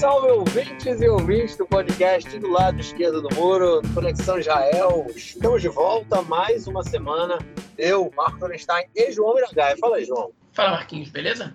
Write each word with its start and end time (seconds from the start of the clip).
salve 0.00 0.30
ouvintes 0.30 1.02
e 1.02 1.08
ouvintes 1.10 1.58
do 1.58 1.66
podcast 1.66 2.38
do 2.38 2.48
lado 2.48 2.80
esquerdo 2.80 3.20
do 3.20 3.34
muro, 3.34 3.82
Conexão 3.92 4.38
Israel. 4.38 5.06
Estamos 5.14 5.60
de 5.60 5.68
volta 5.68 6.22
mais 6.22 6.66
uma 6.66 6.82
semana. 6.82 7.36
Eu, 7.76 8.10
Marco 8.16 8.46
Einstein 8.46 8.86
e 8.96 9.12
João 9.12 9.34
Miragaia. 9.34 9.76
Fala 9.76 9.96
aí, 9.96 10.06
João. 10.06 10.32
Fala, 10.54 10.70
Marquinhos, 10.70 11.10
beleza? 11.10 11.54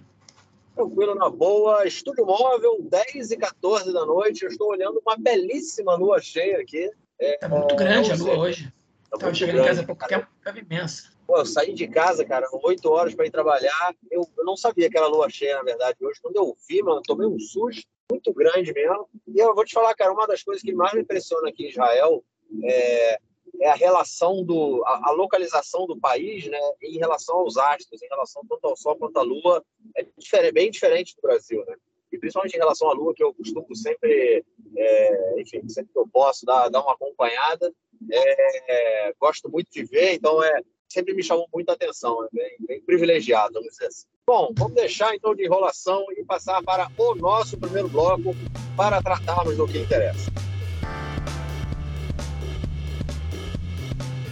Tranquilo, 0.75 1.15
na 1.15 1.27
boa. 1.27 1.87
Estúdio 1.87 2.23
móvel, 2.23 2.77
10 2.83 3.31
e 3.31 3.37
14 3.37 3.91
da 3.91 4.05
noite. 4.05 4.43
Eu 4.43 4.49
estou 4.49 4.69
olhando 4.69 5.01
uma 5.03 5.17
belíssima 5.17 5.95
lua 5.95 6.21
cheia 6.21 6.59
aqui. 6.59 6.87
É, 7.19 7.37
tá 7.39 7.49
muito 7.49 7.75
grande 7.75 8.11
a 8.11 8.15
lua 8.15 8.37
hoje. 8.37 8.71
Tá 9.09 9.15
Estava 9.15 9.33
chegando 9.33 9.55
grande, 9.55 9.65
em 9.65 9.69
casa 9.69 9.81
há 9.81 9.85
pouco 9.87 10.07
tempo, 10.07 10.27
estava 10.37 10.59
imensa. 10.59 11.09
Pô, 11.25 11.37
eu 11.39 11.45
saí 11.47 11.73
de 11.73 11.87
casa, 11.87 12.23
cara, 12.23 12.47
8 12.51 12.91
horas 12.91 13.15
para 13.15 13.25
ir 13.25 13.31
trabalhar. 13.31 13.95
Eu, 14.11 14.29
eu, 14.37 14.45
não 14.45 14.55
sabia 14.55 14.87
que 14.87 14.95
era 14.95 15.07
lua 15.07 15.31
cheia, 15.31 15.55
na 15.55 15.63
verdade. 15.63 15.97
Hoje, 15.99 16.19
quando 16.21 16.35
eu 16.35 16.55
vi, 16.69 16.83
mano, 16.83 16.97
eu 16.97 17.01
tomei 17.01 17.25
um 17.25 17.39
susto 17.39 17.94
muito 18.09 18.33
grande 18.33 18.73
mesmo. 18.73 19.09
E 19.27 19.39
eu 19.39 19.53
vou 19.55 19.65
te 19.65 19.73
falar, 19.73 19.93
cara, 19.95 20.13
uma 20.13 20.27
das 20.27 20.43
coisas 20.43 20.63
que 20.63 20.73
mais 20.73 20.93
me 20.93 21.01
impressiona 21.01 21.49
aqui 21.49 21.65
em 21.65 21.69
Israel 21.69 22.23
é, 22.63 23.19
é 23.61 23.69
a 23.69 23.75
relação 23.75 24.43
do 24.43 24.83
a, 24.85 25.09
a, 25.09 25.11
localização 25.11 25.85
do 25.85 25.99
país, 25.99 26.45
né, 26.47 26.59
em 26.81 26.97
relação 26.97 27.37
aos 27.37 27.57
astros, 27.57 28.01
em 28.01 28.07
relação 28.07 28.43
tanto 28.47 28.65
ao 28.65 28.75
Sol 28.75 28.95
quanto 28.95 29.17
à 29.17 29.21
Lua, 29.21 29.63
é 29.95 30.05
diferente, 30.17 30.53
bem 30.53 30.71
diferente 30.71 31.15
do 31.15 31.21
Brasil, 31.21 31.63
né? 31.65 31.75
E 32.11 32.17
principalmente 32.17 32.55
em 32.55 32.59
relação 32.59 32.89
à 32.89 32.93
Lua, 32.93 33.13
que 33.13 33.23
eu 33.23 33.33
costumo 33.33 33.75
sempre, 33.75 34.45
é, 34.77 35.41
enfim, 35.41 35.67
sempre 35.67 35.91
que 35.91 35.99
eu 35.99 36.07
posso 36.07 36.45
dar, 36.45 36.69
dar 36.69 36.81
uma 36.81 36.93
acompanhada, 36.93 37.73
é, 38.11 39.13
gosto 39.19 39.49
muito 39.49 39.69
de 39.71 39.83
ver, 39.83 40.13
então 40.13 40.41
é 40.43 40.61
sempre 40.89 41.13
me 41.13 41.23
chamou 41.23 41.47
muita 41.53 41.73
atenção, 41.73 42.23
é 42.23 42.27
bem, 42.31 42.55
bem 42.67 42.81
privilegiado, 42.81 43.53
vamos 43.53 43.69
dizer 43.69 43.87
assim. 43.87 44.05
Bom, 44.27 44.51
vamos 44.57 44.73
deixar 44.73 45.15
então 45.15 45.35
de 45.35 45.45
enrolação 45.45 46.03
e 46.17 46.23
passar 46.23 46.63
para 46.63 46.89
o 46.97 47.15
nosso 47.15 47.57
primeiro 47.57 47.87
bloco 47.87 48.35
para 48.75 49.01
tratarmos 49.01 49.55
do 49.55 49.67
que 49.67 49.77
interessa. 49.77 50.31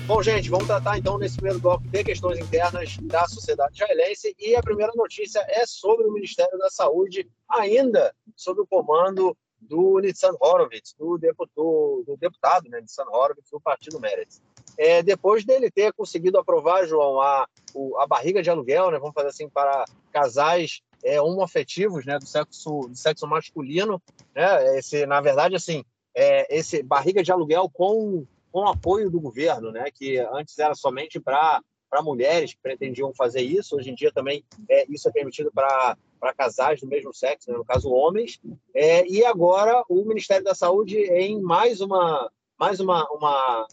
Bom, 0.05 0.21
gente, 0.21 0.49
vamos 0.49 0.67
tratar 0.67 0.97
então 0.97 1.17
nesse 1.17 1.37
primeiro 1.37 1.59
bloco 1.59 1.87
de 1.87 2.03
questões 2.03 2.37
internas 2.37 2.97
da 3.03 3.25
sociedade 3.25 3.75
israelense 3.75 4.35
e 4.37 4.55
a 4.55 4.61
primeira 4.61 4.91
notícia 4.95 5.45
é 5.47 5.65
sobre 5.65 6.05
o 6.05 6.11
Ministério 6.11 6.57
da 6.57 6.69
Saúde, 6.69 7.29
ainda 7.47 8.13
sob 8.35 8.61
o 8.61 8.67
comando 8.67 9.35
do 9.61 9.99
Nitzan 9.99 10.33
Horowitz, 10.41 10.93
do, 10.99 11.17
deputado, 11.17 12.03
do 12.05 12.17
deputado 12.17 12.69
né, 12.69 12.81
Nitzan 12.81 13.05
Horowitz, 13.05 13.49
do 13.49 13.61
Partido 13.61 13.97
Meretz 13.99 14.41
é, 14.77 15.03
depois 15.03 15.45
dele 15.45 15.69
ter 15.69 15.93
conseguido 15.93 16.37
aprovar, 16.37 16.87
João, 16.87 17.21
a, 17.21 17.47
o, 17.73 17.97
a 17.99 18.07
barriga 18.07 18.41
de 18.41 18.49
aluguel, 18.49 18.91
né, 18.91 18.99
vamos 18.99 19.13
fazer 19.13 19.29
assim, 19.29 19.49
para 19.49 19.85
casais 20.11 20.81
é, 21.03 21.21
homoafetivos, 21.21 22.05
né, 22.05 22.17
do 22.17 22.25
sexo, 22.25 22.87
do 22.89 22.95
sexo 22.95 23.27
masculino, 23.27 24.01
né, 24.35 24.77
esse, 24.77 25.05
na 25.05 25.21
verdade, 25.21 25.55
assim, 25.55 25.83
é, 26.15 26.55
esse 26.55 26.81
barriga 26.83 27.23
de 27.23 27.31
aluguel 27.31 27.69
com, 27.71 28.25
com 28.51 28.67
apoio 28.67 29.09
do 29.09 29.19
governo, 29.19 29.71
né, 29.71 29.85
que 29.93 30.17
antes 30.19 30.57
era 30.57 30.75
somente 30.75 31.19
para 31.19 31.61
mulheres 32.01 32.53
que 32.53 32.61
pretendiam 32.61 33.13
fazer 33.13 33.41
isso, 33.41 33.75
hoje 33.75 33.91
em 33.91 33.95
dia 33.95 34.11
também 34.11 34.43
é, 34.69 34.85
isso 34.89 35.07
é 35.07 35.11
permitido 35.11 35.51
para 35.51 35.97
para 36.19 36.33
casais 36.33 36.79
do 36.79 36.87
mesmo 36.87 37.13
sexo, 37.13 37.51
né, 37.51 37.57
no 37.57 37.65
caso 37.65 37.91
homens, 37.91 38.39
é, 38.73 39.05
e 39.05 39.25
agora 39.25 39.83
o 39.89 40.05
Ministério 40.05 40.45
da 40.45 40.55
Saúde 40.55 40.97
em 40.97 41.41
mais 41.41 41.81
uma 41.81 42.31
mais 42.57 42.79
uma, 42.79 43.05
uma 43.11 43.67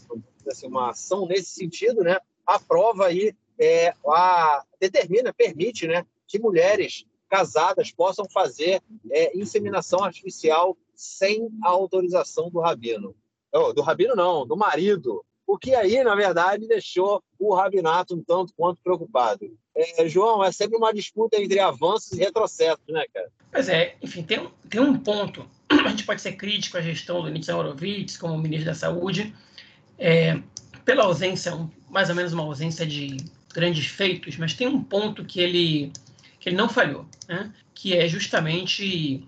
assim, 0.48 0.66
uma 0.66 0.90
ação 0.90 1.26
nesse 1.26 1.50
sentido, 1.50 2.02
né, 2.02 2.18
aprova 2.46 3.06
aí, 3.06 3.34
é, 3.58 3.94
a, 4.06 4.64
determina, 4.80 5.32
permite 5.32 5.86
né, 5.86 6.06
que 6.26 6.38
mulheres 6.38 7.04
casadas 7.28 7.92
possam 7.92 8.24
fazer 8.28 8.82
é, 9.10 9.36
inseminação 9.38 10.02
artificial 10.02 10.76
sem 10.94 11.48
a 11.62 11.68
autorização 11.68 12.50
do 12.50 12.60
rabino. 12.60 13.14
Oh, 13.52 13.72
do 13.72 13.82
rabino 13.82 14.14
não, 14.14 14.46
do 14.46 14.56
marido. 14.56 15.24
O 15.46 15.58
que 15.58 15.74
aí, 15.74 16.02
na 16.04 16.14
verdade, 16.14 16.68
deixou 16.68 17.22
o 17.38 17.54
rabinato 17.54 18.14
um 18.14 18.22
tanto 18.22 18.52
quanto 18.56 18.80
preocupado. 18.82 19.50
É, 19.74 20.08
João, 20.08 20.44
é 20.44 20.52
sempre 20.52 20.76
uma 20.76 20.92
disputa 20.92 21.40
entre 21.40 21.58
avanços 21.58 22.12
e 22.12 22.20
retrocessos, 22.20 22.86
né, 22.88 23.04
cara? 23.12 23.30
Pois 23.50 23.68
é, 23.68 23.96
enfim, 24.00 24.22
tem, 24.22 24.48
tem 24.68 24.80
um 24.80 24.96
ponto. 24.96 25.44
A 25.68 25.88
gente 25.88 26.04
pode 26.04 26.20
ser 26.20 26.32
crítico 26.32 26.76
à 26.76 26.80
gestão 26.80 27.22
do 27.22 27.30
Nitzan 27.30 27.56
Horowitz 27.56 28.16
como 28.16 28.38
ministro 28.38 28.66
da 28.66 28.74
Saúde, 28.74 29.34
é, 30.00 30.40
pela 30.84 31.04
ausência, 31.04 31.52
mais 31.90 32.08
ou 32.08 32.16
menos 32.16 32.32
uma 32.32 32.42
ausência 32.42 32.86
de 32.86 33.18
grandes 33.54 33.86
feitos, 33.86 34.36
mas 34.38 34.54
tem 34.54 34.66
um 34.66 34.82
ponto 34.82 35.24
que 35.24 35.40
ele, 35.40 35.92
que 36.40 36.48
ele 36.48 36.56
não 36.56 36.68
falhou, 36.68 37.06
né? 37.28 37.52
que 37.74 37.96
é 37.96 38.08
justamente 38.08 39.22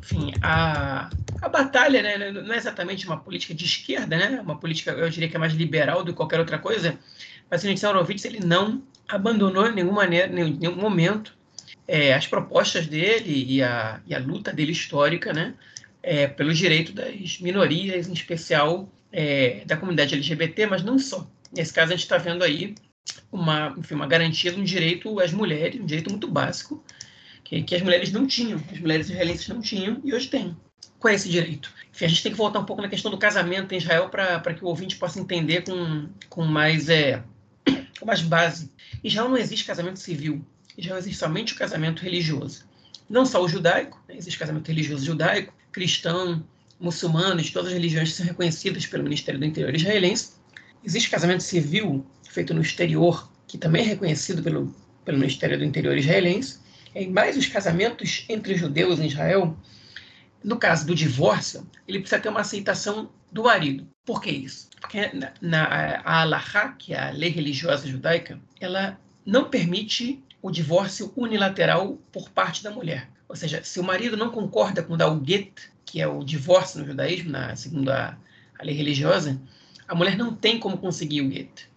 enfim, 0.00 0.32
a, 0.42 1.08
a 1.40 1.48
batalha, 1.48 2.02
né? 2.02 2.30
não 2.30 2.52
é 2.52 2.56
exatamente 2.56 3.06
uma 3.06 3.18
política 3.18 3.54
de 3.54 3.64
esquerda, 3.64 4.16
né? 4.16 4.40
uma 4.40 4.58
política, 4.58 4.90
eu 4.92 5.08
diria 5.08 5.28
que 5.28 5.36
é 5.36 5.40
mais 5.40 5.54
liberal 5.54 6.04
do 6.04 6.12
que 6.12 6.16
qualquer 6.16 6.38
outra 6.38 6.58
coisa, 6.58 6.98
mas 7.50 7.64
o 7.64 7.66
Nixon 7.66 7.88
Horowitz 7.88 8.24
ele 8.24 8.40
não 8.44 8.82
abandonou 9.08 9.66
em 9.66 9.74
nenhuma 9.74 10.02
maneira, 10.02 10.26
nenhum 10.28 10.76
momento 10.76 11.34
é, 11.86 12.12
as 12.12 12.26
propostas 12.26 12.86
dele 12.86 13.44
e 13.48 13.62
a, 13.62 14.00
e 14.06 14.14
a 14.14 14.18
luta 14.18 14.52
dele 14.52 14.72
histórica 14.72 15.32
né? 15.32 15.54
É, 16.02 16.26
pelo 16.26 16.54
direito 16.54 16.92
das 16.92 17.40
minorias, 17.40 18.06
em 18.06 18.12
especial 18.12 18.88
é, 19.12 19.62
da 19.64 19.76
comunidade 19.76 20.14
LGBT, 20.14 20.66
mas 20.66 20.82
não 20.82 20.98
só. 20.98 21.28
Nesse 21.52 21.72
caso, 21.72 21.92
a 21.92 21.96
gente 21.96 22.04
está 22.04 22.18
vendo 22.18 22.42
aí 22.42 22.74
uma, 23.32 23.74
enfim, 23.78 23.94
uma 23.94 24.06
garantia 24.06 24.52
de 24.52 24.60
um 24.60 24.64
direito 24.64 25.18
às 25.20 25.32
mulheres, 25.32 25.80
um 25.80 25.86
direito 25.86 26.10
muito 26.10 26.28
básico, 26.28 26.82
que, 27.44 27.62
que 27.62 27.74
as 27.74 27.82
mulheres 27.82 28.12
não 28.12 28.26
tinham, 28.26 28.62
as 28.70 28.78
mulheres 28.78 29.08
israelenses 29.08 29.48
não 29.48 29.60
tinham 29.60 30.00
e 30.04 30.12
hoje 30.12 30.28
têm. 30.28 30.56
Qual 30.98 31.12
é 31.12 31.14
esse 31.14 31.28
direito? 31.28 31.72
Enfim, 31.90 32.04
a 32.04 32.08
gente 32.08 32.22
tem 32.22 32.32
que 32.32 32.38
voltar 32.38 32.58
um 32.58 32.64
pouco 32.64 32.82
na 32.82 32.88
questão 32.88 33.10
do 33.10 33.18
casamento 33.18 33.72
em 33.72 33.78
Israel 33.78 34.08
para 34.08 34.54
que 34.54 34.64
o 34.64 34.68
ouvinte 34.68 34.96
possa 34.96 35.20
entender 35.20 35.62
com, 35.62 36.08
com, 36.28 36.44
mais, 36.44 36.88
é, 36.88 37.22
com 37.98 38.06
mais 38.06 38.20
base. 38.20 38.70
Em 39.02 39.08
Israel 39.08 39.28
não 39.28 39.36
existe 39.36 39.64
casamento 39.64 39.98
civil, 39.98 40.44
em 40.76 40.80
Israel 40.80 40.98
existe 40.98 41.18
somente 41.18 41.54
o 41.54 41.56
casamento 41.56 42.02
religioso. 42.02 42.66
Não 43.08 43.24
só 43.24 43.42
o 43.42 43.48
judaico, 43.48 44.02
né? 44.08 44.16
existe 44.16 44.38
casamento 44.38 44.68
religioso 44.68 45.04
judaico, 45.04 45.54
cristão, 45.72 46.44
muçulmanos 46.80 47.46
de 47.46 47.52
todas 47.52 47.68
as 47.68 47.74
religiões 47.74 48.14
são 48.14 48.24
reconhecidas 48.24 48.86
pelo 48.86 49.02
Ministério 49.04 49.40
do 49.40 49.46
Interior 49.46 49.74
israelense. 49.74 50.32
Existe 50.84 51.10
casamento 51.10 51.42
civil 51.42 52.06
feito 52.28 52.54
no 52.54 52.60
exterior, 52.60 53.30
que 53.46 53.58
também 53.58 53.82
é 53.82 53.88
reconhecido 53.88 54.42
pelo, 54.42 54.74
pelo 55.04 55.18
Ministério 55.18 55.58
do 55.58 55.64
Interior 55.64 55.96
israelense. 55.96 56.60
E 56.94 57.06
mais 57.06 57.36
os 57.36 57.46
casamentos 57.46 58.24
entre 58.28 58.54
judeus 58.54 59.00
em 59.00 59.06
Israel, 59.06 59.56
no 60.42 60.56
caso 60.56 60.86
do 60.86 60.94
divórcio, 60.94 61.68
ele 61.86 62.00
precisa 62.00 62.20
ter 62.20 62.28
uma 62.28 62.40
aceitação 62.40 63.10
do 63.30 63.44
marido. 63.44 63.88
Por 64.04 64.22
que 64.22 64.30
isso? 64.30 64.68
Porque 64.80 65.10
na, 65.12 65.32
na 65.40 65.64
a 66.04 66.22
Allahá, 66.22 66.72
que 66.78 66.94
é 66.94 67.00
a 67.00 67.10
lei 67.10 67.30
religiosa 67.30 67.86
judaica, 67.86 68.40
ela 68.60 68.98
não 69.26 69.50
permite 69.50 70.22
o 70.40 70.50
divórcio 70.50 71.12
unilateral 71.16 71.98
por 72.12 72.30
parte 72.30 72.62
da 72.62 72.70
mulher. 72.70 73.10
Ou 73.28 73.36
seja, 73.36 73.62
se 73.62 73.78
o 73.78 73.84
marido 73.84 74.16
não 74.16 74.30
concorda 74.30 74.82
com 74.82 74.96
dar 74.96 75.12
o 75.12 75.24
get, 75.24 75.52
que 75.84 76.00
é 76.00 76.06
o 76.06 76.24
divórcio 76.24 76.80
no 76.80 76.86
judaísmo, 76.86 77.30
na, 77.30 77.54
segundo 77.56 77.90
a, 77.90 78.16
lei 78.62 78.74
religiosa, 78.74 79.40
a 79.86 79.94
mulher 79.94 80.16
não 80.16 80.34
tem 80.34 80.58
como 80.58 80.78
conseguir 80.78 81.22
o 81.22 81.30
get. 81.30 81.68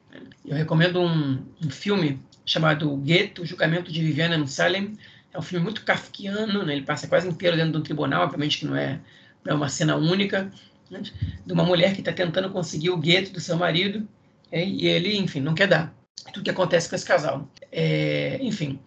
Eu 0.45 0.55
recomendo 0.55 1.01
um, 1.01 1.43
um 1.63 1.69
filme 1.69 2.19
chamado 2.45 3.01
Get, 3.05 3.39
o 3.39 3.45
julgamento 3.45 3.91
de 3.91 4.01
Viviana 4.01 4.45
Salem. 4.47 4.97
É 5.33 5.39
um 5.39 5.41
filme 5.41 5.63
muito 5.63 5.83
kafkiano, 5.83 6.63
né? 6.65 6.73
ele 6.73 6.85
passa 6.85 7.07
quase 7.07 7.27
inteiro 7.27 7.55
dentro 7.55 7.71
de 7.71 7.77
um 7.77 7.81
tribunal, 7.83 8.23
obviamente 8.23 8.59
que 8.59 8.65
não 8.65 8.75
é, 8.75 8.99
não 9.45 9.53
é 9.53 9.55
uma 9.55 9.69
cena 9.69 9.95
única, 9.95 10.51
né? 10.89 11.01
de 11.45 11.53
uma 11.53 11.63
mulher 11.63 11.93
que 11.93 12.01
está 12.01 12.11
tentando 12.11 12.49
conseguir 12.49 12.89
o 12.89 13.01
get 13.01 13.31
do 13.31 13.39
seu 13.39 13.55
marido 13.55 14.07
é, 14.51 14.65
e 14.65 14.87
ele, 14.87 15.15
enfim, 15.17 15.39
não 15.39 15.55
quer 15.55 15.67
dar. 15.67 15.93
Tudo 16.33 16.43
que 16.43 16.49
acontece 16.49 16.89
com 16.89 16.95
esse 16.95 17.05
casal. 17.05 17.49
É, 17.71 18.37
enfim, 18.41 18.79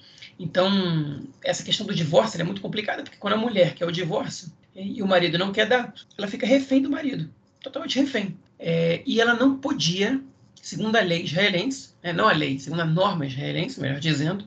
então, 0.44 1.22
essa 1.42 1.62
questão 1.62 1.86
do 1.86 1.94
divórcio 1.94 2.38
é 2.38 2.44
muito 2.44 2.60
complicada, 2.60 3.02
porque 3.02 3.16
quando 3.16 3.32
a 3.32 3.38
mulher 3.38 3.74
quer 3.74 3.86
o 3.86 3.90
divórcio, 3.90 4.52
e 4.74 5.02
o 5.02 5.06
marido 5.06 5.38
não 5.38 5.52
quer 5.52 5.66
dar, 5.66 5.94
ela 6.18 6.28
fica 6.28 6.46
refém 6.46 6.82
do 6.82 6.90
marido, 6.90 7.30
totalmente 7.62 7.98
refém. 7.98 8.36
É, 8.58 9.02
e 9.06 9.22
ela 9.22 9.34
não 9.34 9.56
podia, 9.56 10.20
segundo 10.60 10.96
a 10.96 11.00
lei 11.00 11.22
israelense, 11.22 11.94
é, 12.02 12.12
não 12.12 12.28
a 12.28 12.32
lei, 12.32 12.58
segundo 12.58 12.80
a 12.80 12.84
norma 12.84 13.24
israelense, 13.24 13.80
melhor 13.80 13.98
dizendo, 13.98 14.46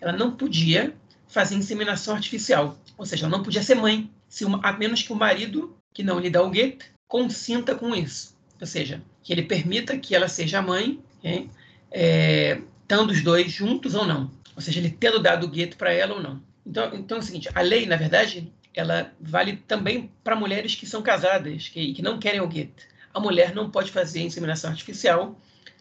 ela 0.00 0.12
não 0.12 0.30
podia 0.30 0.94
fazer 1.26 1.56
inseminação 1.56 2.14
artificial, 2.14 2.78
ou 2.96 3.04
seja, 3.04 3.26
ela 3.26 3.36
não 3.36 3.42
podia 3.42 3.64
ser 3.64 3.74
mãe, 3.74 4.08
se 4.28 4.44
uma, 4.44 4.60
a 4.62 4.72
menos 4.72 5.02
que 5.02 5.12
o 5.12 5.16
marido, 5.16 5.76
que 5.92 6.04
não 6.04 6.20
lhe 6.20 6.30
dá 6.30 6.40
o 6.40 6.50
gueto, 6.50 6.84
consinta 7.08 7.74
com 7.74 7.92
isso, 7.96 8.36
ou 8.60 8.66
seja, 8.66 9.02
que 9.24 9.32
ele 9.32 9.42
permita 9.42 9.98
que 9.98 10.14
ela 10.14 10.28
seja 10.28 10.62
mãe, 10.62 11.00
é, 11.24 11.44
é, 11.90 12.62
estando 12.82 13.10
os 13.10 13.22
dois 13.22 13.50
juntos 13.50 13.94
ou 13.94 14.06
não, 14.06 14.30
ou 14.54 14.62
seja, 14.62 14.78
ele 14.78 14.90
tendo 14.90 15.18
dado 15.18 15.46
o 15.46 15.50
gueto 15.50 15.76
para 15.76 15.92
ela 15.92 16.14
ou 16.14 16.22
não. 16.22 16.42
Então, 16.66 16.94
então 16.94 17.16
é 17.18 17.20
o 17.20 17.22
seguinte, 17.22 17.48
a 17.54 17.60
lei, 17.60 17.86
na 17.86 17.96
verdade, 17.96 18.52
ela 18.74 19.12
vale 19.20 19.56
também 19.56 20.10
para 20.22 20.36
mulheres 20.36 20.74
que 20.74 20.86
são 20.86 21.02
casadas, 21.02 21.68
que, 21.68 21.92
que 21.94 22.02
não 22.02 22.18
querem 22.18 22.40
o 22.40 22.48
gueto. 22.48 22.84
A 23.12 23.20
mulher 23.20 23.54
não 23.54 23.70
pode 23.70 23.90
fazer 23.90 24.20
inseminação 24.20 24.70
artificial 24.70 25.38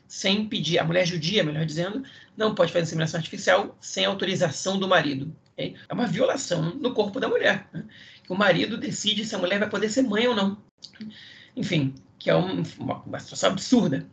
sem 0.08 0.46
pedir, 0.46 0.78
a 0.78 0.84
mulher 0.84 1.06
judia, 1.06 1.44
melhor 1.44 1.66
dizendo, 1.66 2.04
não 2.36 2.54
pode 2.54 2.74
fazer 2.74 2.84
inseminação 2.84 3.18
artificial 3.18 3.78
sem 3.80 4.04
autorização 4.04 4.78
do 4.78 4.88
marido. 4.88 5.34
Okay? 5.54 5.76
É 5.88 5.94
uma 5.94 6.06
violação 6.06 6.76
no 6.76 6.94
corpo 6.94 7.20
da 7.20 7.30
mulher. 7.30 7.70
Né? 7.72 7.86
O 8.28 8.36
marido 8.36 8.78
decide 8.78 9.24
se 9.26 9.36
a 9.36 9.38
mulher 9.38 9.60
vai 9.60 9.70
poder 9.70 9.90
ser 9.90 10.02
mãe 10.02 10.28
ou 10.28 10.36
não. 10.36 10.58
Enfim, 11.56 11.96
que 12.20 12.30
é 12.30 12.36
uma, 12.36 12.64
uma 13.06 13.20
situação 13.20 13.52
absurda. 13.52 14.06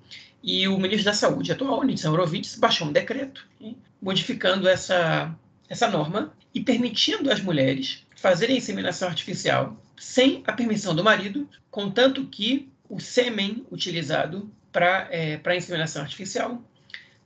E 0.43 0.69
o 0.69 0.79
ministro 0.79 1.05
da 1.05 1.13
Saúde 1.13 1.53
atual, 1.53 1.83
Nitsan 1.83 2.13
Horowitz, 2.13 2.57
baixou 2.57 2.89
um 2.89 2.93
decreto 2.93 3.47
okay? 3.57 3.77
modificando 4.01 4.69
essa, 4.69 5.35
essa 5.69 5.89
norma 5.89 6.33
e 6.55 6.61
permitindo 6.61 7.31
às 7.31 7.41
mulheres 7.41 8.07
fazerem 8.17 8.59
inseminação 8.59 9.09
artificial 9.09 9.77
sem 9.97 10.43
a 10.47 10.53
permissão 10.53 10.95
do 10.95 11.03
marido, 11.03 11.49
contanto 11.71 12.25
que 12.27 12.69
o 12.89 13.01
sêmen 13.01 13.67
utilizado 13.71 14.51
para 14.73 15.09
é, 15.11 15.41
inseminação 15.57 16.03
artificial 16.03 16.63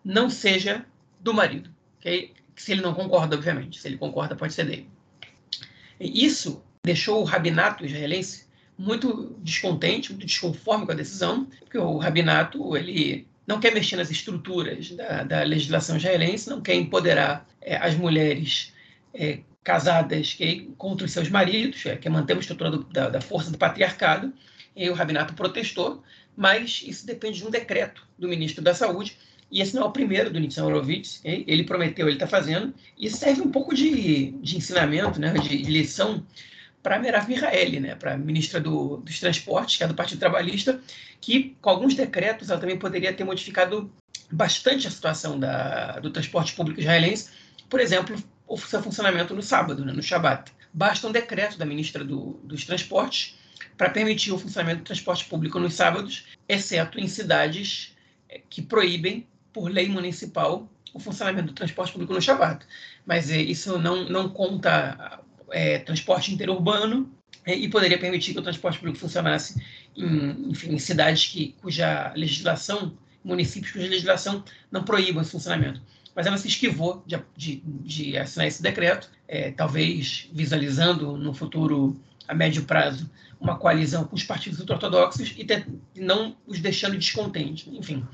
não 0.05 0.31
seja 0.31 0.85
do 1.21 1.35
marido. 1.35 1.71
Okay? 1.99 2.33
Se 2.57 2.73
ele 2.73 2.81
não 2.81 2.95
concorda, 2.95 3.37
obviamente. 3.37 3.81
Se 3.81 3.89
ele 3.89 3.99
concorda, 3.99 4.35
pode 4.35 4.53
ser 4.53 4.65
dele. 4.65 4.89
E 6.01 6.25
isso 6.25 6.63
deixou 6.83 7.21
o 7.21 7.25
rabinato 7.25 7.85
israelense 7.85 8.47
muito 8.83 9.37
descontente, 9.39 10.11
muito 10.11 10.27
desconforme 10.27 10.85
com 10.85 10.93
a 10.93 10.97
decisão, 10.97 11.47
porque 11.61 11.79
o 11.79 11.99
rabinato 11.99 12.77
ele 12.77 13.29
não 13.47 13.61
quer 13.61 13.73
mexer 13.73 13.97
nas 13.97 14.11
estruturas 14.11 14.91
da, 14.91 15.23
da 15.23 15.43
legislação 15.45 15.97
israelense, 15.97 16.51
não 16.51 16.61
quer 16.61 16.75
empoderar 16.75 17.47
é, 17.61 17.77
as 17.77 17.95
mulheres 17.95 18.73
é, 19.15 19.39
casadas 19.63 20.35
que, 20.35 20.69
contra 20.77 21.07
os 21.07 21.13
seus 21.13 21.29
maridos, 21.29 21.87
é, 21.87 21.97
quer 21.97 22.09
manter 22.09 22.33
uma 22.33 22.41
estrutura 22.41 22.73
do, 22.73 22.83
da, 22.85 23.09
da, 23.09 23.21
força 23.21 23.53
do 23.53 23.59
patriarcado, 23.59 24.33
e 24.75 24.91
o 24.91 24.95
rabinato 24.95 25.35
protestou, 25.35 26.03
mas 26.37 26.83
isso 26.85 27.07
depende 27.07 27.39
de 27.39 27.47
um 27.47 27.51
decreto 27.51 28.05
do 28.19 28.27
ministro 28.27 28.65
da 28.65 28.75
Saúde, 28.75 29.17
e 29.51 29.61
esse 29.61 29.77
não 29.77 29.83
é 29.83 29.85
o 29.85 29.93
primeiro 29.93 30.31
do 30.31 30.41
Nitzan 30.41 30.65
Horowitz, 30.65 31.21
ele 31.23 31.63
prometeu, 31.63 32.07
ele 32.09 32.17
está 32.17 32.27
fazendo, 32.27 32.75
e 32.99 33.09
serve 33.11 33.43
um 33.43 33.51
pouco 33.51 33.75
de, 33.75 34.33
de 34.33 34.57
ensinamento, 34.57 35.21
né, 35.21 35.33
de, 35.35 35.59
lição 35.59 36.25
para 36.83 36.99
Merav 36.99 37.29
Mihaeli, 37.29 37.79
né, 37.79 37.95
para 37.95 38.15
a 38.15 38.19
ministra 38.19 38.61
do, 38.61 38.99
dos 38.99 39.21
Transportes, 39.21 39.77
que 39.77 39.85
é 39.85 39.87
do 39.87 39.95
Partido 39.95 40.19
Trabalhista, 40.19 40.81
que 41.21 41.57
com 41.61 41.71
alguns 41.71 41.95
decretos 41.95 42.51
ela 42.51 42.61
também 42.61 42.79
poderia 42.79 43.13
ter 43.13 43.25
modificado 43.25 43.91
bastante 44.31 44.89
a 44.89 44.91
situação 44.91 45.39
da, 45.39 46.01
do 46.01 46.11
transporte 46.11 46.55
público 46.55 46.81
israelense, 46.81 47.31
por 47.69 47.81
exemplo, 47.81 48.17
o 48.47 48.59
seu 48.59 48.83
funcionamento 48.83 49.35
no 49.35 49.43
sábado, 49.43 49.85
né, 49.85 49.93
no 49.93 50.03
Shabat. 50.03 50.53
Basta 50.73 51.07
um 51.07 51.13
decreto 51.13 51.57
da 51.57 51.65
ministra 51.65 52.03
do, 52.05 52.41
dos 52.43 52.65
Transportes 52.65 53.39
para 53.77 53.91
permitir 53.91 54.33
o 54.33 54.39
funcionamento 54.39 54.81
do 54.81 54.85
transporte 54.85 55.25
público 55.27 55.59
nos 55.59 55.75
sábados, 55.75 56.27
exceto 56.49 56.99
em 56.99 57.07
cidades 57.07 57.97
eh, 58.29 58.41
que 58.51 58.61
proíbem, 58.61 59.27
por 59.53 59.71
lei 59.71 59.89
municipal, 59.89 60.69
o 60.93 60.99
funcionamento 60.99 61.49
do 61.49 61.53
transporte 61.55 61.93
público 61.93 62.13
no 62.13 62.21
Shabat. 62.21 62.67
Mas 63.07 63.31
é, 63.31 63.41
isso 63.41 63.79
não, 63.79 64.09
não 64.09 64.29
conta 64.29 65.22
é, 65.53 65.79
transporte 65.79 66.33
interurbano 66.33 67.11
é, 67.45 67.55
e 67.55 67.69
poderia 67.69 67.99
permitir 67.99 68.33
que 68.33 68.39
o 68.39 68.43
transporte 68.43 68.79
público 68.79 68.99
funcionasse 68.99 69.61
em, 69.97 70.51
enfim, 70.51 70.75
em 70.75 70.79
cidades 70.79 71.29
que, 71.29 71.55
cuja 71.61 72.13
legislação, 72.17 72.97
municípios 73.25 73.73
cuja 73.73 73.87
legislação 73.87 74.45
não 74.71 74.83
proíba 74.83 75.23
esse 75.23 75.31
funcionamento. 75.31 75.81
Mas 76.15 76.27
ela 76.27 76.37
se 76.37 76.49
esquivou 76.49 77.03
de, 77.07 77.19
de, 77.37 77.63
de 77.65 78.19
assinar 78.19 78.47
esse 78.47 78.63
decreto, 78.63 79.11
é, 79.27 79.51
talvez 79.51 80.29
visualizando 80.33 81.17
no 81.17 81.33
futuro 81.33 81.99
a 82.29 82.35
médio 82.35 82.65
prazo 82.65 83.11
uma 83.41 83.57
coalizão 83.57 84.05
com 84.05 84.15
os 84.15 84.23
partidos 84.23 84.61
ortodoxos 84.61 85.35
e 85.37 85.45
ter, 85.45 85.67
não 85.97 86.37
os 86.47 86.61
deixando 86.61 86.97
descontentes. 86.97 87.67
Enfim, 87.73 88.07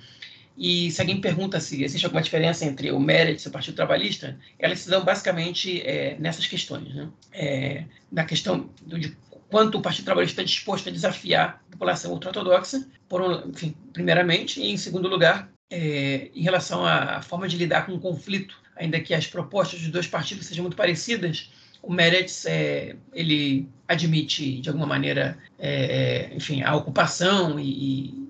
e 0.58 0.90
se 0.90 1.00
alguém 1.00 1.20
pergunta 1.20 1.60
se 1.60 1.84
existe 1.84 2.04
alguma 2.04 2.20
diferença 2.20 2.64
entre 2.64 2.90
o 2.90 2.98
Meretz 2.98 3.44
e 3.44 3.48
o 3.48 3.50
Partido 3.52 3.76
Trabalhista, 3.76 4.36
elas 4.58 4.80
se 4.80 4.90
dão 4.90 5.04
basicamente 5.04 5.80
é, 5.82 6.16
nessas 6.18 6.46
questões. 6.46 6.92
Né? 6.92 7.08
É, 7.32 7.84
na 8.10 8.24
questão 8.24 8.68
de 8.84 9.16
quanto 9.48 9.78
o 9.78 9.80
Partido 9.80 10.06
Trabalhista 10.06 10.42
está 10.42 10.42
disposto 10.42 10.88
a 10.88 10.92
desafiar 10.92 11.62
a 11.68 11.72
população 11.72 12.10
ultra-ortodoxa, 12.10 12.84
um, 13.12 13.72
primeiramente, 13.92 14.60
e 14.60 14.72
em 14.72 14.76
segundo 14.76 15.08
lugar, 15.08 15.48
é, 15.70 16.28
em 16.34 16.42
relação 16.42 16.84
à 16.84 17.22
forma 17.22 17.48
de 17.48 17.56
lidar 17.56 17.86
com 17.86 17.92
o 17.92 18.00
conflito, 18.00 18.60
ainda 18.74 18.98
que 19.00 19.14
as 19.14 19.28
propostas 19.28 19.80
dos 19.80 19.90
dois 19.90 20.08
partidos 20.08 20.46
sejam 20.46 20.64
muito 20.64 20.76
parecidas, 20.76 21.52
o 21.80 21.92
Meretz 21.92 22.44
é, 22.46 22.96
ele 23.12 23.68
admite 23.86 24.60
de 24.60 24.68
alguma 24.68 24.86
maneira, 24.86 25.38
é, 25.56 26.30
é 26.30 26.34
enfim, 26.34 26.62
a 26.62 26.74
ocupação 26.74 27.60
e, 27.60 28.27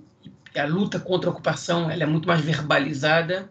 a 0.58 0.66
luta 0.66 0.99
contra 0.99 1.28
a 1.28 1.32
ocupação 1.32 1.90
ela 1.90 2.02
é 2.02 2.06
muito 2.06 2.26
mais 2.26 2.40
verbalizada 2.40 3.50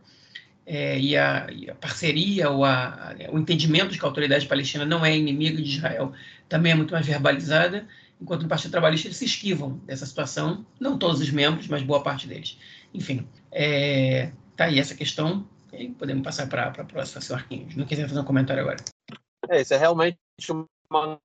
é, 0.65 0.99
e, 0.99 1.15
a, 1.15 1.47
e, 1.51 1.69
a, 1.69 1.75
parceria 1.75 2.49
ou 2.49 2.65
a, 2.65 3.11
a, 3.11 3.31
o 3.31 3.39
entendimento 3.39 3.91
de 3.91 3.99
que 3.99 4.05
a 4.05 4.07
autoridade 4.07 4.45
palestina 4.47 4.85
não 4.85 5.05
é 5.05 5.15
inimiga 5.15 5.61
de 5.61 5.69
Israel 5.69 6.13
também 6.49 6.71
é 6.71 6.75
muito 6.75 6.93
mais 6.93 7.05
verbalizada, 7.05 7.87
enquanto 8.21 8.43
no 8.43 8.49
Partido 8.49 8.71
Trabalhista 8.71 9.07
eles 9.07 9.17
se 9.17 9.25
esquivam 9.25 9.77
dessa 9.85 10.05
situação, 10.05 10.65
não 10.79 10.97
todos 10.97 11.21
os 11.21 11.29
membros, 11.29 11.67
mas 11.67 11.83
boa 11.83 12.01
parte 12.01 12.27
deles. 12.27 12.57
Enfim, 12.93 13.27
é, 13.51 14.31
tá 14.55 14.65
aí 14.65 14.79
essa 14.79 14.95
questão, 14.95 15.47
e 15.73 15.89
podemos 15.89 16.23
passar 16.23 16.47
para 16.47 16.67
a 16.67 16.85
próxima, 16.85 17.21
seu 17.21 17.35
Arquinhos. 17.35 17.75
Não 17.75 17.85
quiser 17.85 18.07
fazer 18.07 18.19
um 18.19 18.25
comentário 18.25 18.61
agora. 18.61 18.77
É, 19.49 19.61
isso 19.61 19.73
é 19.73 19.77
realmente 19.77 20.17
uma 20.89 21.19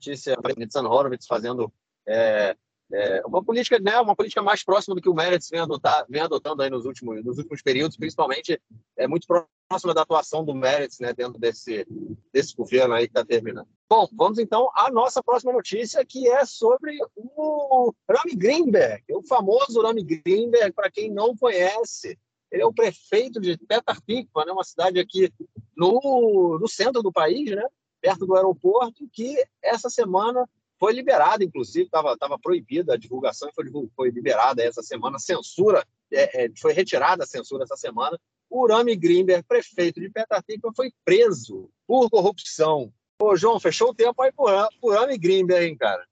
notícia, 0.00 0.36
Nitzan 0.56 0.88
Horowitz 0.88 1.26
fazendo 1.26 1.72
é, 2.06 2.56
é, 2.92 3.22
uma 3.26 3.44
política, 3.44 3.78
né, 3.78 4.00
uma 4.00 4.16
política 4.16 4.42
mais 4.42 4.64
próxima 4.64 4.94
do 4.94 5.02
que 5.02 5.08
o 5.08 5.14
Meretz 5.14 5.50
vem, 5.50 5.60
adotar, 5.60 6.06
vem 6.08 6.22
adotando 6.22 6.62
aí 6.62 6.70
nos 6.70 6.86
últimos, 6.86 7.22
nos 7.24 7.38
últimos 7.38 7.60
períodos, 7.60 7.96
principalmente 7.96 8.60
é 8.96 9.06
muito 9.06 9.26
próxima 9.26 9.92
da 9.92 10.02
atuação 10.02 10.44
do 10.44 10.54
Meretz, 10.54 10.98
né, 10.98 11.12
dentro 11.12 11.38
desse, 11.38 11.86
desse 12.32 12.56
governo 12.56 12.94
aí 12.94 13.06
que 13.06 13.10
está 13.10 13.24
terminando. 13.24 13.68
Bom, 13.90 14.08
vamos 14.12 14.38
então 14.38 14.70
à 14.74 14.90
nossa 14.90 15.22
próxima 15.22 15.52
notícia, 15.52 16.04
que 16.04 16.28
é 16.28 16.44
sobre 16.46 16.96
o 17.16 17.92
Rami 18.10 18.34
Greenberg, 18.34 19.04
o 19.10 19.22
famoso 19.22 19.82
Rami 19.82 20.02
Greenberg, 20.02 20.72
para 20.72 20.90
quem 20.90 21.10
não 21.10 21.36
conhece. 21.36 22.18
Ele 22.50 22.62
é 22.62 22.66
o 22.66 22.72
prefeito 22.72 23.38
de 23.40 23.58
Petar 23.58 23.98
né, 24.08 24.52
uma 24.52 24.64
cidade 24.64 24.98
aqui 24.98 25.30
no, 25.76 26.58
no 26.58 26.66
centro 26.66 27.02
do 27.02 27.12
país, 27.12 27.50
né, 27.50 27.66
perto 28.00 28.24
do 28.26 28.34
aeroporto, 28.34 29.06
que 29.12 29.36
essa 29.62 29.90
semana 29.90 30.48
foi 30.78 30.92
liberada, 30.92 31.44
inclusive, 31.44 31.86
estava 31.86 32.16
tava 32.16 32.38
proibida 32.38 32.94
a 32.94 32.96
divulgação, 32.96 33.50
foi, 33.54 33.64
foi 33.94 34.10
liberada 34.10 34.62
essa 34.62 34.82
semana, 34.82 35.18
censura, 35.18 35.84
é, 36.12 36.44
é, 36.44 36.50
foi 36.58 36.72
retirada 36.72 37.24
a 37.24 37.26
censura 37.26 37.64
essa 37.64 37.76
semana. 37.76 38.18
O 38.48 38.66
Rami 38.66 38.96
Grimberg, 38.96 39.44
prefeito 39.46 40.00
de 40.00 40.08
Petatipa, 40.08 40.70
foi 40.74 40.90
preso 41.04 41.68
por 41.86 42.08
corrupção. 42.08 42.92
Ô, 43.20 43.36
João, 43.36 43.60
fechou 43.60 43.90
o 43.90 43.94
tempo 43.94 44.22
aí 44.22 44.32
por, 44.32 44.50
por 44.80 44.94
Rami 44.94 45.18
Grimberg, 45.18 45.66
hein, 45.66 45.76
cara? 45.76 46.06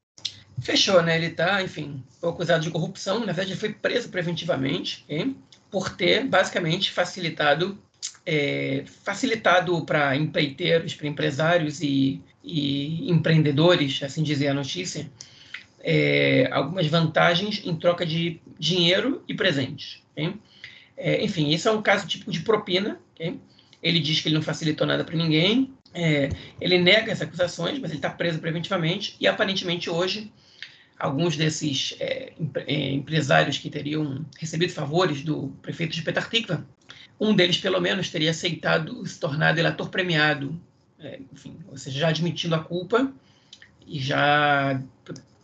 Fechou, 0.61 1.03
né? 1.03 1.17
Ele 1.17 1.27
está, 1.27 1.63
enfim, 1.63 2.03
foi 2.21 2.31
acusado 2.31 2.63
de 2.63 2.71
corrupção. 2.71 3.21
Na 3.21 3.27
verdade, 3.27 3.53
ele 3.53 3.61
foi 3.61 3.73
preso 3.73 4.09
preventivamente 4.09 5.05
hein? 5.09 5.37
por 5.71 5.95
ter, 5.95 6.27
basicamente, 6.27 6.91
facilitado 6.91 7.79
é, 8.25 8.85
facilitado 9.05 9.85
para 9.85 10.17
empreiteiros, 10.17 10.95
para 10.95 11.07
empresários 11.07 11.81
e, 11.81 12.21
e, 12.47 13.11
empreendedores, 13.11 14.03
assim 14.03 14.23
dizer 14.23 14.49
a 14.49 14.55
notícia, 14.55 15.11
é, 15.81 16.49
algumas 16.53 16.87
vantagens 16.87 17.61
em 17.65 17.75
troca 17.77 18.07
de 18.07 18.41
dinheiro 18.59 19.23
e 19.29 19.35
presentes. 19.35 20.03
Okay? 20.13 20.35
É, 20.97 21.23
enfim, 21.23 21.51
isso 21.51 21.69
é 21.69 21.73
um 21.73 21.83
caso 21.83 22.07
tipo 22.07 22.31
de 22.31 22.41
propina. 22.41 22.99
Okay? 23.15 23.39
Ele 23.83 23.99
diz 24.01 24.21
que 24.21 24.29
ele 24.29 24.37
não 24.37 24.43
facilitou 24.43 24.87
nada 24.87 25.05
para 25.05 25.17
ninguém. 25.17 25.73
É, 25.93 26.29
ele 26.61 26.79
nega 26.79 27.13
as 27.13 27.21
acusações, 27.21 27.79
mas 27.79 27.91
ele 27.91 27.99
está 27.99 28.11
preso 28.11 28.39
preventivamente 28.39 29.17
e 29.21 29.27
aparentemente 29.27 29.89
hoje 29.89 30.31
alguns 30.99 31.37
desses 31.37 31.95
é, 32.01 32.33
é, 32.67 32.91
empresários 32.93 33.59
que 33.59 33.69
teriam 33.69 34.25
recebido 34.39 34.73
favores 34.73 35.23
do 35.23 35.49
prefeito 35.61 35.95
de 35.95 36.03
Petar 36.03 36.29
Tikva 36.29 36.67
um 37.19 37.35
deles, 37.35 37.57
pelo 37.57 37.81
menos, 37.81 38.11
teria 38.11 38.31
aceitado 38.31 39.05
se 39.07 39.19
tornar 39.19 39.53
delator 39.53 39.89
premiado, 39.89 40.61
é, 41.01 41.21
enfim, 41.33 41.57
ou 41.69 41.77
seja, 41.77 42.01
já 42.01 42.09
admitindo 42.09 42.55
a 42.55 42.63
culpa 42.63 43.13
e 43.87 44.01
já 44.01 44.81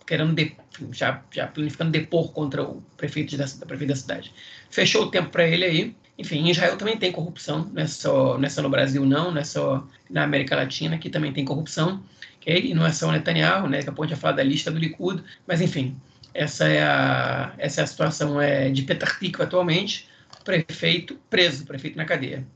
querendo 0.06 0.34
de, 0.34 0.56
já, 0.90 1.22
já 1.30 1.46
planificando 1.46 1.90
depor 1.90 2.32
contra 2.32 2.62
o 2.62 2.82
prefeito 2.96 3.36
da, 3.36 3.44
da 3.44 3.66
prefeito 3.66 3.90
da 3.90 3.96
cidade. 3.96 4.32
Fechou 4.70 5.04
o 5.04 5.10
tempo 5.10 5.30
para 5.30 5.46
ele 5.46 5.64
aí. 5.64 5.96
Enfim, 6.18 6.40
em 6.40 6.50
Israel 6.50 6.76
também 6.76 6.98
tem 6.98 7.10
corrupção, 7.10 7.70
não 7.72 7.82
é, 7.82 7.86
só, 7.86 8.36
não 8.36 8.44
é 8.44 8.48
só 8.48 8.60
no 8.60 8.68
Brasil, 8.68 9.04
não, 9.06 9.30
não 9.30 9.40
é 9.40 9.44
só 9.44 9.86
na 10.10 10.24
América 10.24 10.54
Latina 10.54 10.98
que 10.98 11.08
também 11.08 11.32
tem 11.32 11.44
corrupção. 11.44 12.02
Okay? 12.36 12.66
E 12.66 12.74
não 12.74 12.84
é 12.84 12.92
só 12.92 13.08
o 13.08 13.12
Netanyahu, 13.12 13.68
né, 13.68 13.82
que 13.82 13.88
a 13.88 14.06
gente 14.06 14.16
falar 14.16 14.34
da 14.34 14.42
lista 14.42 14.70
do 14.70 14.78
Likud, 14.78 15.22
mas 15.46 15.60
enfim, 15.60 15.96
essa 16.34 16.68
é 16.68 16.82
a, 16.82 17.54
essa 17.56 17.80
é 17.80 17.84
a 17.84 17.86
situação 17.86 18.40
é, 18.40 18.68
de 18.70 18.82
Petar 18.82 19.18
atualmente 19.40 20.08
prefeito 20.44 21.18
preso, 21.30 21.64
prefeito 21.64 21.96
na 21.96 22.04
cadeia. 22.04 22.46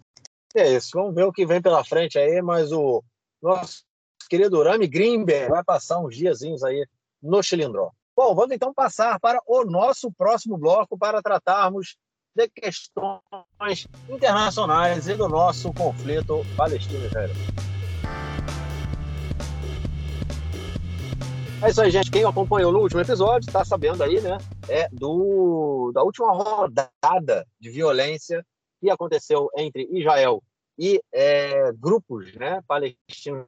É 0.58 0.72
isso, 0.72 0.92
vamos 0.94 1.14
ver 1.14 1.24
o 1.24 1.32
que 1.32 1.44
vem 1.44 1.60
pela 1.60 1.84
frente 1.84 2.18
aí, 2.18 2.40
mas 2.40 2.72
o 2.72 3.04
nosso 3.42 3.84
querido 4.26 4.62
Rami 4.62 4.86
Greenberg 4.86 5.50
vai 5.50 5.62
passar 5.62 5.98
uns 5.98 6.16
diazinhos 6.16 6.64
aí 6.64 6.86
no 7.22 7.42
Chilindró. 7.42 7.90
Bom, 8.16 8.34
vamos 8.34 8.52
então 8.52 8.72
passar 8.72 9.20
para 9.20 9.38
o 9.46 9.64
nosso 9.64 10.10
próximo 10.10 10.56
bloco 10.56 10.96
para 10.96 11.20
tratarmos 11.20 11.98
de 12.34 12.48
questões 12.48 13.86
internacionais 14.08 15.06
e 15.06 15.14
do 15.14 15.28
nosso 15.28 15.74
conflito 15.74 16.40
palestino-israelense. 16.56 17.38
É 21.62 21.68
isso 21.68 21.82
aí, 21.82 21.90
gente. 21.90 22.10
Quem 22.10 22.24
acompanhou 22.24 22.72
no 22.72 22.78
último 22.78 23.02
episódio 23.02 23.46
está 23.46 23.62
sabendo 23.62 24.02
aí, 24.02 24.22
né? 24.22 24.38
É 24.70 24.88
do, 24.90 25.92
da 25.92 26.02
última 26.02 26.32
rodada 26.32 27.46
de 27.60 27.68
violência 27.68 28.42
que 28.80 28.90
aconteceu 28.90 29.50
entre 29.56 29.88
Israel 29.92 30.42
e 30.78 31.00
é, 31.12 31.72
grupos 31.72 32.34
né, 32.34 32.62
palestinos 32.66 33.46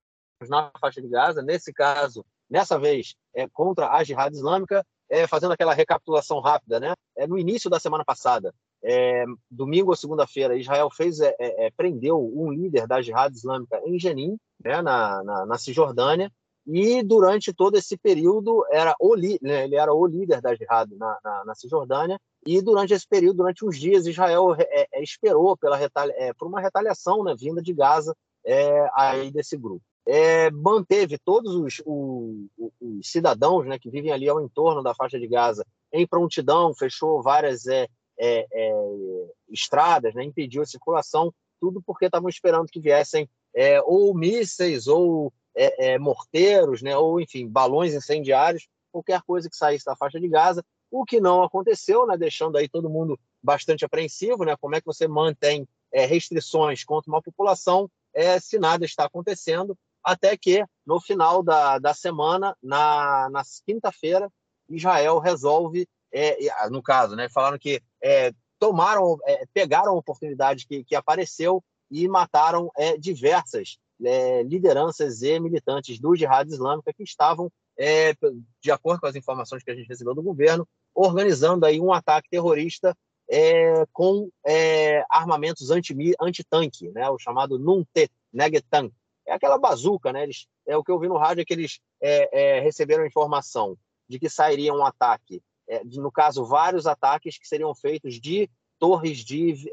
na 0.49 0.71
faixa 0.81 1.01
de 1.01 1.09
Gaza. 1.09 1.43
Nesse 1.43 1.73
caso, 1.73 2.25
nessa 2.49 2.79
vez, 2.79 3.15
é, 3.35 3.49
contra 3.49 3.91
a 3.91 4.05
Jihad 4.05 4.35
Islâmica, 4.35 4.85
é, 5.11 5.27
fazendo 5.27 5.53
aquela 5.53 5.75
recapitulação 5.75 6.41
rápida, 6.41 6.79
né? 6.79 6.95
É, 7.17 7.27
no 7.27 7.39
início 7.39 7.71
da 7.71 7.81
semana 7.81 8.05
passada, 8.05 8.55
é, 8.83 9.25
domingo 9.51 9.91
ou 9.91 9.97
segunda-feira, 9.97 10.57
Israel 10.57 10.91
fez 10.91 11.21
é, 11.21 11.35
é, 11.39 11.67
é, 11.67 11.71
prendeu 11.71 12.19
um 12.19 12.53
líder 12.53 12.87
da 12.87 13.03
Jihad 13.03 13.35
Islâmica 13.35 13.81
em 13.85 13.99
Jenin, 13.99 14.37
né, 14.63 14.81
na, 14.83 15.23
na, 15.25 15.47
na 15.47 15.59
Cisjordânia, 15.59 16.31
e 16.67 17.03
durante 17.03 17.53
todo 17.53 17.77
esse 17.77 17.97
período 17.97 18.65
era 18.71 18.95
o 19.01 19.17
né, 19.17 19.65
ele 19.65 19.75
era 19.75 19.93
o 19.93 20.07
líder 20.07 20.41
da 20.43 20.55
Jihad 20.55 20.95
na, 20.97 21.19
na, 21.25 21.45
na, 21.47 21.55
Cisjordânia 21.55 22.21
e 22.50 22.62
durante 22.62 22.95
esse 22.95 23.07
período 23.07 23.38
durante 23.38 23.62
uns 23.62 23.78
dias 23.78 24.07
Israel 24.07 24.55
é, 24.55 24.88
é, 24.90 25.02
esperou 25.02 25.55
pela 25.55 25.78
é, 25.81 26.33
por 26.33 26.49
uma 26.49 26.61
retaliação 26.61 27.23
né, 27.23 27.35
vinda 27.38 27.61
de 27.61 27.75
Gaza 27.75 28.17
é, 28.43 28.88
aí 28.95 29.31
desse 29.31 29.55
grupo. 29.57 29.83
É, 30.07 30.50
manteve 30.50 31.19
todos 31.19 31.55
os, 31.55 31.83
os, 31.85 32.71
os, 32.81 33.11
cidadãos 33.11 33.67
né, 33.67 33.78
que 33.78 33.90
vivem 33.90 34.11
ali 34.11 34.26
ao 34.26 34.40
entorno 34.40 34.83
da 34.83 34.95
faixa 34.95 35.21
de 35.21 35.28
Gaza 35.28 35.67
em 35.93 36.07
prontidão 36.07 36.75
fechou 36.75 37.23
várias 37.23 37.67
é, 37.67 37.87
estradas 39.50 40.14
né, 40.14 40.25
impediu 40.25 40.62
a 40.62 40.67
circulação 40.67 41.31
tudo 41.61 41.83
porque 41.85 42.07
estavam 42.07 42.31
esperando 42.31 42.69
que 42.69 42.81
viessem 42.81 43.28
ou 43.85 44.14
mísseis 44.14 44.87
ou 44.87 45.31
é, 45.55 45.93
é, 45.93 45.99
morteiros, 45.99 46.81
né, 46.81 46.97
ou 46.97 47.21
enfim, 47.21 47.49
balões 47.49 47.93
incendiários, 47.93 48.69
qualquer 48.93 49.21
coisa 49.23 49.50
que 49.50 49.57
saísse 49.57 49.85
da 49.85 49.97
faixa 49.97 50.21
de 50.21 50.28
Gaza, 50.28 50.64
o 50.90 51.04
que 51.04 51.21
não 51.21 51.42
aconteceu, 51.42 52.07
né, 52.07 52.16
deixando 52.16 52.57
aí 52.57 52.68
todo 52.68 52.90
mundo 52.90 53.18
bastante 53.42 53.85
apreensivo, 53.85 54.45
né, 54.45 54.57
como 54.57 54.75
é 54.75 54.80
que 54.80 54.87
você 54.87 55.07
mantém 55.07 55.66
é, 55.92 56.04
restrições 56.07 56.85
contra 56.85 57.11
uma 57.11 57.23
população 57.23 57.90
é, 58.14 58.40
se 58.40 58.59
nada 58.59 58.85
está 58.85 59.04
acontecendo, 59.04 59.76
até 60.02 60.37
que 60.37 60.64
no 60.87 61.00
final 61.00 61.42
da, 61.42 61.78
da 61.78 61.95
semana, 61.95 62.57
na, 62.62 63.28
na 63.30 63.42
quinta-feira, 63.64 64.30
Israel 64.68 65.18
resolve, 65.18 65.87
é, 66.12 66.37
no 66.71 66.83
caso, 66.83 67.14
né, 67.14 67.28
falaram 67.28 67.59
que 67.59 67.80
é, 68.02 68.33
tomaram, 68.59 69.18
é, 69.26 69.45
pegaram 69.52 69.92
a 69.92 69.99
oportunidade 69.99 70.66
que, 70.66 70.85
que 70.85 70.95
apareceu 70.95 71.62
e 71.90 72.09
mataram 72.09 72.71
é, 72.76 72.97
diversas 72.97 73.78
lideranças 74.47 75.23
e 75.23 75.40
militantes 75.40 75.99
do 75.99 76.14
Jihad 76.14 76.49
Islâmica 76.49 76.92
que 76.92 77.02
estavam, 77.02 77.50
é, 77.79 78.13
de 78.61 78.71
acordo 78.71 79.01
com 79.01 79.07
as 79.07 79.15
informações 79.15 79.63
que 79.63 79.71
a 79.71 79.75
gente 79.75 79.89
recebeu 79.89 80.15
do 80.15 80.23
governo, 80.23 80.67
organizando 80.95 81.65
aí 81.65 81.81
um 81.81 81.93
ataque 81.93 82.29
terrorista 82.29 82.97
é, 83.31 83.85
com 83.93 84.29
é, 84.45 85.05
armamentos 85.09 85.71
anti-tanque, 85.71 86.15
anti 86.21 86.91
né, 86.91 87.09
o 87.09 87.19
chamado 87.19 87.59
Nunte 87.59 88.11
Negetan. 88.33 88.91
É 89.27 89.33
aquela 89.33 89.59
bazuca, 89.59 90.13
né? 90.13 90.23
Eles, 90.23 90.47
é 90.67 90.77
o 90.77 90.83
que 90.83 90.91
eu 90.91 90.99
vi 90.99 91.07
no 91.07 91.19
rádio 91.19 91.43
é 91.43 91.45
que 91.45 91.53
eles 91.53 91.79
é, 92.01 92.57
é, 92.57 92.61
receberam 92.61 93.07
informação 93.07 93.77
de 94.09 94.19
que 94.19 94.29
sairia 94.29 94.73
um 94.73 94.85
ataque, 94.85 95.43
de, 95.85 96.01
no 96.01 96.11
caso 96.11 96.47
vários 96.47 96.87
ataques 96.87 97.37
que 97.37 97.47
seriam 97.47 97.75
feitos 97.75 98.19
de 98.19 98.49
torres 98.79 99.19
de 99.19 99.71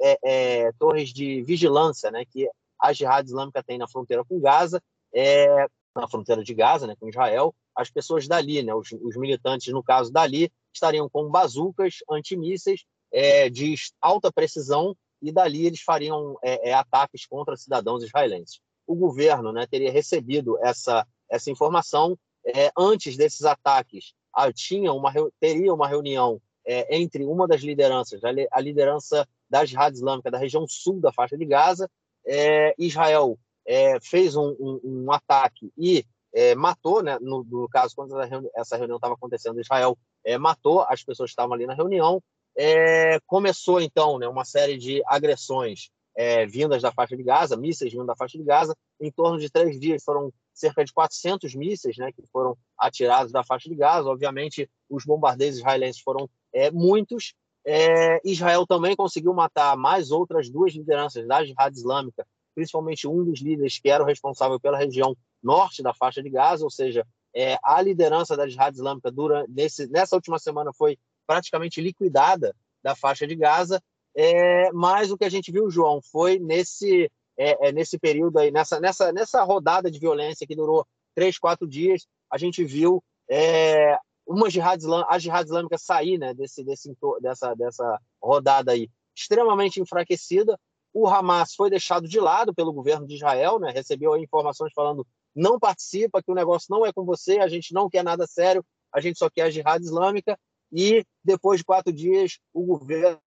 torres 0.77 1.13
de 1.13 1.41
vigilância, 1.43 2.11
né? 2.11 2.25
Que 2.25 2.49
a 2.77 2.91
Jihad 2.91 3.25
Islâmica 3.25 3.63
tem 3.63 3.77
na 3.77 3.87
fronteira 3.87 4.25
com 4.25 4.41
Gaza, 4.41 4.83
é, 5.13 5.67
na 6.01 6.07
fronteira 6.07 6.43
de 6.43 6.53
Gaza, 6.53 6.87
né, 6.87 6.95
com 6.99 7.09
Israel, 7.09 7.55
as 7.75 7.89
pessoas 7.89 8.27
dali, 8.27 8.61
né, 8.61 8.73
os, 8.73 8.91
os 8.91 9.15
militantes, 9.15 9.71
no 9.73 9.83
caso 9.83 10.11
dali, 10.11 10.51
estariam 10.73 11.09
com 11.09 11.29
bazucas 11.29 11.95
antimísseis 12.09 12.83
é, 13.11 13.49
de 13.49 13.75
alta 14.01 14.31
precisão 14.31 14.95
e 15.21 15.31
dali 15.31 15.65
eles 15.65 15.81
fariam 15.81 16.37
é, 16.43 16.69
é, 16.69 16.73
ataques 16.73 17.25
contra 17.25 17.55
cidadãos 17.55 18.03
israelenses. 18.03 18.59
O 18.85 18.95
governo 18.95 19.51
né, 19.51 19.65
teria 19.65 19.91
recebido 19.91 20.57
essa, 20.61 21.07
essa 21.29 21.49
informação 21.49 22.17
é, 22.45 22.71
antes 22.77 23.17
desses 23.17 23.43
ataques. 23.43 24.13
Tinha 24.53 24.91
uma, 24.91 25.13
teria 25.39 25.73
uma 25.73 25.87
reunião 25.87 26.41
é, 26.65 26.97
entre 26.97 27.23
uma 27.23 27.47
das 27.47 27.61
lideranças, 27.61 28.19
a 28.23 28.59
liderança 28.59 29.25
da 29.49 29.63
Jihad 29.63 29.95
Islâmica 29.95 30.29
da 30.29 30.37
região 30.37 30.67
sul 30.67 30.99
da 30.99 31.13
faixa 31.13 31.37
de 31.37 31.45
Gaza, 31.45 31.89
é, 32.27 32.75
Israel 32.77 33.39
é, 33.65 33.99
fez 33.99 34.35
um, 34.35 34.55
um, 34.59 34.79
um, 34.83 35.11
ataque 35.11 35.71
e 35.77 36.05
é, 36.33 36.53
matou, 36.53 37.01
né, 37.01 37.17
no, 37.19 37.43
no, 37.43 37.67
caso, 37.69 37.95
quando 37.95 38.13
essa 38.55 38.77
reunião 38.77 38.97
estava 38.97 39.13
acontecendo, 39.13 39.59
Israel 39.59 39.97
é, 40.23 40.37
matou 40.37 40.81
as 40.81 41.03
pessoas 41.03 41.29
que 41.29 41.33
estavam 41.33 41.53
ali 41.53 41.65
na 41.65 41.73
reunião. 41.73 42.21
É, 42.57 43.19
começou, 43.25 43.81
então, 43.81 44.17
né, 44.17 44.27
uma 44.27 44.45
série 44.45 44.77
de 44.77 45.01
agressões 45.05 45.89
é, 46.15 46.45
vindas 46.45 46.81
da 46.81 46.91
faixa 46.91 47.15
de 47.17 47.23
Gaza, 47.23 47.57
mísseis 47.57 47.91
vindos 47.91 48.07
da 48.07 48.15
faixa 48.15 48.37
de 48.37 48.43
Gaza. 48.43 48.75
Em 48.99 49.11
torno 49.11 49.37
de 49.37 49.49
três 49.49 49.79
dias 49.79 50.03
foram 50.03 50.31
cerca 50.53 50.83
de 50.85 50.93
400 50.93 51.53
mísseis 51.55 51.97
né, 51.97 52.11
que 52.11 52.25
foram 52.31 52.57
atirados 52.77 53.31
da 53.31 53.43
faixa 53.43 53.69
de 53.69 53.75
Gaza. 53.75 54.09
Obviamente, 54.09 54.69
os 54.89 55.03
bombardeios 55.05 55.57
israelenses 55.57 56.01
foram 56.01 56.29
muitos, 56.71 57.33
é, 57.65 58.21
Israel 58.23 58.67
também 58.67 58.95
conseguiu 58.95 59.33
matar 59.33 59.75
mais 59.75 60.11
outras 60.11 60.49
duas 60.49 60.73
lideranças 60.73 61.27
da 61.27 61.43
Jihad 61.43 61.75
Islâmica, 61.75 62.25
principalmente 62.55 63.07
um 63.07 63.23
dos 63.23 63.41
líderes 63.41 63.77
que 63.77 63.89
era 63.89 64.03
o 64.03 64.07
responsável 64.07 64.59
pela 64.59 64.77
região 64.77 65.15
norte 65.43 65.83
da 65.83 65.93
faixa 65.93 66.23
de 66.23 66.29
Gaza, 66.29 66.63
ou 66.63 66.71
seja, 66.71 67.05
é, 67.35 67.57
a 67.61 67.81
liderança 67.81 68.35
da 68.35 68.47
Jihad 68.47 68.73
Islâmica 68.73 69.11
nesse, 69.49 69.87
nessa 69.87 70.15
última 70.15 70.39
semana 70.39 70.71
foi 70.73 70.97
praticamente 71.27 71.81
liquidada 71.81 72.55
da 72.81 72.95
faixa 72.95 73.27
de 73.27 73.35
Gaza, 73.35 73.81
é, 74.15 74.71
mas 74.71 75.11
o 75.11 75.17
que 75.17 75.25
a 75.25 75.29
gente 75.29 75.51
viu, 75.51 75.69
João, 75.69 76.01
foi 76.01 76.39
nesse, 76.39 77.11
é, 77.37 77.67
é 77.67 77.71
nesse 77.71 77.99
período 77.99 78.39
aí, 78.39 78.49
nessa, 78.49 78.79
nessa, 78.79 79.11
nessa 79.11 79.43
rodada 79.43 79.91
de 79.91 79.99
violência 79.99 80.47
que 80.47 80.55
durou 80.55 80.87
três, 81.13 81.37
quatro 81.37 81.67
dias, 81.67 82.07
a 82.31 82.37
gente 82.37 82.63
viu 82.63 83.03
é, 83.29 83.97
uma 84.25 84.49
jihad 84.49 84.79
islâmica, 84.79 85.13
a 85.13 85.19
jihad 85.19 85.45
islâmica 85.45 85.77
sair 85.77 86.17
né, 86.17 86.33
desse, 86.33 86.63
desse, 86.63 86.95
dessa, 87.21 87.53
dessa 87.53 87.99
rodada 88.21 88.71
aí 88.71 88.89
extremamente 89.15 89.79
enfraquecida. 89.79 90.59
O 90.95 91.09
Hamas 91.09 91.53
foi 91.53 91.69
deixado 91.69 92.07
de 92.07 92.21
lado 92.21 92.53
pelo 92.53 92.71
governo 92.71 93.05
de 93.05 93.15
Israel, 93.15 93.59
né, 93.59 93.69
recebeu 93.69 94.15
informações 94.15 94.71
falando 94.73 95.05
não 95.35 95.59
participa, 95.59 96.23
que 96.23 96.31
o 96.31 96.33
negócio 96.33 96.67
não 96.69 96.85
é 96.85 96.93
com 96.93 97.03
você, 97.03 97.39
a 97.39 97.49
gente 97.49 97.73
não 97.73 97.89
quer 97.89 98.01
nada 98.01 98.25
sério, 98.25 98.65
a 98.93 99.01
gente 99.01 99.19
só 99.19 99.29
quer 99.29 99.41
a 99.41 99.49
jihad 99.49 99.83
islâmica. 99.83 100.39
E 100.71 101.05
depois 101.21 101.59
de 101.59 101.65
quatro 101.65 101.91
dias, 101.91 102.39
o 102.53 102.63
governo 102.63 103.19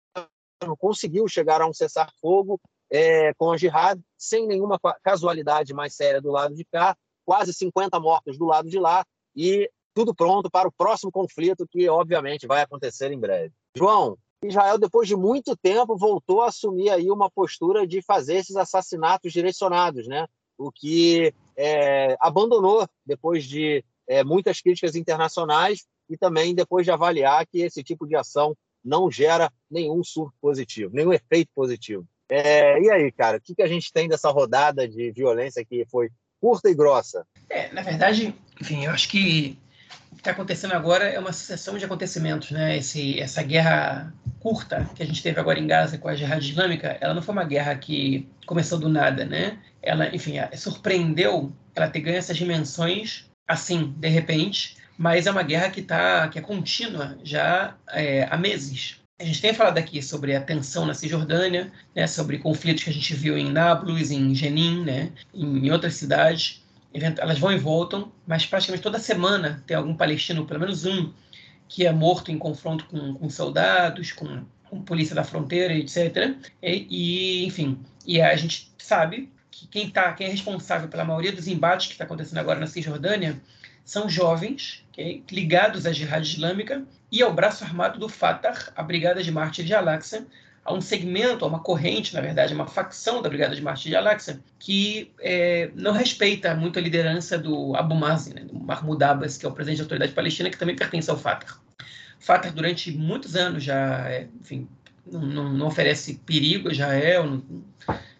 conseguiu 0.78 1.28
chegar 1.28 1.60
a 1.60 1.66
um 1.66 1.74
cessar-fogo 1.74 2.58
é, 2.90 3.34
com 3.34 3.52
a 3.52 3.58
jihad, 3.58 4.00
sem 4.16 4.46
nenhuma 4.46 4.80
casualidade 5.02 5.74
mais 5.74 5.94
séria 5.94 6.22
do 6.22 6.30
lado 6.30 6.54
de 6.54 6.64
cá, 6.64 6.96
quase 7.26 7.52
50 7.52 8.00
mortos 8.00 8.38
do 8.38 8.46
lado 8.46 8.70
de 8.70 8.78
lá, 8.78 9.04
e 9.36 9.70
tudo 9.94 10.14
pronto 10.14 10.50
para 10.50 10.66
o 10.66 10.72
próximo 10.72 11.12
conflito 11.12 11.68
que, 11.68 11.86
obviamente, 11.86 12.46
vai 12.46 12.62
acontecer 12.62 13.12
em 13.12 13.20
breve. 13.20 13.52
João, 13.76 14.16
Israel, 14.42 14.78
depois 14.78 15.08
de 15.08 15.16
muito 15.16 15.56
tempo, 15.56 15.96
voltou 15.96 16.42
a 16.42 16.48
assumir 16.48 16.90
aí 16.90 17.10
uma 17.10 17.30
postura 17.30 17.86
de 17.86 18.00
fazer 18.00 18.36
esses 18.36 18.56
assassinatos 18.56 19.32
direcionados, 19.32 20.06
né? 20.06 20.26
O 20.56 20.70
que 20.70 21.32
é, 21.56 22.16
abandonou 22.20 22.86
depois 23.04 23.44
de 23.44 23.84
é, 24.06 24.22
muitas 24.22 24.60
críticas 24.60 24.94
internacionais 24.94 25.86
e 26.08 26.16
também 26.16 26.54
depois 26.54 26.84
de 26.84 26.90
avaliar 26.90 27.46
que 27.46 27.60
esse 27.60 27.82
tipo 27.82 28.06
de 28.06 28.16
ação 28.16 28.56
não 28.84 29.10
gera 29.10 29.52
nenhum 29.70 30.02
surto 30.04 30.34
positivo, 30.40 30.94
nenhum 30.94 31.12
efeito 31.12 31.50
positivo. 31.54 32.06
É, 32.28 32.80
e 32.80 32.90
aí, 32.90 33.10
cara, 33.10 33.38
o 33.38 33.40
que, 33.40 33.54
que 33.54 33.62
a 33.62 33.68
gente 33.68 33.92
tem 33.92 34.08
dessa 34.08 34.30
rodada 34.30 34.86
de 34.86 35.10
violência 35.12 35.64
que 35.64 35.84
foi 35.86 36.10
curta 36.40 36.70
e 36.70 36.74
grossa? 36.74 37.26
É, 37.48 37.72
na 37.72 37.82
verdade, 37.82 38.34
enfim, 38.60 38.84
eu 38.84 38.92
acho 38.92 39.08
que 39.08 39.58
o 40.12 40.14
que 40.14 40.20
está 40.20 40.30
acontecendo 40.30 40.72
agora 40.72 41.04
é 41.04 41.18
uma 41.18 41.32
sucessão 41.32 41.76
de 41.78 41.84
acontecimentos, 41.84 42.50
né? 42.50 42.76
Esse, 42.76 43.18
essa 43.18 43.42
guerra 43.42 44.12
curta 44.48 44.88
que 44.94 45.02
a 45.02 45.06
gente 45.06 45.22
teve 45.22 45.38
agora 45.38 45.58
em 45.58 45.66
Gaza 45.66 45.98
com 45.98 46.08
a 46.08 46.14
Jihad 46.14 46.42
Islâmica, 46.42 46.96
ela 47.02 47.12
não 47.12 47.20
foi 47.20 47.34
uma 47.34 47.44
guerra 47.44 47.74
que 47.76 48.26
começou 48.46 48.78
do 48.78 48.88
nada, 48.88 49.26
né? 49.26 49.58
Ela, 49.82 50.14
enfim, 50.14 50.36
surpreendeu 50.56 51.52
ela 51.74 51.88
ter 51.88 52.00
ganho 52.00 52.16
essas 52.16 52.36
dimensões 52.36 53.26
assim, 53.46 53.94
de 53.98 54.08
repente, 54.08 54.76
mas 54.96 55.26
é 55.26 55.30
uma 55.30 55.42
guerra 55.42 55.68
que 55.68 55.82
tá, 55.82 56.28
que 56.28 56.38
é 56.38 56.42
contínua 56.42 57.18
já 57.22 57.76
é, 57.90 58.26
há 58.30 58.36
meses. 58.38 58.96
A 59.20 59.24
gente 59.24 59.42
tem 59.42 59.52
falado 59.52 59.76
aqui 59.76 60.00
sobre 60.00 60.34
a 60.34 60.40
tensão 60.40 60.86
na 60.86 60.94
Cisjordânia, 60.94 61.70
né, 61.94 62.06
sobre 62.06 62.38
conflitos 62.38 62.84
que 62.84 62.90
a 62.90 62.92
gente 62.92 63.14
viu 63.14 63.36
em 63.36 63.50
Nablus, 63.50 64.10
em 64.10 64.34
Jenin, 64.34 64.82
né, 64.82 65.12
em 65.34 65.70
outras 65.70 65.94
cidades 65.94 66.62
elas 67.18 67.38
vão 67.38 67.52
e 67.52 67.58
voltam, 67.58 68.10
mas 68.26 68.46
praticamente 68.46 68.82
toda 68.82 68.98
semana 68.98 69.62
tem 69.66 69.76
algum 69.76 69.94
palestino, 69.94 70.46
pelo 70.46 70.60
menos 70.60 70.86
um, 70.86 71.12
que 71.68 71.86
é 71.86 71.92
morto 71.92 72.30
em 72.30 72.38
confronto 72.38 72.86
com, 72.86 73.14
com 73.14 73.28
soldados, 73.28 74.12
com 74.12 74.44
com 74.68 74.82
polícia 74.82 75.14
da 75.14 75.24
fronteira, 75.24 75.74
etc. 75.74 76.36
E, 76.62 76.86
e 76.90 77.46
enfim, 77.46 77.78
e 78.06 78.20
a 78.20 78.34
gente 78.36 78.72
sabe 78.78 79.30
que 79.50 79.66
quem, 79.66 79.90
tá, 79.90 80.12
quem 80.12 80.26
é 80.26 80.30
responsável 80.30 80.88
pela 80.88 81.04
maioria 81.04 81.32
dos 81.32 81.48
embates 81.48 81.86
que 81.86 81.92
está 81.92 82.04
acontecendo 82.04 82.38
agora 82.38 82.60
na 82.60 82.66
Cisjordânia 82.66 83.40
são 83.84 84.08
jovens 84.08 84.84
okay, 84.92 85.24
ligados 85.30 85.86
à 85.86 85.92
Jihad 85.92 86.22
Islâmica 86.22 86.84
e 87.10 87.22
ao 87.22 87.32
braço 87.32 87.64
armado 87.64 87.98
do 87.98 88.08
Fatah, 88.08 88.70
a 88.76 88.82
Brigada 88.82 89.22
de 89.22 89.32
Mártires 89.32 89.66
de 89.66 89.74
Al-Aqsa, 89.74 90.26
a 90.68 90.74
um 90.74 90.82
segmento, 90.82 91.46
a 91.46 91.48
uma 91.48 91.60
corrente, 91.60 92.14
na 92.14 92.20
verdade, 92.20 92.52
uma 92.52 92.66
facção 92.66 93.22
da 93.22 93.28
Brigada 93.30 93.56
de 93.56 93.62
Mártires 93.62 93.90
de 93.90 93.96
Al-Aqsa, 93.96 94.38
que 94.58 95.10
é, 95.18 95.70
não 95.74 95.92
respeita 95.92 96.54
muito 96.54 96.78
a 96.78 96.82
liderança 96.82 97.38
do 97.38 97.74
Abu 97.74 97.94
Mazen, 97.94 98.34
né, 98.34 98.42
do 98.42 98.54
Mahmoud 98.54 99.02
Abbas, 99.02 99.38
que 99.38 99.46
é 99.46 99.48
o 99.48 99.52
presidente 99.52 99.78
da 99.78 99.84
autoridade 99.84 100.12
palestina, 100.12 100.50
que 100.50 100.58
também 100.58 100.76
pertence 100.76 101.10
ao 101.10 101.16
Fatah. 101.16 101.56
Fatah, 102.20 102.50
durante 102.50 102.92
muitos 102.92 103.34
anos, 103.34 103.64
já, 103.64 104.10
é, 104.10 104.28
enfim, 104.42 104.68
não, 105.10 105.22
não, 105.22 105.52
não, 105.54 105.66
oferece 105.68 106.20
perigo 106.26 106.68
a 106.68 106.72
Israel, 106.72 107.24
não, 107.24 107.42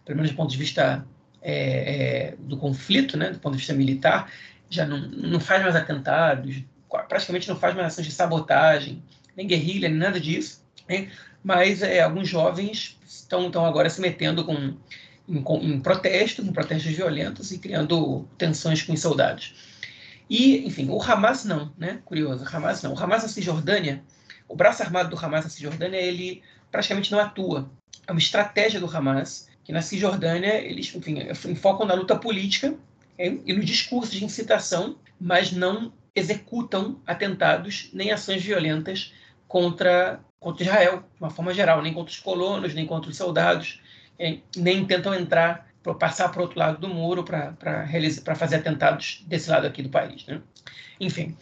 pelo 0.07 0.17
menos 0.17 0.31
do 0.31 0.37
ponto 0.37 0.51
de 0.51 0.57
vista 0.57 1.07
é, 1.43 1.53
é, 1.53 2.35
do 2.39 2.57
conflito, 2.57 3.19
né, 3.19 3.31
do 3.31 3.39
ponto 3.41 3.53
de 3.53 3.59
vista 3.59 3.75
militar, 3.75 4.33
já 4.71 4.87
não, 4.87 4.99
não 4.99 5.39
faz 5.39 5.63
mais 5.63 5.77
atentados, 5.77 6.63
praticamente 7.11 7.47
não 7.47 7.57
faz 7.57 7.75
mais 7.75 7.89
ações 7.89 8.07
de 8.07 8.13
sabotagem, 8.13 9.03
nem 9.37 9.47
guerrilha, 9.47 9.91
nem 9.91 9.99
nada 9.99 10.19
disso. 10.19 10.67
Né? 10.89 11.11
Mas 11.43 11.83
é, 11.83 12.01
alguns 12.01 12.29
jovens 12.29 12.99
estão, 13.07 13.47
estão 13.47 13.65
agora 13.65 13.89
se 13.89 14.01
metendo 14.01 14.45
com, 14.45 14.75
em, 15.29 15.45
em 15.63 15.81
protestos, 15.81 16.45
em 16.47 16.53
protestos 16.53 16.93
violentos 16.93 17.53
e 17.53 17.59
criando 17.59 18.27
tensões 18.37 18.83
com 18.83 18.93
os 18.93 19.01
soldados. 19.01 19.55
E, 20.29 20.67
enfim, 20.67 20.89
o 20.91 21.03
Hamas 21.03 21.45
não, 21.45 21.73
né? 21.79 22.01
Curioso, 22.05 22.45
o 22.45 22.57
Hamas 22.57 22.83
não. 22.83 22.93
O 22.93 22.99
Hamas 22.99 23.23
na 23.23 23.29
Cisjordânia, 23.29 24.03
o 24.47 24.55
braço 24.55 24.83
armado 24.83 25.09
do 25.09 25.25
Hamas 25.25 25.45
na 25.45 25.51
Cisjordânia, 25.51 25.99
ele 25.99 26.43
praticamente 26.71 27.11
não 27.11 27.19
atua. 27.19 27.71
É 28.07 28.13
uma 28.13 28.19
estratégia 28.19 28.79
do 28.79 28.95
Hamas, 28.95 29.49
que 29.65 29.73
na 29.73 29.81
Cisjordânia 29.81 30.55
eles, 30.55 30.95
enfim, 30.95 31.55
focam 31.55 31.87
na 31.87 31.95
luta 31.95 32.17
política 32.17 32.75
e 33.19 33.53
no 33.53 33.65
discurso 33.65 34.13
de 34.13 34.25
incitação, 34.25 34.97
mas 35.21 35.51
não 35.51 35.93
executam 36.15 37.01
atentados 37.07 37.91
nem 37.93 38.13
ações 38.13 38.43
violentas 38.43 39.13
contra 39.47 40.21
contra 40.41 40.65
Israel, 40.65 40.99
de 40.99 41.21
uma 41.21 41.31
forma 41.31 41.53
geral, 41.53 41.83
nem 41.83 41.93
contra 41.93 42.13
os 42.13 42.21
colonos, 42.21 42.75
nem 42.75 42.87
contra 42.87 43.11
os 43.11 43.17
soldados, 43.17 43.81
nem 44.57 44.85
tentam 44.85 45.15
entrar, 45.15 45.69
passar 45.99 46.29
para 46.29 46.41
o 46.41 46.43
outro 46.43 46.59
lado 46.59 46.79
do 46.79 46.89
muro 46.89 47.25
para 47.25 48.35
fazer 48.37 48.57
atentados 48.57 49.25
desse 49.27 49.51
lado 49.51 49.67
aqui 49.67 49.83
do 49.83 49.89
país. 49.89 50.27
Né? 50.27 50.41
Enfim, 51.01 51.37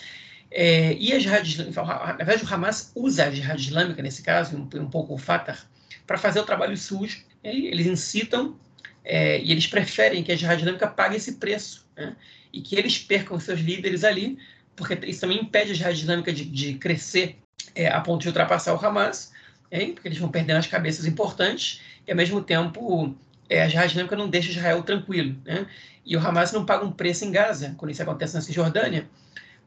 é, 0.50 0.94
e 0.94 1.12
a 1.12 1.18
Jihad 1.18 1.46
Islâmica, 1.46 1.82
na 1.82 2.24
verdade 2.24 2.44
o 2.44 2.54
Hamas 2.54 2.92
usa 2.94 3.24
a 3.24 3.30
Jihad 3.30 3.60
Islâmica, 3.60 4.02
nesse 4.02 4.22
caso, 4.22 4.56
um, 4.56 4.80
um 4.80 4.88
pouco 4.88 5.14
o 5.14 5.18
Fatah, 5.18 5.58
para 6.06 6.16
fazer 6.16 6.40
o 6.40 6.44
trabalho 6.44 6.76
sujo. 6.76 7.24
Eles 7.42 7.86
incitam 7.86 8.56
é, 9.04 9.40
e 9.40 9.52
eles 9.52 9.66
preferem 9.66 10.22
que 10.22 10.32
a 10.32 10.36
Jihad 10.36 10.58
Islâmica 10.58 10.86
pague 10.86 11.16
esse 11.16 11.34
preço 11.34 11.86
né? 11.96 12.16
e 12.52 12.60
que 12.60 12.76
eles 12.76 12.98
percam 12.98 13.38
seus 13.38 13.60
líderes 13.60 14.04
ali, 14.04 14.38
porque 14.74 14.94
isso 15.06 15.20
também 15.20 15.40
impede 15.40 15.72
a 15.72 15.74
Jihad 15.74 15.96
Islâmica 15.96 16.32
de, 16.32 16.44
de 16.44 16.74
crescer 16.74 17.38
é, 17.76 17.88
a 17.88 18.00
ponto 18.00 18.22
de 18.22 18.28
ultrapassar 18.28 18.74
o 18.74 18.84
Hamas, 18.84 19.32
hein? 19.70 19.92
porque 19.92 20.08
eles 20.08 20.18
vão 20.18 20.30
perdendo 20.30 20.56
as 20.56 20.66
cabeças 20.66 21.04
importantes, 21.06 21.82
e 22.06 22.10
ao 22.10 22.16
mesmo 22.16 22.42
tempo 22.42 23.14
é, 23.48 23.62
a 23.62 23.68
Jihad 23.68 23.90
Islâmica 23.90 24.16
não 24.16 24.28
deixa 24.28 24.50
Israel 24.50 24.82
tranquilo. 24.82 25.36
Né? 25.44 25.66
E 26.04 26.16
o 26.16 26.20
Hamas 26.20 26.50
não 26.52 26.64
paga 26.64 26.84
um 26.84 26.90
preço 26.90 27.24
em 27.24 27.30
Gaza, 27.30 27.74
quando 27.76 27.90
isso 27.90 28.02
acontece 28.02 28.34
na 28.34 28.40
Cisjordânia, 28.40 29.06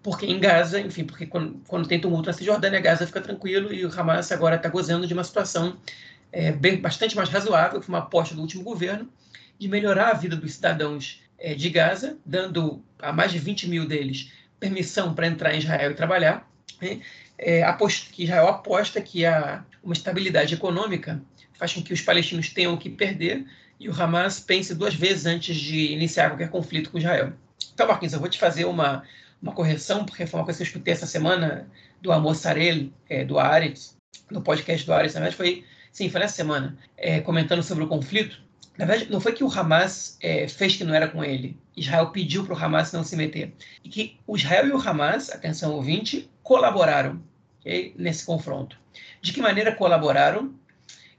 porque 0.01 0.25
em 0.25 0.39
Gaza, 0.39 0.79
enfim, 0.81 1.03
porque 1.03 1.25
quando, 1.25 1.61
quando 1.67 1.87
tem 1.87 1.99
tumulto 1.99 2.27
na 2.27 2.33
Cisjordânia, 2.33 2.79
Gaza 2.79 3.05
fica 3.05 3.21
tranquilo 3.21 3.71
e 3.71 3.85
o 3.85 3.99
Hamas 3.99 4.31
agora 4.31 4.55
está 4.55 4.67
gozando 4.67 5.05
de 5.05 5.13
uma 5.13 5.23
situação 5.23 5.77
é, 6.31 6.51
bem, 6.51 6.81
bastante 6.81 7.15
mais 7.15 7.29
razoável, 7.29 7.79
que 7.79 7.85
foi 7.85 7.93
uma 7.93 8.03
aposta 8.03 8.33
do 8.33 8.41
último 8.41 8.63
governo, 8.63 9.07
de 9.59 9.67
melhorar 9.67 10.09
a 10.09 10.13
vida 10.13 10.35
dos 10.35 10.53
cidadãos 10.53 11.21
é, 11.37 11.53
de 11.53 11.69
Gaza, 11.69 12.17
dando 12.25 12.81
a 12.97 13.11
mais 13.11 13.31
de 13.31 13.39
20 13.39 13.67
mil 13.67 13.85
deles 13.85 14.31
permissão 14.59 15.13
para 15.13 15.27
entrar 15.27 15.53
em 15.53 15.59
Israel 15.59 15.91
e 15.91 15.93
trabalhar, 15.93 16.49
né? 16.81 16.99
É, 17.39 17.63
aposta, 17.63 18.11
que 18.11 18.23
Israel 18.23 18.47
aposta 18.47 19.01
que 19.01 19.25
a, 19.25 19.63
uma 19.81 19.93
estabilidade 19.93 20.53
econômica 20.53 21.21
faz 21.57 21.73
com 21.73 21.81
que 21.81 21.93
os 21.93 22.01
palestinos 22.01 22.49
tenham 22.49 22.75
que 22.77 22.89
perder 22.89 23.45
e 23.79 23.87
o 23.89 23.93
Hamas 23.93 24.39
pense 24.39 24.75
duas 24.75 24.93
vezes 24.93 25.25
antes 25.25 25.55
de 25.55 25.93
iniciar 25.93 26.29
qualquer 26.29 26.49
conflito 26.49 26.91
com 26.91 26.97
Israel. 26.97 27.33
Então, 27.73 27.87
Marquinhos, 27.87 28.13
eu 28.13 28.19
vou 28.19 28.27
te 28.27 28.37
fazer 28.37 28.65
uma, 28.65 29.03
uma 29.41 29.53
correção, 29.53 30.05
porque 30.05 30.27
foi 30.27 30.39
uma 30.39 30.45
coisa 30.45 30.57
que 30.57 30.63
eu 30.63 30.67
escutei 30.67 30.93
essa 30.93 31.05
semana 31.05 31.65
do 32.01 32.11
Amor 32.11 32.35
Sarel, 32.35 32.89
é, 33.09 33.23
do 33.23 33.39
Ares, 33.39 33.97
no 34.29 34.41
podcast 34.41 34.85
do 34.85 34.93
Ares, 34.93 35.13
na 35.13 35.21
verdade 35.21 35.37
foi, 35.37 35.65
sim, 35.91 36.09
foi 36.09 36.19
nessa 36.19 36.35
semana, 36.35 36.77
é, 36.97 37.21
comentando 37.21 37.63
sobre 37.63 37.85
o 37.85 37.87
conflito. 37.87 38.41
Na 38.77 38.85
verdade, 38.85 39.11
não 39.11 39.19
foi 39.19 39.33
que 39.33 39.43
o 39.43 39.51
Hamas 39.51 40.17
é, 40.21 40.47
fez 40.47 40.77
que 40.77 40.85
não 40.85 40.93
era 40.93 41.07
com 41.07 41.23
ele. 41.23 41.57
Israel 41.75 42.11
pediu 42.11 42.45
para 42.45 42.53
o 42.53 42.57
Hamas 42.57 42.93
não 42.93 43.03
se 43.03 43.15
meter. 43.17 43.53
E 43.83 43.89
que 43.89 44.17
o 44.25 44.37
Israel 44.37 44.67
e 44.67 44.71
o 44.71 44.77
Hamas, 44.77 45.29
atenção 45.29 45.73
ouvinte, 45.73 46.29
colaboraram 46.41 47.21
okay, 47.59 47.93
nesse 47.97 48.25
confronto. 48.25 48.77
De 49.21 49.33
que 49.33 49.41
maneira 49.41 49.73
colaboraram? 49.73 50.53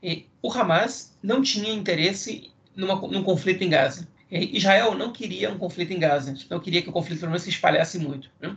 E 0.03 0.27
o 0.43 0.51
Hamas 0.53 1.17
não 1.23 1.43
tinha 1.43 1.73
interesse 1.73 2.51
numa, 2.75 2.95
num 2.95 3.23
conflito 3.23 3.63
em 3.63 3.69
Gaza. 3.69 4.09
E 4.31 4.57
Israel 4.57 4.95
não 4.95 5.13
queria 5.13 5.51
um 5.51 5.59
conflito 5.59 5.93
em 5.93 5.99
Gaza, 5.99 6.35
não 6.49 6.61
queria 6.61 6.83
que 6.83 6.89
o 6.89 6.93
conflito 6.93 7.39
se 7.39 7.51
espalhasse 7.51 7.99
muito. 7.99 8.31
Né? 8.41 8.57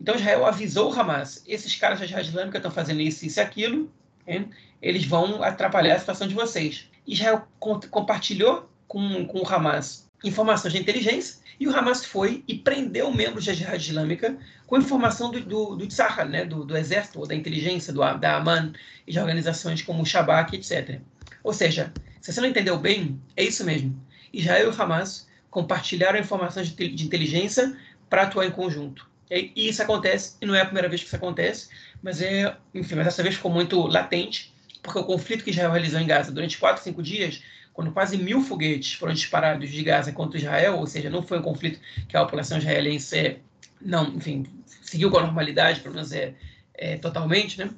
Então 0.00 0.14
Israel 0.14 0.44
avisou 0.44 0.92
o 0.92 1.00
Hamas: 1.00 1.42
esses 1.46 1.74
caras 1.76 2.00
da 2.00 2.06
Jihad 2.06 2.26
Islâmica 2.26 2.58
estão 2.58 2.70
fazendo 2.70 3.00
isso, 3.00 3.24
isso 3.24 3.38
e 3.38 3.42
aquilo, 3.42 3.90
hein? 4.26 4.50
eles 4.82 5.04
vão 5.04 5.42
atrapalhar 5.42 5.94
a 5.94 5.98
situação 5.98 6.26
de 6.26 6.34
vocês. 6.34 6.88
Israel 7.06 7.48
compartilhou 7.90 8.68
com, 8.86 9.24
com 9.26 9.40
o 9.40 9.48
Hamas 9.48 10.07
informações 10.24 10.72
de 10.72 10.80
inteligência 10.80 11.36
e 11.60 11.66
o 11.66 11.76
Hamas 11.76 12.04
foi 12.04 12.44
e 12.46 12.54
prendeu 12.56 13.12
membros 13.12 13.44
da 13.44 13.52
Jihad 13.52 13.80
Islâmica 13.80 14.36
com 14.66 14.76
informação 14.76 15.30
do, 15.30 15.40
do, 15.40 15.76
do 15.76 15.86
Tzahar, 15.86 16.28
né, 16.28 16.44
do, 16.44 16.64
do 16.64 16.76
exército, 16.76 17.18
ou 17.18 17.26
da 17.26 17.34
inteligência, 17.34 17.92
do, 17.92 18.00
da 18.18 18.36
Aman 18.36 18.72
e 19.06 19.12
de 19.12 19.18
organizações 19.18 19.82
como 19.82 20.02
o 20.02 20.06
Shabak, 20.06 20.54
etc. 20.54 21.00
Ou 21.42 21.52
seja, 21.52 21.92
se 22.20 22.32
você 22.32 22.40
não 22.40 22.48
entendeu 22.48 22.78
bem, 22.78 23.20
é 23.36 23.42
isso 23.42 23.64
mesmo. 23.64 24.00
Israel 24.32 24.66
e 24.66 24.76
o 24.76 24.82
Hamas 24.82 25.26
compartilharam 25.50 26.18
informações 26.18 26.68
de, 26.68 26.88
de 26.88 27.04
inteligência 27.04 27.76
para 28.08 28.22
atuar 28.22 28.46
em 28.46 28.50
conjunto. 28.50 29.08
E, 29.30 29.52
e 29.56 29.68
isso 29.68 29.82
acontece, 29.82 30.36
e 30.40 30.46
não 30.46 30.54
é 30.54 30.60
a 30.60 30.66
primeira 30.66 30.88
vez 30.88 31.00
que 31.00 31.06
isso 31.08 31.16
acontece, 31.16 31.68
mas 32.02 32.22
é, 32.22 32.56
enfim, 32.74 32.94
mas 32.94 33.06
dessa 33.06 33.22
vez 33.22 33.34
ficou 33.34 33.50
muito 33.50 33.80
latente, 33.86 34.54
porque 34.82 34.98
o 34.98 35.04
conflito 35.04 35.42
que 35.42 35.50
Israel 35.50 35.72
realizou 35.72 36.00
em 36.00 36.06
Gaza 36.06 36.30
durante 36.30 36.56
quatro, 36.56 36.82
cinco 36.82 37.02
dias 37.02 37.42
quando 37.78 37.92
quase 37.92 38.18
mil 38.18 38.40
foguetes 38.40 38.94
foram 38.94 39.14
disparados 39.14 39.70
de 39.70 39.84
Gaza 39.84 40.10
contra 40.10 40.36
Israel, 40.36 40.78
ou 40.78 40.86
seja, 40.88 41.08
não 41.08 41.22
foi 41.22 41.38
um 41.38 41.42
conflito 41.42 41.78
que 42.08 42.16
a 42.16 42.24
população 42.24 42.58
israelense 42.58 43.38
não, 43.80 44.08
enfim, 44.16 44.44
seguiu 44.82 45.08
com 45.12 45.18
a 45.18 45.22
normalidade, 45.22 45.78
pelo 45.78 45.94
menos 45.94 46.10
é, 46.10 46.34
é 46.74 46.96
totalmente, 46.96 47.56
né? 47.56 47.70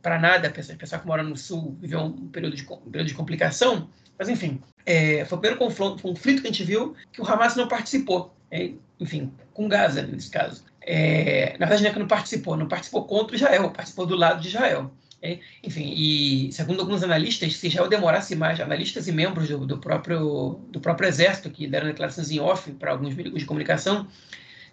Para 0.00 0.16
nada, 0.16 0.46
a 0.46 0.50
pessoa, 0.52 0.78
que 0.78 1.06
mora 1.08 1.24
no 1.24 1.36
sul 1.36 1.76
viveu 1.80 2.02
um 2.02 2.28
período 2.28 2.54
de, 2.54 2.62
um 2.62 2.88
período 2.88 3.08
de 3.08 3.14
complicação, 3.14 3.88
mas 4.16 4.28
enfim, 4.28 4.62
é, 4.86 5.24
foi 5.24 5.36
o 5.36 5.40
primeiro 5.40 5.58
conflito, 5.58 6.00
conflito 6.00 6.42
que 6.42 6.46
a 6.46 6.52
gente 6.52 6.62
viu 6.62 6.94
que 7.12 7.20
o 7.20 7.28
Hamas 7.28 7.56
não 7.56 7.66
participou, 7.66 8.32
é, 8.48 8.70
enfim, 9.00 9.32
com 9.52 9.66
Gaza 9.66 10.02
nesse 10.02 10.30
caso. 10.30 10.62
É, 10.80 11.56
na 11.58 11.66
verdade, 11.66 11.82
não 11.82 11.90
é 11.90 11.92
que 11.92 11.98
não 11.98 12.06
participou, 12.06 12.56
não 12.56 12.68
participou 12.68 13.06
contra 13.06 13.34
Israel, 13.34 13.70
participou 13.70 14.06
do 14.06 14.14
lado 14.14 14.40
de 14.40 14.46
Israel. 14.46 14.92
É, 15.24 15.38
enfim, 15.62 15.94
e 15.96 16.50
segundo 16.50 16.80
alguns 16.80 17.04
analistas, 17.04 17.56
se 17.56 17.68
Israel 17.68 17.88
demorasse 17.88 18.34
mais, 18.34 18.60
analistas 18.60 19.06
e 19.06 19.12
membros 19.12 19.48
do, 19.48 19.64
do, 19.64 19.78
próprio, 19.78 20.60
do 20.68 20.80
próprio 20.80 21.08
exército, 21.08 21.48
que 21.48 21.68
deram 21.68 21.86
declarações 21.86 22.32
em 22.32 22.40
off 22.40 22.72
para 22.72 22.90
alguns 22.90 23.14
veículos 23.14 23.42
de 23.42 23.46
comunicação, 23.46 24.08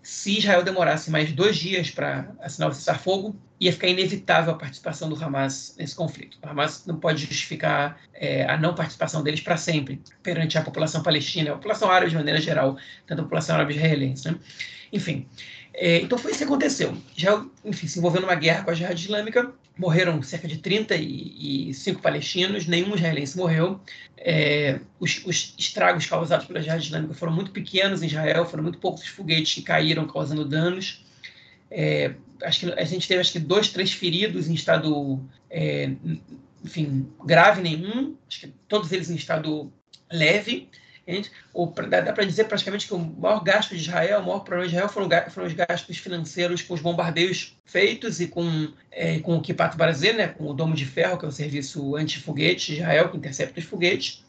se 0.01 0.39
Israel 0.39 0.63
demorasse 0.63 1.11
mais 1.11 1.31
dois 1.31 1.57
dias 1.57 1.91
para 1.91 2.31
assinar 2.41 2.69
o 2.69 2.73
cessar-fogo, 2.73 3.35
ia 3.59 3.71
ficar 3.71 3.89
inevitável 3.89 4.53
a 4.53 4.57
participação 4.57 5.09
do 5.09 5.23
Hamas 5.23 5.75
nesse 5.77 5.93
conflito. 5.93 6.39
O 6.41 6.47
Hamas 6.47 6.85
não 6.87 6.97
pode 6.99 7.25
justificar 7.25 7.99
é, 8.13 8.45
a 8.45 8.57
não 8.57 8.73
participação 8.73 9.21
deles 9.21 9.41
para 9.41 9.57
sempre 9.57 10.01
perante 10.23 10.57
a 10.57 10.61
população 10.63 11.03
palestina, 11.03 11.51
a 11.51 11.55
população 11.55 11.91
árabe 11.91 12.09
de 12.09 12.17
maneira 12.17 12.39
geral, 12.41 12.77
tanto 13.05 13.19
a 13.19 13.23
população 13.23 13.55
árabe 13.55 13.75
israelense. 13.75 14.31
Né? 14.31 14.39
Enfim, 14.91 15.27
é, 15.73 16.01
então 16.01 16.17
foi 16.17 16.31
isso 16.31 16.39
que 16.39 16.45
aconteceu. 16.45 16.97
Já, 17.15 17.45
enfim, 17.63 17.87
se 17.87 17.99
envolveu 17.99 18.21
numa 18.21 18.35
guerra 18.35 18.63
com 18.63 18.71
a 18.71 18.73
Jihad 18.73 18.99
Islâmica, 18.99 19.53
morreram 19.79 20.21
cerca 20.21 20.45
de 20.45 20.57
35 20.57 22.01
palestinos, 22.01 22.67
nenhum 22.67 22.95
israelense 22.95 23.37
morreu. 23.37 23.79
É, 24.17 24.81
os, 24.99 25.25
os, 25.25 25.55
estragos 25.57 26.05
causados 26.05 26.45
pela 26.45 26.61
Jihad 26.61 26.83
Islâmica 26.83 27.13
foram 27.13 27.31
muito 27.31 27.51
pequenos 27.51 28.03
em 28.03 28.07
Israel, 28.07 28.45
foram 28.45 28.63
muito 28.63 28.77
poucos 28.77 29.03
os 29.03 29.07
foguetes 29.07 29.53
que 29.55 29.61
caíram 29.61 30.05
causando 30.05 30.43
danos. 30.43 31.05
É, 31.71 32.13
acho 32.43 32.59
que 32.59 32.73
a 32.73 32.83
gente 32.83 33.07
teve 33.07 33.21
acho 33.21 33.31
que 33.31 33.39
dois, 33.39 33.69
três 33.69 33.93
feridos 33.93 34.49
em 34.49 34.53
estado, 34.53 35.23
é, 35.49 35.93
enfim, 36.61 37.07
grave 37.25 37.61
nenhum, 37.61 38.17
acho 38.27 38.41
que 38.41 38.47
todos 38.67 38.91
eles 38.91 39.09
em 39.09 39.15
estado 39.15 39.71
leve. 40.11 40.67
Dá 41.89 42.13
para 42.13 42.25
dizer 42.25 42.45
praticamente 42.45 42.87
que 42.87 42.93
o 42.93 42.99
maior 42.99 43.43
gasto 43.43 43.75
de 43.75 43.81
Israel, 43.81 44.19
o 44.19 44.25
maior 44.25 44.39
problema 44.39 44.67
de 44.67 44.75
Israel 44.75 44.89
foram, 44.89 45.47
os 45.47 45.53
gastos 45.53 45.97
financeiros 45.97 46.61
com 46.61 46.73
os 46.73 46.81
bombardeios 46.81 47.57
feitos 47.65 48.19
e 48.19 48.27
com, 48.27 48.71
é, 48.91 49.19
com 49.19 49.35
o 49.35 49.41
Kipat 49.41 49.75
Brasil, 49.75 50.13
né, 50.13 50.27
com 50.27 50.47
o 50.47 50.53
Domo 50.53 50.75
de 50.75 50.85
Ferro, 50.85 51.17
que 51.17 51.25
é 51.25 51.27
o 51.27 51.31
serviço 51.31 51.95
anti-foguete 51.95 52.73
de 52.73 52.79
Israel, 52.79 53.09
que 53.09 53.17
intercepta 53.17 53.59
os 53.59 53.65
foguetes. 53.65 54.23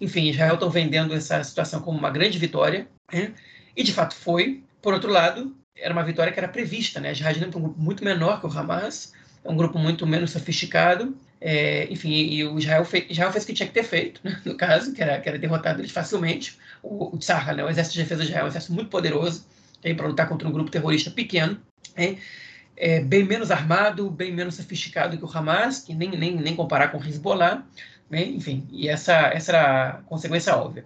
Enfim, 0.00 0.28
Israel 0.28 0.54
estão 0.54 0.70
vendendo 0.70 1.14
essa 1.14 1.42
situação 1.44 1.80
como 1.80 1.98
uma 1.98 2.10
grande 2.10 2.38
vitória, 2.38 2.88
né? 3.12 3.32
e 3.76 3.82
de 3.82 3.92
fato 3.92 4.14
foi. 4.14 4.62
Por 4.80 4.92
outro 4.92 5.10
lado, 5.10 5.56
era 5.76 5.92
uma 5.92 6.02
vitória 6.02 6.32
que 6.32 6.38
era 6.38 6.48
prevista, 6.48 7.00
né? 7.00 7.12
Israel 7.12 7.36
é 7.40 7.46
um 7.46 7.62
grupo 7.62 7.80
muito 7.80 8.04
menor 8.04 8.40
que 8.40 8.46
o 8.46 8.50
Hamas, 8.50 9.12
é 9.44 9.50
um 9.50 9.56
grupo 9.56 9.78
muito 9.78 10.06
menos 10.06 10.30
sofisticado, 10.30 11.16
é, 11.44 11.88
enfim, 11.90 12.10
e 12.10 12.44
o 12.44 12.56
Israel 12.56 12.84
fez, 12.84 13.06
Israel 13.10 13.32
fez 13.32 13.42
o 13.42 13.46
que 13.48 13.52
tinha 13.52 13.66
que 13.66 13.74
ter 13.74 13.82
feito, 13.82 14.20
né? 14.22 14.40
no 14.44 14.54
caso, 14.54 14.92
que 14.92 15.02
era, 15.02 15.20
que 15.20 15.28
era 15.28 15.38
derrotado 15.38 15.80
eles 15.80 15.90
facilmente. 15.90 16.56
O, 16.82 17.16
o 17.16 17.18
né? 17.56 17.64
o 17.64 17.68
Exército 17.68 17.94
de 17.94 18.02
Defesa 18.02 18.22
de 18.22 18.28
Israel, 18.28 18.42
é 18.42 18.44
um 18.44 18.48
exército 18.48 18.72
muito 18.72 18.90
poderoso 18.90 19.44
para 19.96 20.06
lutar 20.06 20.28
contra 20.28 20.46
um 20.46 20.52
grupo 20.52 20.70
terrorista 20.70 21.10
pequeno, 21.10 21.60
é, 22.76 23.00
bem 23.00 23.24
menos 23.24 23.50
armado, 23.50 24.08
bem 24.08 24.32
menos 24.32 24.54
sofisticado 24.54 25.18
que 25.18 25.24
o 25.24 25.30
Hamas, 25.36 25.80
que 25.80 25.92
nem, 25.92 26.10
nem, 26.10 26.36
nem 26.36 26.54
comparar 26.54 26.88
com 26.88 26.98
o 26.98 27.04
Hezbollah, 27.04 27.66
né? 28.08 28.24
enfim, 28.24 28.64
e 28.70 28.88
essa, 28.88 29.12
essa 29.34 29.50
era 29.50 29.88
a 29.88 29.92
consequência 30.02 30.56
óbvia. 30.56 30.84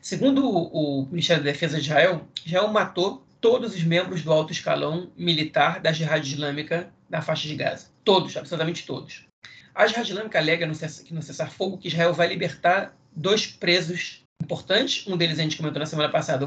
Segundo 0.00 0.44
o, 0.44 1.02
o 1.02 1.06
Ministério 1.06 1.44
da 1.44 1.52
Defesa 1.52 1.76
de 1.76 1.84
Israel, 1.84 2.26
Israel 2.44 2.66
matou 2.66 3.24
todos 3.40 3.72
os 3.74 3.84
membros 3.84 4.22
do 4.22 4.32
alto 4.32 4.52
escalão 4.52 5.12
militar 5.16 5.80
da 5.80 5.92
Jihad 5.92 6.26
Islâmica 6.26 6.90
na 7.08 7.22
faixa 7.22 7.46
de 7.46 7.54
Gaza. 7.54 7.86
Todos, 8.04 8.36
absolutamente 8.36 8.84
todos. 8.84 9.31
A 9.74 9.86
Islâmica 9.86 10.38
alega 10.38 10.66
no, 10.66 10.72
no 10.72 11.22
cessar-fogo 11.22 11.78
que 11.78 11.88
Israel 11.88 12.12
vai 12.12 12.28
libertar 12.28 12.94
dois 13.14 13.46
presos 13.46 14.22
importantes. 14.42 15.06
Um 15.06 15.16
deles 15.16 15.38
a 15.38 15.42
gente 15.42 15.56
comentou 15.56 15.80
na 15.80 15.86
semana 15.86 16.10
passada, 16.10 16.46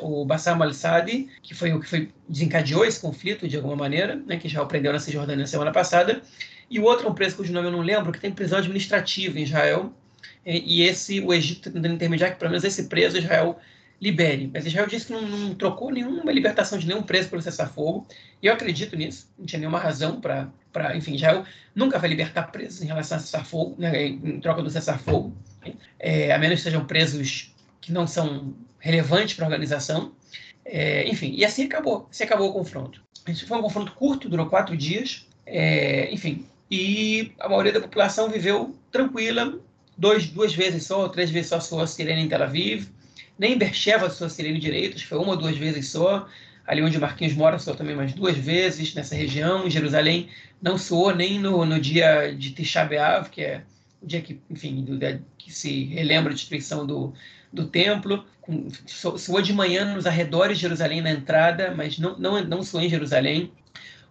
o, 0.00 0.24
Bassam 0.24 0.62
al-Sadi, 0.62 1.28
que 1.42 1.54
foi 1.54 1.72
o 1.72 1.80
que 1.80 1.88
foi, 1.88 2.10
desencadeou 2.28 2.84
esse 2.84 3.00
conflito 3.00 3.48
de 3.48 3.56
alguma 3.56 3.76
maneira, 3.76 4.16
né, 4.16 4.36
que 4.36 4.46
Israel 4.46 4.66
prendeu 4.66 4.92
na 4.92 4.98
Cisjordânia 4.98 5.42
na 5.42 5.46
semana 5.46 5.72
passada. 5.72 6.22
E 6.70 6.78
o 6.78 6.84
outro 6.84 7.06
é 7.06 7.10
um 7.10 7.14
preso 7.14 7.36
cujo 7.36 7.52
nome 7.52 7.68
eu 7.68 7.72
não 7.72 7.80
lembro, 7.80 8.12
que 8.12 8.20
tem 8.20 8.32
prisão 8.32 8.58
administrativa 8.58 9.38
em 9.38 9.42
Israel. 9.42 9.92
E, 10.44 10.80
e 10.80 10.82
esse, 10.82 11.20
o 11.20 11.32
Egito 11.34 11.70
tentando 11.70 11.94
intermediar 11.94 12.32
que 12.32 12.38
pelo 12.38 12.50
menos 12.50 12.64
esse 12.64 12.84
preso 12.84 13.18
Israel 13.18 13.58
libere. 14.00 14.50
Mas 14.52 14.66
Israel 14.66 14.86
disse 14.86 15.06
que 15.06 15.12
não, 15.12 15.22
não 15.22 15.54
trocou 15.54 15.90
nenhuma 15.90 16.32
libertação 16.32 16.78
de 16.78 16.86
nenhum 16.86 17.02
preso 17.02 17.28
pelo 17.28 17.42
cessar-fogo. 17.42 18.06
E 18.42 18.46
eu 18.46 18.52
acredito 18.52 18.96
nisso. 18.96 19.28
Não 19.38 19.46
tinha 19.46 19.58
nenhuma 19.58 19.78
razão 19.78 20.20
para. 20.20 20.48
Enfim, 20.96 21.14
Israel 21.14 21.44
nunca 21.74 21.98
vai 21.98 22.08
libertar 22.08 22.44
presos 22.44 22.82
em 22.82 22.86
relação 22.86 23.18
a 23.18 23.20
cessar-fogo, 23.20 23.74
né, 23.78 24.06
em 24.06 24.40
troca 24.40 24.62
do 24.62 24.70
cessar-fogo, 24.70 25.32
é, 25.98 26.32
a 26.32 26.38
menos 26.38 26.58
que 26.58 26.64
sejam 26.64 26.84
presos 26.84 27.54
que 27.80 27.92
não 27.92 28.06
são 28.06 28.54
relevantes 28.78 29.34
para 29.34 29.44
a 29.44 29.48
organização. 29.48 30.12
É, 30.64 31.08
enfim, 31.08 31.32
e 31.36 31.44
assim 31.44 31.64
acabou. 31.64 32.08
Assim 32.10 32.24
acabou 32.24 32.50
o 32.50 32.52
confronto. 32.52 33.00
Isso 33.28 33.46
foi 33.46 33.58
um 33.58 33.62
confronto 33.62 33.92
curto, 33.92 34.28
durou 34.28 34.46
quatro 34.46 34.76
dias. 34.76 35.26
É, 35.46 36.12
enfim, 36.12 36.44
e 36.70 37.32
a 37.38 37.48
maioria 37.48 37.72
da 37.72 37.80
população 37.80 38.28
viveu 38.28 38.74
tranquila, 38.90 39.58
dois, 39.96 40.26
duas 40.26 40.52
vezes 40.52 40.84
só, 40.84 41.08
três 41.08 41.30
vezes 41.30 41.50
só 41.50 41.60
soou 41.60 41.82
a 41.82 41.86
sirene 41.86 42.22
em 42.22 42.28
Tel 42.28 42.42
Aviv, 42.42 42.88
nem 43.38 43.52
em 43.52 43.58
Bercheva 43.58 44.10
soou 44.10 44.26
a 44.26 44.30
sirene 44.30 44.58
direito, 44.58 45.04
foi 45.06 45.18
uma 45.18 45.30
ou 45.30 45.36
duas 45.36 45.56
vezes 45.56 45.88
só, 45.88 46.28
ali 46.66 46.82
onde 46.82 46.98
o 46.98 47.00
Marquinhos 47.00 47.34
mora 47.34 47.58
soou 47.58 47.76
também 47.76 47.94
mais 47.94 48.12
duas 48.12 48.36
vezes, 48.36 48.94
nessa 48.94 49.14
região, 49.14 49.66
em 49.66 49.70
Jerusalém, 49.70 50.28
não 50.60 50.76
soou 50.76 51.14
nem 51.14 51.38
no, 51.38 51.64
no 51.64 51.80
dia 51.80 52.34
de 52.34 52.50
Tisha 52.50 52.86
que 53.30 53.42
é 53.42 53.62
o 54.02 54.06
dia 54.06 54.20
que, 54.20 54.40
enfim, 54.50 54.84
do, 54.84 54.98
que 55.38 55.52
se 55.52 55.84
relembra 55.84 56.32
a 56.32 56.34
destruição 56.34 56.86
do, 56.86 57.14
do 57.52 57.66
templo, 57.66 58.24
soou 58.86 59.40
de 59.40 59.52
manhã 59.52 59.94
nos 59.94 60.06
arredores 60.06 60.58
de 60.58 60.62
Jerusalém 60.62 61.00
na 61.00 61.10
entrada, 61.10 61.74
mas 61.74 61.98
não, 61.98 62.18
não, 62.18 62.44
não 62.44 62.62
soou 62.62 62.82
em 62.82 62.88
Jerusalém, 62.88 63.50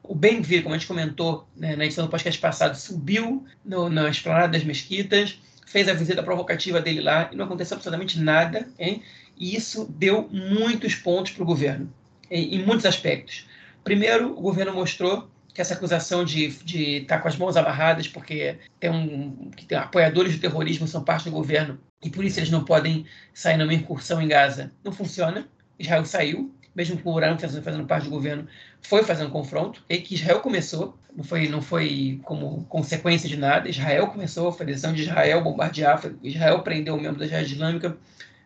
o 0.07 0.13
Ben-Vir, 0.13 0.63
como 0.63 0.75
a 0.75 0.77
gente 0.77 0.87
comentou 0.87 1.47
né, 1.55 1.75
na 1.75 1.85
edição 1.85 2.05
do 2.05 2.11
podcast 2.11 2.39
passado, 2.39 2.75
subiu 2.75 3.45
no, 3.63 3.89
na 3.89 4.09
esplanada 4.09 4.49
das 4.49 4.63
mesquitas, 4.63 5.39
fez 5.65 5.87
a 5.87 5.93
visita 5.93 6.21
provocativa 6.21 6.79
dele 6.79 7.01
lá 7.01 7.29
e 7.31 7.35
não 7.35 7.45
aconteceu 7.45 7.75
absolutamente 7.75 8.19
nada, 8.19 8.67
hein? 8.77 9.01
e 9.37 9.55
isso 9.55 9.85
deu 9.97 10.29
muitos 10.31 10.95
pontos 10.95 11.31
para 11.31 11.43
o 11.43 11.45
governo, 11.45 11.91
em, 12.29 12.55
em, 12.55 12.65
muitos 12.65 12.85
aspectos. 12.85 13.47
Primeiro, 13.83 14.31
o 14.31 14.41
governo 14.41 14.73
mostrou 14.73 15.29
que 15.53 15.61
essa 15.61 15.73
acusação 15.73 16.25
de 16.25 16.47
estar 16.47 17.15
tá 17.15 17.21
com 17.21 17.27
as 17.27 17.37
mãos 17.37 17.55
amarradas 17.55 18.07
porque 18.07 18.57
tem 18.79 18.89
um, 18.89 19.49
que 19.55 19.65
tem 19.65 19.77
apoiadores 19.77 20.35
do 20.35 20.41
terrorismo 20.41 20.87
são 20.87 21.03
parte 21.03 21.25
do 21.25 21.31
governo 21.31 21.79
e 22.03 22.09
por 22.09 22.25
isso 22.25 22.39
eles 22.39 22.49
não 22.49 22.65
podem 22.65 23.05
sair 23.33 23.57
numa 23.57 23.73
incursão 23.73 24.21
em 24.21 24.27
Gaza 24.27 24.71
não 24.83 24.91
funciona. 24.91 25.47
Israel 25.79 26.05
saiu, 26.05 26.53
mesmo 26.75 27.01
com 27.01 27.13
o 27.13 27.17
Irã 27.17 27.37
fazendo, 27.37 27.63
fazendo 27.63 27.85
parte 27.85 28.03
do 28.03 28.09
governo, 28.09 28.47
foi 28.81 29.03
fazendo 29.03 29.31
confronto, 29.31 29.83
e 29.89 29.97
que 29.97 30.15
Israel 30.15 30.41
começou, 30.41 30.97
não 31.15 31.23
foi, 31.23 31.47
não 31.47 31.61
foi 31.61 32.19
como 32.23 32.65
consequência 32.65 33.27
de 33.27 33.37
nada, 33.37 33.69
Israel 33.69 34.07
começou, 34.07 34.55
a 34.59 34.63
decisão 34.63 34.93
de 34.93 35.03
Israel 35.03 35.41
bombardear, 35.41 36.01
Israel 36.21 36.61
prendeu 36.61 36.95
o 36.95 37.01
membro 37.01 37.19
da 37.19 37.27
Jihad 37.27 37.51
Islâmica, 37.51 37.97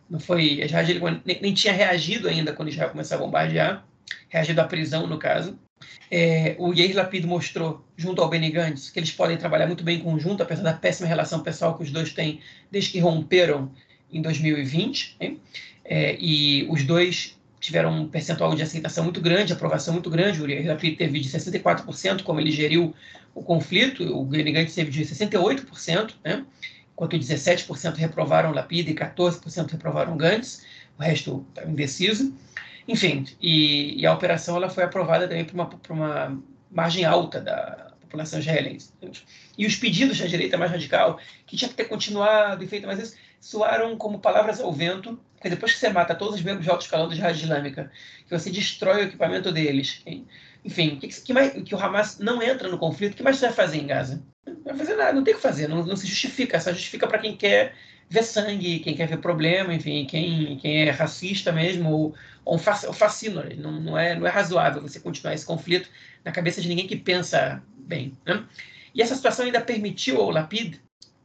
não 0.09 0.19
foi, 0.19 0.61
Israel 0.63 1.21
nem, 1.25 1.39
nem, 1.41 1.53
tinha 1.53 1.73
reagido 1.73 2.27
ainda 2.27 2.53
quando 2.53 2.69
Israel 2.69 2.89
começou 2.89 3.17
a 3.17 3.19
bombardear, 3.19 3.85
reagido 4.27 4.59
à 4.59 4.63
prisão, 4.63 5.05
no 5.05 5.17
caso. 5.17 5.57
É, 6.11 6.55
o 6.57 6.73
Yair 6.73 6.95
Lapid 6.95 7.25
mostrou, 7.25 7.85
junto 7.95 8.21
ao 8.21 8.29
Benny 8.29 8.49
Gantz, 8.49 8.89
que 8.89 8.99
eles 8.99 9.11
podem 9.11 9.37
trabalhar 9.37 9.67
muito 9.67 9.83
bem 9.83 9.97
em 9.97 10.01
conjunto, 10.01 10.41
apesar 10.41 10.63
da 10.63 10.73
péssima 10.73 11.07
relação 11.07 11.41
pessoal 11.41 11.77
que 11.77 11.83
os 11.83 11.91
dois 11.91 12.11
têm 12.11 12.39
desde 12.71 12.91
que 12.91 12.99
romperam 12.99 13.71
em 14.11 14.21
2020. 14.21 15.17
É, 15.85 16.17
e 16.19 16.67
os 16.69 16.83
dois 16.83 17.39
tiveram 17.59 17.91
um 17.91 18.07
percentual 18.07 18.55
de 18.55 18.63
aceitação 18.63 19.03
muito 19.03 19.21
grande, 19.21 19.53
aprovação 19.53 19.93
muito 19.93 20.09
grande. 20.09 20.41
O 20.41 20.67
Lapid 20.67 20.97
teve 20.97 21.19
de 21.19 21.29
64%, 21.29 22.23
como 22.23 22.39
ele 22.39 22.51
geriu 22.51 22.95
o 23.35 23.43
conflito, 23.43 24.03
o 24.03 24.25
Benny 24.25 24.51
Gantz 24.51 24.73
teve 24.73 24.89
de 24.89 25.05
68%, 25.05 26.13
né? 26.23 26.45
Enquanto 26.99 27.17
17% 27.17 27.95
reprovaram 27.95 28.51
Lapid 28.51 28.89
e 28.89 28.93
14% 28.93 29.71
reprovaram 29.71 30.17
Gantz, 30.17 30.65
o 30.97 31.01
resto 31.01 31.45
está 31.49 31.63
indeciso. 31.63 32.35
Enfim, 32.85 33.25
e, 33.41 34.01
e, 34.01 34.05
a 34.05 34.13
operação 34.13 34.57
ela 34.57 34.69
foi 34.69 34.83
aprovada 34.83 35.25
também 35.27 35.45
por 35.45 35.53
uma, 35.53 35.65
por 35.67 35.93
uma 35.93 36.37
margem 36.69 37.05
alta 37.05 37.39
da 37.39 37.93
população 38.01 38.39
israelense. 38.39 38.91
E 39.57 39.65
os 39.65 39.75
pedidos 39.77 40.19
da 40.19 40.25
direita 40.25 40.57
mais 40.57 40.71
radical, 40.71 41.19
que 41.45 41.55
tinha 41.55 41.69
que 41.69 41.75
ter 41.75 41.85
continuado 41.85 42.63
e 42.63 42.67
feito 42.67 42.85
mais 42.85 42.99
isso, 42.99 43.15
soaram 43.39 43.95
como 43.95 44.19
palavras 44.19 44.59
ao 44.59 44.73
vento, 44.73 45.17
porque 45.35 45.49
depois 45.49 45.71
que 45.71 45.79
você 45.79 45.89
mata 45.89 46.13
todos 46.13 46.35
os 46.35 46.41
membros 46.41 46.65
de 46.65 46.71
alto 46.71 46.81
escalão 46.81 47.07
da 47.07 47.15
jihad 47.15 47.37
islâmica, 47.37 47.89
que 48.27 48.37
você 48.37 48.49
destrói 48.49 49.03
o 49.03 49.07
equipamento 49.07 49.53
deles, 49.53 50.03
enfim, 50.63 50.97
que, 50.97 51.07
que, 51.07 51.33
mais, 51.33 51.53
que 51.63 51.73
o 51.73 51.79
Hamas 51.79 52.19
não 52.19 52.41
entra 52.41 52.67
no 52.67 52.77
conflito, 52.77 53.13
o 53.13 53.15
que 53.15 53.23
mais 53.23 53.37
você 53.37 53.47
vai 53.47 53.55
fazer 53.55 53.77
em 53.77 53.87
Gaza? 53.87 54.23
Não 54.45 54.63
vai 54.63 54.75
fazer 54.75 54.95
nada, 54.95 55.13
não 55.13 55.23
tem 55.23 55.33
o 55.33 55.37
que 55.37 55.43
fazer, 55.43 55.67
não, 55.67 55.85
não 55.85 55.95
se 55.95 56.07
justifica, 56.07 56.59
só 56.59 56.71
justifica 56.71 57.07
para 57.07 57.19
quem 57.19 57.35
quer 57.35 57.75
ver 58.09 58.23
sangue, 58.23 58.79
quem 58.79 58.95
quer 58.95 59.07
ver 59.07 59.19
problema, 59.19 59.73
enfim, 59.73 60.05
quem, 60.05 60.57
quem 60.57 60.87
é 60.87 60.89
racista 60.89 61.51
mesmo, 61.51 61.91
ou, 61.91 62.15
ou 62.43 62.55
um 62.55 62.59
fascino. 62.59 63.43
Não, 63.57 63.71
não, 63.79 63.97
é, 63.97 64.15
não 64.15 64.25
é 64.25 64.29
razoável 64.29 64.81
você 64.81 64.99
continuar 64.99 65.35
esse 65.35 65.45
conflito 65.45 65.89
na 66.25 66.31
cabeça 66.31 66.59
de 66.59 66.67
ninguém 66.67 66.87
que 66.87 66.95
pensa 66.95 67.61
bem. 67.77 68.13
Né? 68.25 68.43
E 68.95 69.01
essa 69.01 69.15
situação 69.15 69.45
ainda 69.45 69.61
permitiu 69.61 70.19
ao 70.19 70.31
Lapid 70.31 70.77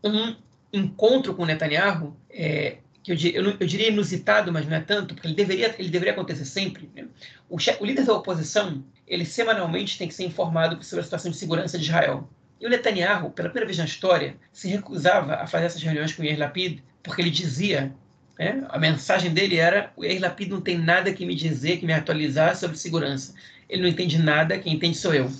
um 0.02 0.36
encontro 0.72 1.34
com 1.34 1.46
Netanyahu, 1.46 2.14
é, 2.30 2.76
que 3.02 3.12
eu, 3.12 3.16
eu, 3.16 3.56
eu, 3.60 3.66
diria 3.66 3.88
inusitado, 3.88 4.52
mas 4.52 4.66
não 4.66 4.76
é 4.76 4.80
tanto, 4.80 5.14
porque 5.14 5.26
ele 5.26 5.34
deveria, 5.34 5.74
ele 5.78 5.88
deveria 5.88 6.12
acontecer 6.12 6.44
sempre. 6.44 6.90
Né? 6.94 7.06
O, 7.48 7.56
o 7.56 7.84
líder 7.84 8.04
da 8.04 8.14
oposição, 8.14 8.84
ele 9.06 9.24
semanalmente 9.24 9.98
tem 9.98 10.08
que 10.08 10.14
ser 10.14 10.24
informado 10.24 10.82
sobre 10.82 11.00
a 11.00 11.04
situação 11.04 11.30
de 11.30 11.36
segurança 11.36 11.78
de 11.78 11.84
Israel. 11.84 12.28
E 12.60 12.66
o 12.66 12.70
Netanyahu, 12.70 13.30
pela 13.30 13.48
primeira 13.48 13.66
vez 13.66 13.78
na 13.78 13.84
história, 13.84 14.36
se 14.52 14.68
recusava 14.68 15.34
a 15.34 15.46
fazer 15.46 15.66
essas 15.66 15.82
reuniões 15.82 16.12
com 16.12 16.22
o 16.22 16.24
Yair 16.24 16.38
Lapid, 16.38 16.80
porque 17.02 17.20
ele 17.20 17.30
dizia, 17.30 17.94
né, 18.38 18.64
a 18.68 18.78
mensagem 18.78 19.32
dele 19.32 19.56
era, 19.56 19.92
o 19.96 20.04
Yair 20.04 20.20
Lapid 20.20 20.50
não 20.50 20.60
tem 20.60 20.78
nada 20.78 21.12
que 21.12 21.26
me 21.26 21.34
dizer, 21.34 21.78
que 21.78 21.86
me 21.86 21.92
atualizar 21.92 22.56
sobre 22.56 22.78
segurança. 22.78 23.34
Ele 23.68 23.82
não 23.82 23.88
entende 23.88 24.18
nada, 24.18 24.58
quem 24.58 24.74
entende 24.74 24.96
sou 24.96 25.12
eu. 25.14 25.30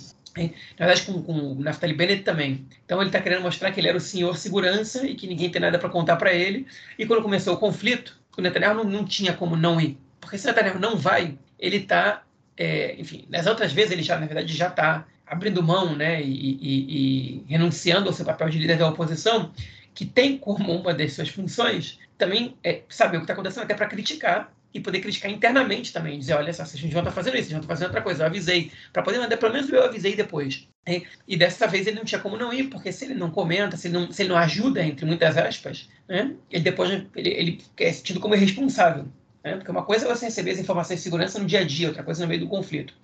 Na 0.77 0.85
verdade, 0.85 1.03
com, 1.03 1.21
com 1.23 1.33
o 1.33 1.55
Naftali 1.55 1.93
Bennett 1.93 2.23
também. 2.23 2.67
Então, 2.83 2.99
ele 2.99 3.09
está 3.09 3.21
querendo 3.21 3.41
mostrar 3.41 3.71
que 3.71 3.79
ele 3.79 3.87
era 3.87 3.97
o 3.97 4.01
senhor 4.01 4.37
segurança 4.37 5.07
e 5.07 5.15
que 5.15 5.27
ninguém 5.27 5.49
tem 5.49 5.61
nada 5.61 5.79
para 5.79 5.89
contar 5.89 6.17
para 6.17 6.33
ele. 6.33 6.67
E 6.99 7.05
quando 7.05 7.23
começou 7.23 7.53
o 7.53 7.57
conflito, 7.57 8.19
o 8.37 8.41
Netanyahu 8.41 8.75
não, 8.75 8.83
não 8.83 9.05
tinha 9.05 9.31
como 9.33 9.55
não 9.55 9.79
ir. 9.79 9.97
Porque 10.19 10.37
se 10.37 10.45
o 10.45 10.49
Netanyahu 10.49 10.79
não 10.79 10.97
vai, 10.97 11.37
ele 11.57 11.77
está, 11.77 12.23
é, 12.57 12.95
enfim, 12.99 13.25
nas 13.29 13.45
outras 13.47 13.73
vezes 13.73 13.91
ele 13.91 14.03
já, 14.03 14.19
na 14.19 14.25
verdade, 14.25 14.53
já 14.53 14.67
está 14.67 15.05
abrindo 15.25 15.63
mão 15.63 15.95
né, 15.95 16.21
e, 16.21 16.57
e, 16.61 17.39
e, 17.41 17.45
renunciando 17.47 18.07
ao 18.07 18.13
seu 18.13 18.25
papel 18.25 18.49
de 18.49 18.59
líder 18.59 18.77
da 18.77 18.87
oposição, 18.87 19.51
que 19.93 20.05
tem 20.05 20.37
como 20.37 20.71
uma 20.71 20.93
das 20.93 21.13
suas 21.13 21.29
funções 21.29 21.99
também 22.17 22.55
é 22.63 22.83
saber 22.89 23.17
o 23.17 23.19
que 23.21 23.23
está 23.23 23.33
acontecendo 23.33 23.63
até 23.63 23.73
para 23.73 23.87
criticar 23.87 24.53
e 24.73 24.79
poder 24.79 24.99
criticar 24.99 25.31
internamente 25.31 25.93
também, 25.93 26.19
dizer, 26.19 26.33
olha 26.33 26.51
vocês 26.51 26.81
não 26.81 26.89
estão 26.89 27.11
fazendo 27.11 27.35
isso, 27.35 27.43
vocês 27.43 27.53
não 27.53 27.59
estão 27.61 27.75
fazendo 27.75 27.87
outra 27.87 28.01
coisa, 28.01 28.23
eu 28.23 28.27
avisei, 28.27 28.71
para 28.91 29.03
poder 29.03 29.19
mandar, 29.19 29.37
pelo 29.37 29.53
menos 29.53 29.69
eu 29.69 29.83
avisei 29.83 30.15
depois. 30.17 30.67
E 31.25 31.37
dessa 31.37 31.65
vez 31.65 31.87
ele 31.87 31.95
não 31.95 32.03
tinha 32.03 32.19
como 32.19 32.37
não 32.37 32.53
ir, 32.53 32.65
porque 32.65 32.91
se 32.91 33.05
ele 33.05 33.13
não 33.13 33.31
comenta, 33.31 33.77
se 33.77 33.87
ele 33.87 33.97
não, 33.97 34.11
se 34.11 34.21
ele 34.21 34.29
não 34.29 34.37
ajuda, 34.37 34.83
entre 34.83 35.05
muitas 35.05 35.37
aspas, 35.37 35.89
né, 36.09 36.35
ele 36.51 36.63
depois 36.63 36.89
ele, 36.91 37.09
ele 37.15 37.63
é 37.77 37.91
tido 37.91 38.19
como 38.19 38.35
irresponsável. 38.35 39.05
Né, 39.45 39.57
porque 39.57 39.69
uma 39.69 39.83
coisa 39.83 40.05
é 40.05 40.09
você 40.09 40.25
receber 40.25 40.51
as 40.51 40.57
informações 40.57 40.97
de 40.97 41.03
segurança 41.03 41.37
no 41.37 41.45
dia 41.45 41.59
a 41.59 41.63
dia, 41.63 41.87
outra 41.87 42.01
coisa 42.01 42.21
é 42.21 42.23
no 42.23 42.29
meio 42.29 42.41
do 42.41 42.47
conflito. 42.47 42.95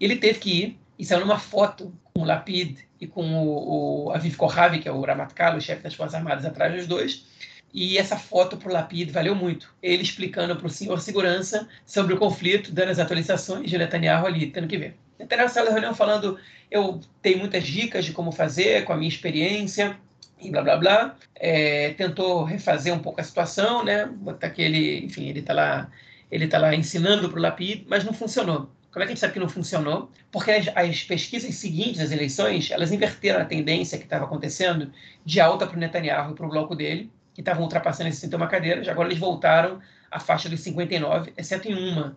Ele 0.00 0.16
teve 0.16 0.40
que 0.40 0.50
ir, 0.50 0.78
e 0.98 1.04
saiu 1.04 1.20
numa 1.20 1.38
foto 1.38 1.92
com 2.12 2.22
o 2.22 2.24
Lapid 2.24 2.78
e 3.00 3.06
com 3.06 3.22
o, 3.22 4.06
o 4.06 4.10
Aviv 4.10 4.36
Kohavi, 4.36 4.80
que 4.80 4.88
é 4.88 4.92
o 4.92 5.00
Ramatkal, 5.00 5.56
o 5.56 5.60
chefe 5.60 5.82
das 5.84 5.94
Forças 5.94 6.16
Armadas, 6.16 6.44
atrás 6.44 6.74
dos 6.74 6.88
dois. 6.88 7.24
E 7.72 7.96
essa 7.96 8.16
foto 8.16 8.56
para 8.56 8.68
o 8.68 8.72
Lapid 8.72 9.10
valeu 9.10 9.36
muito. 9.36 9.72
Ele 9.80 10.02
explicando 10.02 10.56
para 10.56 10.66
o 10.66 10.70
senhor 10.70 11.00
segurança 11.00 11.68
sobre 11.86 12.14
o 12.14 12.16
conflito, 12.16 12.72
dando 12.72 12.90
as 12.90 12.98
atualizações 12.98 13.70
de 13.70 13.78
Netanyahu 13.78 14.26
ali, 14.26 14.46
tendo 14.48 14.66
que 14.66 14.78
ver. 14.78 14.96
Netanyahu 15.18 15.48
saiu 15.48 15.66
da 15.66 15.72
reunião 15.72 15.94
falando 15.94 16.38
eu 16.70 17.00
tenho 17.22 17.38
muitas 17.38 17.64
dicas 17.64 18.04
de 18.04 18.12
como 18.12 18.32
fazer 18.32 18.84
com 18.84 18.92
a 18.92 18.96
minha 18.96 19.08
experiência 19.08 19.96
e 20.40 20.50
blá 20.50 20.62
blá 20.62 20.76
blá. 20.76 21.16
É, 21.34 21.90
tentou 21.94 22.44
refazer 22.44 22.92
um 22.94 22.98
pouco 22.98 23.20
a 23.20 23.24
situação, 23.24 23.84
né? 23.84 24.06
Botar 24.06 24.50
que 24.50 24.62
ele, 24.62 25.04
enfim, 25.04 25.28
ele 25.28 25.40
está 25.40 25.52
lá, 25.52 25.90
ele 26.30 26.46
tá 26.46 26.58
lá 26.58 26.74
ensinando 26.74 27.28
para 27.28 27.38
o 27.38 27.42
Lapid, 27.42 27.84
mas 27.88 28.04
não 28.04 28.12
funcionou. 28.12 28.70
Como 28.92 29.02
é 29.02 29.06
que 29.06 29.12
a 29.12 29.14
gente 29.14 29.20
sabe 29.20 29.32
que 29.32 29.40
não 29.40 29.48
funcionou? 29.48 30.10
Porque 30.30 30.50
as, 30.52 30.68
as 30.76 31.02
pesquisas 31.02 31.52
seguintes 31.56 32.00
às 32.00 32.12
eleições, 32.12 32.70
elas 32.70 32.92
inverteram 32.92 33.40
a 33.40 33.44
tendência 33.44 33.98
que 33.98 34.04
estava 34.04 34.24
acontecendo 34.24 34.92
de 35.24 35.40
alta 35.40 35.66
para 35.66 35.76
o 35.76 35.80
Netanyahu 35.80 36.32
e 36.32 36.34
para 36.34 36.46
o 36.46 36.48
bloco 36.48 36.76
dele, 36.76 37.10
que 37.34 37.40
estavam 37.40 37.64
ultrapassando 37.64 38.08
esses 38.08 38.20
61 38.20 38.48
cadeiras. 38.48 38.88
Agora 38.88 39.08
eles 39.08 39.18
voltaram 39.18 39.80
à 40.10 40.20
faixa 40.20 40.48
dos 40.48 40.60
59, 40.60 41.32
exceto 41.36 41.68
em 41.68 41.74
uma 41.74 42.16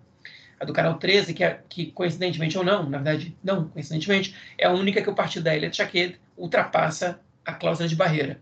a 0.60 0.66
do 0.66 0.74
canal 0.74 0.96
13, 0.96 1.34
que, 1.34 1.44
é, 1.44 1.60
que 1.70 1.92
coincidentemente 1.92 2.58
ou 2.58 2.64
não, 2.64 2.90
na 2.90 2.98
verdade, 2.98 3.36
não 3.44 3.68
coincidentemente, 3.68 4.36
é 4.58 4.66
a 4.66 4.72
única 4.72 5.02
que 5.02 5.10
o 5.10 5.14
partido 5.14 5.44
da 5.44 5.56
Elia 5.56 5.70
Tchaked 5.70 6.20
ultrapassa 6.36 7.20
a 7.48 7.54
cláusula 7.54 7.88
de 7.88 7.96
barreira. 7.96 8.42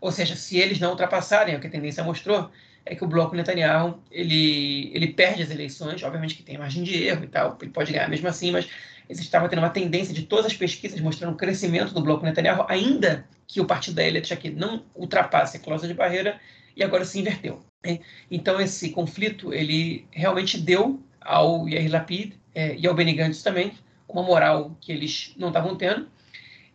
Ou 0.00 0.10
seja, 0.10 0.34
se 0.34 0.56
eles 0.56 0.80
não 0.80 0.90
ultrapassarem, 0.90 1.54
o 1.54 1.60
que 1.60 1.66
a 1.66 1.70
tendência 1.70 2.02
mostrou, 2.02 2.50
é 2.84 2.94
que 2.94 3.04
o 3.04 3.06
bloco 3.06 3.36
Netanyahu 3.36 4.02
ele, 4.10 4.90
ele 4.94 5.08
perde 5.08 5.42
as 5.42 5.50
eleições, 5.50 6.02
obviamente 6.02 6.34
que 6.34 6.42
tem 6.42 6.56
margem 6.56 6.82
de 6.82 7.04
erro 7.04 7.24
e 7.24 7.28
tal, 7.28 7.58
ele 7.60 7.70
pode 7.70 7.92
ganhar 7.92 8.08
mesmo 8.08 8.26
assim, 8.26 8.50
mas 8.50 8.66
estava 9.10 9.48
tendo 9.48 9.58
uma 9.58 9.68
tendência 9.68 10.14
de 10.14 10.22
todas 10.22 10.46
as 10.46 10.56
pesquisas 10.56 10.98
mostrando 11.00 11.34
o 11.34 11.36
crescimento 11.36 11.92
do 11.92 12.00
bloco 12.00 12.24
Netanyahu, 12.24 12.64
ainda 12.68 13.28
que 13.46 13.60
o 13.60 13.66
partido 13.66 13.96
da 13.96 14.20
Tchaked 14.20 14.56
não 14.56 14.82
ultrapasse 14.94 15.58
a 15.58 15.60
cláusula 15.60 15.92
de 15.92 15.94
barreira, 15.94 16.40
e 16.74 16.82
agora 16.82 17.04
se 17.04 17.18
inverteu. 17.18 17.60
Então 18.30 18.60
esse 18.60 18.90
conflito 18.90 19.52
ele 19.52 20.06
realmente 20.10 20.58
deu 20.58 21.02
ao 21.20 21.68
Yair 21.68 21.90
Lapid 21.90 22.34
é, 22.54 22.76
e 22.76 22.86
ao 22.86 22.94
Benny 22.94 23.12
Gantz 23.12 23.42
também, 23.42 23.72
uma 24.08 24.22
moral 24.22 24.76
que 24.80 24.92
eles 24.92 25.34
não 25.36 25.48
estavam 25.48 25.76
tendo. 25.76 26.08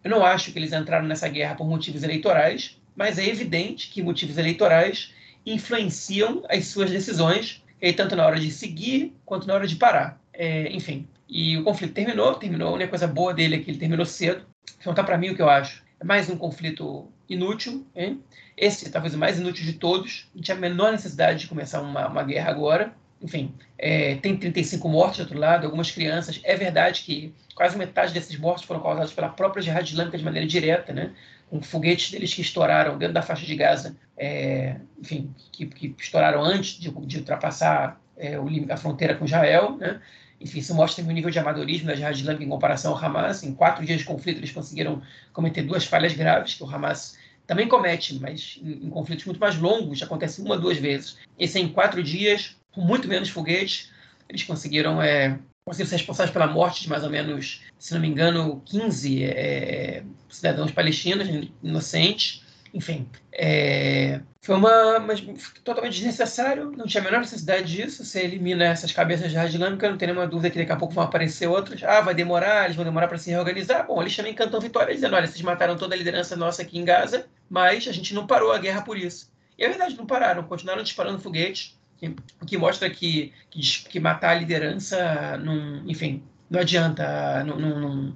Eu 0.04 0.12
não 0.12 0.26
acho 0.26 0.52
que 0.52 0.60
eles 0.60 0.74
entraram 0.74 1.08
nessa 1.08 1.28
guerra 1.30 1.56
por 1.56 1.68
motivos 1.68 2.04
eleitorais, 2.04 2.78
mas 2.96 3.18
é 3.18 3.28
evidente 3.28 3.90
que 3.90 4.04
motivos 4.04 4.38
eleitorais 4.38 5.14
influenciam 5.46 6.44
as 6.50 6.68
suas 6.68 6.92
decisões, 6.92 7.64
tanto 7.96 8.16
na 8.16 8.26
hora 8.26 8.40
de 8.40 8.52
seguir 8.52 9.14
quanto 9.26 9.48
na 9.48 9.54
hora 9.54 9.68
de 9.68 9.76
parar. 9.76 10.22
É, 10.34 10.72
enfim, 10.74 11.08
e 11.28 11.58
o 11.58 11.64
conflito 11.64 11.94
terminou, 11.94 12.36
terminou, 12.36 12.70
a 12.70 12.74
única 12.74 12.90
coisa 12.90 13.08
boa 13.08 13.34
dele 13.34 13.56
é 13.56 13.60
que 13.60 13.72
ele 13.72 13.78
terminou 13.78 14.06
cedo. 14.06 14.46
Então 14.80 14.94
tá 14.94 15.04
para 15.04 15.18
mim 15.18 15.30
o 15.30 15.36
que 15.36 15.42
eu 15.42 15.50
acho. 15.50 15.84
É 16.00 16.04
mais 16.04 16.30
um 16.30 16.38
conflito 16.38 17.10
inútil, 17.30 17.86
hein? 17.96 18.22
Esse 18.58 18.90
talvez 18.92 19.14
o 19.14 19.18
mais 19.18 19.40
inútil 19.40 19.66
de 19.66 19.74
todos. 19.74 20.28
Não 20.36 20.42
tinha 20.42 20.56
a 20.56 20.60
menor 20.60 20.92
necessidade 20.92 21.40
de 21.40 21.48
começar 21.48 21.82
uma, 21.82 22.08
uma 22.08 22.24
guerra 22.24 22.52
agora 22.52 22.94
enfim, 23.24 23.56
é, 23.78 24.16
tem 24.16 24.36
35 24.36 24.88
mortes 24.90 25.18
do 25.18 25.22
outro 25.22 25.40
lado, 25.40 25.66
algumas 25.66 25.90
crianças. 25.90 26.42
É 26.44 26.58
verdade 26.58 27.04
que 27.04 27.34
quase 27.56 27.78
metade 27.78 28.14
desses 28.14 28.38
mortos 28.38 28.66
foram 28.66 28.82
causados 28.82 29.14
pela 29.14 29.30
própria 29.30 29.62
Jihad 29.62 29.88
Islâmica 29.88 30.18
de 30.18 30.24
maneira 30.26 30.46
direta, 30.46 30.92
né? 30.92 31.14
com 31.50 31.62
foguetes 31.62 32.12
deles 32.12 32.34
que 32.34 32.42
estouraram 32.42 32.98
dentro 32.98 33.14
da 33.14 33.22
faixa 33.22 33.46
de 33.46 33.56
Gaza, 33.56 33.96
é, 34.18 34.76
enfim, 35.00 35.34
que, 35.52 35.68
que, 35.68 35.96
estouraram 36.00 36.44
antes 36.44 36.80
de, 36.80 36.90
de 36.90 37.18
ultrapassar 37.20 38.02
é, 38.18 38.40
o, 38.40 38.48
a 38.70 38.76
fronteira 38.76 39.16
com 39.16 39.24
Israel. 39.24 39.78
Né? 39.78 40.02
Enfim, 40.42 40.60
isso 40.60 40.74
mostra 40.74 41.04
o 41.04 41.08
nível 41.08 41.30
de 41.30 41.40
amadorismo 41.40 41.88
da 41.88 41.96
Jihad 41.96 42.18
Islâmica 42.18 42.44
em 42.44 42.50
comparação 42.50 42.94
ao 42.94 43.06
Hamas. 43.06 43.44
Em 43.44 43.54
quatro 43.54 43.86
dias 43.86 44.00
de 44.00 44.06
conflito, 44.06 44.40
eles 44.40 44.52
conseguiram 44.52 45.02
cometer 45.32 45.62
duas 45.62 45.86
falhas 45.86 46.14
graves 46.14 46.56
que 46.56 46.64
o 46.64 46.68
Hamas 46.68 47.18
também 47.46 47.68
comete, 47.68 48.20
mas 48.20 48.60
em, 48.62 48.88
em 48.88 48.90
conflitos 48.90 49.26
muito 49.26 49.40
mais 49.40 49.58
longos, 49.58 50.02
acontece 50.02 50.42
uma, 50.42 50.58
duas 50.58 50.78
vezes. 50.78 51.18
Esse 51.38 51.60
é 51.60 51.62
em 51.62 51.70
quatro 51.70 52.02
dias, 52.02 52.58
com 52.74 52.82
muito 52.82 53.08
menos 53.08 53.30
foguetes, 53.30 53.92
eles 54.28 54.44
conseguiram, 54.44 55.02
é, 55.02 55.40
conseguiram 55.64 55.90
ser 55.90 55.98
responsáveis 55.98 56.34
pela 56.34 56.48
morte 56.48 56.82
de 56.82 56.90
mais 56.90 57.04
ou 57.04 57.10
menos, 57.10 57.62
se 57.78 57.94
não 57.94 58.02
me 58.02 58.08
engano, 58.08 58.62
15 58.66 59.24
é, 59.24 60.04
cidadãos 60.30 60.72
palestinos 60.72 61.28
inocentes. 61.62 62.44
Enfim, 62.74 63.08
é, 63.32 64.20
foi 64.42 64.56
uma, 64.56 65.00
mas 65.00 65.22
totalmente 65.64 65.94
desnecessário, 65.94 66.72
não 66.76 66.88
tinha 66.88 67.02
a 67.02 67.04
menor 67.04 67.20
necessidade 67.20 67.72
disso. 67.72 68.04
Você 68.04 68.22
elimina 68.22 68.66
essas 68.66 68.92
cabeças 68.92 69.32
de 69.32 69.50
dinâmica, 69.52 69.88
não 69.88 69.96
tem 69.96 70.08
nenhuma 70.08 70.26
dúvida 70.26 70.50
que 70.50 70.58
daqui 70.58 70.72
a 70.72 70.76
pouco 70.76 70.96
vão 70.96 71.04
aparecer 71.04 71.46
outros. 71.46 71.84
Ah, 71.84 72.02
vai 72.02 72.16
demorar, 72.16 72.66
eles 72.66 72.76
vão 72.76 72.84
demorar 72.84 73.08
para 73.08 73.20
se 73.20 73.30
reorganizar. 73.30 73.86
Bom, 73.86 74.02
eles 74.02 74.16
também 74.16 74.34
cantam 74.34 74.60
vitória, 74.60 74.96
dizendo: 74.96 75.16
olha, 75.16 75.28
vocês 75.28 75.42
mataram 75.44 75.78
toda 75.78 75.94
a 75.94 75.98
liderança 75.98 76.36
nossa 76.36 76.64
aqui 76.64 76.80
em 76.80 76.84
Gaza, 76.84 77.28
mas 77.48 77.88
a 77.88 77.92
gente 77.92 78.16
não 78.16 78.26
parou 78.26 78.52
a 78.52 78.58
guerra 78.58 78.82
por 78.82 78.98
isso. 78.98 79.32
E 79.56 79.64
é 79.64 79.70
verdade, 79.70 79.96
não 79.96 80.08
pararam, 80.08 80.42
continuaram 80.42 80.82
disparando 80.82 81.20
foguetes 81.20 81.78
o 82.10 82.46
que 82.46 82.58
mostra 82.58 82.90
que, 82.90 83.34
que, 83.50 83.62
que, 83.90 84.00
matar 84.00 84.32
a 84.32 84.40
liderança, 84.40 85.38
não, 85.38 85.88
enfim, 85.88 86.24
não 86.50 86.60
adianta, 86.60 87.44
não, 87.44 87.60
não, 87.60 88.16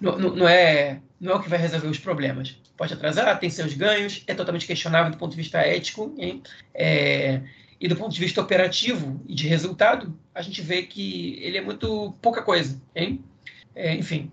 não, 0.00 0.18
não, 0.18 0.48
é, 0.48 1.00
não 1.20 1.32
é 1.32 1.34
o 1.36 1.42
que 1.42 1.48
vai 1.48 1.58
resolver 1.58 1.88
os 1.88 1.98
problemas. 1.98 2.56
Pode 2.76 2.94
atrasar, 2.94 3.38
tem 3.38 3.50
seus 3.50 3.74
ganhos, 3.74 4.24
é 4.26 4.34
totalmente 4.34 4.66
questionável 4.66 5.12
do 5.12 5.18
ponto 5.18 5.32
de 5.32 5.36
vista 5.36 5.58
ético? 5.58 6.14
É, 6.74 7.40
e 7.80 7.88
do 7.88 7.96
ponto 7.96 8.12
de 8.12 8.20
vista 8.20 8.40
operativo 8.40 9.22
e 9.26 9.34
de 9.34 9.46
resultado, 9.46 10.18
a 10.34 10.42
gente 10.42 10.60
vê 10.60 10.82
que 10.82 11.38
ele 11.42 11.58
é 11.58 11.60
muito 11.60 12.14
pouca 12.20 12.42
coisa, 12.42 12.80
hein? 12.94 13.24
É, 13.74 13.94
enfim, 13.94 14.30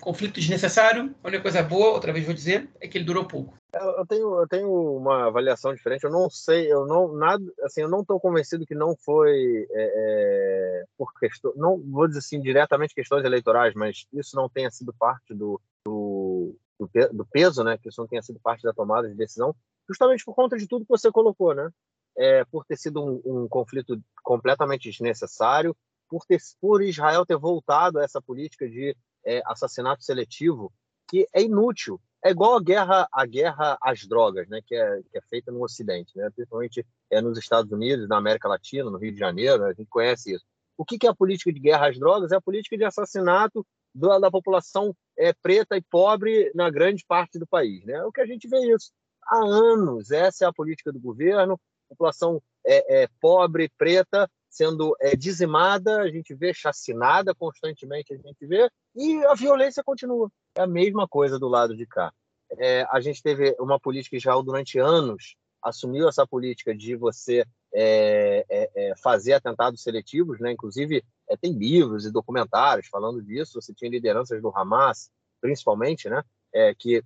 conflito 0.00 0.34
desnecessário. 0.34 1.14
A 1.22 1.28
única 1.28 1.42
coisa 1.42 1.62
boa, 1.62 1.92
outra 1.92 2.12
vez 2.12 2.24
vou 2.24 2.34
dizer, 2.34 2.68
é 2.80 2.88
que 2.88 2.98
ele 2.98 3.04
durou 3.04 3.24
pouco. 3.24 3.56
Eu 3.74 4.06
tenho, 4.06 4.40
eu 4.40 4.48
tenho 4.48 4.96
uma 4.96 5.28
avaliação 5.28 5.74
diferente. 5.74 6.04
Eu 6.04 6.10
não 6.10 6.28
sei, 6.28 6.70
eu 6.70 6.86
não 6.86 7.14
nada, 7.14 7.42
assim, 7.62 7.80
eu 7.82 7.88
não 7.88 8.02
estou 8.02 8.20
convencido 8.20 8.66
que 8.66 8.74
não 8.74 8.94
foi 8.96 9.66
é, 9.70 10.82
é, 10.82 10.84
por 10.96 11.12
questão, 11.14 11.52
não 11.56 11.78
vou 11.78 12.06
dizer 12.06 12.18
assim 12.18 12.40
diretamente 12.40 12.94
questões 12.94 13.24
eleitorais, 13.24 13.74
mas 13.74 14.06
isso 14.12 14.36
não 14.36 14.48
tenha 14.48 14.70
sido 14.70 14.92
parte 14.98 15.34
do, 15.34 15.60
do, 15.86 16.54
do, 16.78 16.88
do 17.12 17.26
peso, 17.26 17.64
né? 17.64 17.78
Que 17.78 17.88
isso 17.88 18.00
não 18.00 18.08
tenha 18.08 18.22
sido 18.22 18.38
parte 18.40 18.62
da 18.62 18.74
tomada 18.74 19.08
de 19.08 19.14
decisão, 19.14 19.54
justamente 19.88 20.24
por 20.24 20.34
conta 20.34 20.56
de 20.58 20.66
tudo 20.66 20.84
que 20.84 20.90
você 20.90 21.10
colocou, 21.10 21.54
né? 21.54 21.70
É, 22.14 22.44
por 22.44 22.66
ter 22.66 22.76
sido 22.76 23.02
um, 23.02 23.22
um 23.24 23.48
conflito 23.48 23.98
completamente 24.22 24.90
desnecessário, 24.90 25.74
por 26.10 26.26
ter, 26.26 26.38
por 26.60 26.82
Israel 26.82 27.24
ter 27.24 27.38
voltado 27.38 27.98
a 27.98 28.04
essa 28.04 28.20
política 28.20 28.68
de 28.68 28.94
é, 29.24 29.42
assassinato 29.46 30.04
seletivo 30.04 30.72
que 31.08 31.26
é 31.32 31.42
inútil. 31.42 32.00
É 32.24 32.30
igual 32.30 32.56
a 32.56 32.62
guerra, 32.62 33.08
a 33.12 33.26
guerra 33.26 33.76
às 33.82 34.06
drogas, 34.06 34.48
né, 34.48 34.60
que 34.64 34.74
é, 34.74 35.02
que 35.10 35.18
é 35.18 35.20
feita 35.28 35.50
no 35.50 35.62
Ocidente, 35.62 36.16
né, 36.16 36.30
principalmente 36.34 36.86
é 37.10 37.20
nos 37.20 37.36
Estados 37.36 37.70
Unidos, 37.72 38.08
na 38.08 38.16
América 38.16 38.48
Latina, 38.48 38.88
no 38.88 38.96
Rio 38.96 39.12
de 39.12 39.18
Janeiro, 39.18 39.64
a 39.64 39.72
gente 39.72 39.88
conhece 39.88 40.34
isso. 40.34 40.44
O 40.76 40.84
que, 40.84 40.98
que 40.98 41.06
é 41.06 41.10
a 41.10 41.14
política 41.14 41.52
de 41.52 41.60
guerra 41.60 41.88
às 41.88 41.98
drogas? 41.98 42.32
É 42.32 42.36
a 42.36 42.40
política 42.40 42.78
de 42.78 42.84
assassinato 42.84 43.66
da, 43.94 44.18
da 44.18 44.30
população 44.30 44.96
é, 45.18 45.32
preta 45.32 45.76
e 45.76 45.82
pobre 45.82 46.50
na 46.54 46.70
grande 46.70 47.04
parte 47.06 47.38
do 47.38 47.46
país. 47.46 47.84
Né? 47.84 47.94
É 47.94 48.04
o 48.04 48.12
que 48.12 48.20
a 48.20 48.26
gente 48.26 48.48
vê 48.48 48.58
isso 48.72 48.90
há 49.26 49.36
anos. 49.36 50.10
Essa 50.10 50.44
é 50.44 50.48
a 50.48 50.52
política 50.52 50.92
do 50.92 50.98
governo. 50.98 51.60
População 51.88 52.42
é, 52.66 53.02
é 53.02 53.08
pobre, 53.20 53.70
preta, 53.76 54.30
sendo 54.52 54.94
é, 55.00 55.16
dizimada, 55.16 56.02
a 56.02 56.10
gente 56.10 56.34
vê 56.34 56.52
chacinada 56.52 57.34
constantemente, 57.34 58.12
a 58.12 58.16
gente 58.18 58.46
vê, 58.46 58.68
e 58.94 59.24
a 59.24 59.34
violência 59.34 59.82
continua. 59.82 60.30
É 60.54 60.60
a 60.60 60.66
mesma 60.66 61.08
coisa 61.08 61.38
do 61.38 61.48
lado 61.48 61.74
de 61.74 61.86
cá. 61.86 62.12
É, 62.58 62.86
a 62.90 63.00
gente 63.00 63.22
teve 63.22 63.56
uma 63.58 63.80
política 63.80 64.14
Israel 64.14 64.42
durante 64.42 64.78
anos, 64.78 65.36
assumiu 65.62 66.06
essa 66.06 66.26
política 66.26 66.76
de 66.76 66.94
você 66.94 67.46
é, 67.74 68.44
é, 68.50 68.70
é 68.76 68.96
fazer 69.02 69.32
atentados 69.32 69.82
seletivos, 69.82 70.38
né? 70.38 70.52
inclusive 70.52 71.02
é, 71.30 71.34
tem 71.34 71.52
livros 71.54 72.04
e 72.04 72.12
documentários 72.12 72.88
falando 72.88 73.22
disso, 73.22 73.58
você 73.58 73.72
tinha 73.72 73.90
lideranças 73.90 74.42
do 74.42 74.52
Hamas, 74.54 75.10
principalmente, 75.40 76.10
né? 76.10 76.22
É, 76.54 76.74
que 76.74 77.02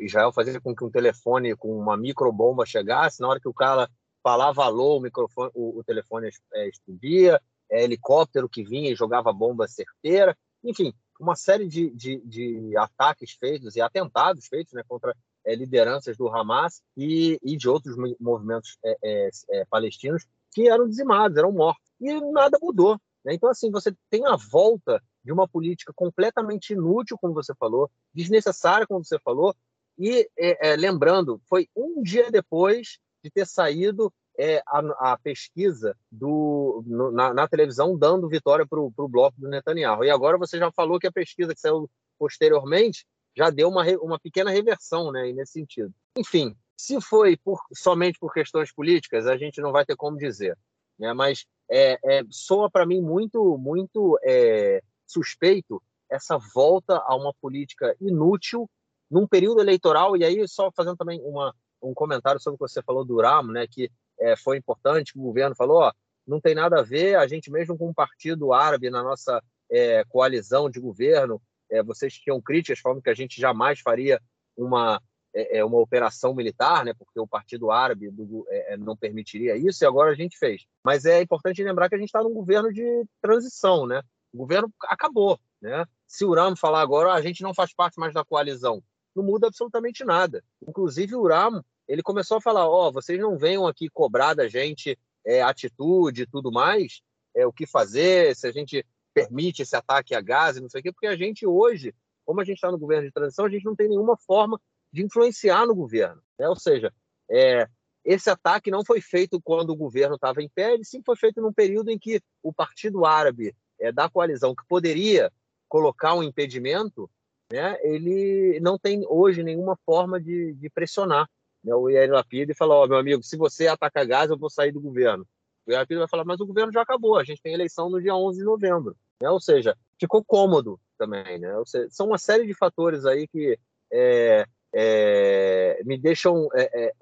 Israel 0.00 0.32
fazia 0.32 0.60
com 0.60 0.74
que 0.74 0.82
um 0.82 0.90
telefone 0.90 1.54
com 1.54 1.78
uma 1.78 1.96
microbomba 1.96 2.66
chegasse, 2.66 3.20
na 3.20 3.28
hora 3.28 3.38
que 3.38 3.48
o 3.48 3.54
cara 3.54 3.88
falava 4.22 4.64
alô, 4.64 4.98
o 4.98 5.00
microfone, 5.00 5.50
o, 5.54 5.78
o 5.78 5.84
telefone 5.84 6.30
é, 6.54 6.68
explodia, 6.68 7.40
é, 7.70 7.84
helicóptero 7.84 8.48
que 8.48 8.64
vinha 8.64 8.90
e 8.90 8.96
jogava 8.96 9.32
bomba 9.32 9.66
certeira, 9.68 10.36
enfim, 10.62 10.92
uma 11.18 11.36
série 11.36 11.66
de, 11.66 11.90
de, 11.90 12.20
de 12.24 12.76
ataques 12.76 13.32
feitos 13.32 13.76
e 13.76 13.80
atentados 13.80 14.46
feitos 14.46 14.72
né, 14.72 14.82
contra 14.88 15.14
é, 15.44 15.54
lideranças 15.54 16.16
do 16.16 16.28
Hamas 16.28 16.82
e, 16.96 17.38
e 17.42 17.56
de 17.56 17.68
outros 17.68 17.96
movimentos 18.18 18.78
é, 18.84 18.96
é, 19.02 19.30
é, 19.50 19.64
palestinos 19.66 20.26
que 20.52 20.68
eram 20.68 20.88
dizimados, 20.88 21.36
eram 21.36 21.52
mortos. 21.52 21.84
E 22.00 22.20
nada 22.32 22.58
mudou. 22.60 22.98
Né? 23.24 23.34
Então, 23.34 23.48
assim, 23.48 23.70
você 23.70 23.94
tem 24.08 24.26
a 24.26 24.36
volta 24.36 25.02
de 25.22 25.32
uma 25.32 25.46
política 25.46 25.92
completamente 25.94 26.72
inútil, 26.72 27.18
como 27.20 27.34
você 27.34 27.54
falou, 27.54 27.90
desnecessária, 28.12 28.86
como 28.86 29.04
você 29.04 29.18
falou, 29.18 29.54
e 29.98 30.28
é, 30.38 30.70
é, 30.70 30.76
lembrando, 30.76 31.40
foi 31.46 31.68
um 31.76 32.02
dia 32.02 32.30
depois 32.30 32.98
de 33.22 33.30
ter 33.30 33.46
saído 33.46 34.12
é, 34.38 34.62
a, 34.66 35.12
a, 35.12 35.18
pesquisa 35.18 35.96
do, 36.10 36.82
no, 36.86 37.10
na, 37.10 37.34
na, 37.34 37.48
televisão 37.48 37.96
dando 37.96 38.28
vitória 38.28 38.66
para 38.66 38.80
o 38.80 39.08
bloco 39.08 39.38
do 39.38 39.48
Netanyahu. 39.48 40.04
E 40.04 40.10
agora 40.10 40.38
você 40.38 40.58
já 40.58 40.70
falou 40.72 40.98
que 40.98 41.06
a 41.06 41.12
pesquisa 41.12 41.54
que 41.54 41.60
saiu 41.60 41.90
posteriormente 42.18 43.04
já 43.36 43.50
deu 43.50 43.68
uma, 43.68 43.84
uma 44.00 44.18
pequena 44.18 44.50
reversão 44.50 45.12
né, 45.12 45.32
nesse 45.32 45.52
sentido. 45.52 45.92
Enfim, 46.16 46.56
se 46.76 47.00
foi 47.00 47.36
por, 47.36 47.60
somente 47.74 48.18
por 48.18 48.32
questões 48.32 48.72
políticas, 48.72 49.26
a 49.26 49.36
gente 49.36 49.60
não 49.60 49.72
vai 49.72 49.84
ter 49.84 49.96
como 49.96 50.16
dizer. 50.16 50.56
Né? 50.98 51.12
Mas 51.12 51.46
é, 51.70 51.98
é, 52.02 52.24
soa 52.30 52.70
para 52.70 52.86
mim 52.86 53.00
muito, 53.00 53.58
muito 53.58 54.18
é, 54.22 54.82
suspeito 55.06 55.82
essa 56.10 56.38
volta 56.54 56.96
a 57.06 57.14
uma 57.14 57.32
política 57.40 57.94
inútil 58.00 58.68
num 59.10 59.26
período 59.26 59.60
eleitoral. 59.60 60.16
E 60.16 60.24
aí, 60.24 60.46
só 60.48 60.70
fazendo 60.72 60.96
também 60.96 61.20
uma, 61.22 61.54
um 61.82 61.94
comentário 61.94 62.40
sobre 62.40 62.54
o 62.56 62.58
que 62.58 62.72
você 62.72 62.82
falou 62.82 63.04
do 63.04 63.20
Ramo, 63.20 63.52
né, 63.52 63.66
que 63.66 63.90
é, 64.18 64.36
foi 64.36 64.56
importante, 64.56 65.16
o 65.16 65.22
governo 65.22 65.54
falou: 65.54 65.82
ó, 65.82 65.92
não 66.26 66.40
tem 66.40 66.54
nada 66.54 66.80
a 66.80 66.82
ver, 66.82 67.16
a 67.16 67.26
gente, 67.26 67.50
mesmo 67.50 67.76
com 67.76 67.88
um 67.88 67.94
partido 67.94 68.52
árabe 68.52 68.90
na 68.90 69.02
nossa 69.02 69.42
é, 69.70 70.04
coalizão 70.08 70.68
de 70.68 70.80
governo, 70.80 71.40
é, 71.70 71.82
vocês 71.82 72.14
tinham 72.14 72.40
críticas 72.40 72.80
falando 72.80 73.02
que 73.02 73.10
a 73.10 73.14
gente 73.14 73.40
jamais 73.40 73.80
faria 73.80 74.20
uma 74.56 75.00
é, 75.34 75.58
é, 75.58 75.64
uma 75.64 75.78
operação 75.78 76.34
militar, 76.34 76.84
né, 76.84 76.92
porque 76.92 77.20
o 77.20 77.26
Partido 77.26 77.70
Árabe 77.70 78.10
do, 78.10 78.44
é, 78.48 78.74
é, 78.74 78.76
não 78.76 78.96
permitiria 78.96 79.56
isso, 79.56 79.84
e 79.84 79.86
agora 79.86 80.10
a 80.10 80.14
gente 80.14 80.36
fez. 80.36 80.66
Mas 80.84 81.04
é 81.04 81.22
importante 81.22 81.62
lembrar 81.62 81.88
que 81.88 81.94
a 81.94 81.98
gente 81.98 82.08
está 82.08 82.22
num 82.22 82.34
governo 82.34 82.72
de 82.72 83.04
transição, 83.22 83.86
né? 83.86 84.02
O 84.32 84.38
governo 84.38 84.72
acabou, 84.82 85.38
né? 85.60 85.84
Se 86.06 86.24
o 86.24 86.34
Ramo 86.34 86.56
falar 86.56 86.80
agora, 86.80 87.12
a 87.12 87.22
gente 87.22 87.42
não 87.42 87.54
faz 87.54 87.72
parte 87.72 87.98
mais 87.98 88.12
da 88.12 88.24
coalizão, 88.24 88.82
não 89.20 89.26
muda 89.26 89.46
absolutamente 89.46 90.04
nada. 90.04 90.42
Inclusive 90.66 91.14
o 91.14 91.26
Ramo, 91.26 91.64
ele 91.86 92.02
começou 92.02 92.38
a 92.38 92.40
falar, 92.40 92.66
ó, 92.68 92.88
oh, 92.88 92.92
vocês 92.92 93.18
não 93.20 93.36
venham 93.36 93.66
aqui 93.66 93.88
cobrar 93.88 94.34
da 94.34 94.48
gente 94.48 94.98
é, 95.24 95.42
atitude 95.42 96.22
e 96.22 96.26
tudo 96.26 96.50
mais, 96.50 97.02
é, 97.34 97.46
o 97.46 97.52
que 97.52 97.66
fazer, 97.66 98.34
se 98.34 98.46
a 98.46 98.52
gente 98.52 98.84
permite 99.12 99.62
esse 99.62 99.76
ataque 99.76 100.14
a 100.14 100.20
gás, 100.20 100.60
não 100.60 100.68
sei 100.68 100.80
o 100.80 100.82
quê, 100.82 100.92
porque 100.92 101.06
a 101.06 101.16
gente 101.16 101.46
hoje, 101.46 101.94
como 102.24 102.40
a 102.40 102.44
gente 102.44 102.56
está 102.56 102.70
no 102.70 102.78
governo 102.78 103.06
de 103.06 103.12
transição, 103.12 103.44
a 103.44 103.50
gente 103.50 103.64
não 103.64 103.76
tem 103.76 103.88
nenhuma 103.88 104.16
forma 104.16 104.60
de 104.92 105.04
influenciar 105.04 105.66
no 105.66 105.74
governo. 105.74 106.22
Né? 106.38 106.48
Ou 106.48 106.56
seja, 106.56 106.92
é, 107.30 107.68
esse 108.04 108.30
ataque 108.30 108.70
não 108.70 108.84
foi 108.84 109.00
feito 109.00 109.40
quando 109.40 109.70
o 109.70 109.76
governo 109.76 110.14
estava 110.14 110.42
em 110.42 110.48
pé, 110.48 110.72
ele 110.72 110.84
sim 110.84 111.02
foi 111.04 111.16
feito 111.16 111.40
num 111.40 111.52
período 111.52 111.90
em 111.90 111.98
que 111.98 112.20
o 112.42 112.52
Partido 112.52 113.04
Árabe 113.04 113.54
é, 113.78 113.92
da 113.92 114.08
coalizão, 114.08 114.54
que 114.54 114.66
poderia 114.66 115.30
colocar 115.68 116.14
um 116.14 116.22
impedimento, 116.22 117.10
né, 117.52 117.78
ele 117.82 118.60
não 118.60 118.78
tem 118.78 119.04
hoje 119.08 119.42
nenhuma 119.42 119.76
forma 119.84 120.20
de, 120.20 120.54
de 120.54 120.70
pressionar 120.70 121.28
né, 121.62 121.74
o 121.74 121.88
Yair 121.88 122.10
Lapid 122.10 122.50
e 122.50 122.54
falar, 122.54 122.76
ó, 122.76 122.84
oh, 122.84 122.88
meu 122.88 122.98
amigo, 122.98 123.22
se 123.22 123.36
você 123.36 123.66
atacar 123.66 124.06
gás, 124.06 124.30
eu 124.30 124.38
vou 124.38 124.50
sair 124.50 124.72
do 124.72 124.80
governo. 124.80 125.26
O 125.66 125.70
Yair 125.70 125.80
Lapid 125.80 125.98
vai 125.98 126.08
falar, 126.08 126.24
mas 126.24 126.40
o 126.40 126.46
governo 126.46 126.72
já 126.72 126.82
acabou, 126.82 127.16
a 127.16 127.24
gente 127.24 127.42
tem 127.42 127.52
eleição 127.52 127.90
no 127.90 128.00
dia 128.00 128.14
11 128.14 128.38
de 128.38 128.44
novembro. 128.44 128.96
Né? 129.20 129.28
Ou 129.28 129.40
seja, 129.40 129.76
ficou 129.98 130.24
cômodo 130.24 130.80
também. 130.96 131.38
Né? 131.38 131.50
Seja, 131.66 131.88
são 131.90 132.06
uma 132.06 132.18
série 132.18 132.46
de 132.46 132.54
fatores 132.54 133.04
aí 133.04 133.26
que 133.28 133.58
é, 133.92 134.46
é, 134.72 135.82
me 135.84 135.98
deixam, 135.98 136.48
é, 136.54 136.86
é, 136.86 136.92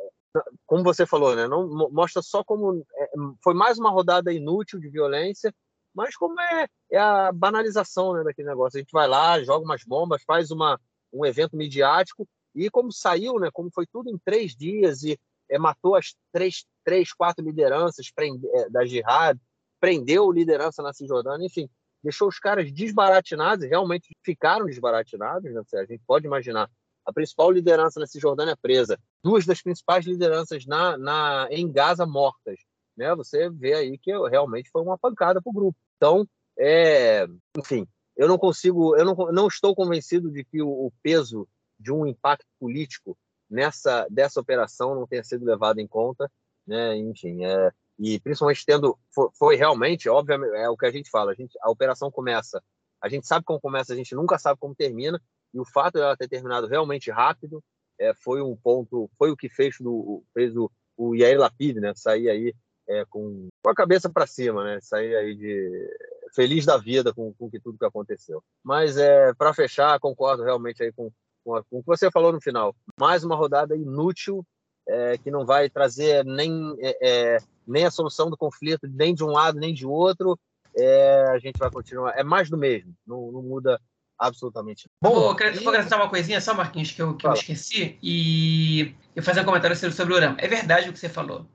como 0.66 0.82
você 0.82 1.06
falou, 1.06 1.34
né? 1.36 1.46
Não 1.46 1.90
mostra 1.90 2.22
só 2.22 2.42
como 2.42 2.84
é, 2.96 3.10
foi 3.42 3.54
mais 3.54 3.78
uma 3.78 3.90
rodada 3.90 4.32
inútil 4.32 4.78
de 4.78 4.88
violência, 4.88 5.54
mas 5.94 6.16
como 6.16 6.40
é, 6.40 6.66
é 6.90 6.98
a 6.98 7.32
banalização 7.32 8.14
né, 8.14 8.24
daquele 8.24 8.48
negócio. 8.48 8.78
A 8.78 8.80
gente 8.80 8.92
vai 8.92 9.08
lá, 9.08 9.42
joga 9.42 9.64
umas 9.64 9.84
bombas, 9.84 10.22
faz 10.24 10.50
uma, 10.50 10.80
um 11.12 11.24
evento 11.24 11.56
midiático 11.56 12.26
e 12.54 12.70
como 12.70 12.92
saiu, 12.92 13.38
né? 13.38 13.50
Como 13.52 13.70
foi 13.72 13.86
tudo 13.86 14.10
em 14.10 14.18
três 14.18 14.54
dias 14.54 15.02
e 15.02 15.18
é, 15.48 15.58
matou 15.58 15.94
as 15.96 16.14
três, 16.32 16.64
três, 16.84 17.12
quatro 17.12 17.44
lideranças 17.44 18.10
prende, 18.10 18.46
da 18.70 18.84
jihad, 18.84 19.38
prendeu 19.80 20.30
liderança 20.30 20.82
na 20.82 20.92
Cisjordânia, 20.92 21.46
enfim, 21.46 21.68
deixou 22.02 22.28
os 22.28 22.38
caras 22.38 22.70
desbaratinados, 22.72 23.68
realmente 23.68 24.16
ficaram 24.24 24.66
desbaratinados, 24.66 25.52
né? 25.52 25.62
A 25.74 25.84
gente 25.84 26.02
pode 26.06 26.26
imaginar 26.26 26.70
a 27.04 27.12
principal 27.12 27.50
liderança 27.50 27.98
na 27.98 28.06
Cisjordânia 28.06 28.56
presa, 28.60 28.98
duas 29.22 29.46
das 29.46 29.62
principais 29.62 30.04
lideranças 30.04 30.66
na, 30.66 30.98
na, 30.98 31.48
em 31.50 31.70
Gaza 31.70 32.04
mortas. 32.04 32.60
Né? 32.98 33.14
Você 33.14 33.48
vê 33.48 33.74
aí 33.74 33.96
que 33.96 34.10
realmente 34.28 34.70
foi 34.70 34.82
uma 34.82 34.98
pancada 34.98 35.40
para 35.40 35.50
o 35.50 35.54
grupo. 35.54 35.78
Então, 35.96 36.28
é, 36.58 37.26
enfim, 37.56 37.86
eu 38.16 38.26
não 38.26 38.36
consigo, 38.36 38.96
eu 38.96 39.04
não, 39.04 39.14
não 39.32 39.46
estou 39.46 39.74
convencido 39.74 40.30
de 40.30 40.44
que 40.44 40.60
o, 40.60 40.68
o 40.68 40.92
peso 41.00 41.48
de 41.78 41.92
um 41.92 42.04
impacto 42.04 42.44
político 42.58 43.16
nessa 43.48 44.06
dessa 44.10 44.40
operação 44.40 44.96
não 44.96 45.06
tenha 45.06 45.22
sido 45.22 45.44
levado 45.44 45.78
em 45.78 45.86
conta, 45.86 46.28
né? 46.66 46.96
Enfim, 46.96 47.44
é, 47.44 47.70
e 47.96 48.18
principalmente 48.18 48.66
tendo 48.66 48.98
foi, 49.14 49.28
foi, 49.38 49.56
realmente, 49.56 50.08
obviamente, 50.08 50.52
é 50.56 50.68
o 50.68 50.76
que 50.76 50.86
a 50.86 50.90
gente 50.90 51.08
fala, 51.08 51.30
a 51.30 51.34
gente 51.34 51.56
a 51.62 51.70
operação 51.70 52.10
começa, 52.10 52.60
a 53.00 53.08
gente 53.08 53.28
sabe 53.28 53.44
como 53.44 53.60
começa, 53.60 53.92
a 53.92 53.96
gente 53.96 54.14
nunca 54.16 54.36
sabe 54.38 54.58
como 54.58 54.74
termina, 54.74 55.22
e 55.54 55.60
o 55.60 55.64
fato 55.64 55.94
de 55.94 56.00
ela 56.00 56.16
ter 56.16 56.28
terminado 56.28 56.66
realmente 56.66 57.12
rápido 57.12 57.62
é, 57.98 58.12
foi 58.12 58.42
um 58.42 58.56
ponto, 58.56 59.08
foi 59.16 59.30
o 59.30 59.36
que 59.36 59.48
fez, 59.48 59.76
do, 59.78 60.24
fez 60.34 60.56
o, 60.56 60.70
o 60.96 61.14
Yair 61.14 61.38
Lapid, 61.38 61.76
né, 61.76 61.92
sair 61.94 62.28
aí 62.28 62.54
é, 62.88 63.04
com, 63.04 63.48
com 63.62 63.70
a 63.70 63.74
cabeça 63.74 64.08
para 64.08 64.26
cima, 64.26 64.64
né, 64.64 64.78
sair 64.80 65.14
aí 65.14 65.34
de 65.34 65.90
feliz 66.34 66.64
da 66.64 66.76
vida 66.76 67.12
com, 67.12 67.32
com 67.34 67.50
que 67.50 67.60
tudo 67.60 67.78
que 67.78 67.84
aconteceu. 67.84 68.42
Mas 68.64 68.96
é 68.96 69.32
para 69.34 69.54
fechar, 69.54 70.00
concordo 70.00 70.42
realmente 70.42 70.82
aí 70.82 70.92
com, 70.92 71.10
com, 71.44 71.54
a, 71.54 71.62
com, 71.64 71.78
o 71.78 71.80
que 71.80 71.86
você 71.86 72.10
falou 72.10 72.32
no 72.32 72.40
final. 72.40 72.74
Mais 72.98 73.24
uma 73.24 73.36
rodada 73.36 73.76
inútil 73.76 74.44
é, 74.86 75.18
que 75.18 75.30
não 75.30 75.44
vai 75.44 75.68
trazer 75.68 76.24
nem 76.24 76.74
é, 76.80 76.96
é, 77.02 77.38
nem 77.66 77.84
a 77.84 77.90
solução 77.90 78.30
do 78.30 78.36
conflito 78.36 78.88
nem 78.88 79.14
de 79.14 79.22
um 79.22 79.28
lado 79.28 79.58
nem 79.58 79.74
de 79.74 79.86
outro. 79.86 80.38
É, 80.74 81.24
a 81.30 81.38
gente 81.38 81.58
vai 81.58 81.70
continuar. 81.70 82.12
É 82.16 82.22
mais 82.22 82.48
do 82.48 82.56
mesmo. 82.56 82.94
Não, 83.06 83.32
não 83.32 83.42
muda 83.42 83.80
absolutamente. 84.18 84.88
Bom, 85.02 85.10
vou, 85.10 85.20
vou 85.22 85.30
acrescentar 85.30 85.98
uma 85.98 86.08
coisinha 86.08 86.40
só, 86.40 86.54
Marquinhos, 86.54 86.90
que 86.90 87.00
eu, 87.00 87.16
que 87.16 87.26
eu 87.26 87.32
esqueci, 87.32 87.98
e 88.02 88.94
eu 89.14 89.22
fazer 89.22 89.40
um 89.42 89.44
comentário 89.44 89.76
sobre 89.76 90.12
o 90.12 90.16
Urama. 90.16 90.36
É 90.38 90.48
verdade 90.48 90.88
o 90.88 90.92
que 90.92 90.98
você 90.98 91.08
falou, 91.08 91.46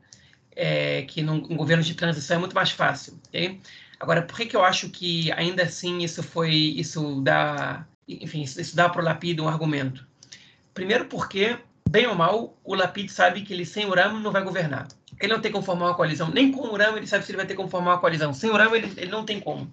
é, 0.55 1.03
que 1.03 1.21
num, 1.21 1.41
governo 1.41 1.83
de 1.83 1.95
transição 1.95 2.37
é 2.37 2.39
muito 2.39 2.55
mais 2.55 2.71
fácil. 2.71 3.19
Okay? 3.29 3.59
Agora, 3.99 4.21
por 4.21 4.37
que, 4.37 4.47
que 4.47 4.55
eu 4.55 4.63
acho 4.63 4.89
que 4.89 5.31
ainda 5.31 5.63
assim 5.63 6.03
isso 6.03 6.21
foi, 6.21 6.53
isso 6.53 7.21
dá, 7.21 7.85
enfim, 8.07 8.41
isso, 8.41 8.59
isso 8.59 8.75
dá 8.75 8.89
para 8.89 9.01
o 9.01 9.05
Lapid 9.05 9.39
um 9.39 9.47
argumento? 9.47 10.05
Primeiro 10.73 11.05
porque, 11.05 11.57
bem 11.89 12.07
ou 12.07 12.15
mal, 12.15 12.57
o 12.63 12.75
Lapid 12.75 13.09
sabe 13.09 13.41
que 13.41 13.53
ele 13.53 13.65
sem 13.65 13.85
o 13.85 13.89
Urama 13.89 14.19
não 14.19 14.31
vai 14.31 14.43
governar. 14.43 14.87
Ele 15.19 15.31
não 15.31 15.39
tem 15.39 15.51
como 15.51 15.63
formar 15.63 15.87
uma 15.87 15.95
coalizão. 15.95 16.29
Nem 16.29 16.51
com 16.51 16.61
o 16.61 16.73
Urama 16.73 16.97
ele 16.97 17.07
sabe 17.07 17.23
se 17.23 17.31
ele 17.31 17.37
vai 17.37 17.45
ter 17.45 17.55
como 17.55 17.69
formar 17.69 17.91
uma 17.91 17.99
coalizão. 17.99 18.33
Sem 18.33 18.49
o 18.49 18.53
Urama 18.53 18.75
ele, 18.75 18.91
ele 18.97 19.11
não 19.11 19.23
tem 19.23 19.39
como. 19.39 19.71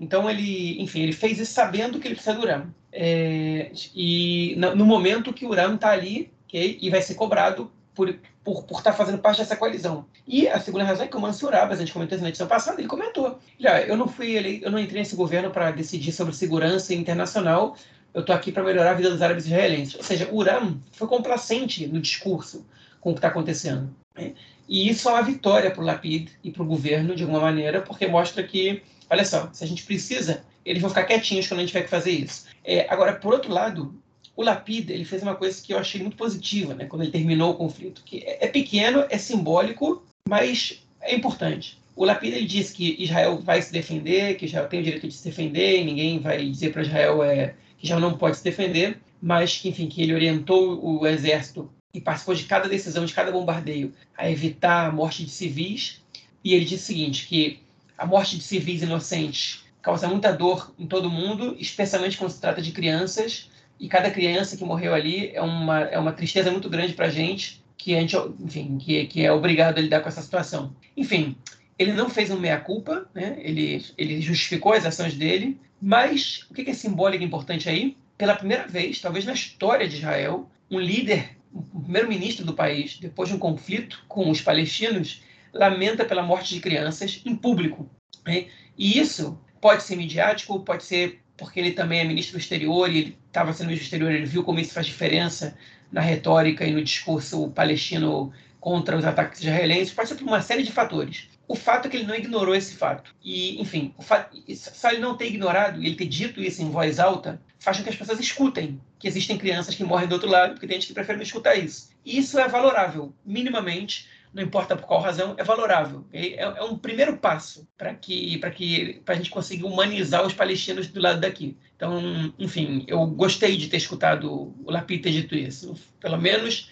Então 0.00 0.28
ele, 0.28 0.82
enfim, 0.82 1.02
ele 1.02 1.12
fez 1.12 1.38
isso 1.38 1.52
sabendo 1.52 2.00
que 2.00 2.08
ele 2.08 2.14
precisa 2.14 2.34
do 2.34 2.42
Uram. 2.42 2.74
É, 2.90 3.70
e 3.94 4.56
no 4.56 4.84
momento 4.84 5.32
que 5.32 5.46
o 5.46 5.50
Uram 5.50 5.76
está 5.76 5.90
ali, 5.90 6.32
okay, 6.48 6.78
e 6.80 6.90
vai 6.90 7.00
ser 7.00 7.14
cobrado 7.14 7.70
por, 7.94 8.14
por, 8.42 8.64
por 8.64 8.78
estar 8.78 8.92
tá 8.92 8.96
fazendo 8.96 9.18
parte 9.18 9.38
dessa 9.38 9.56
coalizão. 9.56 10.06
E 10.26 10.48
a 10.48 10.60
segunda 10.60 10.84
razão 10.84 11.04
é 11.04 11.08
que 11.08 11.16
o 11.16 11.20
Mansur 11.20 11.54
Abbas, 11.54 11.78
a 11.78 11.80
gente 11.80 11.92
comentou 11.92 12.16
isso 12.16 12.22
na 12.22 12.28
edição 12.28 12.46
passada, 12.46 12.80
ele 12.80 12.88
comentou. 12.88 13.38
Já, 13.58 13.80
eu 13.82 13.96
não 13.96 14.08
fui 14.08 14.32
ele, 14.32 14.60
eu 14.62 14.70
não 14.70 14.78
entrei 14.78 15.00
nesse 15.00 15.16
governo 15.16 15.50
para 15.50 15.70
decidir 15.70 16.12
sobre 16.12 16.34
segurança 16.34 16.94
internacional. 16.94 17.76
Eu 18.14 18.20
estou 18.20 18.34
aqui 18.34 18.52
para 18.52 18.62
melhorar 18.62 18.90
a 18.90 18.94
vida 18.94 19.10
dos 19.10 19.22
árabes 19.22 19.46
israelenses. 19.46 19.94
Ou 19.94 20.02
seja, 20.02 20.28
Uram 20.32 20.80
foi 20.92 21.08
complacente 21.08 21.86
no 21.86 22.00
discurso 22.00 22.66
com 23.00 23.10
o 23.10 23.14
que 23.14 23.18
está 23.18 23.28
acontecendo. 23.28 23.94
Né? 24.14 24.32
E 24.68 24.88
isso 24.88 25.08
é 25.08 25.12
uma 25.12 25.22
vitória 25.22 25.70
para 25.70 25.82
o 25.82 25.84
Lapid 25.84 26.30
e 26.42 26.50
para 26.50 26.62
o 26.62 26.66
governo, 26.66 27.14
de 27.14 27.22
alguma 27.22 27.40
maneira, 27.40 27.80
porque 27.80 28.06
mostra 28.06 28.42
que 28.42 28.82
Olha 29.12 29.26
só, 29.26 29.50
se 29.52 29.62
a 29.62 29.66
gente 29.66 29.84
precisa, 29.84 30.42
eles 30.64 30.80
vão 30.80 30.88
ficar 30.88 31.04
quietinhos 31.04 31.46
quando 31.46 31.58
a 31.58 31.62
gente 31.62 31.72
tiver 31.72 31.82
que 31.84 31.90
fazer 31.90 32.12
isso. 32.12 32.46
É, 32.64 32.86
agora, 32.88 33.12
por 33.12 33.34
outro 33.34 33.52
lado, 33.52 33.94
o 34.34 34.42
Lapid 34.42 34.90
ele 34.90 35.04
fez 35.04 35.22
uma 35.22 35.34
coisa 35.34 35.62
que 35.62 35.72
eu 35.72 35.78
achei 35.78 36.00
muito 36.00 36.16
positiva, 36.16 36.74
né, 36.74 36.86
quando 36.86 37.02
ele 37.02 37.12
terminou 37.12 37.52
o 37.52 37.56
conflito, 37.56 38.02
que 38.04 38.18
é, 38.18 38.46
é 38.46 38.48
pequeno, 38.48 39.04
é 39.10 39.18
simbólico, 39.18 40.02
mas 40.28 40.82
é 41.00 41.14
importante. 41.14 41.78
O 41.94 42.04
Lapid 42.04 42.34
ele 42.34 42.46
disse 42.46 42.72
que 42.72 42.96
Israel 42.98 43.38
vai 43.38 43.60
se 43.60 43.72
defender, 43.72 44.36
que 44.36 44.46
Israel 44.46 44.68
tem 44.68 44.80
o 44.80 44.82
direito 44.82 45.06
de 45.06 45.14
se 45.14 45.24
defender, 45.24 45.84
ninguém 45.84 46.18
vai 46.18 46.48
dizer 46.48 46.72
para 46.72 46.82
Israel 46.82 47.22
é, 47.22 47.54
que 47.78 47.84
Israel 47.84 48.00
não 48.00 48.16
pode 48.16 48.38
se 48.38 48.44
defender, 48.44 48.98
mas 49.20 49.58
que, 49.58 49.68
enfim, 49.68 49.88
que 49.88 50.02
ele 50.02 50.14
orientou 50.14 50.82
o 50.82 51.06
exército 51.06 51.70
e 51.94 52.00
participou 52.00 52.34
de 52.34 52.44
cada 52.44 52.68
decisão, 52.68 53.04
de 53.04 53.12
cada 53.12 53.30
bombardeio, 53.30 53.92
a 54.16 54.30
evitar 54.30 54.86
a 54.86 54.92
morte 54.92 55.24
de 55.24 55.30
civis. 55.30 56.00
E 56.42 56.54
ele 56.54 56.64
disse 56.64 56.84
o 56.84 56.86
seguinte, 56.86 57.26
que 57.26 57.60
a 57.96 58.06
morte 58.06 58.36
de 58.36 58.42
civis 58.42 58.82
inocentes 58.82 59.64
causa 59.80 60.08
muita 60.08 60.32
dor 60.32 60.72
em 60.78 60.86
todo 60.86 61.10
mundo, 61.10 61.54
especialmente 61.58 62.16
quando 62.16 62.30
se 62.30 62.40
trata 62.40 62.62
de 62.62 62.72
crianças. 62.72 63.50
E 63.82 63.88
cada 63.88 64.12
criança 64.12 64.56
que 64.56 64.64
morreu 64.64 64.94
ali 64.94 65.32
é 65.34 65.42
uma, 65.42 65.80
é 65.80 65.98
uma 65.98 66.12
tristeza 66.12 66.52
muito 66.52 66.70
grande 66.70 66.92
para 66.92 67.06
a 67.06 67.10
gente, 67.10 67.60
que 67.76 67.96
a 67.96 68.00
gente, 68.00 68.16
enfim, 68.38 68.78
que, 68.78 69.06
que 69.06 69.24
é 69.26 69.32
obrigado 69.32 69.76
a 69.76 69.80
lidar 69.80 70.00
com 70.00 70.08
essa 70.08 70.22
situação. 70.22 70.72
Enfim, 70.96 71.36
ele 71.76 71.92
não 71.92 72.08
fez 72.08 72.30
um 72.30 72.38
meia-culpa, 72.38 73.10
né? 73.12 73.36
ele, 73.40 73.84
ele 73.98 74.20
justificou 74.20 74.72
as 74.72 74.86
ações 74.86 75.14
dele, 75.14 75.58
mas 75.80 76.46
o 76.48 76.54
que 76.54 76.70
é 76.70 76.72
simbólico 76.72 77.24
e 77.24 77.26
importante 77.26 77.68
aí? 77.68 77.96
Pela 78.16 78.36
primeira 78.36 78.68
vez, 78.68 79.00
talvez 79.00 79.24
na 79.24 79.32
história 79.32 79.88
de 79.88 79.96
Israel, 79.96 80.48
um 80.70 80.78
líder, 80.78 81.36
o 81.52 81.80
primeiro-ministro 81.80 82.46
do 82.46 82.54
país, 82.54 82.98
depois 83.00 83.30
de 83.30 83.34
um 83.34 83.38
conflito 83.38 84.04
com 84.06 84.30
os 84.30 84.40
palestinos, 84.40 85.24
lamenta 85.52 86.04
pela 86.04 86.22
morte 86.22 86.54
de 86.54 86.60
crianças 86.60 87.20
em 87.26 87.34
público. 87.34 87.90
Né? 88.24 88.46
E 88.78 88.96
isso 88.96 89.36
pode 89.60 89.82
ser 89.82 89.96
midiático, 89.96 90.60
pode 90.60 90.84
ser 90.84 91.20
porque 91.36 91.58
ele 91.58 91.72
também 91.72 91.98
é 91.98 92.04
ministro 92.04 92.38
do 92.38 92.40
exterior 92.40 92.88
e 92.88 92.98
ele 92.98 93.21
estava 93.32 93.52
do 93.78 93.82
exterior, 93.82 94.12
ele 94.12 94.26
viu 94.26 94.44
como 94.44 94.60
isso 94.60 94.74
faz 94.74 94.86
diferença 94.86 95.56
na 95.90 96.02
retórica 96.02 96.66
e 96.66 96.72
no 96.72 96.84
discurso 96.84 97.50
palestino 97.50 98.32
contra 98.60 98.96
os 98.96 99.04
ataques 99.04 99.40
israelenses, 99.40 99.92
ser 100.06 100.14
por 100.14 100.28
uma 100.28 100.42
série 100.42 100.62
de 100.62 100.70
fatores. 100.70 101.28
O 101.48 101.56
fato 101.56 101.86
é 101.86 101.90
que 101.90 101.96
ele 101.96 102.06
não 102.06 102.14
ignorou 102.14 102.54
esse 102.54 102.74
fato. 102.74 103.14
E, 103.22 103.60
enfim, 103.60 103.92
fato, 104.02 104.38
só 104.54 104.90
ele 104.90 105.00
não 105.00 105.16
ter 105.16 105.26
ignorado 105.26 105.82
e 105.82 105.86
ele 105.86 105.96
ter 105.96 106.06
dito 106.06 106.40
isso 106.40 106.62
em 106.62 106.70
voz 106.70 107.00
alta 107.00 107.40
faz 107.58 107.78
com 107.78 107.84
que 107.84 107.90
as 107.90 107.96
pessoas 107.96 108.20
escutem 108.20 108.80
que 108.98 109.08
existem 109.08 109.36
crianças 109.36 109.74
que 109.74 109.82
morrem 109.82 110.06
do 110.06 110.12
outro 110.12 110.30
lado, 110.30 110.52
porque 110.52 110.66
tem 110.66 110.76
gente 110.76 110.86
que 110.86 110.94
prefere 110.94 111.18
não 111.18 111.24
escutar 111.24 111.56
isso. 111.56 111.90
E 112.04 112.18
isso 112.18 112.38
é 112.38 112.46
valorável, 112.46 113.12
minimamente, 113.24 114.08
não 114.32 114.42
importa 114.42 114.76
por 114.76 114.86
qual 114.86 115.00
razão, 115.00 115.34
é 115.36 115.44
valorável. 115.44 116.04
É, 116.12 116.40
é 116.42 116.62
um 116.62 116.78
primeiro 116.78 117.16
passo 117.18 117.68
para 117.76 117.94
que 117.94 118.38
para 118.38 118.50
que 118.50 119.02
a 119.06 119.14
gente 119.14 119.30
conseguir 119.30 119.64
humanizar 119.64 120.26
os 120.26 120.32
palestinos 120.32 120.88
do 120.88 121.00
lado 121.00 121.20
daqui. 121.20 121.56
Então, 121.76 122.32
enfim, 122.38 122.84
eu 122.86 123.04
gostei 123.06 123.56
de 123.56 123.68
ter 123.68 123.76
escutado 123.76 124.54
o 124.64 124.70
Lapid 124.70 125.02
ter 125.02 125.10
dito 125.10 125.34
isso. 125.34 125.74
Pelo 126.00 126.16
menos, 126.16 126.70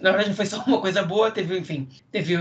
na 0.00 0.10
verdade, 0.10 0.30
não 0.30 0.36
foi 0.36 0.46
só 0.46 0.62
uma 0.64 0.80
coisa 0.80 1.02
boa, 1.02 1.30
teve, 1.30 1.58
enfim, 1.58 1.88
teve 2.10 2.36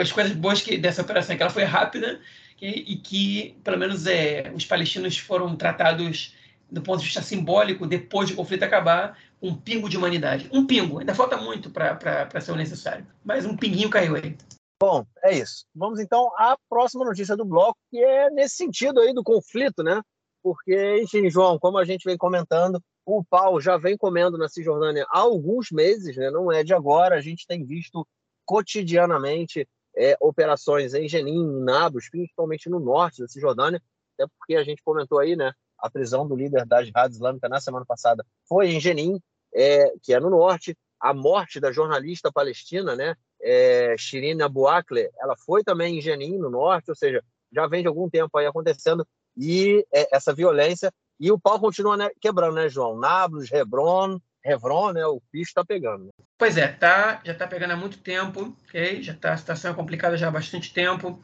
as 0.00 0.12
coisas 0.12 0.32
boas 0.32 0.62
que 0.62 0.78
dessa 0.78 1.02
operação, 1.02 1.36
que 1.36 1.42
ela 1.42 1.50
foi 1.50 1.64
rápida 1.64 2.20
e, 2.60 2.92
e 2.92 2.96
que, 2.96 3.56
pelo 3.64 3.78
menos, 3.78 4.06
é, 4.06 4.50
os 4.54 4.64
palestinos 4.64 5.18
foram 5.18 5.56
tratados 5.56 6.34
do 6.70 6.80
ponto 6.82 7.00
de 7.00 7.06
vista 7.06 7.20
simbólico, 7.20 7.86
depois 7.86 8.30
do 8.30 8.36
conflito 8.36 8.62
acabar, 8.62 9.18
um 9.42 9.54
pingo 9.54 9.88
de 9.88 9.96
humanidade. 9.96 10.48
Um 10.52 10.66
pingo, 10.66 10.98
ainda 10.98 11.14
falta 11.14 11.36
muito 11.36 11.70
para 11.70 12.40
ser 12.40 12.52
o 12.52 12.56
necessário, 12.56 13.06
mas 13.24 13.46
um 13.46 13.56
pinguinho 13.56 13.90
caiu 13.90 14.16
aí. 14.16 14.36
Bom, 14.82 15.04
é 15.22 15.36
isso. 15.36 15.66
Vamos 15.74 16.00
então 16.00 16.30
à 16.36 16.56
próxima 16.68 17.04
notícia 17.04 17.36
do 17.36 17.44
bloco, 17.44 17.78
que 17.90 17.98
é 17.98 18.30
nesse 18.30 18.56
sentido 18.56 19.00
aí 19.00 19.12
do 19.12 19.22
conflito, 19.22 19.82
né? 19.82 20.00
Porque, 20.42 21.02
enfim, 21.02 21.28
João, 21.28 21.58
como 21.58 21.76
a 21.76 21.84
gente 21.84 22.04
vem 22.04 22.16
comentando, 22.16 22.80
o 23.04 23.22
pau 23.22 23.60
já 23.60 23.76
vem 23.76 23.96
comendo 23.96 24.38
na 24.38 24.48
Cisjordânia 24.48 25.06
há 25.10 25.20
alguns 25.20 25.70
meses, 25.70 26.16
né? 26.16 26.30
não 26.30 26.50
é 26.50 26.64
de 26.64 26.72
agora, 26.72 27.16
a 27.16 27.20
gente 27.20 27.46
tem 27.46 27.64
visto 27.64 28.06
cotidianamente 28.46 29.68
é, 29.96 30.16
operações 30.20 30.94
em 30.94 31.08
Jenin, 31.08 31.42
em 31.42 31.62
Nablus, 31.62 32.08
principalmente 32.08 32.70
no 32.70 32.80
norte 32.80 33.20
da 33.20 33.28
Cisjordânia, 33.28 33.82
até 34.14 34.30
porque 34.38 34.54
a 34.54 34.64
gente 34.64 34.82
comentou 34.82 35.18
aí, 35.18 35.36
né? 35.36 35.52
A 35.80 35.90
prisão 35.90 36.26
do 36.26 36.36
líder 36.36 36.66
da 36.66 36.82
Jihad 36.82 37.12
Islâmica 37.12 37.48
na 37.48 37.60
semana 37.60 37.84
passada 37.84 38.24
foi 38.48 38.70
em 38.70 38.80
Jenin, 38.80 39.20
é, 39.54 39.92
que 40.02 40.12
é 40.14 40.20
no 40.20 40.30
norte. 40.30 40.76
A 41.00 41.14
morte 41.14 41.58
da 41.58 41.72
jornalista 41.72 42.30
palestina, 42.30 42.94
né, 42.94 43.14
é, 43.40 43.94
Shirin 43.96 44.42
Abu 44.42 44.68
Akleh, 44.68 45.10
ela 45.18 45.34
foi 45.36 45.64
também 45.64 45.98
em 45.98 46.00
Jenin, 46.02 46.36
no 46.36 46.50
norte, 46.50 46.90
ou 46.90 46.94
seja, 46.94 47.24
já 47.50 47.66
vem 47.66 47.80
de 47.80 47.88
algum 47.88 48.08
tempo 48.08 48.36
aí 48.36 48.46
acontecendo 48.46 49.06
e 49.36 49.84
é, 49.94 50.14
essa 50.14 50.34
violência 50.34 50.92
e 51.18 51.30
o 51.30 51.38
pau 51.38 51.60
continua 51.60 51.96
né, 51.96 52.10
quebrando, 52.20 52.54
né, 52.54 52.68
João? 52.68 52.98
Nablus, 52.98 53.52
Hebron, 53.52 54.18
Hebron, 54.44 54.92
né? 54.92 55.06
O 55.06 55.20
bicho 55.32 55.50
está 55.50 55.64
pegando. 55.64 56.04
Né? 56.04 56.10
Pois 56.38 56.56
é, 56.56 56.68
tá, 56.68 57.20
já 57.24 57.32
está 57.32 57.46
pegando 57.46 57.72
há 57.72 57.76
muito 57.76 57.98
tempo, 57.98 58.56
ok? 58.66 59.02
Já 59.02 59.14
tá, 59.14 59.34
a 59.34 59.36
situação 59.36 59.70
é 59.70 59.74
complicada 59.74 60.16
já 60.16 60.28
há 60.28 60.30
bastante 60.30 60.72
tempo. 60.72 61.20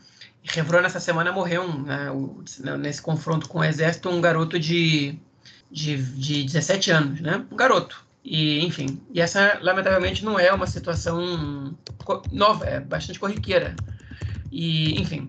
Hebron 0.55 0.79
essa 0.81 1.01
semana 1.01 1.33
morreu 1.33 1.67
né, 1.83 2.09
nesse 2.79 3.03
confronto 3.03 3.49
com 3.49 3.59
o 3.59 3.65
exército 3.65 4.09
um 4.09 4.21
garoto 4.21 4.59
de, 4.59 5.19
de, 5.71 5.97
de 5.97 6.45
17 6.45 6.91
anos, 6.91 7.21
né? 7.21 7.45
Um 7.51 7.57
garoto. 7.57 8.05
E, 8.25 8.65
enfim, 8.65 9.01
e 9.13 9.21
essa, 9.21 9.59
lamentavelmente, 9.63 10.25
não 10.25 10.39
é 10.39 10.53
uma 10.53 10.67
situação 10.67 11.77
nova, 12.33 12.65
é 12.65 12.81
bastante 12.81 13.21
corriqueira. 13.21 13.77
E, 14.51 15.01
enfim, 15.01 15.29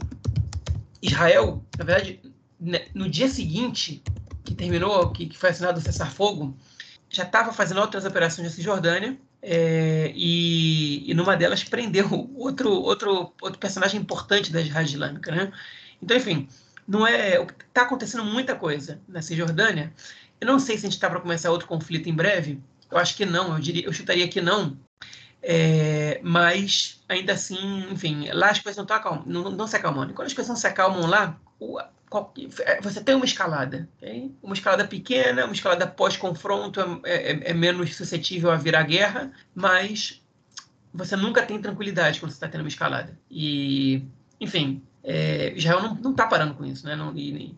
Israel, 1.02 1.64
na 1.78 1.86
verdade, 1.86 2.20
né, 2.60 2.86
no 2.96 3.08
dia 3.08 3.30
seguinte 3.30 4.02
que 4.44 4.56
terminou, 4.56 5.12
que, 5.12 5.28
que 5.28 5.38
foi 5.38 5.50
assinado 5.50 5.78
o 5.78 5.82
cessar-fogo, 5.82 6.58
já 7.10 7.24
estava 7.24 7.54
fazendo 7.54 7.82
outras 7.82 8.06
operações 8.06 8.48
na 8.48 8.54
Cisjordânia, 8.54 9.18
é, 9.42 10.12
e, 10.16 11.10
e, 11.10 11.14
numa 11.14 11.36
delas 11.36 11.64
prendeu 11.64 12.30
outro, 12.36 12.72
outro, 12.72 13.34
outro 13.42 13.60
personagem 13.60 14.02
importante 14.02 14.52
da 14.52 14.62
Jihad 14.62 14.90
Islâmica, 14.90 15.32
né? 15.32 15.52
Então, 16.02 16.18
enfim, 16.18 16.48
não 16.88 17.06
é 17.06 17.42
está 17.68 17.84
acontecendo 17.84 18.24
muita 18.24 18.56
coisa 18.56 19.00
na 19.08 19.22
Cisjordânia. 19.22 19.94
Eu 20.40 20.48
não 20.48 20.60
sei 20.60 20.78
se 20.78 20.86
a 20.86 20.90
gente 20.90 20.98
está 20.98 21.10
para 21.10 21.20
começar 21.20 21.52
outro 21.52 21.68
conflito 21.68 22.08
em 22.08 22.14
breve, 22.14 22.62
eu 22.90 22.98
acho 22.98 23.16
que 23.16 23.26
não, 23.26 23.54
eu, 23.54 23.60
diria, 23.60 23.86
eu 23.86 23.94
chutaria 23.94 24.28
que 24.28 24.42
não. 24.42 24.78
É, 25.42 26.20
mas, 26.24 27.04
ainda 27.08 27.34
assim, 27.34 27.88
enfim, 27.92 28.30
lá 28.32 28.50
as 28.50 28.60
coisas 28.60 28.78
não, 28.78 28.96
estão 28.96 29.24
não, 29.26 29.52
não 29.52 29.68
se 29.68 29.76
acalmando. 29.76 30.12
E 30.12 30.16
quando 30.16 30.28
as 30.28 30.34
coisas 30.34 30.50
não 30.50 30.56
se 30.56 30.68
acalmam 30.68 31.06
lá, 31.06 31.40
você 32.82 33.02
tem 33.04 33.16
uma 33.16 33.26
escalada. 33.26 33.88
Okay? 33.98 34.32
Uma 34.42 34.54
escalada 34.54 34.88
pequena, 34.88 35.46
uma 35.46 35.54
escalada 35.54 35.86
pós-confronto 35.86 36.80
é, 37.04 37.14
é, 37.14 37.52
é, 37.52 37.54
menos 37.54 37.96
suscetível 37.96 38.50
a 38.50 38.56
virar 38.56 38.84
guerra, 38.84 39.32
mas 39.54 40.22
você 40.94 41.16
nunca 41.16 41.46
tem 41.46 41.62
tranquilidade 41.62 42.20
quando 42.20 42.32
você 42.32 42.38
está 42.38 42.48
tendo 42.48 42.62
uma 42.62 42.70
escalada. 42.70 43.18
E, 43.30 44.06
enfim, 44.40 44.82
é, 45.04 45.54
Israel 45.56 45.96
não 46.02 46.12
está 46.12 46.26
parando 46.28 46.54
com 46.54 46.66
isso, 46.66 46.86
né? 46.86 46.96
Não, 46.96 47.16
e, 47.16 47.56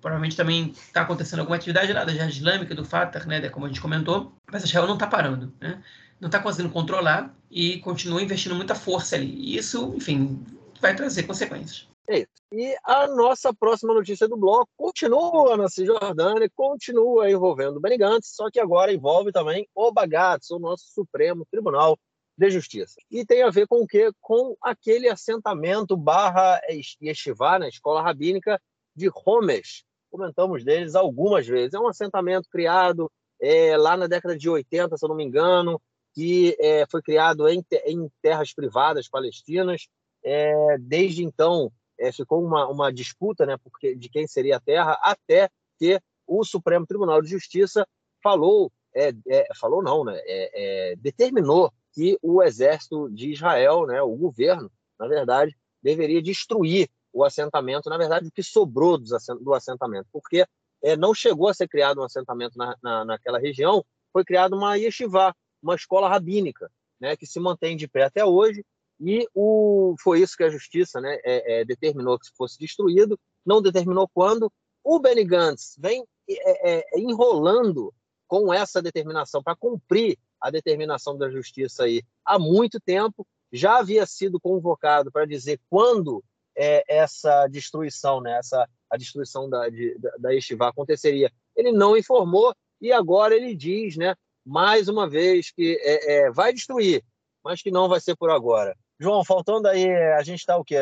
provavelmente 0.00 0.36
também 0.36 0.70
está 0.70 1.02
acontecendo 1.02 1.40
alguma 1.40 1.56
atividade 1.56 1.92
lá 1.92 2.04
da 2.04 2.12
Islâmica, 2.12 2.74
do 2.74 2.84
Fatah, 2.84 3.24
né? 3.26 3.48
Como 3.50 3.66
a 3.66 3.68
gente 3.68 3.80
comentou, 3.80 4.34
mas 4.50 4.64
Israel 4.64 4.86
não 4.86 4.94
está 4.94 5.06
parando, 5.06 5.52
né? 5.60 5.82
Não 6.18 6.28
está 6.28 6.38
conseguindo 6.38 6.72
controlar 6.72 7.34
e 7.50 7.78
continua 7.78 8.22
investindo 8.22 8.54
muita 8.54 8.74
força 8.74 9.16
ali. 9.16 9.34
E 9.36 9.56
isso, 9.56 9.92
enfim, 9.96 10.42
vai 10.80 10.94
trazer 10.94 11.24
consequências. 11.24 11.91
É 12.08 12.18
isso. 12.18 12.28
E 12.50 12.76
a 12.84 13.06
nossa 13.06 13.54
próxima 13.54 13.94
notícia 13.94 14.28
do 14.28 14.36
bloco 14.36 14.68
continua 14.76 15.56
na 15.56 15.68
Cisjordânia, 15.68 16.50
continua 16.54 17.30
envolvendo 17.30 17.76
o 17.76 17.80
Gantz, 17.80 18.34
só 18.34 18.50
que 18.50 18.58
agora 18.60 18.92
envolve 18.92 19.32
também 19.32 19.68
o 19.74 19.92
Bagatz, 19.92 20.50
o 20.50 20.58
nosso 20.58 20.84
Supremo 20.92 21.46
Tribunal 21.50 21.98
de 22.36 22.50
Justiça. 22.50 22.96
E 23.10 23.24
tem 23.24 23.42
a 23.42 23.50
ver 23.50 23.66
com 23.66 23.82
o 23.82 23.86
quê? 23.86 24.10
Com 24.20 24.56
aquele 24.60 25.08
assentamento 25.08 25.96
barra 25.96 26.60
yeshiva, 27.00 27.58
na 27.58 27.68
escola 27.68 28.02
rabínica 28.02 28.60
de 28.94 29.10
Homes. 29.24 29.84
Comentamos 30.10 30.64
deles 30.64 30.94
algumas 30.94 31.46
vezes. 31.46 31.74
É 31.74 31.78
um 31.78 31.88
assentamento 31.88 32.48
criado 32.50 33.10
é, 33.40 33.76
lá 33.76 33.96
na 33.96 34.06
década 34.06 34.36
de 34.36 34.48
80, 34.48 34.96
se 34.96 35.04
eu 35.04 35.08
não 35.08 35.16
me 35.16 35.24
engano, 35.24 35.80
que 36.14 36.56
é, 36.60 36.84
foi 36.90 37.00
criado 37.00 37.48
em, 37.48 37.64
em, 37.86 38.10
terras 38.20 38.52
privadas 38.52 39.08
palestinas. 39.08 39.88
É, 40.24 40.76
desde 40.78 41.24
então, 41.24 41.72
é, 42.02 42.10
ficou 42.10 42.44
uma, 42.44 42.68
uma 42.68 42.92
disputa 42.92 43.46
né, 43.46 43.56
porque, 43.62 43.94
de 43.94 44.08
quem 44.08 44.26
seria 44.26 44.56
a 44.56 44.60
terra, 44.60 44.98
até 45.02 45.48
que 45.78 46.00
o 46.26 46.44
Supremo 46.44 46.84
Tribunal 46.84 47.22
de 47.22 47.28
Justiça 47.28 47.86
falou, 48.20 48.72
é, 48.94 49.12
é, 49.28 49.46
falou 49.54 49.82
não, 49.82 50.04
né, 50.04 50.20
é, 50.24 50.94
determinou 50.98 51.72
que 51.92 52.18
o 52.20 52.42
exército 52.42 53.08
de 53.10 53.30
Israel, 53.30 53.86
né, 53.86 54.02
o 54.02 54.16
governo, 54.16 54.70
na 54.98 55.06
verdade, 55.06 55.56
deveria 55.80 56.20
destruir 56.20 56.88
o 57.12 57.24
assentamento, 57.24 57.88
na 57.88 57.98
verdade, 57.98 58.26
o 58.26 58.32
que 58.32 58.42
sobrou 58.42 58.98
do 58.98 59.54
assentamento, 59.54 60.08
porque 60.12 60.44
é, 60.82 60.96
não 60.96 61.14
chegou 61.14 61.48
a 61.48 61.54
ser 61.54 61.68
criado 61.68 62.00
um 62.00 62.04
assentamento 62.04 62.56
na, 62.56 62.76
na, 62.82 63.04
naquela 63.04 63.38
região, 63.38 63.84
foi 64.12 64.24
criada 64.24 64.56
uma 64.56 64.76
yeshiva, 64.76 65.34
uma 65.62 65.76
escola 65.76 66.08
rabínica, 66.08 66.70
né, 67.00 67.16
que 67.16 67.26
se 67.26 67.38
mantém 67.38 67.76
de 67.76 67.86
pé 67.86 68.04
até 68.04 68.24
hoje, 68.24 68.64
e 69.04 69.26
o, 69.34 69.96
foi 70.00 70.20
isso 70.20 70.36
que 70.36 70.44
a 70.44 70.48
justiça 70.48 71.00
né, 71.00 71.18
é, 71.24 71.60
é, 71.60 71.64
determinou 71.64 72.18
que 72.18 72.28
fosse 72.36 72.56
destruído, 72.56 73.18
não 73.44 73.60
determinou 73.60 74.08
quando. 74.14 74.50
O 74.84 75.00
Benny 75.00 75.24
Gantz 75.24 75.76
vem 75.78 76.04
é, 76.30 76.78
é, 76.78 77.00
enrolando 77.00 77.92
com 78.28 78.54
essa 78.54 78.80
determinação 78.80 79.42
para 79.42 79.56
cumprir 79.56 80.16
a 80.40 80.50
determinação 80.50 81.18
da 81.18 81.28
justiça 81.28 81.84
aí 81.84 82.02
há 82.24 82.38
muito 82.38 82.80
tempo, 82.80 83.26
já 83.52 83.78
havia 83.78 84.06
sido 84.06 84.40
convocado 84.40 85.10
para 85.10 85.26
dizer 85.26 85.60
quando 85.68 86.22
é, 86.56 86.84
essa 86.88 87.48
destruição, 87.48 88.20
né, 88.20 88.38
essa, 88.38 88.68
a 88.88 88.96
destruição 88.96 89.50
da, 89.50 89.68
de, 89.68 89.98
da, 89.98 90.10
da 90.18 90.34
Estivá 90.34 90.68
aconteceria. 90.68 91.30
Ele 91.56 91.72
não 91.72 91.96
informou 91.96 92.54
e 92.80 92.92
agora 92.92 93.34
ele 93.34 93.54
diz, 93.54 93.96
né, 93.96 94.14
mais 94.44 94.88
uma 94.88 95.08
vez, 95.08 95.50
que 95.50 95.78
é, 95.82 96.14
é, 96.14 96.30
vai 96.30 96.52
destruir, 96.52 97.04
mas 97.44 97.60
que 97.60 97.70
não 97.70 97.88
vai 97.88 98.00
ser 98.00 98.16
por 98.16 98.30
agora. 98.30 98.76
João, 99.02 99.24
faltando 99.24 99.66
aí, 99.66 99.84
a 100.12 100.22
gente 100.22 100.38
está 100.38 100.56
o 100.56 100.64
quê? 100.64 100.76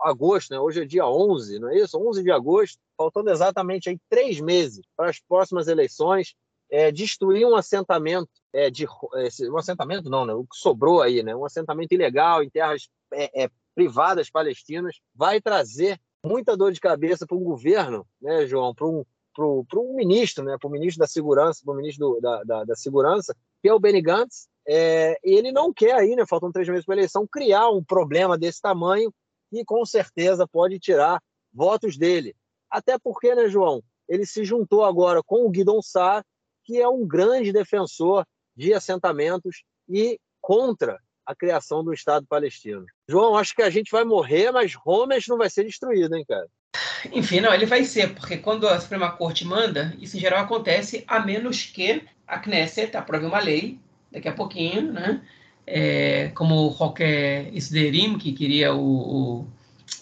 Agosto, 0.00 0.50
né? 0.50 0.58
Hoje 0.58 0.82
é 0.82 0.84
dia 0.84 1.06
11, 1.06 1.60
não 1.60 1.68
é 1.68 1.78
isso? 1.78 1.96
11 1.96 2.20
de 2.20 2.32
agosto, 2.32 2.80
faltando 2.96 3.30
exatamente 3.30 3.88
aí 3.88 3.96
três 4.10 4.40
meses 4.40 4.84
para 4.96 5.08
as 5.08 5.20
próximas 5.20 5.68
eleições 5.68 6.34
é, 6.68 6.90
destruir 6.90 7.46
um 7.46 7.54
assentamento 7.54 8.28
é, 8.52 8.68
de 8.70 8.88
esse, 9.18 9.48
um 9.48 9.56
assentamento 9.56 10.10
não, 10.10 10.26
né? 10.26 10.34
O 10.34 10.42
que 10.42 10.56
sobrou 10.56 11.00
aí, 11.00 11.22
né? 11.22 11.32
Um 11.36 11.44
assentamento 11.44 11.92
ilegal 11.92 12.42
em 12.42 12.50
terras 12.50 12.88
é, 13.12 13.44
é, 13.44 13.50
privadas 13.72 14.28
palestinas 14.28 14.96
vai 15.14 15.40
trazer 15.40 16.00
muita 16.24 16.56
dor 16.56 16.72
de 16.72 16.80
cabeça 16.80 17.24
para 17.24 17.36
um 17.36 17.44
governo, 17.44 18.04
né, 18.20 18.46
João, 18.46 18.74
para 18.74 18.86
um 18.86 19.04
para 19.34 19.80
um 19.80 19.94
ministro, 19.94 20.44
né, 20.44 20.58
para 20.60 20.68
o 20.68 20.70
ministro 20.70 20.98
da 20.98 21.06
Segurança, 21.06 21.62
para 21.64 21.72
o 21.72 21.76
ministro 21.76 22.06
do, 22.06 22.20
da, 22.20 22.44
da, 22.44 22.64
da, 22.64 22.76
Segurança, 22.76 23.34
que 23.62 23.68
é 23.68 23.72
o 23.72 23.80
Benny 23.80 24.02
Gantz, 24.02 24.46
é, 24.66 25.18
ele 25.22 25.50
não 25.52 25.72
quer 25.72 25.94
aí, 25.94 26.14
né, 26.14 26.24
faltam 26.26 26.52
três 26.52 26.68
meses 26.68 26.84
para 26.84 26.94
a 26.94 26.98
eleição, 26.98 27.26
criar 27.26 27.68
um 27.70 27.82
problema 27.82 28.38
desse 28.38 28.60
tamanho 28.60 29.12
que 29.50 29.64
com 29.64 29.84
certeza 29.84 30.46
pode 30.46 30.78
tirar 30.78 31.20
votos 31.52 31.96
dele. 31.96 32.34
Até 32.70 32.98
porque, 32.98 33.34
né, 33.34 33.48
João, 33.48 33.82
ele 34.08 34.24
se 34.24 34.44
juntou 34.44 34.84
agora 34.84 35.22
com 35.22 35.44
o 35.44 35.50
Guidon 35.50 35.82
Sar, 35.82 36.24
que 36.64 36.80
é 36.80 36.88
um 36.88 37.06
grande 37.06 37.52
defensor 37.52 38.24
de 38.56 38.72
assentamentos 38.72 39.64
e 39.88 40.18
contra 40.40 40.98
a 41.26 41.34
criação 41.34 41.84
do 41.84 41.92
Estado 41.92 42.26
palestino. 42.26 42.84
João, 43.08 43.36
acho 43.36 43.54
que 43.54 43.62
a 43.62 43.70
gente 43.70 43.90
vai 43.90 44.04
morrer, 44.04 44.50
mas 44.50 44.74
Homes 44.84 45.26
não 45.28 45.38
vai 45.38 45.48
ser 45.48 45.64
destruído, 45.64 46.16
hein, 46.16 46.24
cara? 46.26 46.46
Enfim, 47.12 47.40
não, 47.40 47.52
ele 47.52 47.66
vai 47.66 47.84
ser, 47.84 48.14
porque 48.14 48.38
quando 48.38 48.68
a 48.68 48.80
Suprema 48.80 49.10
Corte 49.12 49.44
manda, 49.44 49.94
isso 50.00 50.16
em 50.16 50.20
geral 50.20 50.44
acontece 50.44 51.04
a 51.06 51.20
menos 51.20 51.64
que 51.64 52.04
a 52.26 52.38
Knesset 52.38 52.96
aprove 52.96 53.26
uma 53.26 53.40
lei, 53.40 53.78
daqui 54.12 54.28
a 54.28 54.32
pouquinho, 54.32 54.92
né? 54.92 55.20
É, 55.66 56.28
como 56.34 56.74
qualquer 56.74 57.54
Isderim, 57.54 58.18
que 58.18 58.32
queria 58.32 58.74
o, 58.74 59.40
o 59.40 59.46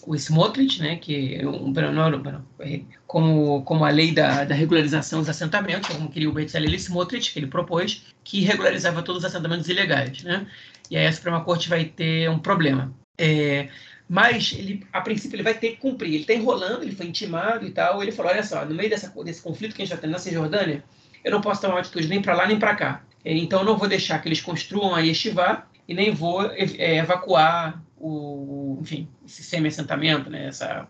o 0.05 0.15
Smotrich, 0.15 0.81
né, 0.81 0.95
que 0.95 1.35
é 1.35 1.47
um, 1.47 1.71
não, 1.71 2.43
é, 2.59 2.81
como, 3.05 3.61
como 3.63 3.85
a 3.85 3.89
lei 3.89 4.11
da, 4.11 4.43
da 4.43 4.55
regularização 4.55 5.19
dos 5.19 5.29
assentamentos, 5.29 5.89
como 5.89 6.09
queria 6.09 6.29
o 6.29 6.33
Betzalel 6.33 6.73
Smotrich, 6.75 7.31
que 7.31 7.39
ele 7.39 7.47
propôs, 7.47 8.05
que 8.23 8.41
regularizava 8.41 9.03
todos 9.03 9.23
os 9.23 9.25
assentamentos 9.25 9.69
ilegais. 9.69 10.23
Né? 10.23 10.47
E 10.89 10.97
aí 10.97 11.05
a 11.05 11.13
Suprema 11.13 11.43
Corte 11.43 11.69
vai 11.69 11.85
ter 11.85 12.29
um 12.29 12.39
problema. 12.39 12.93
É, 13.17 13.69
mas 14.09 14.53
ele, 14.57 14.85
a 14.91 15.01
princípio 15.01 15.35
ele 15.35 15.43
vai 15.43 15.53
ter 15.53 15.71
que 15.71 15.77
cumprir. 15.77 16.13
Ele 16.13 16.23
está 16.23 16.33
enrolando, 16.33 16.83
ele 16.83 16.95
foi 16.95 17.05
intimado 17.05 17.65
e 17.65 17.71
tal. 17.71 18.01
Ele 18.01 18.11
falou: 18.11 18.31
olha 18.31 18.43
só, 18.43 18.65
no 18.65 18.73
meio 18.75 18.89
dessa, 18.89 19.09
desse 19.23 19.41
conflito 19.41 19.75
que 19.75 19.81
a 19.81 19.85
gente 19.85 19.93
está 19.93 20.01
tendo 20.01 20.11
na 20.11 20.19
Cisjordânia, 20.19 20.83
eu 21.23 21.31
não 21.31 21.39
posso 21.39 21.61
tomar 21.61 21.75
uma 21.75 21.79
atitude 21.79 22.07
nem 22.07 22.21
para 22.21 22.33
lá 22.33 22.47
nem 22.47 22.59
para 22.59 22.75
cá. 22.75 23.03
Então 23.23 23.59
eu 23.59 23.65
não 23.65 23.77
vou 23.77 23.87
deixar 23.87 24.19
que 24.19 24.27
eles 24.27 24.41
construam 24.41 24.95
a 24.95 24.99
Yeshiva 24.99 25.65
e 25.87 25.93
nem 25.93 26.13
vou 26.13 26.45
é, 26.51 26.97
evacuar 26.97 27.83
o, 27.97 28.77
enfim, 28.81 29.07
esse 29.25 29.43
semi-assentamento, 29.43 30.29
né, 30.29 30.47
essa, 30.47 30.87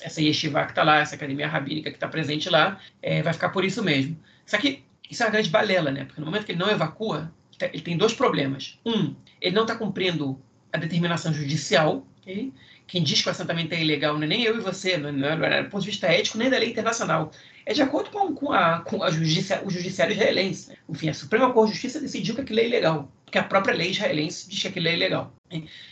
essa 0.00 0.20
yeshiva 0.20 0.64
que 0.64 0.72
está 0.72 0.82
lá, 0.82 0.98
essa 0.98 1.14
academia 1.14 1.46
rabínica 1.46 1.90
que 1.90 1.96
está 1.96 2.08
presente 2.08 2.48
lá, 2.48 2.80
é, 3.02 3.22
vai 3.22 3.32
ficar 3.32 3.50
por 3.50 3.64
isso 3.64 3.82
mesmo. 3.82 4.18
Só 4.46 4.56
que 4.58 4.82
isso 5.10 5.22
é 5.22 5.26
uma 5.26 5.32
grande 5.32 5.50
balela, 5.50 5.90
né? 5.90 6.04
Porque 6.04 6.20
no 6.20 6.26
momento 6.26 6.46
que 6.46 6.52
ele 6.52 6.58
não 6.58 6.70
evacua, 6.70 7.32
ele 7.60 7.82
tem 7.82 7.96
dois 7.96 8.14
problemas. 8.14 8.78
Um, 8.84 9.14
ele 9.40 9.54
não 9.54 9.62
está 9.62 9.76
cumprindo 9.76 10.40
a 10.72 10.78
determinação 10.78 11.32
judicial, 11.32 12.06
okay? 12.20 12.52
Quem 12.86 13.02
diz 13.02 13.22
que 13.22 13.28
o 13.28 13.30
assentamento 13.30 13.72
é 13.72 13.80
ilegal 13.80 14.14
não 14.14 14.24
é 14.24 14.26
nem 14.26 14.42
eu 14.42 14.56
e 14.56 14.60
você, 14.60 14.96
não 14.96 15.08
é, 15.08 15.36
não 15.36 15.44
é 15.46 15.62
do 15.62 15.70
ponto 15.70 15.82
de 15.82 15.90
vista 15.90 16.06
ético 16.06 16.38
nem 16.38 16.50
da 16.50 16.58
lei 16.58 16.70
internacional. 16.70 17.30
É 17.64 17.72
de 17.72 17.82
acordo 17.82 18.10
com, 18.10 18.34
com, 18.34 18.52
a, 18.52 18.80
com 18.80 19.02
a 19.02 19.10
justiça, 19.10 19.62
o 19.64 19.70
judiciário 19.70 20.12
israelense. 20.12 20.72
Enfim, 20.88 21.08
a 21.08 21.14
Suprema 21.14 21.52
Corte 21.52 21.68
de 21.68 21.74
Justiça 21.74 22.00
decidiu 22.00 22.34
que 22.34 22.42
aquilo 22.42 22.60
é 22.60 22.66
ilegal 22.66 23.10
que 23.34 23.38
a 23.38 23.42
própria 23.42 23.74
lei 23.74 23.90
israelense 23.90 24.48
diz 24.48 24.62
que 24.62 24.68
aquilo 24.68 24.86
é 24.86 24.94
ilegal. 24.94 25.34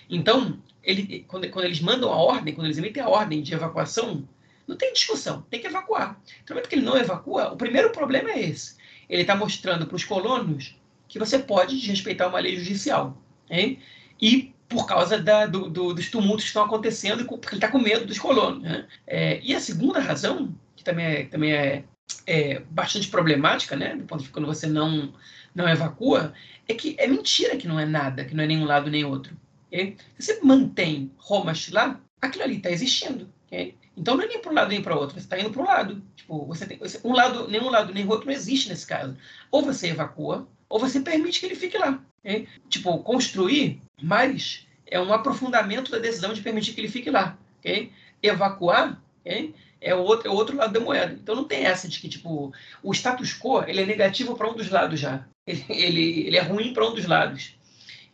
Então, 0.08 0.62
ele, 0.80 1.24
quando, 1.26 1.50
quando, 1.50 1.64
eles 1.64 1.80
mandam 1.80 2.12
a 2.12 2.16
ordem, 2.16 2.54
quando 2.54 2.68
eles 2.68 2.78
emitem 2.78 3.02
a 3.02 3.08
ordem 3.08 3.42
de 3.42 3.52
evacuação, 3.52 4.28
não 4.64 4.76
tem 4.76 4.92
discussão, 4.92 5.44
tem 5.50 5.60
que 5.60 5.66
evacuar. 5.66 6.20
No 6.48 6.54
momento 6.54 6.68
que 6.68 6.76
ele 6.76 6.84
não 6.84 6.96
evacua, 6.96 7.52
o 7.52 7.56
primeiro 7.56 7.90
problema 7.90 8.30
é 8.30 8.42
esse. 8.42 8.76
Ele 9.08 9.22
está 9.22 9.34
mostrando 9.34 9.88
para 9.88 9.96
os 9.96 10.04
colonos 10.04 10.78
que 11.08 11.18
você 11.18 11.36
pode 11.36 11.80
desrespeitar 11.80 12.28
uma 12.28 12.38
lei 12.38 12.56
judicial. 12.56 13.20
Hein? 13.50 13.80
E 14.20 14.54
por 14.72 14.86
causa 14.86 15.18
da, 15.18 15.46
do, 15.46 15.68
do, 15.68 15.94
dos 15.94 16.10
tumultos 16.10 16.44
que 16.44 16.48
estão 16.48 16.64
acontecendo, 16.64 17.24
porque 17.24 17.48
ele 17.48 17.56
está 17.56 17.68
com 17.68 17.78
medo 17.78 18.06
dos 18.06 18.18
colonos. 18.18 18.62
Né? 18.62 18.86
É, 19.06 19.40
e 19.42 19.54
a 19.54 19.60
segunda 19.60 20.00
razão, 20.00 20.54
que 20.74 20.82
também 20.82 21.04
é, 21.04 21.24
também 21.26 21.52
é, 21.52 21.84
é 22.26 22.60
bastante 22.70 23.08
problemática, 23.08 23.76
né? 23.76 23.94
do 23.94 24.04
ponto 24.04 24.20
de 24.20 24.24
vista 24.24 24.32
quando 24.32 24.46
você 24.46 24.66
não, 24.66 25.12
não 25.54 25.68
evacua, 25.68 26.32
é 26.66 26.74
que 26.74 26.96
é 26.98 27.06
mentira 27.06 27.56
que 27.56 27.68
não 27.68 27.78
é 27.78 27.84
nada, 27.84 28.24
que 28.24 28.34
não 28.34 28.42
é 28.42 28.46
nenhum 28.46 28.64
lado 28.64 28.90
nem 28.90 29.04
outro. 29.04 29.36
Okay? 29.68 29.96
Você 30.18 30.40
mantém 30.42 31.12
Romas 31.18 31.68
lá, 31.70 32.00
aquilo 32.20 32.44
ali 32.44 32.56
está 32.56 32.70
existindo. 32.70 33.28
Okay? 33.46 33.76
Então 33.96 34.16
não 34.16 34.24
é 34.24 34.26
nem 34.26 34.40
para 34.40 34.50
um 34.50 34.54
lado 34.54 34.68
nem 34.70 34.82
para 34.82 34.96
o 34.96 34.98
outro, 34.98 35.14
você 35.14 35.20
está 35.20 35.38
indo 35.38 35.50
para 35.50 35.62
o 35.62 35.66
lado. 35.66 36.02
Tipo, 36.16 36.46
você 36.46 36.66
tem, 36.66 36.80
um 37.04 37.12
lado, 37.12 37.48
nenhum 37.48 37.68
lado 37.68 37.92
nem 37.92 38.08
outro 38.08 38.26
não 38.26 38.32
existe 38.32 38.68
nesse 38.68 38.86
caso. 38.86 39.16
Ou 39.50 39.62
você 39.62 39.88
evacua, 39.88 40.48
ou 40.72 40.78
você 40.78 41.00
permite 41.00 41.38
que 41.38 41.46
ele 41.46 41.54
fique 41.54 41.76
lá. 41.76 42.02
Okay? 42.24 42.48
Tipo, 42.68 42.98
construir 43.00 43.82
mais 44.02 44.66
é 44.86 44.98
um 44.98 45.12
aprofundamento 45.12 45.90
da 45.90 45.98
decisão 45.98 46.32
de 46.32 46.40
permitir 46.40 46.72
que 46.72 46.80
ele 46.80 46.88
fique 46.88 47.10
lá. 47.10 47.36
Okay? 47.60 47.92
Evacuar 48.22 48.98
okay? 49.20 49.54
é, 49.80 49.94
o 49.94 50.00
outro, 50.00 50.28
é 50.28 50.30
o 50.30 50.34
outro 50.34 50.56
lado 50.56 50.72
da 50.72 50.80
moeda. 50.80 51.12
Então 51.12 51.34
não 51.34 51.44
tem 51.44 51.66
essa 51.66 51.86
de 51.86 52.00
que 52.00 52.08
tipo, 52.08 52.52
o 52.82 52.92
status 52.92 53.38
quo 53.38 53.62
ele 53.66 53.82
é 53.82 53.86
negativo 53.86 54.34
para 54.34 54.48
um 54.48 54.54
dos 54.54 54.70
lados 54.70 54.98
já 54.98 55.24
ele, 55.46 55.64
ele, 55.68 56.26
ele 56.26 56.36
é 56.36 56.40
ruim 56.40 56.72
para 56.72 56.88
um 56.88 56.94
dos 56.94 57.06
lados. 57.06 57.54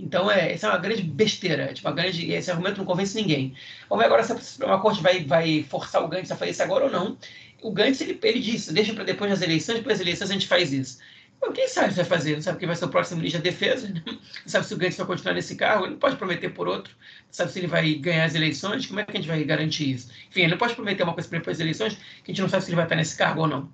Então, 0.00 0.30
é, 0.30 0.52
essa 0.52 0.68
é 0.68 0.70
uma 0.70 0.78
grande 0.78 1.02
besteira. 1.02 1.72
Tipo, 1.74 1.88
uma 1.88 1.94
grande, 1.94 2.32
esse 2.32 2.50
argumento 2.50 2.78
não 2.78 2.84
convence 2.84 3.20
ninguém. 3.20 3.54
Vamos 3.88 4.02
ver 4.02 4.06
agora 4.06 4.22
se 4.22 4.64
a 4.64 4.78
Corte 4.78 5.02
vai, 5.02 5.24
vai 5.24 5.64
forçar 5.68 6.02
o 6.04 6.08
Gantz 6.08 6.30
a 6.30 6.36
fazer 6.36 6.52
isso 6.52 6.62
agora 6.62 6.84
ou 6.84 6.90
não. 6.90 7.18
O 7.60 7.72
Gantz, 7.72 8.00
ele, 8.00 8.18
ele 8.22 8.40
disse, 8.40 8.72
deixa 8.72 8.94
para 8.94 9.04
depois 9.04 9.30
das 9.30 9.42
eleições, 9.42 9.78
depois 9.78 9.98
das 9.98 10.06
eleições 10.06 10.30
a 10.30 10.34
gente 10.34 10.46
faz 10.46 10.72
isso. 10.72 10.98
Bom, 11.40 11.52
quem 11.52 11.68
sabe 11.68 11.90
se 11.90 11.96
vai 11.96 12.04
fazer? 12.04 12.34
Não 12.34 12.42
sabe 12.42 12.58
quem 12.58 12.66
vai 12.66 12.76
ser 12.76 12.84
o 12.84 12.88
próximo 12.88 13.18
ministro 13.18 13.40
da 13.40 13.48
Defesa? 13.48 13.88
Né? 13.88 14.02
Não 14.06 14.18
sabe 14.46 14.66
se 14.66 14.74
o 14.74 14.76
Gantz 14.76 14.96
vai 14.96 15.06
continuar 15.06 15.34
nesse 15.34 15.54
cargo? 15.54 15.84
Ele 15.84 15.92
não 15.92 15.98
pode 15.98 16.16
prometer 16.16 16.50
por 16.50 16.66
outro. 16.66 16.94
Não 17.26 17.32
sabe 17.32 17.52
se 17.52 17.60
ele 17.60 17.68
vai 17.68 17.94
ganhar 17.94 18.24
as 18.24 18.34
eleições? 18.34 18.86
Como 18.86 18.98
é 18.98 19.04
que 19.04 19.12
a 19.12 19.14
gente 19.20 19.28
vai 19.28 19.42
garantir 19.44 19.92
isso? 19.92 20.10
Enfim, 20.28 20.40
ele 20.40 20.50
não 20.50 20.58
pode 20.58 20.74
prometer 20.74 21.04
uma 21.04 21.14
coisa 21.14 21.28
para 21.28 21.38
depois 21.38 21.58
das 21.58 21.64
eleições 21.64 21.94
que 21.94 22.30
a 22.30 22.34
gente 22.34 22.42
não 22.42 22.48
sabe 22.48 22.64
se 22.64 22.70
ele 22.70 22.76
vai 22.76 22.84
estar 22.84 22.96
nesse 22.96 23.16
cargo 23.16 23.42
ou 23.42 23.46
não. 23.46 23.72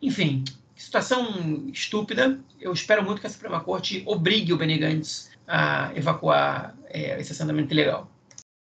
Enfim, 0.00 0.42
situação 0.74 1.68
estúpida. 1.72 2.40
Eu 2.58 2.72
espero 2.72 3.04
muito 3.04 3.20
que 3.20 3.26
a 3.26 3.30
Suprema 3.30 3.60
Corte 3.60 4.02
obrigue 4.06 4.52
o 4.52 4.56
Benny 4.56 4.78
Gantz 4.78 5.30
a 5.46 5.92
evacuar 5.94 6.76
é, 6.86 7.20
esse 7.20 7.32
assentamento 7.32 7.72
ilegal. 7.72 8.10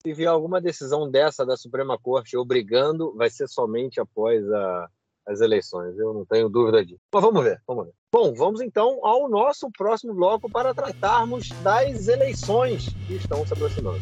Se 0.05 0.13
vier 0.13 0.27
alguma 0.27 0.59
decisão 0.59 1.09
dessa 1.09 1.45
da 1.45 1.55
Suprema 1.55 1.97
Corte 1.97 2.35
obrigando, 2.35 3.13
vai 3.15 3.29
ser 3.29 3.47
somente 3.47 4.01
após 4.01 4.43
a, 4.51 4.89
as 5.25 5.41
eleições. 5.41 5.97
Eu 5.97 6.13
não 6.13 6.25
tenho 6.25 6.49
dúvida 6.49 6.85
disso. 6.85 7.01
Mas 7.13 7.23
vamos 7.23 7.43
ver, 7.43 7.61
vamos 7.67 7.85
ver. 7.85 7.93
Bom, 8.11 8.33
vamos 8.33 8.61
então 8.61 9.05
ao 9.05 9.29
nosso 9.29 9.69
próximo 9.71 10.13
bloco 10.13 10.49
para 10.49 10.73
tratarmos 10.73 11.49
das 11.63 12.07
eleições 12.07 12.89
que 13.07 13.15
estão 13.15 13.45
se 13.45 13.53
aproximando. 13.53 14.01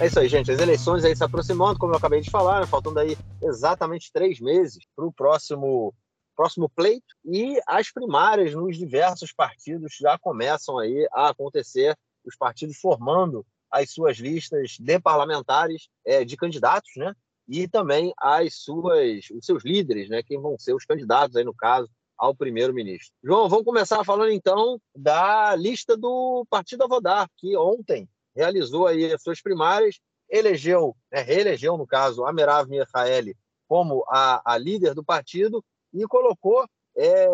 É 0.00 0.06
isso 0.06 0.18
aí, 0.18 0.28
gente. 0.28 0.50
As 0.50 0.58
eleições 0.58 1.04
aí 1.04 1.14
se 1.14 1.22
aproximando, 1.22 1.78
como 1.78 1.92
eu 1.92 1.96
acabei 1.96 2.20
de 2.20 2.30
falar, 2.30 2.60
né? 2.60 2.66
faltando 2.66 2.98
aí 2.98 3.16
exatamente 3.40 4.10
três 4.12 4.40
meses 4.40 4.84
para 4.96 5.06
o 5.06 5.12
próximo, 5.12 5.94
próximo 6.34 6.68
pleito. 6.68 7.14
E 7.24 7.60
as 7.68 7.92
primárias 7.92 8.52
nos 8.52 8.76
diversos 8.76 9.32
partidos 9.32 9.96
já 10.00 10.18
começam 10.18 10.78
aí 10.78 11.06
a 11.12 11.28
acontecer, 11.28 11.96
os 12.24 12.36
partidos 12.36 12.78
formando 12.78 13.46
as 13.72 13.90
suas 13.90 14.18
listas 14.18 14.76
de 14.78 15.00
parlamentares, 15.00 15.88
é, 16.04 16.24
de 16.24 16.36
candidatos, 16.36 16.90
né? 16.96 17.14
E 17.48 17.66
também 17.66 18.12
as 18.18 18.54
suas, 18.54 19.30
os 19.30 19.44
seus 19.44 19.64
líderes, 19.64 20.08
né? 20.08 20.22
Quem 20.22 20.40
vão 20.40 20.58
ser 20.58 20.74
os 20.74 20.84
candidatos 20.84 21.36
aí, 21.36 21.44
no 21.44 21.54
caso, 21.54 21.88
ao 22.16 22.34
primeiro-ministro. 22.34 23.12
João, 23.24 23.48
vamos 23.48 23.64
começar 23.64 24.04
falando 24.04 24.30
então 24.30 24.80
da 24.94 25.56
lista 25.56 25.96
do 25.96 26.46
Partido 26.48 26.84
Avodar, 26.84 27.28
que 27.36 27.56
ontem 27.56 28.08
realizou 28.36 28.86
aí 28.86 29.12
as 29.12 29.22
suas 29.22 29.40
primárias, 29.40 29.98
elegeu, 30.30 30.96
né, 31.10 31.20
reelegeu, 31.20 31.76
no 31.76 31.86
caso, 31.86 32.24
a 32.24 32.32
Merav 32.32 32.68
Mihaeli 32.68 33.36
como 33.68 34.04
a, 34.08 34.52
a 34.52 34.58
líder 34.58 34.94
do 34.94 35.02
partido 35.02 35.64
e 35.94 36.06
colocou 36.06 36.64
é, 36.94 37.26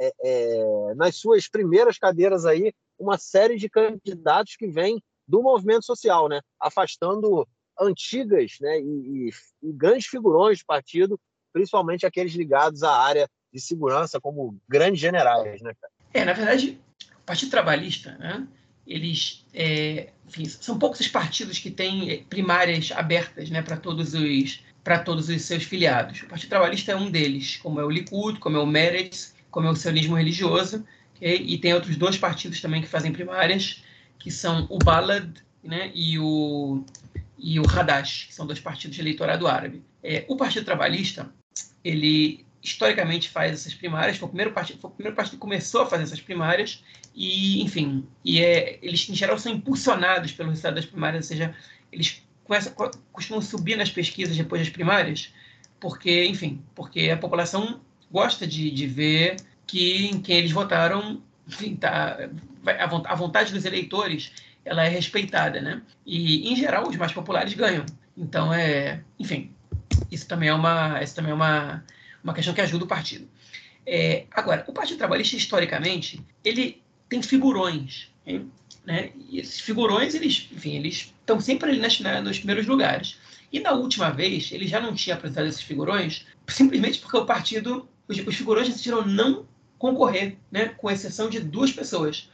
é, 0.00 0.12
é, 0.20 0.94
nas 0.96 1.14
suas 1.14 1.48
primeiras 1.48 1.96
cadeiras 1.96 2.44
aí 2.44 2.72
uma 2.98 3.16
série 3.16 3.56
de 3.56 3.68
candidatos 3.68 4.56
que 4.56 4.66
vêm 4.66 5.00
do 5.26 5.42
movimento 5.42 5.84
social, 5.84 6.28
né, 6.28 6.40
afastando 6.60 7.46
antigas 7.80 8.52
né, 8.60 8.80
e, 8.80 9.28
e, 9.28 9.30
e 9.62 9.72
grandes 9.72 10.06
figurões 10.06 10.60
do 10.60 10.66
partido, 10.66 11.20
principalmente 11.52 12.06
aqueles 12.06 12.34
ligados 12.34 12.82
à 12.82 12.92
área 12.92 13.28
de 13.52 13.60
segurança, 13.60 14.20
como 14.20 14.58
grandes 14.68 15.00
generais. 15.00 15.60
Né, 15.60 15.72
cara? 15.80 15.92
É, 16.14 16.24
na 16.24 16.32
verdade, 16.32 16.80
o 17.18 17.22
Partido 17.22 17.50
Trabalhista, 17.50 18.16
né, 18.18 18.46
eles 18.86 19.44
é, 19.52 20.12
enfim, 20.28 20.44
são 20.44 20.78
poucos 20.78 21.00
os 21.00 21.08
partidos 21.08 21.58
que 21.58 21.70
têm 21.70 22.10
é, 22.10 22.16
primárias 22.18 22.92
abertas 22.92 23.50
né, 23.50 23.62
para 23.62 23.76
todos 23.76 24.14
os 24.14 24.64
para 24.82 25.00
todos 25.00 25.28
os 25.28 25.42
seus 25.42 25.64
filiados. 25.64 26.22
O 26.22 26.28
Partido 26.28 26.50
Trabalhista 26.50 26.92
é 26.92 26.96
um 26.96 27.10
deles, 27.10 27.56
como 27.56 27.80
é 27.80 27.84
o 27.84 27.90
Likud, 27.90 28.38
como 28.38 28.56
é 28.56 28.60
o 28.60 28.66
Meretz, 28.66 29.34
como 29.50 29.66
é 29.66 29.70
o 29.70 29.74
sionismo 29.74 30.14
religioso, 30.14 30.86
okay? 31.16 31.42
e 31.44 31.58
tem 31.58 31.74
outros 31.74 31.96
dois 31.96 32.16
partidos 32.16 32.60
também 32.60 32.80
que 32.80 32.86
fazem 32.86 33.12
primárias, 33.12 33.82
que 34.18 34.30
são 34.30 34.66
o 34.70 34.78
Balad 34.78 35.28
né, 35.62 35.90
e 35.94 36.18
o 36.18 36.84
e 37.38 37.60
o 37.60 37.64
Hadash, 37.68 38.26
que 38.28 38.34
são 38.34 38.46
dois 38.46 38.58
partidos 38.58 38.96
de 38.96 39.02
eleitorado 39.02 39.46
árabe. 39.46 39.82
É, 40.02 40.24
o 40.26 40.36
Partido 40.36 40.64
Trabalhista 40.64 41.30
ele 41.84 42.46
historicamente 42.62 43.28
faz 43.28 43.52
essas 43.52 43.74
primárias, 43.74 44.16
foi 44.16 44.26
o 44.26 44.30
primeiro 44.30 44.52
partido, 44.52 44.80
foi 44.80 44.90
o 44.90 44.94
primeiro 44.94 45.14
partido 45.14 45.34
que 45.34 45.40
começou 45.40 45.82
a 45.82 45.86
fazer 45.86 46.02
essas 46.02 46.20
primárias, 46.20 46.82
e, 47.14 47.62
enfim, 47.62 48.04
e 48.24 48.42
é, 48.42 48.78
eles, 48.82 49.08
em 49.08 49.14
geral, 49.14 49.38
são 49.38 49.52
impulsionados 49.52 50.32
pelo 50.32 50.48
resultado 50.48 50.74
das 50.74 50.84
primárias, 50.84 51.24
ou 51.24 51.28
seja, 51.28 51.54
eles 51.92 52.22
começam, 52.42 52.72
costumam 53.12 53.40
subir 53.40 53.76
nas 53.76 53.90
pesquisas 53.90 54.36
depois 54.36 54.60
das 54.60 54.70
primárias, 54.70 55.32
porque, 55.78 56.24
enfim, 56.24 56.60
porque 56.74 57.08
a 57.10 57.16
população 57.16 57.80
gosta 58.10 58.46
de, 58.46 58.70
de 58.70 58.86
ver 58.86 59.36
que 59.66 60.06
em 60.06 60.20
quem 60.20 60.38
eles 60.38 60.52
votaram, 60.52 61.22
enfim, 61.46 61.76
tá, 61.76 62.28
a 63.08 63.14
vontade 63.14 63.52
dos 63.52 63.64
eleitores 63.64 64.32
ela 64.64 64.84
é 64.84 64.88
respeitada, 64.88 65.60
né? 65.60 65.80
E, 66.04 66.52
em 66.52 66.56
geral, 66.56 66.88
os 66.88 66.96
mais 66.96 67.12
populares 67.12 67.54
ganham. 67.54 67.86
Então, 68.16 68.52
é, 68.52 69.00
enfim, 69.18 69.52
isso 70.10 70.26
também 70.26 70.48
é 70.48 70.54
uma, 70.54 71.00
isso 71.02 71.14
também 71.14 71.30
é 71.30 71.34
uma, 71.34 71.84
uma 72.22 72.34
questão 72.34 72.52
que 72.52 72.60
ajuda 72.60 72.84
o 72.84 72.88
partido. 72.88 73.28
É, 73.86 74.24
agora, 74.32 74.64
o 74.66 74.72
Partido 74.72 74.98
Trabalhista, 74.98 75.36
historicamente, 75.36 76.20
ele 76.44 76.82
tem 77.08 77.22
figurões, 77.22 78.08
hein? 78.26 78.50
né? 78.84 79.10
E 79.30 79.38
esses 79.38 79.60
figurões, 79.60 80.14
eles, 80.14 80.48
enfim, 80.50 80.74
eles 80.74 81.14
estão 81.20 81.38
sempre 81.40 81.70
ali 81.70 81.78
nas, 81.78 82.00
na, 82.00 82.20
nos 82.20 82.38
primeiros 82.38 82.66
lugares. 82.66 83.18
E 83.52 83.60
na 83.60 83.72
última 83.72 84.10
vez, 84.10 84.50
ele 84.50 84.66
já 84.66 84.80
não 84.80 84.94
tinha 84.94 85.14
apresentado 85.14 85.46
esses 85.46 85.62
figurões, 85.62 86.26
simplesmente 86.48 86.98
porque 86.98 87.16
o 87.16 87.24
partido, 87.24 87.88
os, 88.08 88.18
os 88.18 88.34
figurões 88.34 88.68
decidiram 88.68 89.06
não 89.06 89.46
concorrer, 89.78 90.36
né? 90.50 90.70
Com 90.76 90.90
exceção 90.90 91.28
de 91.28 91.40
duas 91.40 91.72
pessoas 91.72 92.30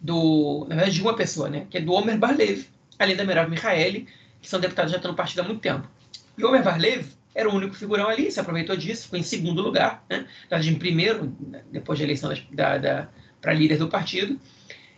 do, 0.00 0.66
na 0.68 0.76
verdade, 0.76 0.96
de 0.96 1.02
uma 1.02 1.16
pessoa, 1.16 1.48
né? 1.48 1.66
Que 1.70 1.78
é 1.78 1.80
do 1.80 1.92
Omer 1.92 2.18
Barlev, 2.18 2.66
além 2.98 3.16
da 3.16 3.24
Merav 3.24 3.50
Mihaeli, 3.50 4.06
que 4.40 4.48
são 4.48 4.60
deputados 4.60 4.92
já 4.92 4.98
estão 4.98 5.10
no 5.10 5.16
partido 5.16 5.40
há 5.40 5.44
muito 5.44 5.60
tempo. 5.60 5.88
E 6.36 6.44
o 6.44 6.48
Omer 6.48 6.62
Barlev 6.62 7.06
era 7.34 7.48
o 7.48 7.54
único 7.54 7.74
figurão 7.74 8.08
ali, 8.08 8.30
se 8.30 8.40
aproveitou 8.40 8.76
disso, 8.76 9.04
ficou 9.04 9.18
em 9.18 9.22
segundo 9.22 9.62
lugar, 9.62 10.04
né? 10.08 10.26
Em 10.50 10.74
primeiro, 10.74 11.36
depois 11.70 11.98
da 11.98 12.04
eleição 12.04 12.32
da, 12.50 12.78
da 12.78 13.08
para 13.40 13.52
líder 13.52 13.78
do 13.78 13.88
partido. 13.88 14.40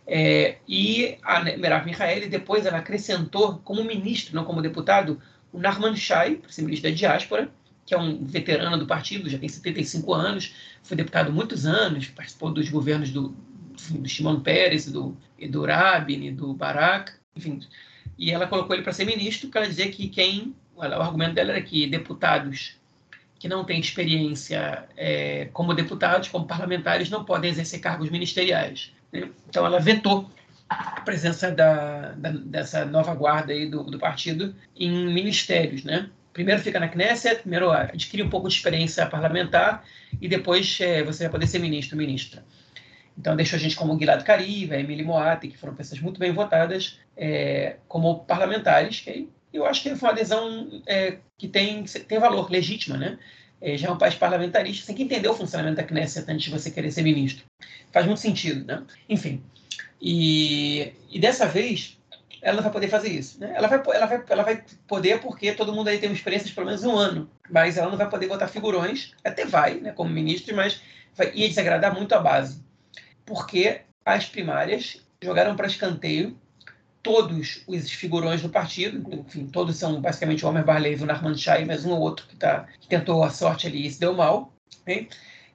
É, 0.06 0.56
e 0.66 1.18
a 1.22 1.42
Merav 1.42 1.84
Mihaeli, 1.84 2.28
depois, 2.28 2.64
ela 2.64 2.78
acrescentou 2.78 3.58
como 3.58 3.84
ministro, 3.84 4.34
não 4.34 4.44
como 4.44 4.62
deputado, 4.62 5.20
o 5.52 5.58
Narman 5.58 5.96
Shai, 5.96 6.40
ministro 6.58 6.90
da 6.90 6.96
diáspora, 6.96 7.50
que 7.88 7.94
é 7.94 7.98
um 7.98 8.22
veterano 8.22 8.76
do 8.76 8.86
partido, 8.86 9.30
já 9.30 9.38
tem 9.38 9.48
75 9.48 10.12
anos, 10.12 10.54
foi 10.82 10.94
deputado 10.94 11.32
muitos 11.32 11.64
anos, 11.64 12.06
participou 12.08 12.52
dos 12.52 12.68
governos 12.68 13.08
do, 13.08 13.34
do 13.88 14.06
Shimon 14.06 14.40
Peres, 14.40 14.92
do, 14.92 15.16
do 15.48 15.64
Rabin, 15.64 16.34
do 16.34 16.52
Barak, 16.52 17.12
enfim. 17.34 17.60
E 18.18 18.30
ela 18.30 18.46
colocou 18.46 18.76
ele 18.76 18.82
para 18.82 18.92
ser 18.92 19.06
ministro, 19.06 19.48
ela 19.54 19.66
dizia 19.66 19.90
que 19.90 20.06
quem. 20.08 20.54
O 20.76 20.82
argumento 20.82 21.34
dela 21.34 21.52
era 21.52 21.62
que 21.62 21.86
deputados 21.86 22.76
que 23.38 23.48
não 23.48 23.64
têm 23.64 23.80
experiência 23.80 24.84
é, 24.94 25.48
como 25.54 25.72
deputados, 25.72 26.28
como 26.28 26.46
parlamentares, 26.46 27.08
não 27.08 27.24
podem 27.24 27.50
exercer 27.50 27.80
cargos 27.80 28.10
ministeriais. 28.10 28.92
Né? 29.10 29.30
Então, 29.48 29.64
ela 29.64 29.80
vetou 29.80 30.30
a 30.68 31.00
presença 31.00 31.50
da, 31.50 32.12
da, 32.12 32.32
dessa 32.32 32.84
nova 32.84 33.14
guarda 33.14 33.52
aí 33.54 33.66
do, 33.66 33.84
do 33.84 33.98
partido 33.98 34.54
em 34.76 35.06
ministérios, 35.06 35.84
né? 35.84 36.10
Primeiro 36.38 36.62
fica 36.62 36.78
na 36.78 36.86
Knesset, 36.86 37.40
primeiro 37.40 37.72
adquire 37.72 38.22
um 38.22 38.30
pouco 38.30 38.48
de 38.48 38.54
experiência 38.54 39.04
parlamentar 39.06 39.82
e 40.20 40.28
depois 40.28 40.78
é, 40.80 41.02
você 41.02 41.24
vai 41.24 41.32
poder 41.32 41.48
ser 41.48 41.58
ministro, 41.58 41.96
ministra. 41.96 42.44
Então, 43.18 43.34
deixou 43.34 43.56
a 43.56 43.60
gente 43.60 43.74
como 43.74 43.98
Gilad 43.98 44.22
Kariv, 44.22 44.72
Emily 44.72 45.02
Moati, 45.02 45.48
que 45.48 45.58
foram 45.58 45.74
pessoas 45.74 46.00
muito 46.00 46.20
bem 46.20 46.30
votadas 46.30 47.00
é, 47.16 47.78
como 47.88 48.20
parlamentares, 48.20 49.00
que 49.00 49.28
eu 49.52 49.66
acho 49.66 49.82
que 49.82 49.96
foi 49.96 50.08
uma 50.08 50.12
adesão 50.12 50.80
é, 50.86 51.16
que 51.36 51.48
tem, 51.48 51.82
tem 51.82 52.20
valor, 52.20 52.48
legítima, 52.48 52.96
né? 52.96 53.18
É, 53.60 53.76
já 53.76 53.88
é 53.88 53.90
um 53.90 53.98
país 53.98 54.14
parlamentarista, 54.14 54.86
tem 54.86 54.94
que 54.94 55.02
entender 55.02 55.28
o 55.28 55.34
funcionamento 55.34 55.78
da 55.78 55.82
Knesset 55.82 56.30
antes 56.30 56.44
de 56.44 56.50
você 56.50 56.70
querer 56.70 56.92
ser 56.92 57.02
ministro. 57.02 57.44
Faz 57.92 58.06
muito 58.06 58.20
sentido, 58.20 58.64
né? 58.64 58.84
Enfim. 59.08 59.42
E, 60.00 60.92
e 61.10 61.18
dessa 61.18 61.48
vez, 61.48 61.97
ela 62.42 62.56
não 62.56 62.62
vai 62.62 62.72
poder 62.72 62.88
fazer 62.88 63.08
isso. 63.08 63.40
Né? 63.40 63.52
Ela, 63.54 63.68
vai, 63.68 63.82
ela, 63.94 64.06
vai, 64.06 64.24
ela 64.28 64.42
vai 64.42 64.64
poder 64.86 65.20
porque 65.20 65.52
todo 65.52 65.72
mundo 65.72 65.88
aí 65.88 65.98
tem 65.98 66.08
uma 66.08 66.14
experiência 66.14 66.48
de 66.48 66.54
pelo 66.54 66.66
menos 66.66 66.84
um 66.84 66.96
ano, 66.96 67.30
mas 67.50 67.76
ela 67.76 67.90
não 67.90 67.98
vai 67.98 68.08
poder 68.08 68.26
botar 68.26 68.48
figurões, 68.48 69.12
até 69.24 69.44
vai, 69.44 69.74
né, 69.80 69.92
como 69.92 70.10
ministro, 70.10 70.54
mas 70.54 70.80
vai, 71.14 71.30
ia 71.34 71.48
desagradar 71.48 71.94
muito 71.94 72.12
a 72.14 72.18
base 72.18 72.68
porque 73.28 73.82
as 74.04 74.24
primárias 74.24 75.02
jogaram 75.22 75.54
para 75.54 75.66
escanteio 75.66 76.34
todos 77.02 77.62
os 77.66 77.90
figurões 77.92 78.40
do 78.40 78.48
partido, 78.48 79.14
enfim, 79.14 79.46
todos 79.46 79.76
são 79.76 80.00
basicamente 80.00 80.44
o 80.44 80.48
Homer 80.48 80.64
Barlev 80.64 81.00
e 81.00 81.04
o 81.04 81.06
Narman 81.06 81.36
Shai, 81.36 81.64
mas 81.64 81.84
um 81.84 81.90
ou 81.90 82.00
outro 82.00 82.26
que, 82.26 82.36
tá, 82.36 82.66
que 82.80 82.88
tentou 82.88 83.22
a 83.22 83.30
sorte 83.30 83.66
ali 83.66 83.86
e 83.86 83.90
se 83.90 84.00
deu 84.00 84.14
mal. 84.14 84.52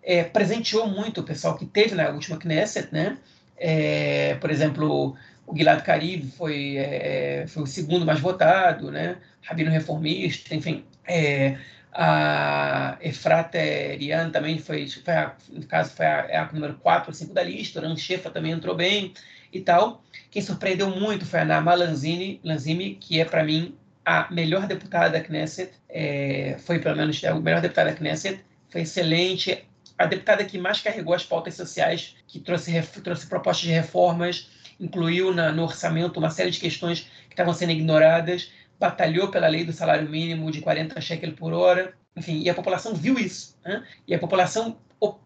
É, 0.03 0.23
presenteou 0.23 0.87
muito 0.87 1.21
o 1.21 1.23
pessoal 1.23 1.57
que 1.57 1.65
teve 1.65 1.95
na 1.95 2.09
última 2.09 2.37
Knesset, 2.37 2.89
né? 2.91 3.17
É, 3.57 4.35
por 4.35 4.51
exemplo, 4.51 5.15
o 5.45 5.55
Gilad 5.55 5.81
Karib 5.83 6.25
foi, 6.37 6.77
é, 6.77 7.45
foi 7.47 7.63
o 7.63 7.67
segundo 7.67 8.05
mais 8.05 8.19
votado, 8.19 8.91
né? 8.91 9.17
Rabino 9.41 9.71
reformista, 9.71 10.55
enfim. 10.55 10.85
É, 11.07 11.57
a 11.91 12.97
Efrata 13.01 13.57
Erian 13.57 14.31
também 14.31 14.57
foi, 14.57 14.87
foi 14.87 15.13
a, 15.13 15.35
no 15.49 15.65
caso, 15.67 15.91
foi 15.95 16.05
a, 16.05 16.25
é 16.29 16.37
a 16.37 16.51
número 16.51 16.73
4 16.75 17.09
ou 17.09 17.13
5 17.13 17.33
da 17.33 17.43
lista. 17.43 17.79
O 17.79 17.83
Ranchefa 17.83 18.29
também 18.29 18.51
entrou 18.51 18.75
bem 18.75 19.13
e 19.51 19.59
tal. 19.59 20.03
Quem 20.31 20.41
surpreendeu 20.41 20.89
muito 20.89 21.25
foi 21.25 21.41
a 21.41 21.45
Nama 21.45 21.75
Lanzini, 21.75 22.39
Lanzini 22.43 22.95
que 22.95 23.19
é, 23.19 23.25
para 23.25 23.43
mim, 23.43 23.75
a 24.03 24.27
melhor 24.31 24.65
deputada 24.65 25.09
da 25.11 25.21
Knesset. 25.21 25.71
É, 25.89 26.57
foi, 26.59 26.79
pelo 26.79 26.95
menos, 26.95 27.23
é 27.23 27.27
a 27.27 27.35
melhor 27.35 27.61
deputada 27.61 27.91
da 27.91 27.95
Knesset. 27.95 28.43
Foi 28.69 28.81
excelente. 28.81 29.63
A 29.97 30.07
deputada 30.07 30.43
que 30.43 30.57
mais 30.57 30.81
carregou 30.81 31.13
as 31.13 31.23
pautas 31.23 31.53
sociais, 31.53 32.15
que 32.27 32.39
trouxe, 32.39 32.81
trouxe 33.03 33.27
propostas 33.27 33.67
de 33.67 33.71
reformas, 33.71 34.49
incluiu 34.83 35.33
na, 35.33 35.51
no 35.51 35.63
orçamento 35.63 36.17
uma 36.17 36.29
série 36.29 36.51
de 36.51 36.59
questões 36.59 37.01
que 37.01 37.33
estavam 37.33 37.53
sendo 37.53 37.71
ignoradas 37.71 38.51
batalhou 38.79 39.29
pela 39.29 39.47
lei 39.47 39.63
do 39.63 39.71
salário 39.71 40.09
mínimo 40.09 40.51
de 40.51 40.61
40 40.61 40.99
shekels 40.99 41.35
por 41.35 41.53
hora, 41.53 41.93
enfim, 42.15 42.41
e 42.41 42.49
a 42.49 42.53
população 42.53 42.93
viu 42.93 43.17
isso, 43.17 43.57
né? 43.63 43.85
e 44.07 44.13
a 44.13 44.19
população 44.19 44.77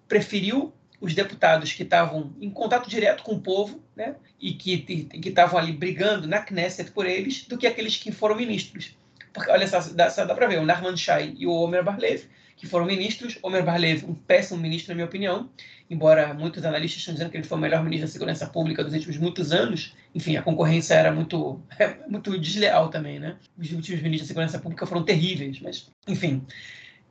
preferiu 0.08 0.74
os 1.00 1.14
deputados 1.14 1.74
que 1.74 1.84
estavam 1.84 2.34
em 2.42 2.50
contato 2.50 2.90
direto 2.90 3.24
com 3.24 3.34
o 3.34 3.42
povo, 3.42 3.84
né, 3.96 4.16
e 4.40 4.54
que 4.54 4.80
que 4.80 5.30
estavam 5.30 5.60
ali 5.60 5.72
brigando 5.72 6.28
na 6.28 6.40
Knesset 6.40 6.92
por 6.92 7.06
eles, 7.06 7.46
do 7.46 7.58
que 7.58 7.68
aqueles 7.68 7.98
que 7.98 8.12
foram 8.12 8.36
ministros. 8.36 8.98
Porque 9.32 9.52
olha 9.52 9.68
só, 9.68 9.80
dá, 9.94 10.10
dá 10.10 10.34
para 10.34 10.48
ver, 10.48 10.60
o 10.60 10.66
Narman 10.66 10.98
Shai 10.98 11.36
e 11.38 11.46
o 11.46 11.52
Omer 11.52 11.84
Barlev 11.84 12.24
que 12.58 12.68
foram 12.68 12.86
ministros. 12.86 13.38
Omer 13.42 13.64
Barlev, 13.64 14.04
um 14.04 14.14
péssimo 14.14 14.60
ministro, 14.60 14.90
na 14.90 14.96
minha 14.96 15.06
opinião, 15.06 15.50
embora 15.90 16.34
muitos 16.34 16.66
analistas 16.66 17.00
estão 17.00 17.14
dizendo 17.14 17.30
que 17.30 17.38
ele 17.38 17.48
foi 17.48 17.58
o 17.58 17.62
melhor 17.62 17.84
ministro 17.84 18.08
da 18.08 18.12
segurança 18.12 18.48
pública 18.48 18.84
dos 18.84 18.94
últimos 18.94 19.18
muitos 19.18 19.52
anos. 19.54 19.96
Enfim, 20.14 20.36
a 20.36 20.42
concorrência 20.42 20.96
era 20.96 21.12
muito, 21.12 21.62
muito 22.10 22.38
desleal 22.38 22.90
também, 22.90 23.20
né? 23.20 23.38
Os 23.58 23.72
últimos 23.72 24.02
ministros 24.02 24.28
da 24.28 24.34
segurança 24.34 24.60
pública 24.60 24.86
foram 24.86 25.04
terríveis, 25.04 25.62
mas, 25.62 25.90
enfim. 26.08 26.42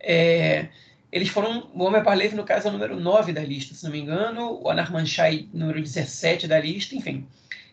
É, 0.00 0.68
eles 1.12 1.28
foram, 1.28 1.70
o 1.72 1.84
Omer 1.84 2.02
Barlev, 2.02 2.34
no 2.34 2.44
caso, 2.44 2.66
é 2.66 2.70
o 2.70 2.72
número 2.72 2.98
9 2.98 3.32
da 3.32 3.42
lista, 3.42 3.74
se 3.74 3.84
não 3.84 3.92
me 3.92 4.00
engano, 4.00 4.60
o 4.62 4.68
Anar 4.68 4.92
Manchai, 4.92 5.48
número 5.54 5.80
17 5.80 6.48
da 6.48 6.58
lista, 6.58 6.96
enfim. 6.96 7.26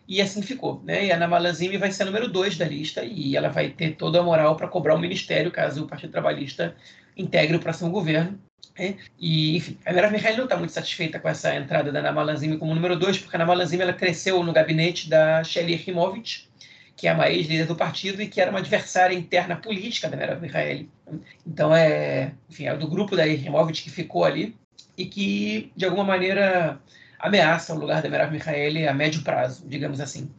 E 0.06 0.20
assim 0.20 0.42
ficou. 0.42 0.82
Né? 0.84 1.06
E 1.06 1.12
a 1.12 1.16
Ana 1.16 1.26
Malanzini 1.26 1.76
vai 1.76 1.90
ser 1.90 2.02
a 2.02 2.06
número 2.06 2.28
2 2.28 2.56
da 2.56 2.66
lista 2.66 3.04
e 3.04 3.36
ela 3.36 3.48
vai 3.48 3.70
ter 3.70 3.96
toda 3.96 4.20
a 4.20 4.22
moral 4.22 4.56
para 4.56 4.68
cobrar 4.68 4.94
o 4.94 4.98
ministério 4.98 5.50
caso 5.50 5.84
o 5.84 5.88
Partido 5.88 6.10
Trabalhista 6.10 6.74
integre 7.16 7.56
o 7.56 7.60
próximo 7.60 7.90
governo. 7.90 8.38
Né? 8.78 8.96
E, 9.18 9.56
enfim, 9.56 9.78
a 9.84 9.92
Merav 9.92 10.12
Mihaly 10.12 10.36
não 10.36 10.44
está 10.44 10.56
muito 10.56 10.72
satisfeita 10.72 11.18
com 11.18 11.28
essa 11.28 11.54
entrada 11.54 11.90
da 11.90 12.02
Nama 12.02 12.22
Lanzimi 12.22 12.58
como 12.58 12.74
número 12.74 12.98
dois, 12.98 13.18
porque 13.18 13.36
a 13.36 13.38
Nama 13.38 13.54
Lanzimi 13.54 13.82
ela 13.82 13.92
cresceu 13.92 14.42
no 14.42 14.52
gabinete 14.52 15.08
da 15.08 15.42
Shelly 15.44 15.72
Yakhimovich, 15.72 16.50
que 16.96 17.08
é 17.08 17.12
uma 17.12 17.30
ex-líder 17.30 17.66
do 17.66 17.76
partido 17.76 18.22
e 18.22 18.28
que 18.28 18.40
era 18.40 18.50
uma 18.50 18.60
adversária 18.60 19.14
interna 19.14 19.56
política 19.56 20.08
da 20.08 20.16
Merav 20.16 20.40
Mihaly. 20.40 20.88
Então, 21.46 21.74
é, 21.74 22.32
enfim, 22.50 22.66
é 22.66 22.76
do 22.76 22.88
grupo 22.88 23.16
da 23.16 23.24
Yakhimovich 23.24 23.82
que 23.82 23.90
ficou 23.90 24.24
ali 24.24 24.56
e 24.96 25.06
que, 25.06 25.72
de 25.76 25.84
alguma 25.84 26.04
maneira, 26.04 26.80
ameaça 27.18 27.74
o 27.74 27.78
lugar 27.78 28.02
da 28.02 28.08
Merav 28.08 28.32
Mihaly 28.32 28.86
a 28.86 28.94
médio 28.94 29.22
prazo, 29.22 29.66
digamos 29.66 30.00
assim. 30.00 30.30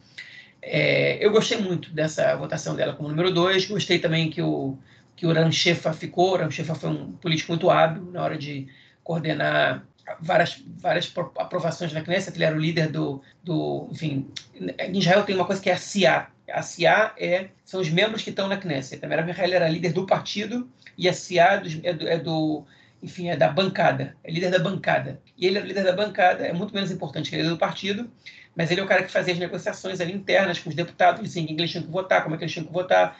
É, 0.62 1.24
eu 1.24 1.30
gostei 1.30 1.58
muito 1.58 1.90
dessa 1.90 2.34
votação 2.36 2.74
dela 2.74 2.94
como 2.94 3.08
número 3.08 3.32
dois, 3.32 3.66
gostei 3.66 3.98
também 3.98 4.30
que 4.30 4.42
o 4.42 4.76
que 5.16 5.26
o 5.26 5.32
Ranchefa 5.32 5.92
ficou. 5.92 6.34
O 6.34 6.36
Ranchefa 6.36 6.74
foi 6.74 6.90
um 6.90 7.12
político 7.12 7.50
muito 7.50 7.70
hábil 7.70 8.10
na 8.12 8.22
hora 8.22 8.36
de 8.36 8.68
coordenar 9.02 9.82
várias, 10.20 10.62
várias 10.66 11.12
aprovações 11.36 11.92
na 11.92 12.02
Knesset. 12.02 12.36
Ele 12.36 12.44
era 12.44 12.54
o 12.54 12.60
líder 12.60 12.88
do, 12.88 13.22
do. 13.42 13.88
Enfim, 13.90 14.28
em 14.54 14.98
Israel 14.98 15.24
tem 15.24 15.34
uma 15.34 15.46
coisa 15.46 15.60
que 15.60 15.70
é 15.70 15.72
a 15.72 15.78
CIA. 15.78 16.28
A 16.52 16.62
CIA 16.62 17.12
é, 17.18 17.48
são 17.64 17.80
os 17.80 17.88
membros 17.88 18.22
que 18.22 18.30
estão 18.30 18.46
na 18.46 18.58
Knesset. 18.58 19.04
A 19.04 19.08
Merav 19.08 19.26
Mihael 19.26 19.54
era 19.54 19.68
líder 19.68 19.92
do 19.92 20.06
partido 20.06 20.68
e 20.96 21.08
a 21.08 21.12
CIA 21.12 21.62
é 21.82 21.92
do, 21.92 22.08
é 22.08 22.18
do 22.18 22.64
enfim, 23.02 23.28
é 23.28 23.36
da 23.36 23.48
bancada, 23.48 24.16
é 24.22 24.30
líder 24.30 24.50
da 24.50 24.58
bancada. 24.58 25.20
E 25.36 25.46
ele 25.46 25.58
é 25.58 25.62
o 25.62 25.64
líder 25.64 25.84
da 25.84 25.92
bancada, 25.92 26.46
é 26.46 26.52
muito 26.52 26.74
menos 26.74 26.90
importante 26.90 27.28
que 27.28 27.36
ele 27.36 27.46
é 27.46 27.50
do 27.50 27.58
partido, 27.58 28.10
mas 28.54 28.70
ele 28.70 28.80
é 28.80 28.84
o 28.84 28.86
cara 28.86 29.02
que 29.02 29.12
fazia 29.12 29.34
as 29.34 29.38
negociações 29.38 30.00
ali 30.00 30.12
internas 30.12 30.58
com 30.58 30.70
os 30.70 30.74
deputados, 30.74 31.22
assim, 31.22 31.44
quem 31.44 31.56
eles 31.56 31.70
tinham 31.70 31.84
que 31.84 31.90
votar, 31.90 32.22
como 32.22 32.34
é 32.34 32.38
que 32.38 32.44
eles 32.44 32.52
tinham 32.52 32.66
que 32.66 32.72
votar, 32.72 33.18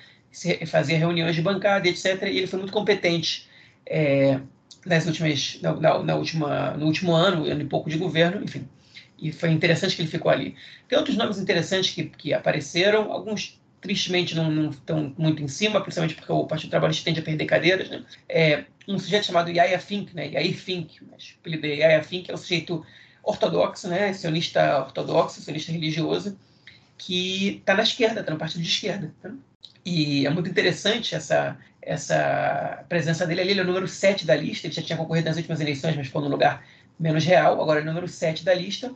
fazia 0.67 0.99
reuniões 0.99 1.35
de 1.35 1.43
bancada, 1.43 1.87
etc. 1.89 2.23
E 2.23 2.39
ele 2.39 2.47
foi 2.47 2.59
muito 2.59 2.73
competente 2.73 3.47
é, 3.85 4.41
nas 4.85 5.07
últimas, 5.07 5.59
na, 5.61 5.75
na, 5.75 6.03
na, 6.03 6.15
última, 6.15 6.71
no 6.73 6.87
último 6.87 7.13
ano, 7.13 7.45
ano 7.45 7.61
e 7.61 7.67
pouco 7.67 7.91
de 7.91 7.99
governo, 7.99 8.43
enfim. 8.43 8.67
E 9.19 9.33
foi 9.33 9.51
interessante 9.51 9.97
que 9.97 10.03
ele 10.03 10.11
ficou 10.11 10.31
ali. 10.31 10.55
Tem 10.89 10.99
outros 10.99 11.17
nomes 11.17 11.39
interessantes 11.39 11.91
que, 11.91 12.05
que 12.05 12.35
apareceram, 12.35 13.13
alguns 13.13 13.59
tristemente 13.81 14.35
não, 14.35 14.71
estão 14.71 15.15
muito 15.17 15.43
em 15.43 15.49
cima, 15.49 15.81
principalmente 15.81 16.15
porque 16.15 16.33
o 16.33 16.47
Partido 16.47 16.71
Trabalhista 16.71 17.05
tende 17.05 17.21
a 17.21 17.23
perder 17.23 17.47
cadeiras. 17.47 17.89
Né? 17.89 18.05
É, 18.29 18.65
um 18.89 18.99
sujeito 18.99 19.27
chamado 19.27 19.51
Yaya 19.51 19.79
Fink, 19.79 20.15
né? 20.15 20.29
Yair 20.29 20.57
Fink, 20.57 20.99
mas 21.11 21.31
o 21.31 21.35
apelido 21.41 21.67
é 21.67 21.77
Yaya 21.77 22.03
Fink, 22.03 22.31
é 22.31 22.35
um 22.35 22.39
sujeito 22.39 22.85
ortodoxo, 23.23 23.89
né? 23.89 24.13
sionista 24.13 24.81
ortodoxo, 24.85 25.41
sionista 25.41 25.73
religioso, 25.73 26.39
que 26.97 27.59
está 27.59 27.75
na 27.75 27.83
esquerda, 27.83 28.21
está 28.21 28.33
no 28.33 28.39
partido 28.39 28.63
de 28.63 28.69
esquerda. 28.69 29.13
Né? 29.23 29.35
E 29.85 30.27
é 30.27 30.31
muito 30.31 30.49
interessante 30.49 31.15
essa, 31.15 31.57
essa 31.83 32.85
presença 32.89 33.27
dele 33.27 33.41
ali. 33.41 33.51
Ele 33.53 33.61
é 33.61 33.63
o 33.63 33.67
número 33.67 33.87
7 33.87 34.25
da 34.27 34.35
lista, 34.35 34.67
ele 34.67 34.75
já 34.75 34.83
tinha 34.83 34.97
concorrido 34.97 35.29
nas 35.29 35.37
últimas 35.37 35.61
eleições, 35.61 35.97
mas 35.97 36.07
ficou 36.07 36.23
no 36.23 36.29
lugar 36.29 36.65
menos 36.99 37.25
real, 37.25 37.61
agora 37.61 37.81
é 37.81 37.83
o 37.83 37.87
número 37.87 38.09
7 38.09 38.45
da 38.45 38.55
lista. 38.55 38.93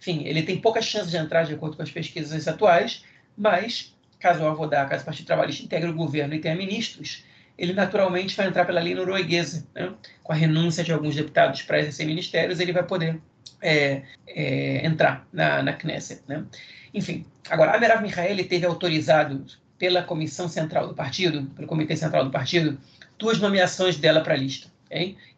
Enfim, 0.00 0.24
ele 0.24 0.42
tem 0.42 0.60
poucas 0.60 0.84
chances 0.84 1.10
de 1.10 1.16
entrar 1.16 1.44
de 1.44 1.54
acordo 1.54 1.76
com 1.76 1.82
as 1.82 1.90
pesquisas 1.90 2.48
atuais, 2.48 3.04
mas 3.36 3.91
caso 4.22 4.44
o 4.44 4.46
Avodá, 4.46 4.86
caso 4.86 5.02
o 5.02 5.04
Partido 5.04 5.26
Trabalhista 5.26 5.64
integre 5.64 5.90
o 5.90 5.94
governo 5.94 6.32
e 6.32 6.38
tenha 6.38 6.54
ministros, 6.54 7.24
ele 7.58 7.72
naturalmente 7.72 8.36
vai 8.36 8.46
entrar 8.46 8.64
pela 8.64 8.80
lei 8.80 8.94
norueguesa, 8.94 9.66
né? 9.74 9.92
com 10.22 10.32
a 10.32 10.36
renúncia 10.36 10.84
de 10.84 10.92
alguns 10.92 11.16
deputados 11.16 11.62
para 11.62 11.80
exercer 11.80 12.06
ministérios, 12.06 12.60
ele 12.60 12.72
vai 12.72 12.84
poder 12.84 13.20
é, 13.60 14.02
é, 14.28 14.86
entrar 14.86 15.26
na, 15.32 15.62
na 15.62 15.72
Knesset. 15.72 16.22
Né? 16.26 16.44
Enfim, 16.94 17.26
agora, 17.50 17.72
a 17.72 17.80
Merav 17.80 18.00
Michaeli 18.00 18.44
teve 18.44 18.64
autorizado 18.64 19.44
pela 19.76 20.02
Comissão 20.02 20.48
Central 20.48 20.86
do 20.86 20.94
Partido, 20.94 21.44
pelo 21.56 21.66
Comitê 21.66 21.96
Central 21.96 22.24
do 22.24 22.30
Partido, 22.30 22.78
duas 23.18 23.38
nomeações 23.40 23.96
dela 23.96 24.20
para 24.20 24.34
a 24.34 24.36
lista. 24.36 24.70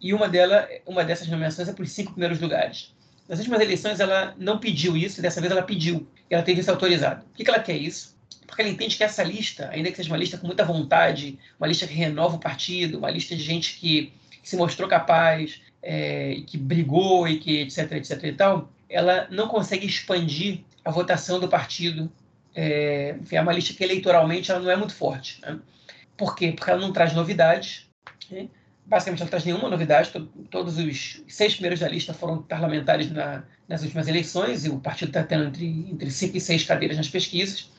E 0.00 0.12
uma, 0.12 0.28
dela, 0.28 0.68
uma 0.84 1.04
dessas 1.04 1.28
nomeações 1.28 1.68
é 1.68 1.72
para 1.72 1.82
os 1.82 1.92
cinco 1.92 2.12
primeiros 2.12 2.40
lugares. 2.40 2.92
Nas 3.28 3.38
últimas 3.38 3.60
eleições, 3.60 4.00
ela 4.00 4.34
não 4.36 4.58
pediu 4.58 4.96
isso, 4.96 5.20
e 5.20 5.22
dessa 5.22 5.40
vez 5.40 5.50
ela 5.50 5.62
pediu. 5.62 6.06
Ela 6.28 6.42
teve 6.42 6.60
isso 6.60 6.70
autorizado. 6.70 7.24
Por 7.24 7.36
que 7.36 7.48
ela 7.48 7.60
quer 7.60 7.76
isso? 7.76 8.13
Porque 8.46 8.62
ela 8.62 8.70
entende 8.70 8.96
que 8.96 9.04
essa 9.04 9.22
lista, 9.22 9.68
ainda 9.70 9.90
que 9.90 9.96
seja 9.96 10.10
uma 10.10 10.16
lista 10.16 10.38
com 10.38 10.46
muita 10.46 10.64
vontade, 10.64 11.38
uma 11.58 11.66
lista 11.66 11.86
que 11.86 11.94
renova 11.94 12.36
o 12.36 12.40
partido, 12.40 12.98
uma 12.98 13.10
lista 13.10 13.34
de 13.34 13.42
gente 13.42 13.78
que, 13.78 14.12
que 14.42 14.48
se 14.48 14.56
mostrou 14.56 14.88
capaz, 14.88 15.60
é, 15.82 16.40
que 16.46 16.56
brigou 16.56 17.26
e 17.28 17.38
que 17.38 17.62
etc, 17.62 17.92
etc 17.92 18.22
e 18.24 18.32
tal, 18.32 18.70
ela 18.88 19.26
não 19.30 19.48
consegue 19.48 19.86
expandir 19.86 20.60
a 20.84 20.90
votação 20.90 21.40
do 21.40 21.48
partido. 21.48 22.10
É, 22.54 23.16
enfim, 23.20 23.36
é 23.36 23.40
uma 23.40 23.52
lista 23.52 23.74
que 23.74 23.82
eleitoralmente 23.82 24.50
ela 24.50 24.60
não 24.60 24.70
é 24.70 24.76
muito 24.76 24.94
forte. 24.94 25.40
Né? 25.42 25.58
Por 26.16 26.36
quê? 26.36 26.52
Porque 26.52 26.70
ela 26.70 26.80
não 26.80 26.92
traz 26.92 27.12
novidades. 27.12 27.88
Né? 28.30 28.48
Basicamente, 28.86 29.20
ela 29.20 29.26
não 29.26 29.30
traz 29.30 29.44
nenhuma 29.44 29.68
novidade. 29.68 30.12
Todos 30.50 30.78
os 30.78 31.22
seis 31.26 31.54
primeiros 31.54 31.80
da 31.80 31.88
lista 31.88 32.14
foram 32.14 32.42
parlamentares 32.42 33.10
na, 33.10 33.42
nas 33.66 33.82
últimas 33.82 34.06
eleições 34.06 34.64
e 34.64 34.68
o 34.68 34.78
partido 34.78 35.08
está 35.08 35.24
tendo 35.24 35.44
entre, 35.44 35.66
entre 35.66 36.10
cinco 36.10 36.36
e 36.36 36.40
seis 36.40 36.62
cadeiras 36.64 36.96
nas 36.96 37.08
pesquisas. 37.08 37.70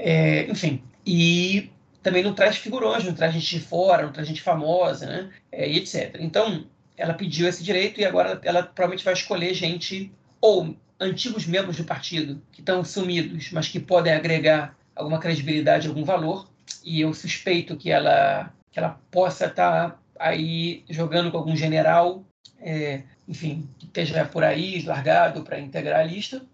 É, 0.00 0.48
enfim, 0.48 0.82
e 1.04 1.70
também 2.02 2.22
não 2.22 2.32
traz 2.32 2.56
figurões, 2.56 3.04
não 3.04 3.12
traz 3.12 3.34
gente 3.34 3.58
de 3.58 3.60
fora, 3.60 4.04
não 4.04 4.12
traz 4.12 4.28
gente 4.28 4.40
famosa, 4.40 5.06
né? 5.06 5.30
É, 5.50 5.68
e 5.68 5.76
etc. 5.76 6.16
Então, 6.20 6.66
ela 6.96 7.14
pediu 7.14 7.48
esse 7.48 7.64
direito 7.64 8.00
e 8.00 8.04
agora 8.04 8.40
ela 8.44 8.62
provavelmente 8.62 9.04
vai 9.04 9.14
escolher 9.14 9.52
gente 9.54 10.12
ou 10.40 10.76
antigos 11.00 11.46
membros 11.46 11.76
do 11.76 11.84
partido 11.84 12.40
que 12.52 12.60
estão 12.60 12.84
sumidos, 12.84 13.50
mas 13.52 13.68
que 13.68 13.80
podem 13.80 14.12
agregar 14.12 14.76
alguma 14.94 15.18
credibilidade, 15.18 15.88
algum 15.88 16.04
valor. 16.04 16.48
E 16.84 17.00
eu 17.00 17.12
suspeito 17.12 17.76
que 17.76 17.90
ela, 17.90 18.52
que 18.70 18.78
ela 18.78 19.00
possa 19.10 19.46
estar 19.46 19.90
tá 19.90 19.98
aí 20.18 20.84
jogando 20.88 21.30
com 21.30 21.38
algum 21.38 21.56
general, 21.56 22.24
é, 22.60 23.02
enfim, 23.26 23.68
que 23.78 23.86
esteja 23.86 24.24
por 24.24 24.44
aí 24.44 24.82
largado 24.82 25.42
para 25.42 25.58
integrar 25.58 26.00
a 26.00 26.04
lista. 26.04 26.44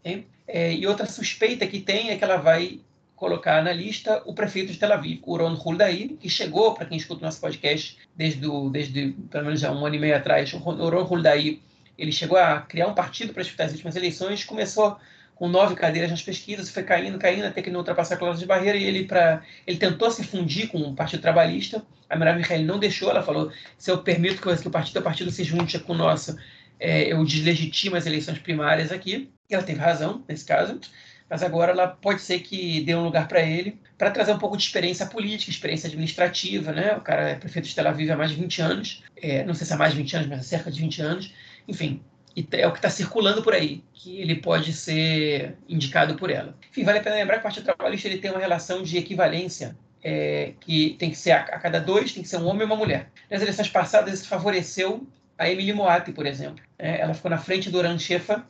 É, 0.47 0.73
e 0.73 0.87
outra 0.87 1.07
suspeita 1.07 1.67
que 1.67 1.81
tem 1.81 2.11
é 2.11 2.17
que 2.17 2.25
ela 2.25 2.37
vai 2.37 2.81
colocar 3.25 3.65
na 3.65 3.73
lista 3.73 4.23
o 4.27 4.35
prefeito 4.35 4.71
de 4.71 4.79
Tel 4.79 4.93
Aviv, 4.93 5.21
o 5.23 5.39
Ron 5.39 5.55
Huldaí, 5.55 6.09
que 6.21 6.29
chegou, 6.29 6.75
para 6.75 6.85
quem 6.85 6.99
escuta 6.99 7.23
o 7.23 7.25
nosso 7.25 7.41
podcast 7.41 7.97
desde, 8.15 8.47
desde 8.71 9.13
pelo 9.31 9.47
menos 9.47 9.61
já 9.61 9.73
um 9.73 9.87
ano 9.87 9.95
e 9.95 9.99
meio 9.99 10.15
atrás, 10.15 10.53
o 10.53 10.59
Ron 10.59 11.05
Huldaí 11.05 11.63
ele 11.97 12.13
chegou 12.13 12.37
a 12.37 12.61
criar 12.61 12.87
um 12.87 12.93
partido 12.93 13.33
para 13.33 13.43
disputar 13.43 13.65
as 13.67 13.73
últimas 13.73 13.97
eleições, 13.97 14.45
começou 14.45 14.99
com 15.35 15.49
nove 15.49 15.75
cadeiras 15.75 16.11
nas 16.11 16.21
pesquisas, 16.21 16.69
foi 16.69 16.83
caindo, 16.83 17.19
caindo, 17.19 17.47
até 17.47 17.63
que 17.63 17.71
não 17.71 17.79
ultrapassar 17.79 18.17
a 18.17 18.19
cláusula 18.19 18.41
de 18.41 18.47
barreira, 18.47 18.77
e 18.77 18.85
ele, 18.85 19.05
pra, 19.05 19.43
ele 19.67 19.79
tentou 19.79 20.11
se 20.11 20.23
fundir 20.23 20.69
com 20.69 20.79
o 20.79 20.95
Partido 20.95 21.23
Trabalhista, 21.23 21.83
a 22.11 22.17
Marav 22.17 22.37
Mikhail 22.37 22.63
não 22.67 22.79
deixou, 22.79 23.09
ela 23.09 23.23
falou, 23.23 23.51
se 23.79 23.91
eu 23.91 23.99
permito 23.99 24.43
que 24.43 24.49
o 24.49 24.71
partido, 24.71 25.01
o 25.01 25.03
partido 25.03 25.31
se 25.31 25.45
junte 25.45 25.79
com 25.79 25.95
o 25.95 25.97
nosso, 25.97 26.37
é, 26.79 27.11
eu 27.11 27.25
deslegitimo 27.25 27.97
as 27.97 28.05
eleições 28.05 28.39
primárias 28.39 28.93
aqui, 28.93 29.31
e 29.49 29.55
ela 29.55 29.65
teve 29.65 29.81
razão 29.81 30.23
nesse 30.29 30.45
caso, 30.45 30.79
mas 31.35 31.43
agora 31.43 31.73
ela 31.73 31.89
pode 31.89 32.23
ser 32.23 32.39
que 32.39 32.81
dê 32.83 32.95
um 32.95 33.03
lugar 33.03 33.27
para 33.27 33.43
ele, 33.43 33.77
para 33.99 34.09
trazer 34.13 34.31
um 34.31 34.39
pouco 34.39 34.57
de 34.57 34.63
experiência 34.63 35.05
política, 35.05 35.51
experiência 35.51 35.89
administrativa, 35.89 36.71
né? 36.71 36.95
O 36.95 37.01
cara 37.01 37.31
é 37.31 37.35
prefeito 37.35 37.67
de 37.67 37.75
Tel 37.75 37.89
Aviv 37.89 38.09
há 38.09 38.17
mais 38.17 38.31
de 38.31 38.37
20 38.37 38.63
anos, 38.63 39.03
é, 39.17 39.43
não 39.43 39.53
sei 39.53 39.67
se 39.67 39.73
há 39.73 39.77
mais 39.77 39.91
de 39.91 39.99
20 39.99 40.15
anos, 40.15 40.29
mas 40.29 40.39
há 40.39 40.43
cerca 40.45 40.71
de 40.71 40.81
20 40.81 41.03
anos, 41.03 41.35
enfim, 41.67 42.01
é 42.53 42.69
o 42.69 42.71
que 42.71 42.79
está 42.79 42.89
circulando 42.89 43.43
por 43.43 43.53
aí, 43.53 43.83
que 43.93 44.21
ele 44.21 44.37
pode 44.37 44.73
ser 44.73 45.57
indicado 45.69 46.15
por 46.15 46.31
ela. 46.31 46.57
Enfim, 46.71 46.85
vale 46.85 47.01
a 47.01 47.03
pena 47.03 47.17
lembrar 47.17 47.35
que 47.35 47.41
o 47.41 47.43
Partido 47.43 47.65
Trabalhista 47.65 48.07
ele 48.07 48.19
tem 48.19 48.31
uma 48.31 48.39
relação 48.39 48.81
de 48.85 48.97
equivalência 48.97 49.77
é, 50.05 50.53
que 50.61 50.95
tem 51.01 51.11
que 51.11 51.17
ser 51.17 51.33
a, 51.33 51.41
a, 51.41 51.59
cada 51.59 51.81
dois, 51.81 52.13
tem 52.13 52.23
que 52.23 52.29
ser 52.29 52.37
um 52.37 52.47
homem 52.47 52.63
e 52.63 52.65
uma 52.65 52.77
mulher. 52.77 53.11
Nas 53.29 53.43
eleições 53.43 53.69
passadas, 53.69 54.15
isso 54.15 54.29
favoreceu 54.29 55.05
a 55.37 55.51
Emily 55.51 55.73
Moati, 55.73 56.13
por 56.13 56.27
exemplo. 56.27 56.63
É, 56.79 57.01
ela 57.01 57.13
ficou 57.13 57.29
na 57.29 57.39
frente 57.39 57.71
do 57.71 57.79
Oran 57.79 57.99
Shefa, 57.99 58.47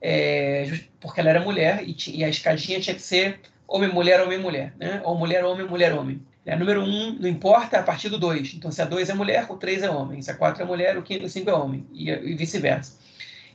é, 0.00 0.80
porque 1.00 1.20
ela 1.20 1.30
era 1.30 1.40
mulher 1.40 1.82
e, 1.84 1.96
e, 2.08 2.24
a 2.24 2.28
escadinha 2.28 2.80
tinha 2.80 2.94
que 2.94 3.02
ser 3.02 3.40
homem-mulher, 3.68 4.20
homem-mulher, 4.20 4.72
né? 4.78 5.00
ou 5.04 5.16
mulher-homem, 5.16 5.66
mulher-homem. 5.66 6.22
É, 6.44 6.56
número 6.56 6.82
um, 6.82 7.12
não 7.12 7.28
importa, 7.28 7.78
a 7.78 7.82
partir 7.82 8.08
do 8.08 8.18
dois. 8.18 8.54
Então, 8.54 8.72
se 8.72 8.80
a 8.80 8.84
dois 8.84 9.10
é 9.10 9.14
mulher, 9.14 9.46
o 9.48 9.56
três 9.56 9.82
é 9.82 9.90
homem. 9.90 10.22
Se 10.22 10.30
a 10.30 10.34
quatro 10.34 10.62
é 10.62 10.66
mulher, 10.66 10.96
o, 10.96 11.02
quinto, 11.02 11.26
o 11.26 11.28
cinco 11.28 11.50
é 11.50 11.54
homem. 11.54 11.86
E, 11.92 12.10
e 12.10 12.34
vice-versa. 12.34 12.98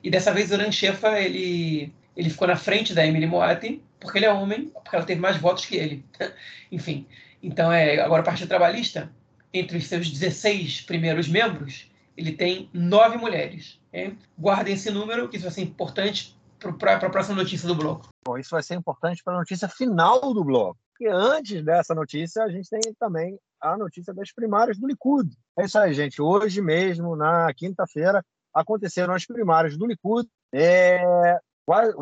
E 0.03 0.09
dessa 0.09 0.31
vez, 0.31 0.51
o 0.51 0.71
Shefa, 0.71 1.19
ele, 1.19 1.91
ele 2.15 2.29
ficou 2.29 2.47
na 2.47 2.55
frente 2.55 2.93
da 2.93 3.05
Emily 3.05 3.25
Moati, 3.25 3.81
porque 3.99 4.19
ele 4.19 4.25
é 4.25 4.31
homem, 4.31 4.71
porque 4.83 4.95
ela 4.95 5.05
teve 5.05 5.19
mais 5.19 5.37
votos 5.37 5.65
que 5.65 5.75
ele. 5.75 6.05
Enfim. 6.71 7.07
Então, 7.41 7.71
é, 7.71 7.99
agora, 7.99 8.21
o 8.21 8.25
Partido 8.25 8.47
Trabalhista, 8.47 9.11
entre 9.51 9.77
os 9.77 9.87
seus 9.87 10.09
16 10.09 10.81
primeiros 10.81 11.27
membros, 11.27 11.89
ele 12.15 12.33
tem 12.33 12.69
nove 12.71 13.17
mulheres. 13.17 13.79
Okay? 13.89 14.13
Guardem 14.37 14.75
esse 14.75 14.91
número, 14.91 15.27
que 15.27 15.37
isso 15.37 15.45
vai 15.45 15.53
ser 15.53 15.61
importante 15.61 16.34
para 16.73 16.95
a 16.95 17.09
próxima 17.09 17.35
notícia 17.35 17.67
do 17.67 17.75
bloco. 17.75 18.07
Bom, 18.25 18.37
isso 18.37 18.51
vai 18.51 18.63
ser 18.63 18.75
importante 18.75 19.23
para 19.23 19.33
a 19.33 19.39
notícia 19.39 19.67
final 19.67 20.33
do 20.33 20.43
bloco. 20.43 20.79
E 20.99 21.07
antes 21.07 21.63
dessa 21.63 21.93
notícia, 21.93 22.43
a 22.43 22.49
gente 22.49 22.69
tem 22.69 22.79
também 22.99 23.37
a 23.61 23.77
notícia 23.77 24.13
das 24.13 24.31
primárias 24.31 24.77
do 24.77 24.87
Likud. 24.87 25.29
É 25.57 25.65
isso 25.65 25.77
aí, 25.77 25.93
gente. 25.93 26.21
Hoje 26.21 26.61
mesmo, 26.61 27.15
na 27.15 27.53
quinta-feira, 27.53 28.23
aconteceram 28.53 29.13
as 29.13 29.25
primárias 29.25 29.77
do 29.77 29.85
Likud. 29.85 30.27
É, 30.53 31.37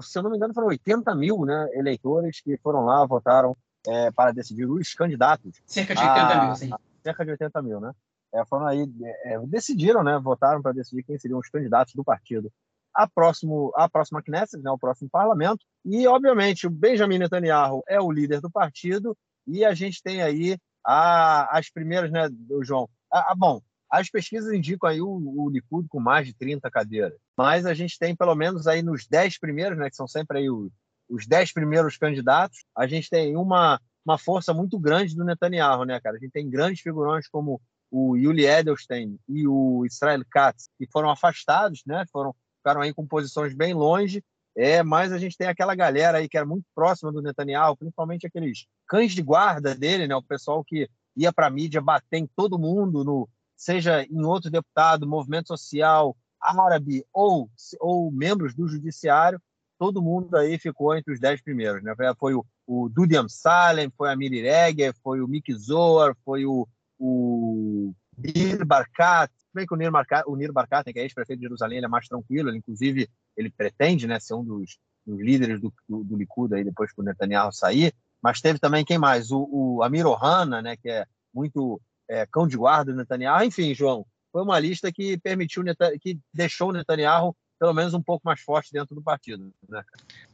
se 0.01 0.17
eu 0.17 0.23
não 0.23 0.29
me 0.29 0.37
engano, 0.37 0.53
foram 0.53 0.67
80 0.67 1.15
mil 1.15 1.45
né, 1.45 1.69
eleitores 1.73 2.41
que 2.41 2.57
foram 2.57 2.85
lá, 2.85 3.05
votaram 3.05 3.55
é, 3.87 4.11
para 4.11 4.31
decidir 4.31 4.65
os 4.65 4.93
candidatos. 4.93 5.61
Cerca 5.65 5.95
de 5.95 6.01
80 6.01 6.19
a, 6.19 6.45
mil, 6.45 6.55
sim. 6.55 6.69
Cerca 7.03 7.25
de 7.25 7.31
80 7.31 7.61
mil, 7.61 7.79
né? 7.79 7.91
É, 8.33 8.45
foram 8.45 8.65
aí, 8.65 8.87
é, 9.25 9.39
decidiram, 9.45 10.03
né? 10.03 10.19
Votaram 10.19 10.61
para 10.61 10.71
decidir 10.71 11.03
quem 11.03 11.17
seriam 11.17 11.39
os 11.39 11.49
candidatos 11.49 11.93
do 11.93 12.03
partido 12.03 12.51
a, 12.93 13.07
próximo, 13.07 13.71
a 13.75 13.89
próxima 13.89 14.21
Knesset, 14.21 14.61
né, 14.61 14.71
o 14.71 14.77
próximo 14.77 15.09
parlamento. 15.09 15.65
E, 15.85 16.07
obviamente, 16.07 16.67
o 16.67 16.69
Benjamin 16.69 17.19
Netanyahu 17.19 17.83
é 17.87 17.99
o 17.99 18.11
líder 18.11 18.41
do 18.41 18.51
partido 18.51 19.17
e 19.47 19.65
a 19.65 19.73
gente 19.73 20.01
tem 20.01 20.21
aí 20.21 20.57
a, 20.85 21.57
as 21.57 21.69
primeiras, 21.69 22.11
né, 22.11 22.29
João. 22.61 22.89
A, 23.11 23.31
a, 23.31 23.35
bom, 23.35 23.61
as 23.89 24.09
pesquisas 24.09 24.53
indicam 24.53 24.89
aí 24.89 25.01
o, 25.01 25.07
o 25.07 25.49
Likud 25.49 25.87
com 25.87 25.99
mais 25.99 26.27
de 26.27 26.33
30 26.33 26.69
cadeiras, 26.69 27.17
mas 27.37 27.65
a 27.65 27.73
gente 27.73 27.97
tem 27.97 28.15
pelo 28.15 28.35
menos 28.35 28.67
aí 28.67 28.81
nos 28.81 29.07
10 29.07 29.39
primeiros, 29.39 29.77
né, 29.77 29.89
que 29.89 29.95
são 29.95 30.07
sempre 30.07 30.39
aí 30.39 30.49
os, 30.49 30.71
os 31.09 31.27
10 31.27 31.53
primeiros 31.53 31.97
candidatos, 31.97 32.65
a 32.75 32.87
gente 32.87 33.09
tem 33.09 33.35
uma, 33.35 33.79
uma 34.05 34.17
força 34.17 34.53
muito 34.53 34.79
grande 34.79 35.15
do 35.15 35.23
Netanyahu, 35.23 35.85
né, 35.85 35.99
cara? 35.99 36.17
A 36.17 36.19
gente 36.19 36.31
tem 36.31 36.49
grandes 36.49 36.81
figurões 36.81 37.27
como 37.27 37.61
o 37.91 38.15
Yuli 38.15 38.45
Edelstein 38.45 39.19
e 39.29 39.47
o 39.47 39.85
Israel 39.85 40.23
Katz, 40.29 40.67
que 40.79 40.87
foram 40.91 41.09
afastados, 41.09 41.83
né? 41.85 42.05
Foram 42.11 42.35
ficaram 42.63 42.81
aí 42.81 42.93
com 42.93 43.05
posições 43.05 43.53
bem 43.53 43.73
longe. 43.73 44.23
É, 44.55 44.83
mas 44.83 45.11
a 45.11 45.17
gente 45.17 45.35
tem 45.35 45.47
aquela 45.47 45.75
galera 45.75 46.19
aí 46.19 46.29
que 46.29 46.37
era 46.37 46.45
muito 46.45 46.65
próxima 46.73 47.11
do 47.11 47.21
Netanyahu, 47.21 47.75
principalmente 47.75 48.27
aqueles 48.27 48.67
cães 48.87 49.11
de 49.11 49.21
guarda 49.21 49.75
dele, 49.75 50.07
né? 50.07 50.15
O 50.15 50.21
pessoal 50.21 50.63
que 50.63 50.87
ia 51.15 51.33
para 51.33 51.47
a 51.47 51.49
mídia 51.49 51.81
bater 51.81 52.17
em 52.17 52.27
todo 52.27 52.59
mundo, 52.59 53.03
no, 53.03 53.27
seja 53.57 54.03
em 54.03 54.23
outro 54.23 54.51
deputado, 54.51 55.07
movimento 55.07 55.47
social, 55.47 56.15
árabe 56.39 57.03
ou, 57.11 57.49
ou 57.79 58.11
membros 58.11 58.53
do 58.53 58.67
judiciário, 58.67 59.41
todo 59.79 60.01
mundo 60.01 60.35
aí 60.37 60.59
ficou 60.59 60.95
entre 60.95 61.13
os 61.13 61.19
dez 61.19 61.41
primeiros. 61.41 61.81
Né? 61.81 61.93
Foi 62.19 62.35
o, 62.35 62.45
o 62.67 62.89
Dudi 62.89 63.17
Amsalem, 63.17 63.91
foi 63.97 64.11
a 64.11 64.15
Miri 64.15 64.41
Reger, 64.41 64.93
foi 65.01 65.19
o 65.19 65.27
Mick 65.27 65.51
Zohar, 65.53 66.15
foi 66.23 66.45
o, 66.45 66.67
o 66.99 67.93
Nir 68.17 68.65
Barkat, 68.65 69.31
bem 69.53 69.65
que 69.65 69.73
o 69.73 69.77
Nir 69.77 69.91
Barkat, 69.91 70.23
o 70.27 70.35
Nir 70.35 70.51
Barkat 70.51 70.91
que 70.91 70.99
é 70.99 71.03
ex-prefeito 71.03 71.39
de 71.39 71.45
Jerusalém, 71.45 71.77
ele 71.77 71.85
é 71.85 71.89
mais 71.89 72.07
tranquilo, 72.07 72.49
ele, 72.49 72.57
inclusive 72.57 73.09
ele 73.35 73.49
pretende 73.49 74.07
né, 74.07 74.19
ser 74.19 74.33
um 74.33 74.43
dos, 74.43 74.77
dos 75.05 75.19
líderes 75.19 75.59
do, 75.59 75.73
do, 75.87 76.03
do 76.03 76.17
Likud 76.17 76.53
aí 76.53 76.63
depois 76.63 76.91
que 76.91 77.01
o 77.01 77.03
Netanyahu 77.03 77.51
sair, 77.51 77.93
mas 78.21 78.41
teve 78.41 78.59
também 78.59 78.85
quem 78.85 78.97
mais? 78.97 79.31
O, 79.31 79.47
o 79.51 79.83
Amir 79.83 80.05
Ohana, 80.05 80.61
né, 80.61 80.77
que 80.77 80.89
é 80.89 81.05
muito 81.33 81.81
é, 82.07 82.25
cão 82.25 82.47
de 82.47 82.55
guarda 82.55 82.91
do 82.91 82.97
Netanyahu. 82.97 83.43
Enfim, 83.43 83.73
João, 83.73 84.05
foi 84.31 84.41
uma 84.41 84.59
lista 84.59 84.91
que 84.91 85.17
permitiu, 85.17 85.63
que 86.01 86.19
deixou 86.33 86.69
o 86.69 86.73
Netanyahu 86.73 87.35
pelo 87.63 87.73
menos 87.73 87.93
um 87.93 88.01
pouco 88.01 88.25
mais 88.25 88.41
forte 88.41 88.73
dentro 88.73 88.93
do 88.93 89.01
partido. 89.01 89.49
Né? 89.69 89.81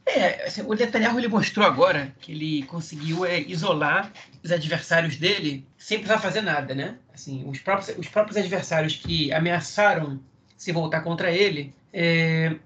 É, 0.04 0.46
assim, 0.46 0.62
o 0.62 0.74
Netanyahu 0.74 1.16
ele 1.16 1.28
mostrou 1.28 1.64
agora 1.64 2.12
que 2.20 2.32
ele 2.32 2.64
conseguiu 2.64 3.24
é, 3.24 3.40
isolar 3.42 4.12
os 4.42 4.50
adversários 4.50 5.16
dele 5.16 5.64
sem 5.78 5.98
precisar 5.98 6.18
fazer 6.18 6.40
nada, 6.40 6.74
né? 6.74 6.98
Assim, 7.14 7.48
os 7.48 7.60
próprios, 7.60 7.96
os 7.96 8.08
próprios 8.08 8.36
adversários 8.36 8.96
que 8.96 9.32
ameaçaram 9.32 10.18
se 10.56 10.72
voltar 10.72 11.02
contra 11.02 11.30
ele, 11.30 11.72
é, 11.92 12.56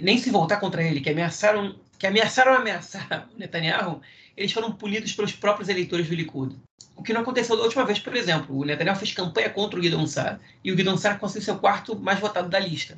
nem 0.00 0.16
se 0.16 0.30
voltar 0.30 0.58
contra 0.58 0.80
ele, 0.80 1.00
que 1.00 1.10
ameaçaram, 1.10 1.74
que 1.98 2.06
ameaçaram 2.06 2.54
ameaçar 2.54 3.28
o 3.34 3.36
Netanyahu, 3.36 4.00
eles 4.36 4.52
foram 4.52 4.70
punidos 4.70 5.12
pelos 5.12 5.32
próprios 5.32 5.68
eleitores 5.68 6.08
do 6.08 6.14
Likud. 6.14 6.54
O 6.94 7.02
que 7.02 7.12
não 7.12 7.22
aconteceu 7.22 7.56
da 7.56 7.64
última 7.64 7.84
vez, 7.84 7.98
por 7.98 8.14
exemplo. 8.14 8.56
O 8.56 8.64
Netanyahu 8.64 8.96
fez 8.96 9.12
campanha 9.12 9.50
contra 9.50 9.76
o 9.76 9.82
Guidon 9.82 10.06
Sar 10.06 10.38
e 10.62 10.70
o 10.70 10.76
Guidon 10.76 10.96
Sar 10.96 11.18
conseguiu 11.18 11.54
o 11.54 11.58
quarto 11.58 11.98
mais 11.98 12.20
votado 12.20 12.48
da 12.48 12.60
lista. 12.60 12.96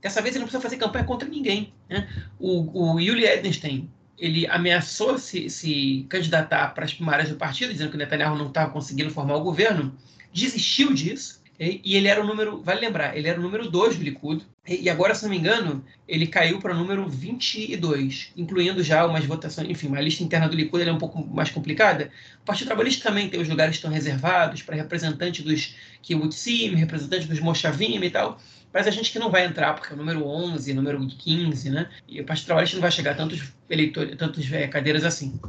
Dessa 0.00 0.22
vez 0.22 0.34
ele 0.34 0.40
não 0.40 0.46
precisa 0.46 0.62
fazer 0.62 0.76
campanha 0.76 1.04
contra 1.04 1.28
ninguém. 1.28 1.72
Né? 1.88 2.08
O, 2.38 2.94
o 2.94 3.00
Yuli 3.00 3.24
Edenstein 3.24 3.90
ele 4.18 4.46
ameaçou 4.48 5.16
se, 5.18 5.48
se 5.48 6.04
candidatar 6.08 6.74
para 6.74 6.84
as 6.84 6.92
primárias 6.92 7.28
do 7.28 7.36
partido, 7.36 7.72
dizendo 7.72 7.90
que 7.90 7.96
o 7.96 7.98
Netanyahu 7.98 8.36
não 8.36 8.48
estava 8.48 8.72
conseguindo 8.72 9.10
formar 9.10 9.36
o 9.36 9.44
governo, 9.44 9.94
desistiu 10.32 10.92
disso, 10.92 11.38
e 11.60 11.96
ele 11.96 12.06
era 12.06 12.22
o 12.22 12.26
número, 12.26 12.62
vale 12.62 12.80
lembrar, 12.80 13.16
ele 13.16 13.26
era 13.26 13.38
o 13.38 13.42
número 13.42 13.68
2 13.68 13.96
do 13.96 14.04
Likud, 14.04 14.44
e 14.66 14.88
agora, 14.88 15.14
se 15.14 15.24
não 15.24 15.30
me 15.30 15.38
engano, 15.38 15.84
ele 16.06 16.26
caiu 16.26 16.60
para 16.60 16.72
o 16.72 16.76
número 16.76 17.08
22, 17.08 18.32
incluindo 18.36 18.82
já 18.82 19.04
umas 19.04 19.24
votações, 19.24 19.68
enfim, 19.68 19.88
uma 19.88 20.00
lista 20.00 20.22
interna 20.22 20.48
do 20.48 20.54
Likud 20.54 20.86
é 20.86 20.92
um 20.92 20.98
pouco 20.98 21.26
mais 21.26 21.50
complicada. 21.50 22.10
O 22.42 22.44
Partido 22.44 22.68
Trabalhista 22.68 23.08
também 23.08 23.28
tem 23.28 23.40
os 23.40 23.48
lugares 23.48 23.72
que 23.72 23.78
estão 23.78 23.90
reservados 23.90 24.62
para 24.62 24.76
representantes 24.76 25.44
dos 25.44 25.74
Kibbutzim, 26.02 26.76
representantes 26.76 27.26
dos 27.26 27.40
Moshavim 27.40 28.00
e 28.04 28.10
tal, 28.10 28.40
mas 28.72 28.86
a 28.86 28.90
gente 28.90 29.10
que 29.10 29.18
não 29.18 29.30
vai 29.30 29.44
entrar, 29.44 29.74
porque 29.74 29.92
é 29.92 29.94
o 29.94 29.98
número 29.98 30.26
11, 30.26 30.74
número 30.74 31.06
15, 31.06 31.70
né? 31.70 31.88
E 32.06 32.20
o 32.20 32.24
Partido 32.24 32.46
Trabalhista 32.46 32.76
não 32.76 32.82
vai 32.82 32.90
chegar 32.90 33.12
a 33.12 33.14
tantos, 33.14 33.52
eleitores, 33.68 34.16
tantos 34.16 34.52
é, 34.52 34.66
cadeiras 34.66 35.04
assim. 35.04 35.40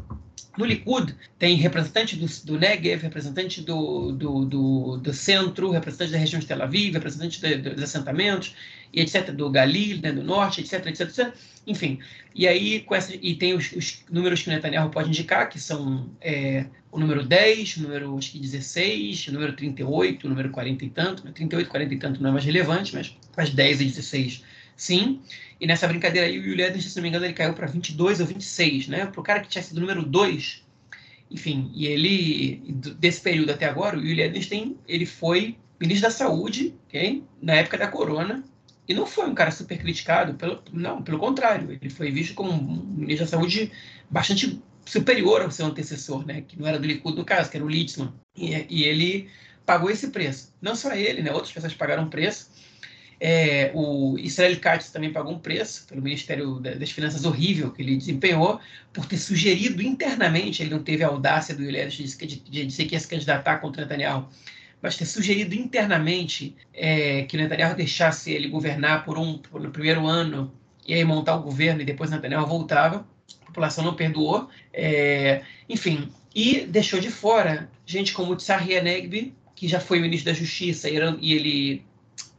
No 0.58 0.66
Likud, 0.66 1.16
tem 1.38 1.56
representante 1.56 2.16
do, 2.16 2.26
do 2.46 2.60
Negev, 2.60 3.02
representante 3.02 3.62
do, 3.62 4.12
do, 4.12 4.46
do, 4.46 4.98
do, 4.98 5.14
centro, 5.14 5.72
representante 5.72 6.12
da 6.12 6.18
região 6.18 6.40
de 6.40 6.46
Tel 6.46 6.62
Aviv, 6.62 6.94
representante 6.94 7.42
de, 7.42 7.56
de, 7.58 7.70
dos 7.72 7.84
assentamentos, 7.84 8.56
e 8.94 9.02
etc., 9.02 9.32
do 9.32 9.50
Galil, 9.50 10.00
né, 10.02 10.12
do 10.12 10.24
norte, 10.24 10.62
etc, 10.62 10.86
etc, 10.88 11.02
etc, 11.02 11.34
enfim. 11.66 12.00
E 12.34 12.48
aí, 12.48 12.82
com 12.82 12.96
essa, 12.96 13.16
e 13.16 13.36
tem 13.36 13.54
os, 13.54 13.72
os 13.72 14.04
números 14.10 14.42
que 14.42 14.50
o 14.50 14.52
Netanyahu 14.52 14.90
pode 14.90 15.10
indicar, 15.10 15.50
que 15.50 15.60
são 15.60 16.10
é, 16.22 16.66
o 16.92 17.00
número 17.00 17.24
10, 17.24 17.78
o 17.78 17.82
número 17.84 18.18
acho 18.18 18.32
que 18.32 18.40
16, 18.40 19.28
o 19.28 19.34
número 19.34 19.54
38, 19.54 20.26
o 20.26 20.30
número 20.30 20.50
40 20.50 20.86
e 20.86 20.90
tanto, 20.90 21.24
38, 21.32 21.70
40 21.70 21.94
e 21.94 21.98
tanto 21.98 22.22
não 22.22 22.30
é 22.30 22.34
mais 22.34 22.46
relevante, 22.46 22.96
mas 22.96 23.16
as 23.38 23.50
10 23.52 23.82
e 23.82 23.86
16 23.86 24.44
sim. 24.80 25.22
E 25.60 25.68
nessa 25.68 25.88
brincadeira 25.88 26.26
aí, 26.26 26.40
o 26.40 26.44
Julian, 26.44 26.74
se 26.80 26.96
não 26.96 27.04
me 27.04 27.10
engano, 27.10 27.26
ele 27.26 27.34
caiu 27.34 27.54
para 27.54 27.68
22 27.68 28.22
ou 28.22 28.26
26, 28.26 28.88
né? 28.88 29.06
Para 29.06 29.20
o 29.20 29.24
cara 29.24 29.42
que 29.42 29.50
tinha 29.50 29.62
sido 29.62 29.82
número 29.82 30.04
2. 30.04 30.64
Enfim, 31.30 31.70
e 31.76 31.86
ele, 31.86 32.64
desse 32.98 33.22
período 33.22 33.52
até 33.52 33.66
agora, 33.66 33.98
o 33.98 34.02
Julian 34.02 34.26
Edenstein, 34.26 34.78
ele 34.88 35.06
foi 35.06 35.58
ministro 35.80 36.10
da 36.10 36.16
Saúde, 36.16 36.74
okay? 36.88 37.24
na 37.42 37.56
época 37.56 37.78
da 37.78 37.88
corona, 37.88 38.44
e 38.88 38.94
não 38.94 39.06
foi 39.06 39.30
um 39.30 39.36
cara 39.36 39.52
super 39.52 39.78
criticado, 39.78 40.34
pelo, 40.34 40.64
não, 40.74 41.04
pelo 41.04 41.20
contrário, 41.20 41.72
ele 41.72 41.90
foi 41.92 42.10
visto 42.10 42.34
como 42.34 42.52
um 42.52 42.84
ministro 42.98 43.26
da 43.26 43.32
Saúde 43.32 43.72
bastante 44.10 44.60
superior 44.86 45.44
ao 45.44 45.52
seu 45.52 45.68
antecessor, 45.68 46.26
né? 46.26 46.42
que 46.42 46.60
não 46.60 46.68
era 46.68 46.80
do 46.80 46.88
Likud 46.88 47.16
no 47.16 47.24
caso, 47.24 47.52
que 47.52 47.58
era 47.58 47.66
o 47.66 47.70
Litzman. 47.70 48.12
E, 48.36 48.66
e 48.68 48.84
ele 48.84 49.30
pagou 49.64 49.92
esse 49.92 50.08
preço. 50.08 50.52
Não 50.60 50.76
só 50.76 50.94
ele, 50.94 51.22
né? 51.22 51.32
outras 51.32 51.52
pessoas 51.52 51.76
pagaram 51.76 52.10
preço, 52.10 52.50
é, 53.20 53.72
o 53.74 54.18
Israel 54.18 54.58
Katz 54.60 54.92
também 54.92 55.12
pagou 55.12 55.34
um 55.34 55.40
preço 55.40 55.86
pelo 55.88 56.02
Ministério 56.02 56.60
das 56.60 56.92
Finanças 56.92 57.26
horrível 57.26 57.72
que 57.72 57.82
ele 57.82 57.98
desempenhou 57.98 58.60
por 58.94 59.06
ter 59.06 59.18
sugerido 59.18 59.82
internamente, 59.82 60.64
ele 60.64 60.70
não 60.70 60.82
teve 60.82 61.04
a 61.04 61.08
audácia 61.08 61.54
do 61.54 61.62
Yuledes 61.62 62.18
de, 62.18 62.28
de, 62.28 62.36
de 62.38 62.66
dizer 62.66 62.86
que 62.86 62.96
ia 62.96 63.00
se 63.00 63.08
candidatar 63.08 63.58
contra 63.58 63.82
Netanyahu, 63.82 64.30
mas 64.82 64.96
ter 64.96 65.06
sugerido 65.06 65.54
internamente 65.54 66.56
é, 66.74 67.24
que 67.24 67.36
Netanyahu 67.36 67.76
deixasse 67.76 68.32
ele 68.32 68.48
governar 68.48 69.04
por 69.04 69.18
um 69.18 69.38
por, 69.38 69.62
no 69.62 69.72
primeiro 69.72 70.08
ano 70.08 70.54
e 70.88 70.94
aí 70.94 71.04
montar 71.04 71.36
o 71.36 71.44
governo 71.44 71.82
e 71.82 71.86
depois 71.86 72.10
Netanyahu 72.10 72.48
voltava. 72.48 73.06
A 73.42 73.46
população 73.48 73.84
não 73.84 73.96
perdoou. 73.96 74.50
É, 74.74 75.42
enfim, 75.68 76.10
e 76.34 76.62
deixou 76.62 77.00
de 77.00 77.10
fora 77.10 77.70
gente 77.86 78.14
como 78.14 78.36
Tsahir 78.36 78.78
Enegbi, 78.78 79.34
que 79.56 79.68
já 79.68 79.80
foi 79.80 80.00
ministro 80.00 80.32
da 80.32 80.40
Justiça 80.40 80.90
e 80.90 81.34
ele 81.34 81.84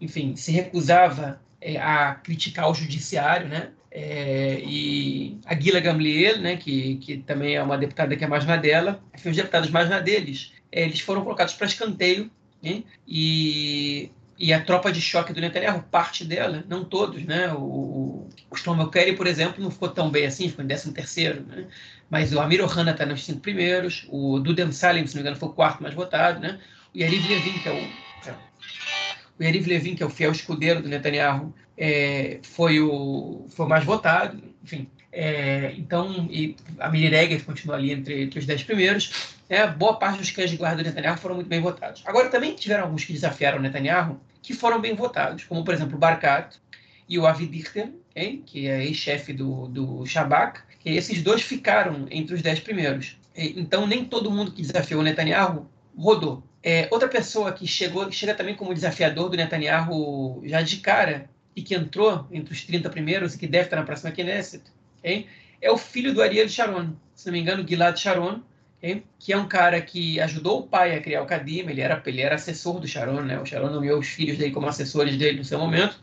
enfim, 0.01 0.35
se 0.37 0.51
recusava 0.53 1.41
é, 1.61 1.77
a 1.77 2.15
criticar 2.15 2.71
o 2.71 2.75
judiciário, 2.75 3.49
né? 3.49 3.71
É, 3.91 4.61
e 4.65 5.39
a 5.45 5.53
Guila 5.55 5.81
Gamliel, 5.81 6.39
né, 6.39 6.57
que, 6.57 6.97
que 6.97 7.19
também 7.19 7.57
é 7.57 7.63
uma 7.63 7.77
deputada 7.77 8.15
que 8.15 8.25
é 8.25 8.27
mais 8.27 8.47
na 8.47 8.57
dela, 8.57 9.03
enfim, 9.13 9.31
os 9.31 9.37
deputados 9.37 9.69
mais 9.69 9.91
na 9.91 9.99
deles, 9.99 10.53
é, 10.71 10.85
eles 10.85 11.01
foram 11.01 11.25
colocados 11.25 11.55
para 11.55 11.67
escanteio, 11.67 12.31
né? 12.63 12.85
e, 13.07 14.11
e 14.39 14.53
a 14.53 14.61
tropa 14.61 14.93
de 14.93 15.01
choque 15.01 15.33
do 15.33 15.41
Netanyahu, 15.41 15.83
parte 15.91 16.25
dela, 16.25 16.65
não 16.69 16.85
todos, 16.85 17.25
né? 17.25 17.53
O, 17.53 18.29
o 18.49 18.57
Shlomo 18.57 18.89
Kerry, 18.91 19.17
por 19.17 19.27
exemplo, 19.27 19.63
não 19.63 19.71
ficou 19.73 19.89
tão 19.89 20.09
bem 20.09 20.27
assim, 20.27 20.49
ficou 20.49 20.65
em 20.65 20.69
13 20.69 20.93
terceiro, 20.93 21.45
né? 21.45 21.67
mas 22.09 22.33
o 22.33 22.41
Amir 22.41 22.63
Ohana 22.63 22.93
está 22.93 23.05
nos 23.05 23.25
cinco 23.25 23.41
primeiros, 23.41 24.07
o 24.09 24.39
Dudem 24.39 24.71
Salim, 24.71 25.07
se 25.07 25.15
não 25.15 25.23
me 25.23 25.23
engano, 25.23 25.37
foi 25.37 25.49
o 25.49 25.53
quarto 25.53 25.83
mais 25.83 25.95
votado, 25.95 26.39
né? 26.39 26.61
o 26.95 26.99
Yariv 26.99 27.29
Levin, 27.29 27.59
que 27.59 27.69
é 27.69 27.73
o 27.73 27.89
o 29.41 29.43
Yariv 29.43 29.67
Levin, 29.67 29.95
que 29.95 30.03
é 30.03 30.07
o 30.07 30.11
fiel 30.11 30.31
escudeiro 30.31 30.83
do 30.83 30.89
Netanyahu, 30.89 31.55
é, 31.77 32.39
foi, 32.43 32.79
o, 32.79 33.47
foi 33.49 33.67
mais 33.67 33.85
votado. 33.85 34.39
Enfim, 34.63 34.87
é, 35.11 35.73
então, 35.79 36.29
e 36.31 36.55
a 36.79 36.91
Miri 36.91 37.09
Regev 37.09 37.45
continua 37.45 37.77
ali 37.77 37.91
entre, 37.91 38.23
entre 38.23 38.39
os 38.39 38.45
dez 38.45 38.63
primeiros. 38.63 39.35
É, 39.49 39.67
boa 39.67 39.99
parte 39.99 40.19
dos 40.19 40.31
cães 40.31 40.51
de 40.51 40.59
guarda 40.59 40.83
do 40.83 40.87
Netanyahu 40.87 41.17
foram 41.17 41.37
muito 41.37 41.49
bem 41.49 41.61
votados. 41.61 42.03
Agora, 42.05 42.29
também 42.29 42.55
tiveram 42.55 42.85
alguns 42.85 43.05
que 43.05 43.15
desafiaram 43.15 43.59
o 43.59 43.63
Netanyahu, 43.63 44.21
que 44.43 44.53
foram 44.53 44.79
bem 44.79 44.95
votados, 44.95 45.45
como, 45.45 45.65
por 45.65 45.73
exemplo, 45.73 45.97
o 45.97 45.99
Barkat 45.99 46.59
e 47.09 47.19
o 47.19 47.27
Avi 47.27 47.47
Dichter, 47.47 47.91
hein, 48.15 48.43
que 48.45 48.69
é 48.69 48.85
ex-chefe 48.85 49.33
do, 49.33 49.67
do 49.69 50.07
Shabak, 50.07 50.61
que 50.81 50.91
esses 50.91 51.23
dois 51.23 51.43
ficaram 51.43 52.07
entre 52.11 52.35
os 52.35 52.43
dez 52.43 52.61
primeiros. 52.61 53.17
Então, 53.35 53.87
nem 53.87 54.05
todo 54.05 54.31
mundo 54.31 54.53
que 54.53 54.61
desafiou 54.61 55.01
o 55.01 55.05
Netanyahu 55.05 55.67
rodou. 55.97 56.43
É, 56.63 56.89
outra 56.91 57.09
pessoa 57.09 57.53
que 57.53 57.67
chegou, 57.67 58.11
chega 58.13 58.35
também 58.35 58.55
como 58.55 58.75
desafiador 58.75 59.31
do 59.31 59.37
Netanyahu 59.37 60.43
já 60.45 60.61
de 60.61 60.77
cara, 60.79 61.29
e 61.55 61.63
que 61.63 61.75
entrou 61.75 62.27
entre 62.31 62.53
os 62.53 62.65
30 62.65 62.89
primeiros 62.91 63.35
e 63.35 63.39
que 63.39 63.47
deve 63.47 63.65
estar 63.65 63.77
na 63.77 63.83
próxima 63.83 64.13
Knesset, 64.13 64.63
okay? 64.99 65.27
é 65.61 65.71
o 65.71 65.77
filho 65.77 66.15
do 66.15 66.23
Ariel 66.23 66.49
Sharon, 66.49 66.93
se 67.15 67.27
não 67.27 67.33
me 67.33 67.41
engano, 67.41 67.67
Gilad 67.67 67.97
Sharon, 67.99 68.41
okay? 68.79 69.03
que 69.19 69.33
é 69.33 69.37
um 69.37 69.49
cara 69.49 69.81
que 69.81 70.21
ajudou 70.21 70.61
o 70.61 70.63
pai 70.63 70.97
a 70.97 71.01
criar 71.01 71.23
o 71.23 71.27
Kadim, 71.27 71.61
ele 71.69 71.81
era, 71.81 72.01
ele 72.07 72.21
era 72.21 72.37
assessor 72.37 72.79
do 72.79 72.87
Sharon, 72.87 73.23
né? 73.23 73.39
o 73.39 73.45
Sharon 73.45 73.71
nomeou 73.71 73.99
os 73.99 74.09
filhos 74.09 74.39
dele 74.39 74.53
como 74.53 74.67
assessores 74.67 75.17
dele 75.17 75.39
no 75.39 75.45
seu 75.45 75.59
momento, 75.59 76.01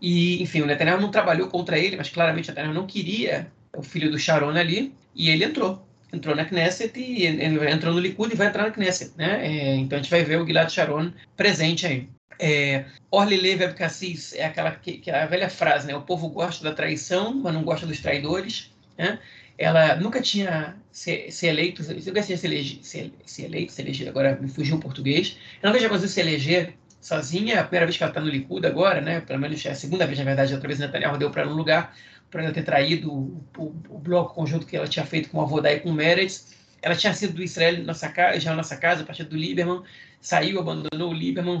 e, 0.00 0.42
enfim, 0.42 0.62
o 0.62 0.66
Netanyahu 0.66 1.00
não 1.00 1.10
trabalhou 1.10 1.48
contra 1.48 1.78
ele, 1.78 1.96
mas 1.96 2.10
claramente 2.10 2.48
o 2.48 2.52
Netanyahu 2.52 2.74
não 2.74 2.86
queria 2.86 3.52
o 3.74 3.82
filho 3.82 4.10
do 4.10 4.18
Sharon 4.18 4.50
ali, 4.50 4.92
e 5.14 5.30
ele 5.30 5.44
entrou 5.44 5.86
entrou 6.12 6.36
na 6.36 6.44
Knesset 6.44 6.98
e 6.98 7.26
entrou 7.26 7.94
no 7.94 8.00
Likud 8.00 8.32
e 8.32 8.36
vai 8.36 8.48
entrar 8.48 8.64
na 8.64 8.70
Knesset, 8.70 9.12
né? 9.16 9.46
É, 9.46 9.74
então 9.76 9.98
a 9.98 10.02
gente 10.02 10.10
vai 10.10 10.22
ver 10.22 10.40
o 10.40 10.46
Gilad 10.46 10.70
Sharon 10.70 11.10
presente 11.36 11.86
aí. 11.86 12.08
É, 12.38 12.84
Orly 13.10 13.36
Levi 13.36 13.64
Abkassis 13.64 14.34
é 14.34 14.44
aquela 14.44 14.72
que, 14.72 14.98
que 14.98 15.10
é 15.10 15.22
a 15.22 15.26
velha 15.26 15.48
frase, 15.48 15.86
né? 15.86 15.94
O 15.94 16.02
povo 16.02 16.28
gosta 16.28 16.62
da 16.64 16.74
traição, 16.74 17.34
mas 17.34 17.54
não 17.54 17.62
gosta 17.62 17.86
dos 17.86 18.00
traidores, 18.00 18.72
né? 18.98 19.18
Ela 19.56 19.96
nunca 19.96 20.20
tinha 20.20 20.76
se, 20.90 21.30
se 21.30 21.46
eleito, 21.46 21.82
nunca 21.82 22.22
tinha 22.22 22.36
se, 22.36 22.46
elege, 22.46 22.80
se, 22.82 23.12
se 23.24 23.44
eleito, 23.44 23.72
se 23.72 23.82
eleger, 23.82 24.08
agora 24.08 24.36
me 24.40 24.48
fugiu 24.48 24.76
o 24.76 24.80
português. 24.80 25.38
Ela 25.62 25.70
nunca 25.70 25.78
tinha 25.78 25.88
conseguido 25.88 26.12
se 26.12 26.20
eleger 26.20 26.74
sozinha, 27.00 27.60
a 27.60 27.64
primeira 27.64 27.86
vez 27.86 27.96
que 27.96 28.02
ela 28.02 28.10
está 28.10 28.20
no 28.20 28.28
Likud 28.28 28.66
agora, 28.66 29.00
né? 29.00 29.20
Pelo 29.20 29.38
menos 29.38 29.64
é 29.66 29.70
a 29.70 29.74
segunda 29.74 30.06
vez, 30.06 30.18
na 30.18 30.24
verdade, 30.24 30.54
outra 30.54 30.68
vez 30.68 30.80
Netanyahu 30.80 31.18
deu 31.18 31.30
para 31.30 31.46
um 31.46 31.52
lugar 31.52 31.94
para 32.32 32.44
ela 32.44 32.52
ter 32.52 32.64
traído 32.64 33.12
o, 33.12 33.44
o, 33.56 33.74
o, 33.90 33.98
bloco 33.98 34.34
conjunto 34.34 34.66
que 34.66 34.76
ela 34.76 34.88
tinha 34.88 35.06
feito 35.06 35.28
com 35.28 35.40
a 35.40 35.44
Vodai 35.44 35.76
e 35.76 35.80
com 35.80 35.90
o 35.90 35.92
Meretz. 35.92 36.54
Ela 36.80 36.96
tinha 36.96 37.14
sido 37.14 37.34
do 37.34 37.42
Israel 37.42 37.84
nossa 37.84 38.12
já 38.38 38.50
na 38.50 38.56
nossa 38.56 38.76
casa, 38.76 39.02
a 39.02 39.06
partir 39.06 39.24
do 39.24 39.36
Lieberman, 39.36 39.82
saiu, 40.20 40.58
abandonou 40.58 41.10
o 41.10 41.12
Lieberman, 41.12 41.60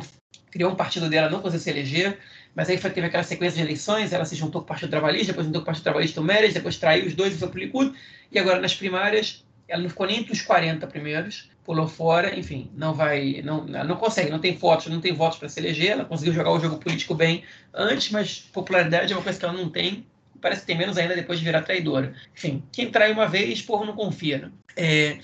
criou 0.50 0.72
um 0.72 0.74
partido 0.74 1.08
dela, 1.08 1.30
não 1.30 1.40
conseguiu 1.40 1.60
se 1.60 1.70
eleger, 1.70 2.18
mas 2.54 2.68
aí 2.68 2.78
foi, 2.78 2.90
teve 2.90 3.06
aquela 3.06 3.22
sequência 3.22 3.58
de 3.58 3.62
eleições, 3.62 4.12
ela 4.12 4.24
se 4.24 4.34
juntou 4.34 4.62
com 4.62 4.64
o 4.64 4.68
Partido 4.68 4.90
Trabalhista, 4.90 5.28
depois 5.28 5.46
juntou 5.46 5.60
com 5.60 5.64
o 5.64 5.66
Partido 5.66 5.84
Trabalhista 5.84 6.20
o 6.20 6.24
Meretz, 6.24 6.54
depois 6.54 6.76
traiu 6.78 7.06
os 7.06 7.14
dois 7.14 7.34
e 7.34 7.38
foi 7.38 7.48
para 7.48 7.58
o 7.58 7.60
Likud, 7.60 7.92
e 8.32 8.38
agora 8.38 8.60
nas 8.60 8.74
primárias 8.74 9.44
ela 9.68 9.82
não 9.82 9.88
ficou 9.88 10.06
nem 10.06 10.18
entre 10.18 10.32
os 10.32 10.42
40 10.42 10.86
primeiros, 10.88 11.50
pulou 11.64 11.86
fora, 11.86 12.38
enfim, 12.38 12.70
não 12.74 12.92
vai, 12.92 13.40
não, 13.42 13.64
não 13.64 13.96
consegue, 13.96 14.30
não 14.30 14.38
tem 14.38 14.56
votos, 14.56 14.86
não 14.88 15.00
tem 15.00 15.12
votos 15.14 15.38
para 15.38 15.48
se 15.48 15.60
eleger. 15.60 15.92
Ela 15.92 16.04
conseguiu 16.04 16.34
jogar 16.34 16.50
o 16.50 16.60
jogo 16.60 16.78
político 16.78 17.14
bem 17.14 17.44
antes, 17.72 18.10
mas 18.10 18.40
popularidade 18.52 19.12
é 19.12 19.16
uma 19.16 19.22
coisa 19.22 19.38
que 19.38 19.44
ela 19.44 19.54
não 19.54 19.68
tem. 19.68 20.04
Parece 20.42 20.62
que 20.62 20.66
tem 20.66 20.76
menos 20.76 20.98
ainda 20.98 21.14
depois 21.14 21.38
de 21.38 21.44
virar 21.44 21.62
traidora. 21.62 22.12
Enfim, 22.36 22.62
quem 22.70 22.90
trai 22.90 23.12
uma 23.12 23.26
vez, 23.26 23.62
povo 23.62 23.86
não 23.86 23.94
confia. 23.94 24.38
Né? 24.38 24.50
É, 24.76 25.18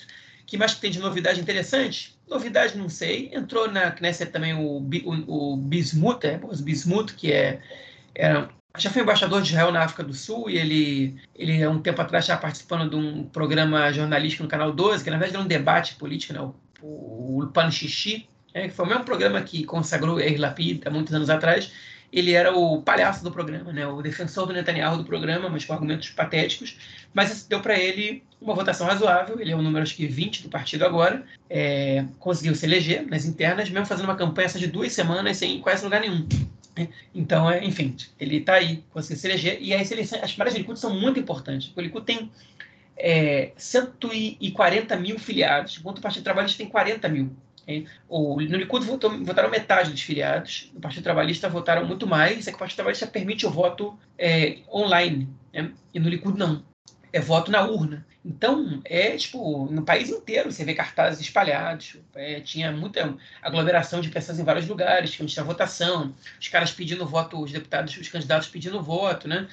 que 0.47 0.57
mais 0.57 0.75
tem 0.75 0.91
de 0.91 0.99
novidade 0.99 1.41
interessante? 1.41 2.17
Novidade, 2.27 2.79
não 2.79 2.89
sei. 2.89 3.31
Entrou 3.35 3.71
na 3.71 3.91
Knesset 3.91 4.33
também 4.33 4.55
o, 4.55 4.79
o, 4.79 5.53
o 5.53 5.57
Bismuth, 5.57 6.25
é, 6.25 6.41
o 6.43 6.57
Bismuth, 6.63 7.15
que 7.17 7.33
é, 7.33 7.61
era 8.15 8.49
já 8.77 8.91
foi 8.91 9.03
embaixador 9.03 9.43
de 9.43 9.49
Israel 9.49 9.73
na 9.73 9.83
África 9.83 10.05
do 10.05 10.15
Sul 10.15 10.49
e 10.49 10.57
ele, 10.57 11.17
ele 11.35 11.63
há 11.63 11.69
um 11.69 11.81
tempo 11.81 12.01
atrás 12.01 12.25
estava 12.25 12.41
participando 12.41 12.89
de 12.89 12.95
um 12.95 13.25
programa 13.25 13.91
jornalístico 13.93 14.45
no 14.45 14.49
Canal 14.49 14.73
12, 14.73 15.03
que 15.03 15.11
na 15.11 15.17
verdade 15.17 15.37
era 15.37 15.45
um 15.45 15.49
debate 15.49 15.97
político, 15.97 16.33
né? 16.33 16.41
o, 16.81 17.43
o 17.43 17.47
Pan 17.49 17.71
Xixi, 17.71 18.29
é, 18.55 18.69
que 18.69 18.75
foi 18.75 18.85
o 18.85 18.89
mesmo 18.89 19.05
programa 19.05 19.41
que 19.43 19.65
consagrou 19.65 20.19
Lapid 20.39 20.87
há 20.87 20.91
muitos 20.91 21.13
anos 21.13 21.31
atrás. 21.31 21.73
Ele 22.13 22.33
era 22.33 22.57
o 22.57 22.81
palhaço 22.83 23.23
do 23.23 23.31
programa, 23.31 23.73
né? 23.73 23.87
o 23.87 24.01
defensor 24.01 24.47
do 24.47 24.53
Netanyahu 24.53 24.99
do 24.99 25.05
programa, 25.05 25.49
mas 25.49 25.65
com 25.65 25.75
argumentos 25.75 26.09
patéticos. 26.11 26.79
Mas 27.13 27.31
isso 27.31 27.49
deu 27.49 27.61
para 27.61 27.79
ele 27.79 28.23
uma 28.41 28.55
votação 28.55 28.87
razoável. 28.87 29.39
Ele 29.41 29.53
é 29.53 29.57
o 29.57 29.63
número, 29.63 29.83
acho 29.83 29.95
que 29.95 30.07
20 30.07 30.43
do 30.43 30.49
partido 30.49 30.85
agora. 30.85 31.25
É, 31.51 32.05
conseguiu 32.19 32.55
se 32.55 32.65
eleger 32.65 33.07
nas 33.07 33.27
internas, 33.27 33.69
mesmo 33.69 33.87
fazendo 33.87 34.07
uma 34.07 34.17
campanha 34.17 34.49
de 34.49 34.67
duas 34.67 34.93
semanas 34.93 35.37
sem 35.37 35.61
quase 35.61 35.85
lugar 35.85 36.01
nenhum. 36.01 36.27
Então, 37.15 37.51
é, 37.51 37.65
enfim, 37.65 37.97
ele 38.21 38.37
está 38.37 38.55
aí, 38.55 38.85
conseguiu 38.91 39.19
se 39.19 39.27
eleger. 39.27 39.59
E 39.61 39.75
as 39.75 39.91
eleições, 39.91 40.23
as 40.23 40.31
primárias 40.31 40.55
de 40.55 40.61
Likud 40.61 40.79
são 40.79 40.95
muito 40.95 41.19
importantes. 41.19 41.73
O 41.77 41.81
Likud 41.81 42.05
tem 42.05 42.31
é, 42.97 43.53
140 43.57 44.97
mil 44.97 45.19
filiados, 45.19 45.79
enquanto 45.79 45.99
o 45.99 46.01
Partido 46.03 46.25
Trabalhista 46.25 46.59
tem 46.59 46.69
40 46.69 47.09
mil. 47.09 47.31
O, 48.09 48.41
no 48.41 48.57
Likud 48.57 48.85
votou, 48.87 49.23
votaram 49.25 49.51
metade 49.51 49.91
dos 49.91 50.01
filiados, 50.01 50.71
no 50.73 50.81
Partido 50.81 51.03
Trabalhista 51.03 51.49
votaram 51.49 51.87
muito 51.87 52.07
mais, 52.07 52.47
é 52.47 52.51
que 52.51 52.57
o 52.57 52.59
Partido 52.59 52.77
Trabalhista 52.77 53.07
permite 53.07 53.47
o 53.47 53.51
voto 53.51 53.99
é, 54.17 54.59
online, 54.73 55.29
né? 55.53 55.71
e 55.93 56.01
no 56.01 56.09
Likud 56.09 56.39
não. 56.39 56.65
É 57.13 57.21
voto 57.21 57.51
na 57.51 57.65
urna. 57.65 58.07
Então, 58.25 58.81
é 58.85 59.17
tipo, 59.17 59.67
no 59.71 59.83
país 59.83 60.11
inteiro 60.11 60.51
você 60.53 60.65
vê 60.65 60.75
cartazes 60.75 61.21
espalhados, 61.21 61.97
é, 62.15 62.41
tinha 62.41 62.71
muita 62.71 63.17
aglomeração 63.41 64.01
de 64.01 64.11
pessoas 64.11 64.39
em 64.39 64.45
vários 64.45 64.67
lugares, 64.67 65.13
tinha 65.13 65.45
votação, 65.45 66.15
os 66.39 66.49
caras 66.49 66.71
pedindo 66.71 67.07
voto, 67.07 67.41
os 67.41 67.51
deputados, 67.51 67.97
os 67.97 68.09
candidatos 68.09 68.49
pedindo 68.49 68.83
voto, 68.83 69.27
né? 69.27 69.49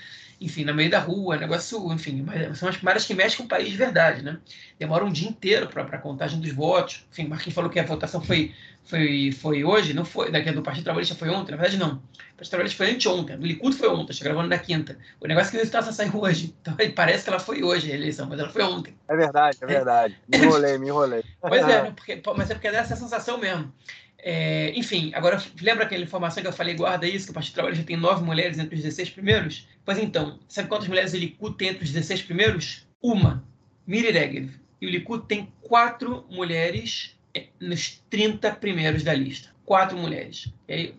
Enfim, 0.46 0.64
no 0.64 0.74
meio 0.74 0.89
da 0.89 1.00
rua, 1.00 1.38
negócio, 1.38 1.91
enfim, 1.91 2.26
são 2.54 2.70
as 2.70 2.78
primárias 2.78 3.06
que 3.06 3.14
mexem 3.14 3.38
com 3.38 3.43
o 3.43 3.48
país 3.48 3.70
de 3.70 3.78
verdade, 3.78 4.22
né? 4.22 4.38
Demora 4.80 5.04
um 5.04 5.12
dia 5.12 5.28
inteiro 5.28 5.68
para 5.68 5.84
a 5.84 5.98
contagem 5.98 6.39
dos 6.39 6.52
votos. 6.52 7.06
Enfim, 7.12 7.28
Marquinhos 7.28 7.56
falou 7.56 7.70
que 7.70 7.80
a 7.80 7.84
votação 7.84 8.22
foi 8.22 8.54
foi, 8.86 9.32
foi 9.32 9.64
hoje, 9.64 9.93
não 9.93 10.06
foi, 10.06 10.32
daqui 10.32 10.52
do 10.52 10.62
Partido 10.62 10.84
Trabalhista 10.84 11.16
foi 11.16 11.30
ontem, 11.30 11.52
na 11.52 11.58
verdade 11.58 11.78
não. 11.78 11.96
O 11.96 12.38
Partido 12.38 12.52
Trabalhista 12.52 12.78
foi 12.78 12.91
anteontem, 12.93 13.38
do 13.38 13.46
Likud 13.46 13.76
foi 13.76 13.89
ontem, 13.89 14.12
está 14.12 14.24
gravando 14.24 14.48
na 14.48 14.60
quinta. 14.60 14.98
O 15.20 15.28
negócio 15.28 15.48
é 15.48 15.52
que 15.52 15.58
o 15.58 15.60
resultado 15.60 15.91
saiu 15.91 16.16
hoje. 16.16 16.56
Então 16.62 16.76
parece 16.96 17.24
que 17.24 17.30
ela 17.30 17.39
foi 17.39 17.64
hoje 17.64 17.91
a 17.91 17.96
eleição, 17.96 18.28
mas 18.30 18.39
ela 18.39 18.50
foi 18.50 18.62
ontem. 18.62 18.96
É 19.08 19.16
verdade, 19.16 19.58
é 19.62 19.66
verdade. 19.66 20.18
Me 20.30 20.38
enrolei, 20.38 20.78
me 20.78 20.88
enrolei. 20.88 21.24
Pois 21.41 21.68
é, 21.68 21.89
porque, 21.91 22.22
mas 22.38 22.52
é 22.52 22.54
porque 22.54 22.72
dá 22.72 22.80
essa 22.80 22.96
sensação 22.96 23.39
mesmo. 23.39 23.74
É, 24.28 24.72
enfim, 24.76 25.12
agora 25.14 25.40
lembra 25.62 25.84
aquela 25.84 26.04
informação 26.04 26.42
que 26.42 26.50
eu 26.50 26.54
falei, 26.54 26.74
guarda 26.74 27.08
isso, 27.08 27.26
que 27.28 27.32
o 27.32 27.34
Partido 27.36 27.54
Trabalhista 27.54 27.86
tem 27.86 27.96
nove 27.96 28.24
mulheres 28.24 28.58
entre 28.58 28.76
os 28.76 28.82
16 28.82 29.12
primeiros? 29.12 29.68
Pois 29.86 30.00
então, 30.00 30.40
sabe 30.48 30.68
quantas 30.68 30.88
mulheres 30.88 31.14
o 31.14 31.18
Likud 31.18 31.56
tem 31.56 31.68
entre 31.68 31.84
os 31.84 31.92
16 31.92 32.24
primeiros? 32.24 32.88
Uma, 33.00 33.48
Miri 33.86 34.10
Regev. 34.10 34.50
E 34.82 34.88
o 34.88 34.90
Likud 34.90 35.28
tem 35.28 35.54
quatro 35.62 36.26
mulheres 36.28 37.16
nos 37.62 38.02
30 38.10 38.52
primeiros 38.56 39.04
da 39.04 39.14
lista. 39.14 39.50
Quatro 39.64 39.96
mulheres. 39.96 40.52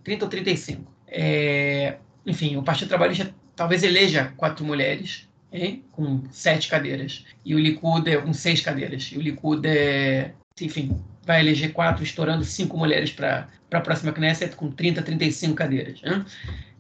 30 0.05 0.25
ou 0.25 0.31
35. 0.31 0.93
É, 1.09 1.99
enfim, 2.25 2.57
o 2.57 2.63
Partido 2.63 2.89
Trabalhista 2.89 3.35
talvez 3.57 3.83
eleja 3.83 4.33
quatro 4.37 4.65
mulheres, 4.65 5.29
hein? 5.53 5.83
com 5.91 6.23
sete 6.31 6.69
cadeiras. 6.69 7.25
E 7.45 7.57
o 7.57 7.59
Likud 7.59 8.09
é 8.09 8.19
com 8.19 8.33
seis 8.33 8.61
cadeiras. 8.61 9.11
E 9.13 9.19
o 9.19 9.21
Likud 9.21 9.67
é, 9.67 10.33
enfim, 10.61 10.97
vai 11.27 11.41
eleger 11.41 11.73
quatro, 11.73 12.05
estourando 12.05 12.45
cinco 12.45 12.79
mulheres 12.79 13.11
para 13.11 13.49
a 13.73 13.81
próxima 13.81 14.13
Knesset 14.13 14.55
com 14.55 14.71
30, 14.71 15.03
35 15.03 15.55
cadeiras. 15.55 16.01
Né? 16.01 16.25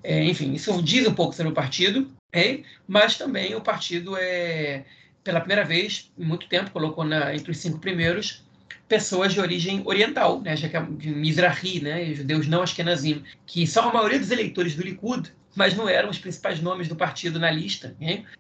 É, 0.05 0.25
enfim, 0.25 0.55
isso 0.55 0.81
diz 0.83 1.07
um 1.07 1.13
pouco 1.13 1.35
sobre 1.35 1.51
o 1.51 1.55
partido, 1.55 2.09
hein? 2.33 2.65
mas 2.87 3.19
também 3.19 3.57
o 3.57 3.61
partido 3.61 4.17
é, 4.17 4.85
pela 5.25 5.41
primeira 5.41 5.65
vez 5.65 6.13
em 6.17 6.25
muito 6.25 6.49
tempo, 6.49 6.71
colocou 6.71 7.05
na, 7.05 7.35
entre 7.35 7.51
os 7.51 7.59
cinco 7.59 7.79
primeiros 7.79 8.47
pessoas 8.89 9.35
de 9.35 9.41
origem 9.41 9.83
oriental, 9.85 10.41
né, 10.41 10.57
já 10.57 10.69
que 10.69 10.77
é 10.77 10.81
de 10.81 11.11
Mizrahi, 11.11 11.81
né, 11.81 12.15
judeus 12.15 12.47
não 12.47 12.63
Ashkenazim, 12.63 13.25
que 13.45 13.67
são 13.67 13.89
a 13.89 13.93
maioria 13.93 14.21
dos 14.21 14.31
eleitores 14.31 14.77
do 14.77 14.83
Likud, 14.85 15.33
mas 15.57 15.75
não 15.75 15.89
eram 15.89 16.09
os 16.09 16.19
principais 16.19 16.61
nomes 16.61 16.87
do 16.87 16.95
partido 16.95 17.41
na 17.41 17.51
lista. 17.51 17.97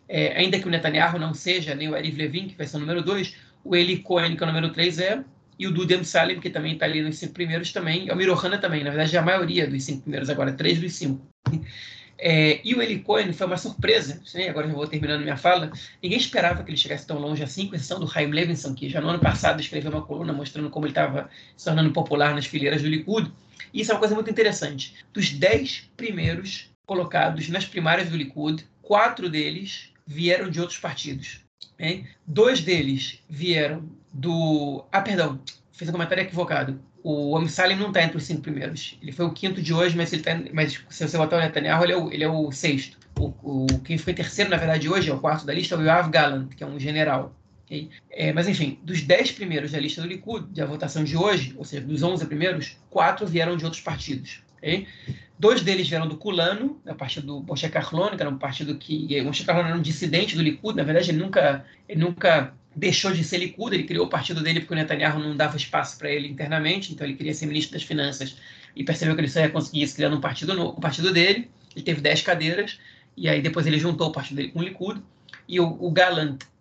É, 0.08 0.38
ainda 0.38 0.60
que 0.60 0.68
o 0.68 0.70
Netanyahu 0.70 1.18
não 1.18 1.34
seja, 1.34 1.74
nem 1.74 1.88
o 1.88 1.96
Eriv 1.96 2.16
Levin, 2.16 2.46
que 2.46 2.56
vai 2.56 2.66
ser 2.66 2.76
o 2.76 2.80
número 2.80 3.02
2, 3.02 3.34
o 3.64 3.74
Eli 3.74 3.98
Cohen, 3.98 4.36
que 4.36 4.44
é 4.44 4.46
o 4.46 4.46
número 4.46 4.70
3, 4.72 4.98
é, 5.00 5.24
e 5.58 5.66
o 5.66 5.72
Dudem 5.72 6.04
Salim, 6.04 6.40
que 6.40 6.50
também 6.50 6.74
está 6.74 6.86
ali 6.86 7.02
nos 7.02 7.18
cinco 7.18 7.32
primeiros 7.32 7.72
também, 7.72 8.06
e 8.06 8.10
o 8.10 8.16
Mirohana 8.16 8.58
também, 8.58 8.84
na 8.84 8.90
verdade, 8.90 9.16
é 9.16 9.18
a 9.18 9.22
maioria 9.22 9.66
dos 9.66 9.82
cinco 9.84 10.02
primeiros 10.02 10.28
agora, 10.28 10.52
três 10.52 10.78
dos 10.78 10.94
cinco. 10.94 11.26
É, 12.18 12.60
e 12.64 12.74
o 12.74 12.80
Eli 12.80 13.00
Cohen 13.00 13.32
foi 13.32 13.46
uma 13.46 13.58
surpresa, 13.58 14.22
né? 14.34 14.48
agora 14.48 14.66
já 14.66 14.72
vou 14.72 14.86
terminando 14.86 15.22
minha 15.22 15.36
fala. 15.36 15.70
Ninguém 16.02 16.18
esperava 16.18 16.62
que 16.62 16.70
ele 16.70 16.76
chegasse 16.76 17.06
tão 17.06 17.18
longe 17.18 17.42
assim, 17.42 17.68
com 17.68 17.76
exceção 17.76 18.00
do 18.00 18.08
Chaim 18.08 18.30
Levinson, 18.30 18.74
que 18.74 18.88
já 18.88 19.00
no 19.00 19.08
ano 19.08 19.18
passado 19.18 19.60
escreveu 19.60 19.90
uma 19.90 20.02
coluna 20.02 20.32
mostrando 20.32 20.70
como 20.70 20.86
ele 20.86 20.92
estava 20.92 21.28
se 21.56 21.64
tornando 21.64 21.92
popular 21.92 22.34
nas 22.34 22.46
fileiras 22.46 22.82
do 22.82 22.88
Likud. 22.88 23.30
E 23.72 23.80
isso 23.82 23.90
é 23.90 23.94
uma 23.94 24.00
coisa 24.00 24.14
muito 24.14 24.30
interessante. 24.30 24.94
Dos 25.12 25.30
dez 25.30 25.90
primeiros 25.96 26.70
colocados 26.86 27.48
nas 27.48 27.66
primárias 27.66 28.08
do 28.08 28.16
Likud, 28.16 28.64
quatro 28.80 29.28
deles 29.28 29.90
vieram 30.06 30.48
de 30.48 30.60
outros 30.60 30.78
partidos. 30.78 31.45
Dois 32.26 32.60
deles 32.60 33.22
vieram 33.28 33.88
do. 34.12 34.84
Ah, 34.90 35.00
perdão, 35.00 35.40
fiz 35.72 35.88
um 35.88 35.92
comentário 35.92 36.22
equivocado 36.22 36.80
o 37.08 37.36
Amsalem 37.36 37.76
não 37.76 37.86
está 37.86 38.02
entre 38.02 38.16
os 38.16 38.24
cinco 38.24 38.42
primeiros. 38.42 38.98
Ele 39.00 39.12
foi 39.12 39.24
o 39.24 39.30
quinto 39.30 39.62
de 39.62 39.72
hoje, 39.72 39.96
mas, 39.96 40.12
ele 40.12 40.24
tá, 40.24 40.36
mas 40.52 40.82
se 40.90 41.06
você 41.06 41.16
botar 41.16 41.36
o 41.36 41.40
Netanyahu, 41.40 41.84
ele 41.84 41.92
é 41.92 41.96
o, 41.96 42.12
ele 42.12 42.24
é 42.24 42.28
o 42.28 42.50
sexto. 42.50 42.98
O, 43.16 43.32
o, 43.44 43.66
quem 43.84 43.96
foi 43.96 44.12
terceiro, 44.12 44.50
na 44.50 44.56
verdade, 44.56 44.88
hoje, 44.88 45.08
é 45.08 45.14
o 45.14 45.20
quarto 45.20 45.46
da 45.46 45.54
lista, 45.54 45.76
é 45.76 45.78
o 45.78 45.82
Yoav 45.82 46.10
Gallant, 46.10 46.48
que 46.48 46.64
é 46.64 46.66
um 46.66 46.80
general. 46.80 47.32
Okay? 47.64 47.90
É, 48.10 48.32
mas, 48.32 48.48
enfim, 48.48 48.80
dos 48.82 49.02
dez 49.02 49.30
primeiros 49.30 49.70
da 49.70 49.78
lista 49.78 50.02
do 50.02 50.08
Likud, 50.08 50.52
da 50.52 50.66
votação 50.66 51.04
de 51.04 51.16
hoje, 51.16 51.54
ou 51.56 51.64
seja, 51.64 51.86
dos 51.86 52.02
onze 52.02 52.26
primeiros, 52.26 52.76
quatro 52.90 53.24
vieram 53.24 53.56
de 53.56 53.64
outros 53.64 53.82
partidos. 53.82 54.42
Okay? 54.58 54.88
Dois 55.38 55.60
deles 55.60 55.88
vieram 55.88 56.08
do 56.08 56.16
Culano, 56.16 56.80
a 56.86 56.94
partido 56.94 57.26
do 57.26 57.42
Moshe 57.42 57.68
Carlone, 57.68 58.16
que 58.16 58.22
era 58.22 58.30
um 58.30 58.38
partido 58.38 58.76
que... 58.76 59.20
O 59.20 59.24
Moshe 59.24 59.44
Carlone 59.44 59.68
era 59.68 59.78
um 59.78 59.82
dissidente 59.82 60.34
do 60.34 60.42
Likud, 60.42 60.76
na 60.76 60.82
verdade, 60.82 61.10
ele 61.10 61.18
nunca, 61.18 61.64
ele 61.86 62.00
nunca 62.00 62.54
deixou 62.74 63.12
de 63.12 63.22
ser 63.22 63.38
Likud, 63.38 63.74
ele 63.74 63.84
criou 63.84 64.06
o 64.06 64.08
partido 64.08 64.42
dele 64.42 64.60
porque 64.60 64.72
o 64.72 64.76
Netanyahu 64.76 65.18
não 65.18 65.36
dava 65.36 65.56
espaço 65.56 65.98
para 65.98 66.10
ele 66.10 66.28
internamente, 66.28 66.92
então 66.92 67.06
ele 67.06 67.16
queria 67.16 67.34
ser 67.34 67.46
ministro 67.46 67.74
das 67.74 67.82
Finanças 67.82 68.36
e 68.74 68.82
percebeu 68.82 69.14
que 69.14 69.20
ele 69.20 69.28
só 69.28 69.40
ia 69.40 69.50
conseguir 69.50 69.82
isso 69.82 69.96
criando 69.96 70.16
um 70.16 70.20
partido, 70.20 70.70
um 70.70 70.80
partido 70.80 71.12
dele. 71.12 71.50
Ele 71.74 71.84
teve 71.84 72.00
10 72.00 72.22
cadeiras 72.22 72.78
e 73.14 73.28
aí 73.28 73.42
depois 73.42 73.66
ele 73.66 73.78
juntou 73.78 74.08
o 74.08 74.12
partido 74.12 74.36
dele 74.36 74.50
com 74.50 74.60
o 74.60 74.62
Likud. 74.62 75.02
E 75.48 75.60
o, 75.60 75.66
o 75.66 75.94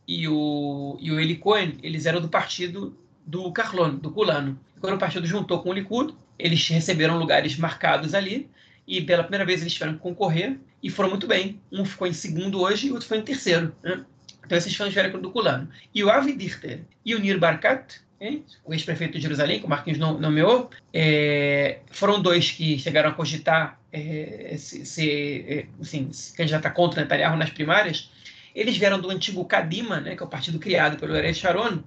e 0.07 0.28
o, 0.28 0.97
e 0.99 1.11
o 1.11 1.19
Eli 1.19 1.38
Cohen, 1.38 1.78
eles 1.82 2.05
eram 2.05 2.21
do 2.21 2.30
partido 2.30 2.95
do 3.26 3.51
Carlone, 3.51 3.99
do 3.99 4.11
Culano. 4.11 4.59
Quando 4.80 4.95
o 4.95 4.99
partido 4.99 5.26
juntou 5.26 5.61
com 5.63 5.69
o 5.69 5.73
Likud, 5.73 6.13
eles 6.38 6.67
receberam 6.67 7.17
lugares 7.17 7.57
marcados 7.57 8.13
ali 8.13 8.49
e 8.88 9.01
pela 9.01 9.23
primeira 9.23 9.45
vez 9.45 9.61
eles 9.61 9.73
tiveram 9.73 9.93
que 9.93 9.99
concorrer 9.99 10.57
e 10.81 10.89
foram 10.89 11.09
muito 11.09 11.27
bem. 11.27 11.59
Um 11.71 11.83
ficou 11.83 12.07
em 12.07 12.13
segundo 12.13 12.61
hoje 12.61 12.88
e 12.88 12.91
o 12.91 12.93
outro 12.93 13.07
foi 13.07 13.17
em 13.17 13.23
terceiro. 13.23 13.75
Né? 13.83 14.03
Então, 14.45 14.57
esses 14.57 14.75
fãs 14.75 14.93
vieram 14.93 15.19
do 15.19 15.31
Culano. 15.31 15.67
E 15.93 16.03
o 16.03 16.09
Avi 16.09 16.33
Dichter 16.33 16.81
e 17.03 17.15
o 17.15 17.19
Nir 17.19 17.39
Barkat, 17.39 17.99
hein, 18.21 18.45
o 18.63 18.73
ex-prefeito 18.73 19.13
de 19.13 19.21
Jerusalém, 19.21 19.59
que 19.59 19.65
o 19.65 19.69
Marquinhos 19.69 19.97
nomeou, 19.97 20.69
é, 20.93 21.79
foram 21.89 22.21
dois 22.21 22.51
que 22.51 22.77
chegaram 22.77 23.09
a 23.09 23.13
cogitar 23.13 23.79
é, 23.91 24.55
se, 24.57 24.86
se, 24.86 25.45
é, 25.47 25.65
assim, 25.81 26.11
se 26.11 26.33
contra 26.73 27.01
Netanyahu 27.01 27.38
nas 27.38 27.49
primárias. 27.49 28.11
Eles 28.53 28.77
vieram 28.77 29.01
do 29.01 29.09
antigo 29.09 29.43
Kadima, 29.45 29.99
né, 29.99 30.15
que 30.15 30.21
é 30.23 30.25
o 30.25 30.29
partido 30.29 30.59
criado 30.59 30.97
pelo 30.97 31.15
Ariel 31.15 31.33
Sharon, 31.33 31.83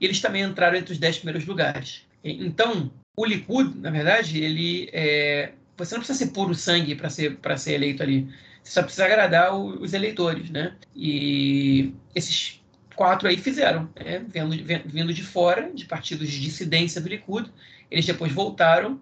e 0.00 0.04
eles 0.04 0.20
também 0.20 0.42
entraram 0.42 0.76
entre 0.76 0.92
os 0.92 0.98
dez 0.98 1.16
primeiros 1.16 1.46
lugares. 1.46 2.02
Então, 2.24 2.90
o 3.14 3.24
Likud, 3.24 3.78
na 3.78 3.90
verdade, 3.90 4.42
ele 4.42 4.88
é, 4.92 5.52
você 5.76 5.94
não 5.94 6.00
precisa 6.02 6.18
ser 6.18 6.32
puro 6.32 6.54
sangue 6.54 6.94
para 6.94 7.10
ser, 7.10 7.38
ser 7.56 7.72
eleito 7.72 8.02
ali. 8.02 8.28
Você 8.62 8.72
só 8.72 8.82
precisa 8.82 9.06
agradar 9.06 9.54
os 9.56 9.92
eleitores, 9.92 10.50
né? 10.50 10.76
E 10.94 11.92
esses 12.14 12.62
quatro 12.94 13.28
aí 13.28 13.36
fizeram, 13.36 13.88
né? 13.96 14.24
vindo, 14.28 14.82
vindo 14.86 15.12
de 15.12 15.22
fora, 15.22 15.70
de 15.74 15.84
partidos 15.84 16.30
de 16.30 16.40
dissidência 16.40 17.00
do 17.00 17.08
Likud. 17.08 17.50
Eles 17.90 18.06
depois 18.06 18.32
voltaram 18.32 19.00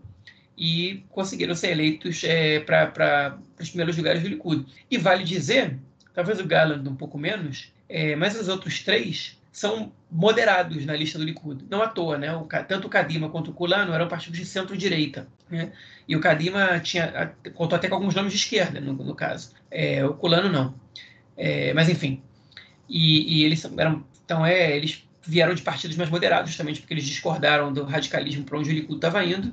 e 0.56 1.04
conseguiram 1.10 1.54
ser 1.54 1.70
eleitos 1.70 2.22
é, 2.24 2.60
para 2.60 3.38
os 3.58 3.68
primeiros 3.68 3.96
lugares 3.96 4.22
do 4.22 4.28
Likud. 4.28 4.64
E 4.90 4.96
vale 4.96 5.24
dizer, 5.24 5.78
talvez 6.14 6.40
o 6.40 6.46
Galland 6.46 6.88
um 6.88 6.96
pouco 6.96 7.18
menos, 7.18 7.72
é, 7.88 8.14
mas 8.16 8.38
os 8.38 8.48
outros 8.48 8.82
três 8.82 9.39
são 9.52 9.92
moderados 10.10 10.84
na 10.86 10.94
lista 10.94 11.18
do 11.18 11.24
Likud. 11.24 11.64
Não 11.68 11.82
à 11.82 11.88
toa, 11.88 12.16
né? 12.16 12.34
O, 12.34 12.46
tanto 12.68 12.86
o 12.86 12.90
Kadima 12.90 13.28
quanto 13.28 13.50
o 13.50 13.54
Kulano 13.54 13.92
eram 13.92 14.08
partidos 14.08 14.38
de 14.38 14.46
centro-direita. 14.46 15.26
Né? 15.50 15.72
E 16.06 16.14
o 16.14 16.20
Kadima 16.20 16.78
tinha, 16.80 17.34
contou 17.54 17.76
até 17.76 17.88
com 17.88 17.96
alguns 17.96 18.14
nomes 18.14 18.32
de 18.32 18.38
esquerda, 18.38 18.80
no, 18.80 18.92
no 18.92 19.14
caso. 19.14 19.52
É, 19.70 20.04
o 20.04 20.14
Kulano 20.14 20.48
não. 20.48 20.74
É, 21.36 21.72
mas, 21.74 21.88
enfim. 21.88 22.22
E, 22.88 23.40
e, 23.40 23.44
eles 23.44 23.64
eram. 23.76 24.04
Então, 24.24 24.46
é, 24.46 24.76
eles 24.76 25.04
vieram 25.22 25.54
de 25.54 25.62
partidos 25.62 25.96
mais 25.96 26.10
moderados, 26.10 26.50
justamente 26.50 26.80
porque 26.80 26.94
eles 26.94 27.04
discordaram 27.04 27.72
do 27.72 27.84
radicalismo 27.84 28.44
para 28.44 28.58
onde 28.58 28.70
o 28.70 28.72
Likud 28.72 28.96
estava 28.96 29.24
indo. 29.24 29.52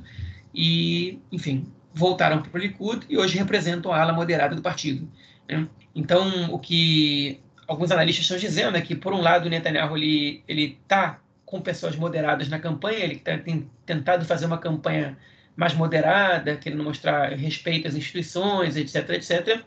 E, 0.54 1.20
enfim, 1.32 1.68
voltaram 1.93 2.41
para 2.41 2.58
o 2.58 2.62
Likud 2.62 3.06
e 3.10 3.18
hoje 3.18 3.38
representam 3.38 3.91
a 3.91 4.00
ala 4.00 4.14
moderada 4.14 4.56
do 4.56 4.62
partido. 4.62 5.10
Né? 5.48 5.68
Então, 5.95 6.54
o 6.54 6.60
que 6.60 7.39
alguns 7.68 7.91
analistas 7.91 8.24
estão 8.24 8.38
dizendo 8.38 8.78
é 8.78 8.82
que, 8.82 8.95
por 8.95 9.13
um 9.13 9.22
lado, 9.22 9.45
o 9.45 9.49
Netanyahu 9.49 9.97
ele 9.97 10.43
está 10.47 11.20
com 11.45 11.61
pessoas 11.61 11.95
moderadas 11.95 12.47
na 12.49 12.59
campanha, 12.59 12.99
ele 12.99 13.18
tá, 13.18 13.38
tem 13.38 13.70
tentado 13.86 14.26
fazer 14.26 14.45
uma 14.45 14.57
campanha 14.57 15.18
mais 15.55 15.74
moderada, 15.74 16.55
querendo 16.55 16.84
mostrar 16.84 17.34
respeito 17.34 17.88
às 17.88 17.95
instituições, 17.95 18.78
etc, 18.78 19.09
etc. 19.11 19.61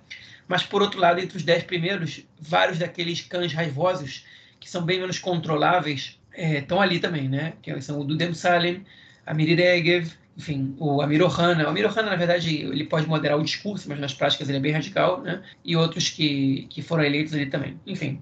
Mas, 0.47 0.63
por 0.63 0.83
outro 0.83 1.01
lado, 1.01 1.21
entre 1.21 1.37
os 1.37 1.43
dez 1.43 1.63
primeiros, 1.63 2.25
vários 2.41 2.79
daqueles 2.79 3.21
cães 3.21 3.53
raivosos, 3.53 4.25
que 4.59 4.69
são 4.69 4.83
bem 4.83 5.01
menos 5.01 5.19
controláveis, 5.19 6.19
estão 6.37 6.81
é, 6.81 6.87
ali 6.87 7.01
também, 7.01 7.29
né? 7.29 7.55
Que 7.63 7.81
são 7.81 8.01
o 8.01 8.05
Dudem 8.05 8.35
Salem, 8.35 8.85
a 9.27 9.35
Miri 9.35 9.55
Regev, 9.55 10.13
enfim, 10.37 10.75
o 10.79 11.03
Amir 11.03 11.23
Ohana. 11.23 11.65
O 11.65 11.69
Amir 11.69 11.87
Ohana, 11.87 12.11
na 12.11 12.17
verdade, 12.17 12.57
ele 12.57 12.85
pode 12.85 13.07
moderar 13.07 13.39
o 13.39 13.43
discurso, 13.43 13.89
mas 13.89 13.99
nas 13.99 14.15
práticas 14.15 14.49
ele 14.49 14.59
é 14.59 14.61
bem 14.61 14.73
radical, 14.73 15.21
né? 15.21 15.43
E 15.65 15.77
outros 15.77 16.09
que, 16.09 16.67
que 16.71 16.83
foram 16.83 17.05
eleitos 17.05 17.35
ali 17.35 17.47
também. 17.47 17.79
Enfim, 17.87 18.21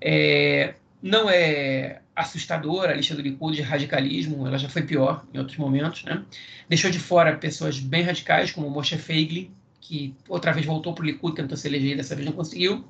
é, 0.00 0.74
não 1.02 1.28
é 1.28 2.00
assustadora 2.14 2.92
a 2.92 2.94
lista 2.94 3.14
do 3.14 3.22
Likud 3.22 3.56
de 3.56 3.62
radicalismo, 3.62 4.46
ela 4.46 4.58
já 4.58 4.68
foi 4.68 4.82
pior 4.82 5.24
em 5.32 5.38
outros 5.38 5.56
momentos, 5.56 6.04
né? 6.04 6.22
Deixou 6.68 6.90
de 6.90 6.98
fora 6.98 7.36
pessoas 7.36 7.78
bem 7.78 8.02
radicais, 8.02 8.50
como 8.50 8.68
Moshe 8.70 8.96
Feiglin, 8.96 9.50
que 9.80 10.14
outra 10.28 10.52
vez 10.52 10.64
voltou 10.64 10.94
para 10.94 11.02
o 11.02 11.06
Likud, 11.06 11.34
tentou 11.34 11.56
se 11.56 11.66
eleger 11.66 11.96
dessa 11.96 12.14
vez 12.14 12.26
não 12.26 12.32
conseguiu. 12.32 12.84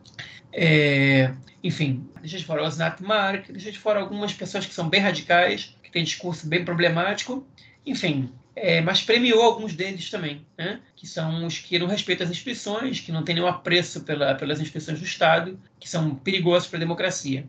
É, 0.53 1.33
enfim, 1.65 2.07
deixa 2.21 2.37
de 2.37 2.45
fora 2.45 2.63
o 2.63 2.67
Osnat 2.67 3.03
Mark, 3.03 3.47
deixa 3.51 3.73
de 3.73 3.79
fora 3.79 4.01
algumas 4.01 4.35
pessoas 4.35 4.67
que 4.67 4.75
são 4.75 4.89
bem 4.89 5.01
radicais, 5.01 5.77
que 5.83 5.91
têm 5.91 6.05
discurso 6.05 6.47
bem 6.47 6.65
problemático. 6.65 7.47
Enfim, 7.87 8.31
é, 8.55 8.81
mas 8.81 9.03
premiou 9.03 9.43
alguns 9.43 9.75
deles 9.75 10.11
também, 10.11 10.47
né? 10.57 10.81
que 10.95 11.07
são 11.07 11.47
os 11.47 11.59
que 11.59 11.79
não 11.79 11.87
respeitam 11.87 12.25
as 12.25 12.31
instituições, 12.31 13.01
que 13.01 13.11
não 13.11 13.25
têm 13.25 13.35
nenhum 13.35 13.47
apreço 13.47 14.03
pela, 14.03 14.35
pelas 14.35 14.61
instituições 14.61 14.99
do 14.99 15.07
Estado, 15.07 15.59
que 15.81 15.89
são 15.89 16.15
perigosos 16.15 16.69
para 16.69 16.79
a 16.79 16.81
democracia. 16.81 17.47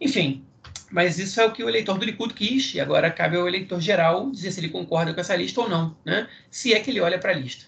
Enfim, 0.00 0.44
mas 0.90 1.18
isso 1.18 1.40
é 1.40 1.46
o 1.46 1.52
que 1.52 1.62
o 1.62 1.68
eleitor 1.68 1.96
do 1.96 2.04
Likud 2.04 2.34
quis, 2.34 2.74
e 2.74 2.80
agora 2.80 3.10
cabe 3.10 3.36
ao 3.36 3.46
eleitor 3.46 3.80
geral 3.80 4.30
dizer 4.30 4.50
se 4.50 4.60
ele 4.60 4.68
concorda 4.68 5.14
com 5.14 5.20
essa 5.20 5.36
lista 5.36 5.60
ou 5.60 5.68
não, 5.68 5.96
né? 6.04 6.28
se 6.50 6.74
é 6.74 6.80
que 6.80 6.90
ele 6.90 7.00
olha 7.00 7.18
para 7.18 7.32
a 7.32 7.34
lista. 7.34 7.66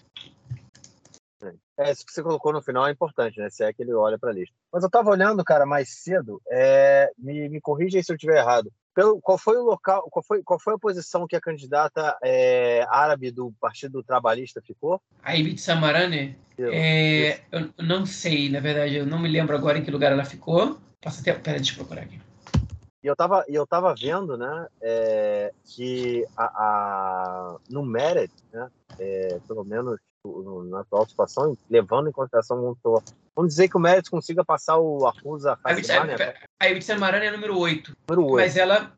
É, 1.79 1.93
isso 1.93 2.05
que 2.05 2.11
você 2.11 2.21
colocou 2.21 2.51
no 2.51 2.61
final 2.61 2.85
é 2.87 2.91
importante, 2.91 3.39
né? 3.39 3.49
Se 3.49 3.63
é 3.63 3.71
que 3.71 3.81
ele 3.81 3.93
olha 3.93 4.19
para 4.19 4.31
a 4.31 4.33
lista. 4.33 4.53
Mas 4.69 4.83
eu 4.83 4.87
estava 4.87 5.09
olhando, 5.09 5.45
cara, 5.45 5.65
mais 5.65 5.87
cedo, 5.87 6.41
é... 6.51 7.09
me, 7.17 7.47
me 7.47 7.61
corrija 7.61 8.03
se 8.03 8.11
eu 8.11 8.17
estiver 8.17 8.37
errado. 8.37 8.69
Pelo, 8.99 9.21
qual 9.21 9.37
foi 9.37 9.55
o 9.55 9.63
local, 9.63 10.09
qual 10.11 10.21
foi, 10.21 10.43
qual 10.43 10.59
foi 10.59 10.73
a 10.73 10.77
posição 10.77 11.25
que 11.25 11.33
a 11.33 11.39
candidata 11.39 12.17
é, 12.21 12.85
árabe 12.89 13.31
do 13.31 13.49
Partido 13.53 14.03
Trabalhista 14.03 14.61
ficou? 14.61 15.01
A 15.23 15.37
Ibit 15.37 15.61
Samarane? 15.61 16.37
É, 16.59 17.39
eu 17.49 17.71
não 17.77 18.05
sei, 18.05 18.49
na 18.49 18.59
verdade, 18.59 18.95
eu 18.95 19.05
não 19.05 19.17
me 19.17 19.29
lembro 19.29 19.55
agora 19.55 19.77
em 19.77 19.85
que 19.85 19.89
lugar 19.89 20.11
ela 20.11 20.25
ficou. 20.25 20.77
Posso 20.99 21.21
até. 21.21 21.31
Pera, 21.31 21.55
deixa 21.55 21.71
eu 21.71 21.77
procurar 21.77 22.01
aqui. 22.01 22.19
E 23.01 23.07
eu 23.07 23.13
estava 23.13 23.45
eu 23.47 23.65
tava 23.65 23.95
vendo, 23.95 24.37
né, 24.37 24.67
é, 24.81 25.53
que 25.63 26.25
a, 26.35 26.43
a, 26.43 27.57
no 27.69 27.85
Merit, 27.85 28.33
né, 28.51 28.69
é, 28.99 29.39
pelo 29.47 29.63
menos 29.63 29.97
na 30.69 30.81
atual 30.81 31.07
situação, 31.07 31.57
levando 31.69 32.09
em 32.09 32.11
consideração 32.11 32.61
muito, 32.61 33.01
vamos 33.35 33.51
dizer 33.51 33.69
que 33.69 33.77
o 33.77 33.79
Merit 33.79 34.09
consiga 34.09 34.43
passar 34.43 34.77
o 34.77 35.07
Acusa 35.07 35.57
A 36.59 36.67
Ibit 36.67 36.93
Marani 36.95 37.27
é 37.27 37.31
número 37.31 37.57
8. 37.57 37.95
Número 38.09 38.33
8. 38.33 38.45
Mas 38.45 38.57
ela, 38.57 38.93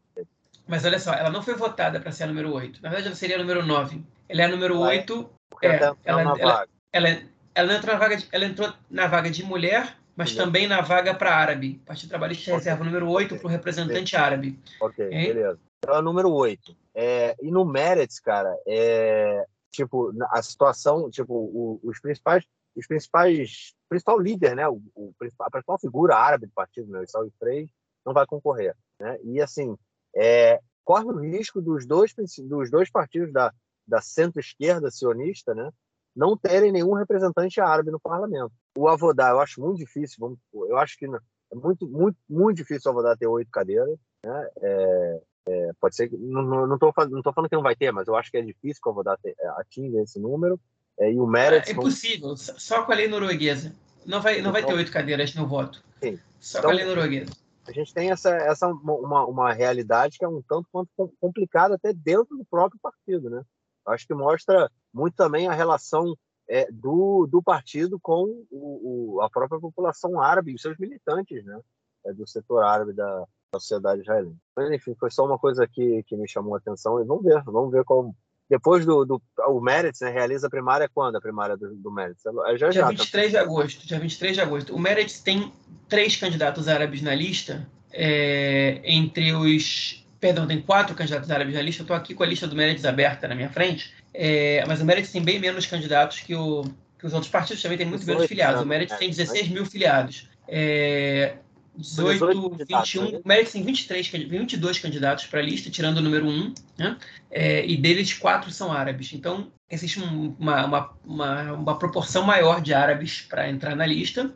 mas 0.68 0.84
olha 0.84 1.00
só, 1.00 1.14
ela 1.14 1.30
não 1.30 1.44
foi 1.44 1.54
votada 1.54 2.00
para 2.00 2.12
ser 2.12 2.24
a 2.24 2.28
número 2.28 2.54
8. 2.54 2.82
Na 2.82 2.90
verdade, 2.90 3.08
ela 3.08 3.16
seria 3.16 3.36
a 3.36 3.40
número 3.40 3.64
9. 3.64 4.04
Ela 4.28 4.42
é 4.42 4.46
a 4.46 4.50
número 4.50 4.80
8. 4.80 5.30
É, 5.62 5.68
ela, 5.68 5.98
ela, 6.04 6.22
ela, 6.40 6.68
ela, 6.92 7.22
ela, 7.54 7.74
entrou 7.76 7.94
na 7.94 8.00
vaga 8.00 8.18
de, 8.18 8.28
ela 8.32 8.46
entrou 8.46 8.74
na 8.90 9.08
vaga 9.08 9.30
de 9.30 9.44
mulher, 9.44 9.96
mas 10.16 10.34
também 10.34 10.68
na 10.68 10.82
vaga 10.82 11.14
para 11.14 11.36
árabe. 11.36 11.80
O 11.84 11.86
Partido 11.86 12.10
Trabalhista 12.10 12.44
okay. 12.46 12.56
reserva 12.56 12.82
o 12.82 12.86
número 12.86 13.08
8 13.08 13.38
para 13.38 13.46
o 13.46 13.50
representante 13.50 14.16
árabe. 14.16 14.60
Ok, 14.82 15.06
hein? 15.12 15.34
beleza. 15.34 15.60
Então, 15.84 15.96
é 15.96 16.00
o 16.00 16.02
número 16.02 16.32
8. 16.32 16.76
É, 16.96 17.36
e 17.42 17.52
no 17.52 17.64
Merits, 17.64 18.20
cara, 18.20 18.56
é, 18.68 19.46
tipo, 19.72 20.12
a 20.30 20.42
situação, 20.42 21.10
tipo, 21.10 21.34
o, 21.34 21.80
os 21.84 22.00
principais, 22.00 22.46
os 22.76 22.86
principais, 22.86 23.74
principal 23.90 24.20
líder, 24.20 24.56
né, 24.56 24.68
o, 24.68 24.82
o 24.96 25.14
a 25.40 25.50
principal 25.50 25.80
figura 25.80 26.16
árabe 26.16 26.46
do 26.46 26.54
partido, 26.54 26.92
né, 26.92 27.04
o 27.04 27.32
Frei, 27.40 27.70
não 28.06 28.14
vai 28.14 28.26
concorrer, 28.26 28.76
né? 29.00 29.18
E 29.24 29.42
assim, 29.42 29.78
é, 30.16 30.60
corre 30.84 31.06
o 31.06 31.20
risco 31.20 31.62
dos 31.62 31.86
dois 31.86 32.14
dos 32.16 32.70
dois 32.70 32.90
partidos 32.90 33.32
da, 33.32 33.54
da 33.88 34.02
centro-esquerda 34.02 34.92
sionista, 34.92 35.54
né, 35.54 35.72
não 36.16 36.36
terem 36.36 36.72
nenhum 36.72 36.94
representante 36.94 37.62
árabe 37.62 37.92
no 37.92 38.00
parlamento. 38.00 38.52
O 38.78 38.88
Avodá, 38.88 39.30
eu 39.30 39.40
acho 39.40 39.62
muito 39.62 39.78
difícil, 39.78 40.18
vamos, 40.20 40.40
eu 40.54 40.78
acho 40.78 40.98
que 40.98 41.06
é 41.06 41.56
muito, 41.56 41.88
muito, 41.88 42.18
muito 42.30 42.58
difícil 42.58 42.90
o 42.90 42.94
Avodá 42.94 43.16
ter 43.16 43.28
oito 43.28 43.50
cadeiras, 43.52 43.98
né? 44.24 44.48
É, 44.62 45.22
é, 45.48 45.72
pode 45.80 45.96
ser 45.96 46.10
que. 46.10 46.18
Não, 46.18 46.78
tô, 46.78 46.92
não 47.08 47.22
tô 47.22 47.34
falando 47.34 47.50
que 47.50 47.56
não 47.56 47.64
vai 47.64 47.76
ter, 47.76 47.92
mas 47.92 48.08
eu 48.08 48.16
acho 48.16 48.30
que 48.30 48.38
é 48.38 48.42
difícil 48.42 48.82
Avodá 48.86 49.18
é, 49.26 49.48
atinja 49.58 50.02
esse 50.02 50.20
número. 50.20 50.60
É, 51.00 51.12
e 51.12 51.20
o 51.20 51.26
Meretz. 51.26 51.70
É 51.70 51.72
impossível, 51.74 52.36
só 52.38 52.84
com 52.84 52.92
a 52.92 52.96
lei 52.96 53.08
norueguesa. 53.08 53.74
Não 54.06 54.22
vai, 54.22 54.42
não 54.42 54.52
vai 54.52 54.62
ter 54.62 54.68
então 54.68 54.78
oito 54.78 54.92
cadeiras 54.92 55.34
no 55.36 55.48
voto. 55.48 55.84
Sim. 56.02 56.20
Só 56.40 56.60
então, 56.60 56.70
com 56.70 56.76
a 56.76 56.78
lei 56.78 56.86
norueguesa. 56.86 57.32
A 57.68 57.72
gente 57.72 57.94
tem 57.94 58.12
essa, 58.12 58.30
essa 58.36 58.68
uma, 58.68 59.26
uma 59.26 59.54
realidade 59.54 60.18
que 60.18 60.26
é 60.26 60.28
um 60.28 60.42
tanto 60.42 60.68
quanto 60.72 60.90
complicada 61.20 61.76
até 61.76 61.94
dentro 61.94 62.36
do 62.38 62.46
próprio 62.46 62.80
partido, 62.82 63.30
né? 63.30 63.44
Acho 63.86 64.06
que 64.06 64.14
mostra 64.14 64.70
muito 64.94 65.16
também 65.16 65.48
a 65.48 65.54
relação 65.54 66.16
é, 66.48 66.72
do, 66.72 67.28
do 67.28 67.42
partido 67.42 68.00
com 68.00 68.24
o, 68.52 69.16
o, 69.16 69.22
a 69.22 69.30
própria 69.30 69.60
população 69.60 70.20
árabe 70.20 70.54
e 70.54 70.60
seus 70.60 70.78
militantes, 70.78 71.44
né? 71.46 71.60
É, 72.06 72.14
do 72.14 72.28
setor 72.28 72.64
árabe 72.64 72.94
da, 72.94 73.26
da 73.52 73.60
sociedade 73.60 74.02
israelense. 74.02 74.38
Mas, 74.56 74.72
enfim, 74.72 74.96
foi 74.98 75.12
só 75.12 75.26
uma 75.26 75.38
coisa 75.38 75.68
que, 75.68 76.04
que 76.08 76.16
me 76.16 76.28
chamou 76.28 76.56
a 76.56 76.58
atenção 76.58 77.02
e 77.02 77.06
vamos 77.06 77.24
ver, 77.24 77.42
vamos 77.44 77.72
ver 77.72 77.84
como. 77.84 78.16
Depois 78.50 78.86
do, 78.86 79.06
do 79.06 79.22
o 79.48 79.62
Meretz, 79.62 80.02
né, 80.02 80.10
realiza 80.10 80.48
a 80.48 80.50
primária 80.50 80.90
quando 80.94 81.16
a 81.16 81.22
primária 81.22 81.56
do, 81.56 81.74
do 81.74 81.92
Meretz? 81.92 82.22
É 82.26 82.58
já, 82.58 82.70
dia 82.70 82.82
já, 82.82 82.90
23 82.90 83.26
tá... 83.26 83.30
de 83.30 83.38
agosto. 83.38 83.88
Dia 83.88 84.00
23 84.00 84.36
de 84.36 84.42
agosto. 84.42 84.76
O 84.76 84.80
Meretz 84.80 85.20
tem 85.20 85.54
três 85.88 86.18
candidatos 86.18 86.68
árabes 86.68 87.02
na 87.02 87.16
lista, 87.16 87.68
é, 87.94 88.82
entre 88.84 89.34
os. 89.34 90.06
Perdão, 90.20 90.46
tem 90.46 90.62
quatro 90.62 90.96
candidatos 90.96 91.32
árabes 91.32 91.56
na 91.56 91.62
lista. 91.62 91.82
Eu 91.82 91.86
estou 91.86 91.96
aqui 91.96 92.14
com 92.14 92.24
a 92.24 92.28
lista 92.28 92.46
do 92.46 92.56
Meretz 92.56 92.86
aberta 92.86 93.28
na 93.28 93.36
minha 93.36 93.50
frente, 93.50 93.94
é, 94.14 94.64
mas 94.68 94.82
o 94.82 94.86
Meretz 94.86 95.12
tem 95.12 95.24
bem 95.24 95.40
menos 95.40 95.66
candidatos 95.66 96.20
que, 96.20 96.36
o, 96.36 96.64
que 97.00 97.06
os 97.06 97.14
outros 97.14 97.32
partidos 97.32 97.62
também 97.62 97.78
tem 97.78 97.88
muito 97.88 98.06
menos 98.06 98.26
filiados. 98.28 98.62
O 98.62 98.66
Meretz 98.66 98.98
tem 98.98 99.10
16 99.10 99.48
mil 99.50 99.66
filiados. 99.66 100.30
É, 100.48 101.38
18, 101.76 102.58
21. 102.68 103.12
Né? 103.12 103.20
O 103.24 103.28
Merit 103.28 103.52
tem 103.52 103.64
23, 103.64 104.08
22 104.08 104.80
candidatos 104.80 105.26
para 105.26 105.40
a 105.40 105.44
lista, 105.44 105.70
tirando 105.70 105.98
o 105.98 106.02
número 106.02 106.28
1, 106.28 106.54
né? 106.78 106.98
É, 107.30 107.66
e 107.66 107.78
deles, 107.78 108.14
quatro 108.14 108.52
são 108.52 108.72
árabes. 108.72 109.14
Então, 109.14 109.52
existe 109.70 110.00
uma, 110.00 110.66
uma, 110.66 110.94
uma, 111.06 111.54
uma 111.54 111.80
proporção 111.80 112.24
maior 112.24 112.62
de 112.62 112.74
árabes 112.74 113.22
para 113.22 113.50
entrar 113.50 113.76
na 113.76 113.86
lista. 113.86 114.34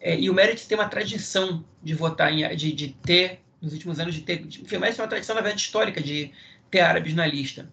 É, 0.00 0.18
e 0.18 0.30
o 0.30 0.34
Merit 0.34 0.66
tem 0.66 0.78
uma 0.78 0.88
tradição 0.88 1.64
de 1.82 1.94
votar, 1.94 2.32
em, 2.32 2.56
de, 2.56 2.72
de 2.72 2.88
ter, 3.02 3.40
nos 3.60 3.72
últimos 3.72 3.98
anos, 3.98 4.14
de 4.14 4.20
ter. 4.20 4.38
De, 4.38 4.62
enfim, 4.62 4.76
o 4.76 4.80
tem 4.80 4.94
uma 4.98 5.08
tradição, 5.08 5.34
na 5.34 5.42
verdade, 5.42 5.60
histórica 5.60 6.00
de 6.00 6.30
ter 6.70 6.80
árabes 6.80 7.14
na 7.14 7.26
lista. 7.26 7.68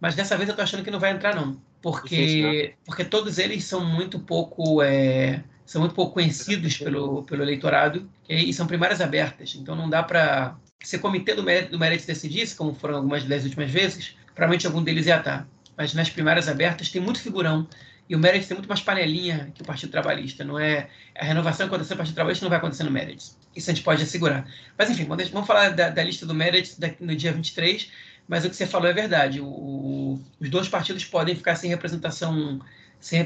Mas 0.00 0.14
dessa 0.14 0.36
vez 0.36 0.48
eu 0.48 0.52
estou 0.52 0.62
achando 0.62 0.84
que 0.84 0.90
não 0.90 1.00
vai 1.00 1.10
entrar, 1.10 1.34
não. 1.34 1.60
Porque, 1.82 2.42
né? 2.42 2.74
porque 2.84 3.04
todos 3.04 3.38
eles 3.38 3.64
são 3.64 3.84
muito 3.84 4.18
pouco. 4.18 4.80
É, 4.80 5.42
são 5.64 5.80
muito 5.80 5.94
pouco 5.94 6.14
conhecidos 6.14 6.76
pelo, 6.76 7.22
pelo 7.22 7.42
eleitorado 7.42 8.08
e 8.28 8.52
são 8.52 8.66
primárias 8.66 9.00
abertas. 9.00 9.54
Então 9.54 9.74
não 9.74 9.88
dá 9.88 10.02
para. 10.02 10.56
Se 10.82 10.96
o 10.96 11.00
comitê 11.00 11.34
do 11.34 11.42
mérito, 11.42 11.72
do 11.72 11.78
mérito 11.78 12.06
decidisse, 12.06 12.54
como 12.54 12.74
foram 12.74 12.96
algumas 12.96 13.24
das 13.24 13.44
últimas 13.44 13.70
vezes, 13.70 14.14
provavelmente 14.34 14.66
algum 14.66 14.82
deles 14.82 15.06
ia 15.06 15.16
estar. 15.16 15.48
Mas 15.76 15.94
nas 15.94 16.10
primárias 16.10 16.48
abertas 16.48 16.90
tem 16.90 17.00
muito 17.00 17.20
figurão. 17.20 17.66
E 18.08 18.14
o 18.14 18.18
Meredith 18.18 18.48
tem 18.48 18.56
muito 18.56 18.68
mais 18.68 18.82
panelinha 18.82 19.50
que 19.54 19.62
o 19.62 19.64
Partido 19.64 19.90
Trabalhista. 19.90 20.44
Não 20.44 20.58
é 20.58 20.88
A 21.18 21.24
renovação 21.24 21.66
que 21.66 21.74
aconteceu 21.74 21.94
no 21.94 21.98
Partido 21.98 22.14
Trabalhista 22.14 22.44
não 22.44 22.50
vai 22.50 22.58
acontecer 22.58 22.84
no 22.84 22.90
Meredith. 22.90 23.32
Isso 23.56 23.70
a 23.70 23.74
gente 23.74 23.82
pode 23.82 24.02
assegurar. 24.02 24.46
Mas 24.76 24.90
enfim, 24.90 25.04
vamos 25.04 25.46
falar 25.46 25.70
da, 25.70 25.88
da 25.88 26.04
lista 26.04 26.26
do 26.26 26.34
Meredith 26.34 26.76
no 27.00 27.16
dia 27.16 27.32
23. 27.32 27.90
Mas 28.28 28.44
o 28.44 28.50
que 28.50 28.56
você 28.56 28.66
falou 28.66 28.88
é 28.88 28.92
verdade. 28.92 29.40
O, 29.40 30.20
os 30.38 30.50
dois 30.50 30.68
partidos 30.68 31.04
podem 31.04 31.34
ficar 31.34 31.56
sem 31.56 31.70
representação, 31.70 32.60
sem 33.00 33.18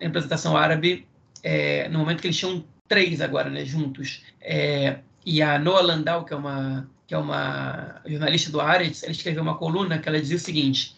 representação 0.00 0.56
árabe 0.56 1.06
é, 1.42 1.88
no 1.88 1.98
momento 1.98 2.20
que 2.20 2.26
eles 2.26 2.36
tinham 2.36 2.64
três 2.88 3.20
agora, 3.20 3.50
né, 3.50 3.64
juntos. 3.64 4.22
É, 4.40 4.98
e 5.24 5.40
a 5.42 5.58
Noa 5.58 5.80
Landau, 5.80 6.24
que 6.24 6.32
é 6.32 6.36
uma, 6.36 6.88
que 7.06 7.14
é 7.14 7.18
uma 7.18 8.00
jornalista 8.06 8.50
do 8.50 8.60
Aretz, 8.60 9.02
ela 9.02 9.12
escreveu 9.12 9.42
uma 9.42 9.56
coluna 9.56 9.98
que 9.98 10.08
ela 10.08 10.20
dizia 10.20 10.36
o 10.36 10.40
seguinte, 10.40 10.96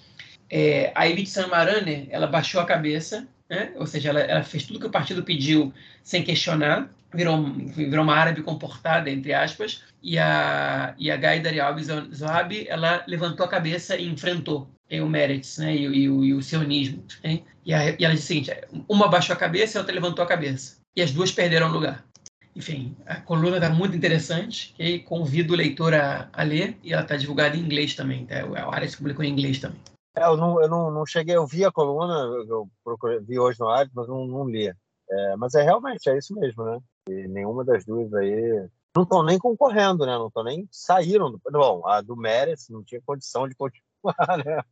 é, 0.50 0.92
a 0.94 1.08
Ibit 1.08 1.28
Samarane, 1.28 2.08
ela 2.10 2.26
baixou 2.26 2.60
a 2.60 2.66
cabeça, 2.66 3.26
né? 3.48 3.72
ou 3.76 3.86
seja, 3.86 4.10
ela, 4.10 4.20
ela, 4.20 4.42
fez 4.42 4.64
tudo 4.64 4.80
que 4.80 4.86
o 4.86 4.90
partido 4.90 5.22
pediu 5.22 5.72
sem 6.02 6.22
questionar, 6.22 6.88
virou, 7.14 7.42
virou 7.74 8.04
uma 8.04 8.14
árabe 8.14 8.42
comportada, 8.42 9.10
entre 9.10 9.32
aspas, 9.32 9.82
e 10.02 10.18
a, 10.18 10.94
e 10.98 11.10
a 11.10 11.16
Gaidar 11.16 11.58
Alves 11.58 11.88
Zoabi, 12.14 12.66
ela 12.68 13.04
levantou 13.06 13.46
a 13.46 13.48
cabeça 13.48 13.96
e 13.96 14.06
enfrentou 14.06 14.68
o 14.90 15.06
Meretz 15.06 15.58
né? 15.58 15.74
e, 15.74 15.86
e, 15.86 16.02
e 16.04 16.34
o 16.34 16.42
sionismo. 16.42 17.02
Né? 17.22 17.42
E, 17.64 17.72
a, 17.72 17.90
e, 17.90 18.04
ela 18.04 18.14
disse 18.14 18.24
o 18.24 18.28
seguinte, 18.28 18.52
uma 18.88 19.08
baixou 19.08 19.34
a 19.34 19.38
cabeça 19.38 19.76
e 19.76 19.78
a 19.78 19.80
outra 19.80 19.94
levantou 19.94 20.24
a 20.24 20.28
cabeça. 20.28 20.76
E 20.94 21.02
as 21.02 21.10
duas 21.10 21.32
perderam 21.32 21.72
lugar. 21.72 22.04
Enfim, 22.54 22.96
a 23.04 23.16
coluna 23.16 23.56
está 23.56 23.68
muito 23.68 23.96
interessante, 23.96 24.74
e 24.78 25.00
convido 25.00 25.54
o 25.54 25.56
leitor 25.56 25.92
a, 25.92 26.28
a 26.32 26.42
ler, 26.44 26.78
e 26.84 26.92
ela 26.92 27.02
está 27.02 27.16
divulgada 27.16 27.56
em 27.56 27.60
inglês 27.60 27.96
também, 27.96 28.26
tá? 28.26 28.46
o 28.46 28.70
Ares 28.70 28.94
publicou 28.94 29.24
em 29.24 29.32
inglês 29.32 29.58
também. 29.58 29.80
É, 30.16 30.24
eu 30.24 30.36
não, 30.36 30.62
eu 30.62 30.68
não, 30.68 30.90
não 30.92 31.04
cheguei, 31.04 31.34
eu 31.34 31.46
vi 31.48 31.64
a 31.64 31.72
coluna, 31.72 32.14
eu 32.48 32.68
procurei, 32.84 33.18
vi 33.18 33.40
hoje 33.40 33.58
no 33.58 33.68
Ares, 33.68 33.90
mas 33.92 34.06
não, 34.06 34.24
não 34.24 34.48
li. 34.48 34.68
É, 35.10 35.36
mas 35.36 35.54
é 35.54 35.62
realmente, 35.62 36.08
é 36.08 36.16
isso 36.16 36.32
mesmo, 36.38 36.64
né? 36.64 36.78
E 37.08 37.28
nenhuma 37.28 37.64
das 37.64 37.84
duas 37.84 38.12
aí 38.14 38.68
não 38.94 39.02
estão 39.02 39.24
nem 39.24 39.38
concorrendo, 39.38 40.06
né? 40.06 40.16
Não 40.16 40.28
estão 40.28 40.44
nem 40.44 40.68
saíram. 40.70 41.32
Do... 41.32 41.40
Bom, 41.50 41.86
a 41.86 42.00
do 42.00 42.16
Meres 42.16 42.68
não 42.68 42.84
tinha 42.84 43.02
condição 43.04 43.48
de 43.48 43.54
continuar, 43.56 44.38
né? 44.44 44.62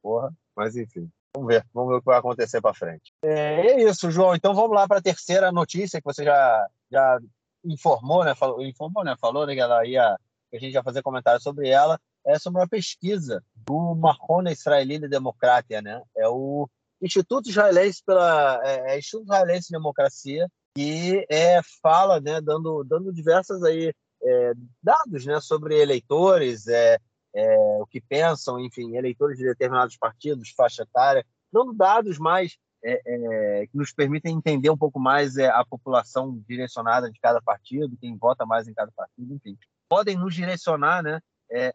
Porra, 0.00 0.32
mas 0.54 0.76
enfim. 0.76 1.10
Vamos 1.34 1.48
ver, 1.48 1.66
vamos 1.72 1.90
ver 1.90 1.96
o 1.96 2.00
que 2.00 2.06
vai 2.06 2.18
acontecer 2.18 2.60
para 2.60 2.74
frente. 2.74 3.12
É, 3.22 3.66
é, 3.66 3.82
isso, 3.82 4.10
João. 4.10 4.34
Então 4.34 4.54
vamos 4.54 4.72
lá 4.72 4.86
para 4.86 4.98
a 4.98 5.02
terceira 5.02 5.50
notícia 5.50 6.00
que 6.00 6.04
você 6.04 6.24
já, 6.24 6.68
já 6.90 7.20
informou, 7.64 8.24
né? 8.24 8.34
Falou, 8.34 8.62
informou, 8.62 9.04
né? 9.04 9.16
Falou 9.20 9.46
né, 9.46 9.54
que 9.54 9.60
ela 9.60 9.84
ia, 9.84 10.16
que 10.50 10.56
a 10.56 10.60
gente 10.60 10.74
ia 10.74 10.82
fazer 10.82 11.02
comentário 11.02 11.40
sobre 11.40 11.68
ela. 11.68 12.00
É 12.24 12.38
sobre 12.38 12.60
uma 12.60 12.68
pesquisa 12.68 13.42
do 13.54 13.94
Marrone 13.94 14.52
Israelina 14.52 15.08
Democratia, 15.08 15.82
né? 15.82 16.02
É 16.16 16.28
o 16.28 16.68
Instituto 17.02 17.48
Israelense 17.48 18.02
pela 18.04 18.60
é, 18.64 18.92
é 18.94 18.98
Instituto 18.98 19.24
Israelense 19.24 19.68
de 19.68 19.76
Democracia 19.76 20.48
que 20.74 21.26
é, 21.28 21.60
fala, 21.82 22.20
né, 22.20 22.40
dando, 22.40 22.84
dando 22.84 23.12
diversas 23.12 23.62
aí, 23.62 23.92
é, 24.22 24.52
dados 24.82 25.24
né, 25.24 25.40
sobre 25.40 25.80
eleitores, 25.80 26.66
é, 26.68 26.98
é, 27.34 27.56
o 27.80 27.86
que 27.86 28.00
pensam, 28.00 28.58
enfim, 28.58 28.96
eleitores 28.96 29.38
de 29.38 29.44
determinados 29.44 29.96
partidos, 29.96 30.50
faixa 30.50 30.82
etária, 30.82 31.24
dando 31.52 31.72
dados 31.72 32.18
mais 32.18 32.56
é, 32.82 33.00
é, 33.04 33.66
que 33.66 33.76
nos 33.76 33.92
permitem 33.92 34.36
entender 34.36 34.70
um 34.70 34.76
pouco 34.76 34.98
mais 34.98 35.36
é, 35.36 35.48
a 35.48 35.64
população 35.64 36.42
direcionada 36.48 37.10
de 37.10 37.18
cada 37.20 37.40
partido, 37.40 37.96
quem 38.00 38.16
vota 38.16 38.46
mais 38.46 38.68
em 38.68 38.74
cada 38.74 38.90
partido, 38.92 39.34
enfim. 39.34 39.56
Podem 39.88 40.16
nos 40.16 40.34
direcionar 40.34 41.02
né, 41.02 41.20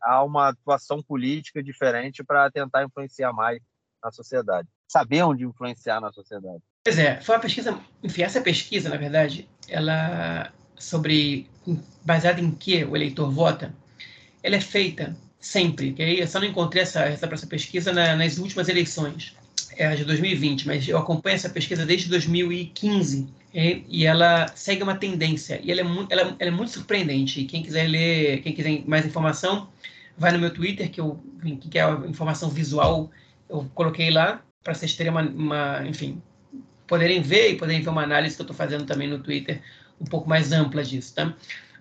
a 0.02 0.24
uma 0.24 0.50
atuação 0.50 1.04
política 1.04 1.62
diferente 1.62 2.24
para 2.24 2.50
tentar 2.50 2.84
influenciar 2.84 3.34
mais 3.34 3.62
na 4.04 4.12
sociedade. 4.12 4.68
Saber 4.88 5.24
onde 5.24 5.44
influenciar 5.44 6.00
na 6.00 6.12
sociedade. 6.12 6.64
Pois 6.86 7.00
é, 7.00 7.20
foi 7.20 7.34
uma 7.34 7.42
pesquisa, 7.42 7.80
enfim, 8.04 8.22
essa 8.22 8.40
pesquisa, 8.42 8.90
na 8.90 8.96
verdade, 8.96 9.50
ela 9.68 10.54
sobre 10.78 11.48
baseada 12.04 12.40
em 12.40 12.52
que 12.52 12.84
o 12.86 12.96
eleitor 12.96 13.28
vota, 13.28 13.74
ela 14.44 14.56
é 14.56 14.62
feita 14.62 15.18
sempre, 15.40 15.94
que 15.94 16.04
aí 16.04 16.20
eu 16.20 16.28
só 16.28 16.40
não 16.40 16.46
encontrei 16.46 16.84
essa, 16.84 17.00
essa, 17.02 17.26
essa 17.26 17.48
pesquisa 17.48 17.92
na, 17.92 18.16
nas 18.16 18.38
últimas 18.38 18.70
eleições, 18.70 19.36
é 19.76 19.88
a 19.88 19.96
de 19.96 20.06
2020, 20.06 20.68
mas 20.68 20.88
eu 20.88 21.00
acompanho 21.00 21.34
essa 21.34 21.50
pesquisa 21.50 21.88
desde 21.88 22.08
2015 22.08 23.30
é, 23.52 23.82
e 23.90 24.06
ela 24.06 24.48
segue 24.56 24.84
uma 24.84 24.96
tendência 24.96 25.60
e 25.64 25.72
ela 25.72 25.82
é, 25.82 25.86
ela, 26.12 26.22
ela, 26.22 26.36
é 26.40 26.52
muito 26.52 26.72
surpreendente. 26.72 27.42
E 27.42 27.46
quem 27.46 27.64
quiser 27.64 27.88
ler, 27.88 28.44
quem 28.44 28.54
quiser 28.54 28.84
mais 28.86 29.08
informação, 29.08 29.70
vai 30.16 30.32
no 30.32 30.38
meu 30.38 30.54
Twitter, 30.54 30.92
que 30.92 31.02
eu 31.02 31.20
que 31.60 31.80
é 31.80 31.82
a 31.82 31.94
informação 32.08 32.48
visual, 32.50 33.10
eu 33.50 33.68
coloquei 33.74 34.12
lá 34.12 34.44
para 34.64 34.76
vocês 34.76 34.94
terem 34.94 35.12
uma, 35.12 35.22
uma, 35.24 35.88
enfim, 35.88 36.22
poderem 36.88 37.22
ver 37.22 37.52
e 37.52 37.56
poderem 37.56 37.82
ver 37.82 37.90
uma 37.90 38.04
análise 38.04 38.36
que 38.36 38.42
eu 38.42 38.46
estou 38.46 38.56
fazendo 38.56 38.86
também 38.86 39.08
no 39.08 39.20
Twitter 39.20 39.62
um 40.00 40.06
pouco 40.06 40.28
mais 40.28 40.52
ampla 40.52 40.84
disso, 40.84 41.16
tá? 41.16 41.34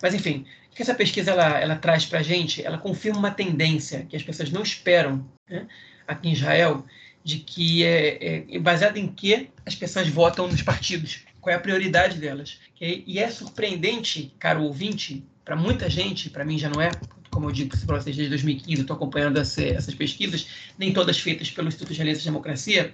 Mas 0.03 0.15
enfim, 0.15 0.45
o 0.71 0.75
que 0.75 0.83
essa 0.83 0.95
pesquisa 0.95 1.31
ela, 1.31 1.59
ela 1.61 1.77
traz 1.77 2.05
para 2.05 2.21
a 2.21 2.23
gente? 2.23 2.65
Ela 2.65 2.79
confirma 2.79 3.19
uma 3.19 3.31
tendência 3.31 4.07
que 4.09 4.17
as 4.17 4.23
pessoas 4.23 4.51
não 4.51 4.63
esperam 4.63 5.29
né, 5.49 5.67
aqui 6.07 6.29
em 6.29 6.33
Israel, 6.33 6.85
de 7.23 7.39
que 7.39 7.85
é, 7.85 8.45
é, 8.55 8.59
baseado 8.59 8.99
em 8.99 9.09
que 9.09 9.49
as 9.65 9.75
pessoas 9.75 10.09
votam 10.09 10.47
nos 10.47 10.63
partidos, 10.63 11.21
qual 11.41 11.53
é 11.53 11.57
a 11.57 11.61
prioridade 11.61 12.19
delas. 12.19 12.61
Okay? 12.75 13.03
E 13.07 13.19
é 13.19 13.31
surpreendente, 13.31 14.35
caro 14.39 14.63
ouvinte, 14.63 15.25
para 15.45 15.57
muita 15.57 15.89
gente, 15.89 16.31
para 16.31 16.45
mim 16.45 16.59
já 16.59 16.69
não 16.69 16.81
é, 16.81 16.91
como 17.31 17.49
eu 17.49 17.53
digo 17.53 17.77
para 17.87 18.01
vocês 18.01 18.17
desde 18.17 18.31
2015, 18.31 18.81
estou 18.81 18.97
acompanhando 18.97 19.39
essa, 19.39 19.63
essas 19.63 19.95
pesquisas, 19.95 20.47
nem 20.79 20.93
todas 20.93 21.19
feitas 21.19 21.51
pelo 21.51 21.69
Instituto 21.69 21.93
de 21.93 22.25
Democracia, 22.25 22.93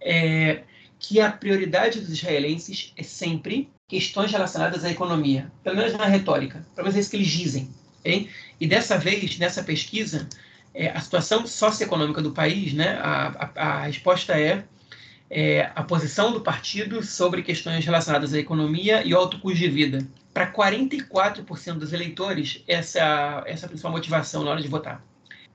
é, 0.00 0.62
que 1.06 1.20
a 1.20 1.30
prioridade 1.30 2.00
dos 2.00 2.10
israelenses 2.10 2.92
é 2.96 3.02
sempre 3.02 3.70
questões 3.88 4.30
relacionadas 4.32 4.84
à 4.84 4.90
economia, 4.90 5.50
pelo 5.62 5.76
menos 5.76 5.92
na 5.92 6.06
retórica, 6.06 6.66
pelo 6.74 6.86
menos 6.86 6.96
é 6.96 7.00
isso 7.00 7.10
que 7.10 7.16
eles 7.16 7.28
dizem. 7.28 7.68
Okay? 8.00 8.28
E 8.60 8.66
dessa 8.66 8.98
vez, 8.98 9.38
nessa 9.38 9.62
pesquisa, 9.62 10.28
é, 10.74 10.90
a 10.90 11.00
situação 11.00 11.46
socioeconômica 11.46 12.20
do 12.20 12.32
país, 12.32 12.72
né, 12.72 12.98
a, 13.00 13.50
a, 13.54 13.62
a 13.62 13.82
resposta 13.86 14.38
é, 14.38 14.64
é, 15.30 15.70
a 15.74 15.82
posição 15.82 16.32
do 16.32 16.40
partido 16.40 17.02
sobre 17.02 17.42
questões 17.42 17.84
relacionadas 17.84 18.34
à 18.34 18.38
economia 18.38 19.04
e 19.04 19.12
ao 19.12 19.22
alto 19.22 19.38
custo 19.38 19.58
de 19.58 19.68
vida. 19.68 20.06
Para 20.32 20.52
44% 20.52 21.74
dos 21.74 21.92
eleitores, 21.92 22.62
essa, 22.66 23.42
essa 23.46 23.64
é 23.64 23.66
a 23.66 23.68
principal 23.68 23.92
motivação 23.92 24.42
na 24.42 24.50
hora 24.50 24.62
de 24.62 24.68
votar. 24.68 25.04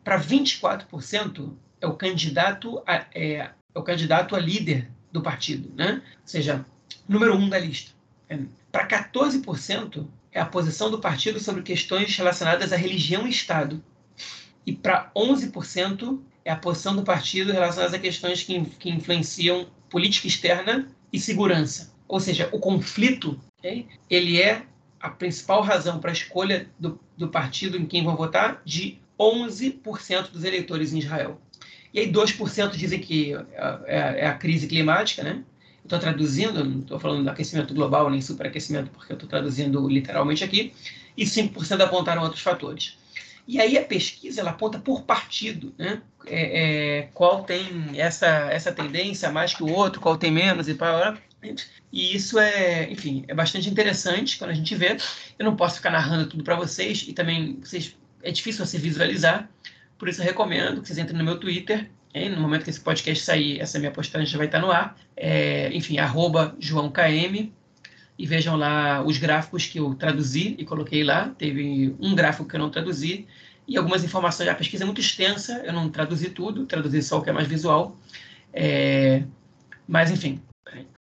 Para 0.04 0.20
24%, 0.20 1.54
é 1.82 1.88
o 1.88 1.94
candidato 1.94 2.82
a, 2.86 3.06
é, 3.14 3.50
é 3.74 3.80
o 3.80 3.84
candidato 3.84 4.36
a 4.36 4.40
líder 4.40 4.90
do 5.12 5.22
partido, 5.22 5.72
né? 5.76 6.02
Ou 6.22 6.28
seja, 6.28 6.66
número 7.08 7.36
um 7.36 7.50
da 7.50 7.58
lista. 7.60 7.92
É, 8.30 8.40
Para 8.72 8.88
14% 8.88 10.08
é 10.32 10.40
a 10.40 10.46
posição 10.46 10.92
do 10.92 11.00
partido 11.00 11.40
sobre 11.40 11.64
questões 11.64 12.16
relacionadas 12.16 12.72
à 12.72 12.76
religião 12.76 13.26
e 13.28 13.32
Estado. 13.32 13.84
E 14.66 14.74
para 14.74 15.12
11% 15.16 16.20
é 16.46 16.52
a 16.52 16.56
posição 16.56 16.96
do 16.96 17.04
partido 17.04 17.52
relacionada 17.52 17.96
a 17.96 18.00
questões 18.00 18.44
que, 18.44 18.64
que 18.66 18.90
influenciam 18.90 19.68
política 19.90 20.28
externa 20.28 20.88
e 21.12 21.20
segurança. 21.20 21.92
Ou 22.08 22.20
seja, 22.20 22.50
o 22.52 22.60
conflito 22.60 23.40
okay, 23.58 23.88
ele 24.10 24.42
é 24.42 24.64
a 25.00 25.10
principal 25.10 25.62
razão 25.62 26.00
para 26.00 26.12
a 26.12 26.14
escolha 26.14 26.70
do, 26.80 27.00
do 27.18 27.30
partido 27.30 27.78
em 27.78 27.86
quem 27.86 28.04
vão 28.04 28.16
votar 28.16 28.62
de 28.66 29.00
11% 29.20 30.32
dos 30.32 30.44
eleitores 30.44 30.94
em 30.94 31.00
Israel. 31.00 31.40
E 31.94 32.00
aí 32.00 32.12
2% 32.12 32.72
dizem 32.72 33.00
que 33.00 33.34
é, 33.34 33.80
é, 33.86 33.98
é 34.22 34.28
a 34.28 34.34
crise 34.34 34.68
climática, 34.68 35.24
né? 35.24 35.44
Estou 35.84 35.98
traduzindo, 35.98 36.64
não 36.64 36.82
estou 36.82 37.00
falando 37.00 37.24
do 37.24 37.30
aquecimento 37.30 37.74
global 37.74 38.10
nem 38.10 38.22
superaquecimento, 38.22 38.92
porque 38.92 39.12
eu 39.12 39.16
estou 39.16 39.28
traduzindo 39.28 39.88
literalmente 39.88 40.44
aqui, 40.44 40.74
e 41.18 41.26
5% 41.26 41.82
apontaram 41.82 42.22
outros 42.22 42.42
fatores. 42.42 42.98
E 43.48 43.60
aí 43.60 43.78
a 43.78 43.84
pesquisa 43.84 44.42
ela 44.42 44.52
aponta 44.52 44.78
por 44.78 45.04
partido, 45.04 45.74
né? 45.78 46.02
É, 46.28 47.00
é, 47.00 47.10
qual 47.14 47.44
tem 47.44 47.68
essa, 47.96 48.28
essa 48.28 48.72
tendência 48.72 49.32
mais 49.32 49.54
que 49.54 49.64
o 49.64 49.72
outro, 49.72 50.00
qual 50.00 50.18
tem 50.18 50.30
menos 50.30 50.68
e 50.70 50.76
para 50.76 51.18
e 51.92 52.16
isso 52.16 52.38
é, 52.38 52.92
enfim, 52.92 53.24
é 53.28 53.34
bastante 53.34 53.70
interessante 53.70 54.38
quando 54.38 54.52
a 54.52 54.54
gente 54.54 54.76
vê. 54.76 54.98
Eu 55.38 55.46
não 55.46 55.56
posso 55.56 55.78
ficar 55.78 55.90
narrando 55.90 56.28
tudo 56.28 56.44
para 56.44 56.56
vocês 56.56 57.06
e 57.08 57.14
também 57.14 57.60
vocês, 57.62 57.96
é 58.22 58.32
difícil 58.32 58.66
você 58.66 58.78
visualizar, 58.78 59.50
por 60.00 60.08
isso 60.08 60.22
eu 60.22 60.26
recomendo 60.26 60.82
que 60.82 60.88
vocês 60.88 60.98
entrem 60.98 61.18
no 61.18 61.26
meu 61.26 61.38
Twitter. 61.38 61.92
Hein? 62.14 62.30
No 62.30 62.42
momento 62.42 62.64
que 62.64 62.70
esse 62.70 62.80
podcast 62.80 63.24
sair, 63.24 63.60
essa 63.60 63.78
minha 63.78 63.92
postagem 63.92 64.26
já 64.26 64.38
vai 64.38 64.48
estar 64.48 64.60
no 64.60 64.72
ar. 64.72 64.98
É, 65.16 65.70
enfim, 65.74 65.98
JoãoKM. 66.58 67.52
E 68.18 68.26
vejam 68.26 68.56
lá 68.56 69.04
os 69.06 69.18
gráficos 69.18 69.66
que 69.66 69.80
eu 69.80 69.94
traduzi 69.96 70.56
e 70.58 70.66
coloquei 70.66 71.04
lá. 71.04 71.30
Teve 71.38 71.96
um 72.00 72.16
gráfico 72.16 72.48
que 72.48 72.56
eu 72.56 72.60
não 72.60 72.70
traduzi 72.70 73.28
e 73.68 73.78
algumas 73.78 74.04
informações. 74.04 74.50
A 74.50 74.56
pesquisa 74.56 74.84
é 74.84 74.86
muito 74.86 75.02
extensa, 75.02 75.62
eu 75.66 75.74
não 75.74 75.90
traduzi 75.90 76.30
tudo, 76.30 76.66
traduzi 76.66 77.02
só 77.04 77.20
o 77.20 77.22
que 77.22 77.30
é 77.30 77.34
mais 77.34 77.48
visual. 77.48 77.98
É, 78.54 79.24
mas, 79.88 80.12
enfim, 80.12 80.42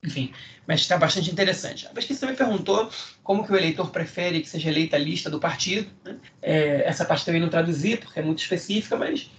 enfim, 0.04 0.32
mas 0.66 0.80
está 0.80 0.98
bastante 0.98 1.30
interessante. 1.30 1.86
A 1.86 1.90
pesquisa 1.90 2.20
também 2.20 2.34
perguntou 2.34 2.90
como 3.22 3.44
que 3.46 3.52
o 3.52 3.56
eleitor 3.56 3.90
prefere 3.90 4.40
que 4.40 4.48
seja 4.48 4.68
eleita 4.68 4.96
a 4.96 4.98
lista 4.98 5.30
do 5.30 5.38
partido. 5.38 5.88
Né? 6.04 6.16
É, 6.40 6.82
essa 6.86 7.04
parte 7.04 7.24
também 7.24 7.40
não 7.40 7.48
traduzi, 7.48 7.96
porque 7.96 8.18
é 8.18 8.22
muito 8.22 8.40
específica, 8.40 8.96
mas 8.96 9.30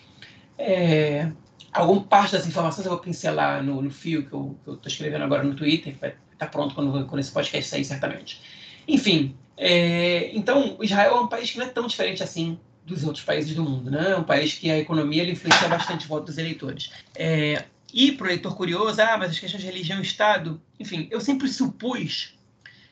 é, 0.58 1.30
alguma 1.74 2.04
parte 2.04 2.32
das 2.32 2.48
informações 2.48 2.86
eu 2.86 2.92
vou 2.92 3.02
pincelar 3.02 3.62
no, 3.62 3.82
no 3.82 3.92
fio 3.92 4.26
que 4.26 4.34
eu 4.34 4.58
estou 4.62 4.80
escrevendo 4.86 5.24
agora 5.24 5.44
no 5.44 5.54
Twitter, 5.54 5.94
que 5.94 6.00
vai 6.00 6.12
estar 6.12 6.46
tá 6.46 6.48
pronto 6.48 6.74
quando, 6.74 7.06
quando 7.08 7.20
esse 7.20 7.32
podcast 7.32 7.70
sair, 7.70 7.84
certamente. 7.84 8.42
Enfim, 8.88 9.36
é, 9.58 10.36
então, 10.36 10.78
Israel 10.82 11.18
é 11.18 11.20
um 11.20 11.28
país 11.28 11.52
que 11.52 11.58
não 11.58 11.66
é 11.66 11.70
tão 11.70 11.88
diferente 11.88 12.24
assim 12.24 12.58
dos 12.86 13.04
outros 13.04 13.24
países 13.24 13.56
do 13.56 13.64
mundo. 13.64 13.92
Né? 13.92 14.12
É 14.12 14.18
um 14.18 14.24
país 14.24 14.54
que 14.54 14.70
a 14.72 14.78
economia 14.78 15.30
influencia 15.30 15.68
bastante 15.68 16.06
o 16.06 16.08
voto 16.08 16.26
dos 16.26 16.38
eleitores. 16.38 16.92
É, 17.16 17.64
e 17.94 18.12
para 18.12 18.26
o 18.26 18.28
leitor 18.28 18.56
curioso, 18.56 19.02
ah, 19.02 19.18
mas 19.18 19.32
as 19.32 19.40
questões 19.40 19.62
de 19.62 19.70
religião 19.70 20.00
e 20.00 20.02
Estado, 20.02 20.60
enfim, 20.80 21.08
eu 21.12 21.22
sempre 21.22 21.48
supus 21.48 22.34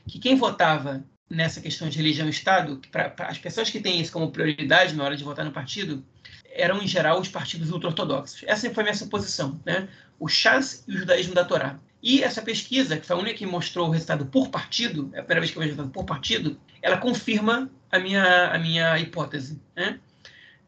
que 0.08 0.20
quem 0.20 0.36
votava 0.36 1.04
nessa 1.30 1.60
questão 1.60 1.90
de 1.90 1.98
religião 1.98 2.28
e 2.28 2.30
Estado, 2.30 2.80
para 2.92 3.14
as 3.20 3.40
pessoas 3.40 3.70
que 3.70 3.80
têm 3.80 4.00
isso 4.00 4.12
como 4.12 4.32
prioridade 4.32 4.94
na 4.94 5.04
hora 5.04 5.18
de 5.18 5.24
votar 5.24 5.44
no 5.44 5.52
partido, 5.52 6.06
eram, 6.54 6.82
em 6.82 6.88
geral, 6.88 7.20
os 7.20 7.30
partidos 7.30 7.72
ultra-ortodoxos. 7.72 8.44
Essa 8.46 8.70
foi 8.70 8.84
a 8.84 8.86
minha 8.86 8.96
suposição, 8.96 9.60
né? 9.66 9.88
O 10.20 10.28
Chas 10.28 10.84
e 10.88 10.94
o 10.94 10.98
judaísmo 11.00 11.34
da 11.34 11.46
Torá. 11.46 11.80
E 12.04 12.22
essa 12.22 12.42
pesquisa, 12.42 12.98
que 12.98 13.06
foi 13.06 13.16
a 13.16 13.20
única 13.20 13.38
que 13.38 13.46
mostrou 13.46 13.88
o 13.88 13.92
resultado 13.92 14.26
por 14.26 14.50
partido, 14.50 15.10
é 15.14 15.20
a 15.20 15.24
primeira 15.24 15.42
vez 15.42 15.52
que 15.52 15.58
eu 15.58 15.62
vejo 15.62 15.74
o 15.74 15.76
resultado 15.78 15.94
por 15.94 16.04
partido, 16.04 16.60
ela 16.82 16.98
confirma 16.98 17.70
a 17.92 18.00
minha, 18.00 18.48
a 18.48 18.58
minha 18.58 19.00
hipótese. 19.00 19.62
Né? 19.76 20.00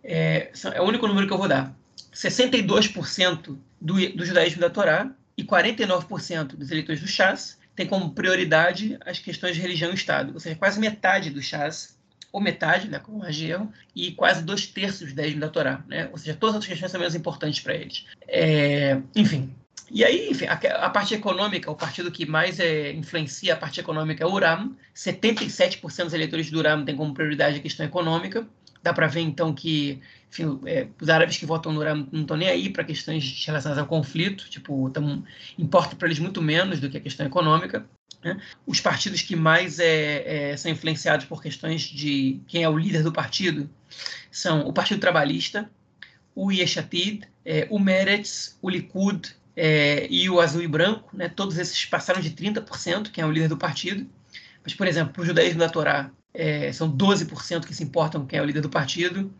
É, 0.03 0.51
é 0.73 0.81
o 0.81 0.85
único 0.85 1.07
número 1.07 1.27
que 1.27 1.33
eu 1.33 1.37
vou 1.37 1.47
dar. 1.47 1.75
62% 2.13 3.57
do, 3.81 4.09
do 4.11 4.25
judaísmo 4.25 4.61
da 4.61 4.69
Torá 4.69 5.11
e 5.37 5.43
49% 5.43 6.55
dos 6.55 6.71
eleitores 6.71 7.01
do 7.01 7.07
Chas 7.07 7.57
tem 7.75 7.87
como 7.87 8.11
prioridade 8.11 8.97
as 9.05 9.19
questões 9.19 9.55
de 9.55 9.61
religião 9.61 9.91
e 9.91 9.95
Estado. 9.95 10.33
Ou 10.33 10.39
seja, 10.39 10.55
quase 10.55 10.79
metade 10.79 11.29
do 11.29 11.41
Chas, 11.41 11.97
ou 12.31 12.39
metade, 12.39 12.87
né, 12.87 12.99
com 12.99 13.17
mais 13.17 13.35
de 13.35 13.49
erro, 13.49 13.71
e 13.95 14.11
quase 14.11 14.43
dois 14.43 14.67
terços 14.67 15.01
do 15.01 15.07
judaísmo 15.07 15.39
da 15.39 15.49
Torá. 15.49 15.83
Né? 15.87 16.07
Ou 16.11 16.17
seja, 16.17 16.35
todas 16.39 16.57
as 16.57 16.65
questões 16.65 16.91
são 16.91 16.99
menos 16.99 17.15
importantes 17.15 17.59
para 17.59 17.75
eles. 17.75 18.05
É, 18.27 18.99
enfim, 19.15 19.53
e 19.93 20.03
aí, 20.03 20.29
enfim, 20.29 20.45
a, 20.45 20.53
a, 20.53 20.89
parte 20.89 21.13
econômica, 21.13 21.69
o 21.69 21.75
partido 21.75 22.11
que 22.11 22.25
mais 22.25 22.59
é, 22.59 22.91
influencia 22.93 23.53
a 23.53 23.57
parte 23.57 23.79
econômica 23.79 24.23
é 24.23 24.27
o 24.27 24.31
URAM. 24.31 24.71
77% 24.95 26.03
dos 26.05 26.13
eleitores 26.13 26.49
do 26.49 26.57
URAM 26.57 26.83
têm 26.83 26.95
como 26.95 27.13
prioridade 27.13 27.57
a 27.57 27.61
questão 27.61 27.85
econômica. 27.85 28.47
Dá 28.83 28.93
para 28.93 29.07
ver, 29.07 29.21
então, 29.21 29.53
que 29.53 30.01
enfim, 30.29 30.59
é, 30.65 30.87
os 30.99 31.09
árabes 31.09 31.37
que 31.37 31.45
votam 31.45 31.71
no 31.71 31.79
URAM 31.79 32.07
não 32.11 32.21
estão 32.21 32.35
nem 32.35 32.49
aí 32.49 32.69
para 32.69 32.83
questões 32.83 33.43
relacionadas 33.45 33.81
ao 33.81 33.87
conflito, 33.87 34.49
tipo, 34.49 34.89
tão, 34.89 35.23
importa 35.57 35.95
para 35.95 36.07
eles 36.07 36.19
muito 36.19 36.41
menos 36.41 36.79
do 36.79 36.89
que 36.89 36.97
a 36.97 37.01
questão 37.01 37.25
econômica. 37.25 37.85
Né? 38.23 38.39
Os 38.65 38.81
partidos 38.81 39.21
que 39.21 39.35
mais 39.35 39.79
é, 39.79 40.51
é, 40.51 40.57
são 40.57 40.71
influenciados 40.71 41.25
por 41.25 41.41
questões 41.41 41.81
de 41.83 42.41
quem 42.47 42.63
é 42.63 42.69
o 42.69 42.77
líder 42.77 43.03
do 43.03 43.11
partido 43.11 43.69
são 44.31 44.67
o 44.67 44.73
Partido 44.73 44.99
Trabalhista, 44.99 45.69
o 46.35 46.51
Yeshatid, 46.51 47.27
é, 47.45 47.67
o 47.69 47.79
Meretz, 47.79 48.57
o 48.61 48.69
Likud, 48.69 49.35
é, 49.55 50.07
e 50.09 50.29
o 50.29 50.41
azul 50.41 50.63
e 50.63 50.67
branco, 50.67 51.15
né, 51.15 51.29
todos 51.29 51.57
esses 51.57 51.85
passaram 51.85 52.19
de 52.19 52.31
30%, 52.31 53.11
que 53.11 53.21
é 53.21 53.25
o 53.25 53.31
líder 53.31 53.47
do 53.47 53.57
partido. 53.57 54.09
Mas, 54.63 54.73
por 54.73 54.87
exemplo, 54.87 55.13
para 55.13 55.21
o 55.21 55.25
judaísmo 55.25 55.59
da 55.59 55.69
Torá, 55.69 56.09
é, 56.33 56.71
são 56.71 56.91
12% 56.91 57.65
que 57.65 57.75
se 57.75 57.83
importam 57.83 58.25
quem 58.25 58.39
é 58.39 58.41
o 58.41 58.45
líder 58.45 58.61
do 58.61 58.69
partido, 58.69 59.31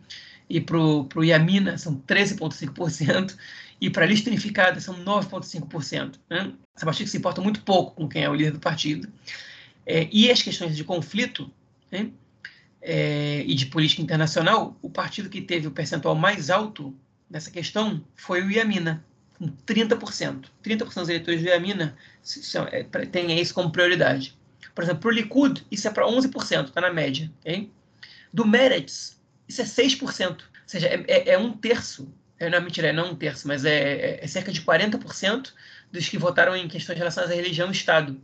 e 0.48 0.60
para 0.60 0.78
o 0.78 1.24
Yamina 1.24 1.76
são 1.78 1.96
13,5%, 1.96 3.36
e 3.80 3.90
para 3.90 4.04
a 4.04 4.08
lista 4.08 4.30
unificada 4.30 4.78
são 4.80 4.94
9,5%. 5.04 6.14
Né? 6.30 6.52
São 6.76 6.86
partidos 6.86 6.98
que 6.98 7.10
se 7.10 7.16
importam 7.16 7.42
muito 7.42 7.62
pouco 7.62 7.94
com 7.94 8.08
quem 8.08 8.22
é 8.22 8.30
o 8.30 8.34
líder 8.34 8.52
do 8.52 8.60
partido. 8.60 9.08
É, 9.86 10.08
e 10.12 10.30
as 10.30 10.42
questões 10.42 10.76
de 10.76 10.84
conflito 10.84 11.50
né? 11.90 12.10
é, 12.80 13.42
e 13.46 13.54
de 13.54 13.66
política 13.66 14.02
internacional, 14.02 14.76
o 14.80 14.88
partido 14.88 15.28
que 15.28 15.42
teve 15.42 15.66
o 15.66 15.70
percentual 15.70 16.14
mais 16.14 16.50
alto 16.50 16.94
nessa 17.28 17.50
questão 17.50 18.02
foi 18.14 18.42
o 18.42 18.50
Yamina, 18.50 19.04
com 19.38 19.48
30%. 19.66 20.44
30% 20.62 20.94
dos 20.94 21.08
eleitores 21.08 21.42
do 21.42 21.48
Yamina 21.48 21.96
é, 22.70 22.82
têm 23.06 23.38
isso 23.40 23.52
como 23.52 23.70
prioridade. 23.70 24.36
Por 24.74 24.82
exemplo, 24.82 25.02
para 25.02 25.08
o 25.08 25.12
Likud, 25.12 25.64
isso 25.70 25.86
é 25.86 25.90
para 25.90 26.06
11%, 26.06 26.66
está 26.66 26.80
na 26.80 26.92
média. 26.92 27.30
Do 28.32 28.46
Meretz, 28.46 29.20
isso 29.48 29.62
é 29.62 29.64
6%. 29.64 30.30
Ou 30.30 30.38
seja, 30.66 30.88
é, 30.88 31.04
é, 31.06 31.30
é 31.30 31.38
um 31.38 31.52
terço. 31.52 32.12
É, 32.38 32.50
não, 32.50 32.60
mentira, 32.60 32.88
é 32.88 32.92
não 32.92 33.12
um 33.12 33.14
terço, 33.14 33.46
mas 33.46 33.64
é, 33.64 34.18
é, 34.18 34.24
é 34.24 34.26
cerca 34.26 34.50
de 34.50 34.60
40% 34.62 35.52
dos 35.92 36.08
que 36.08 36.18
votaram 36.18 36.56
em 36.56 36.66
questões 36.66 36.98
relacionadas 36.98 37.32
à 37.32 37.40
religião 37.40 37.68
e 37.68 37.72
Estado. 37.72 38.20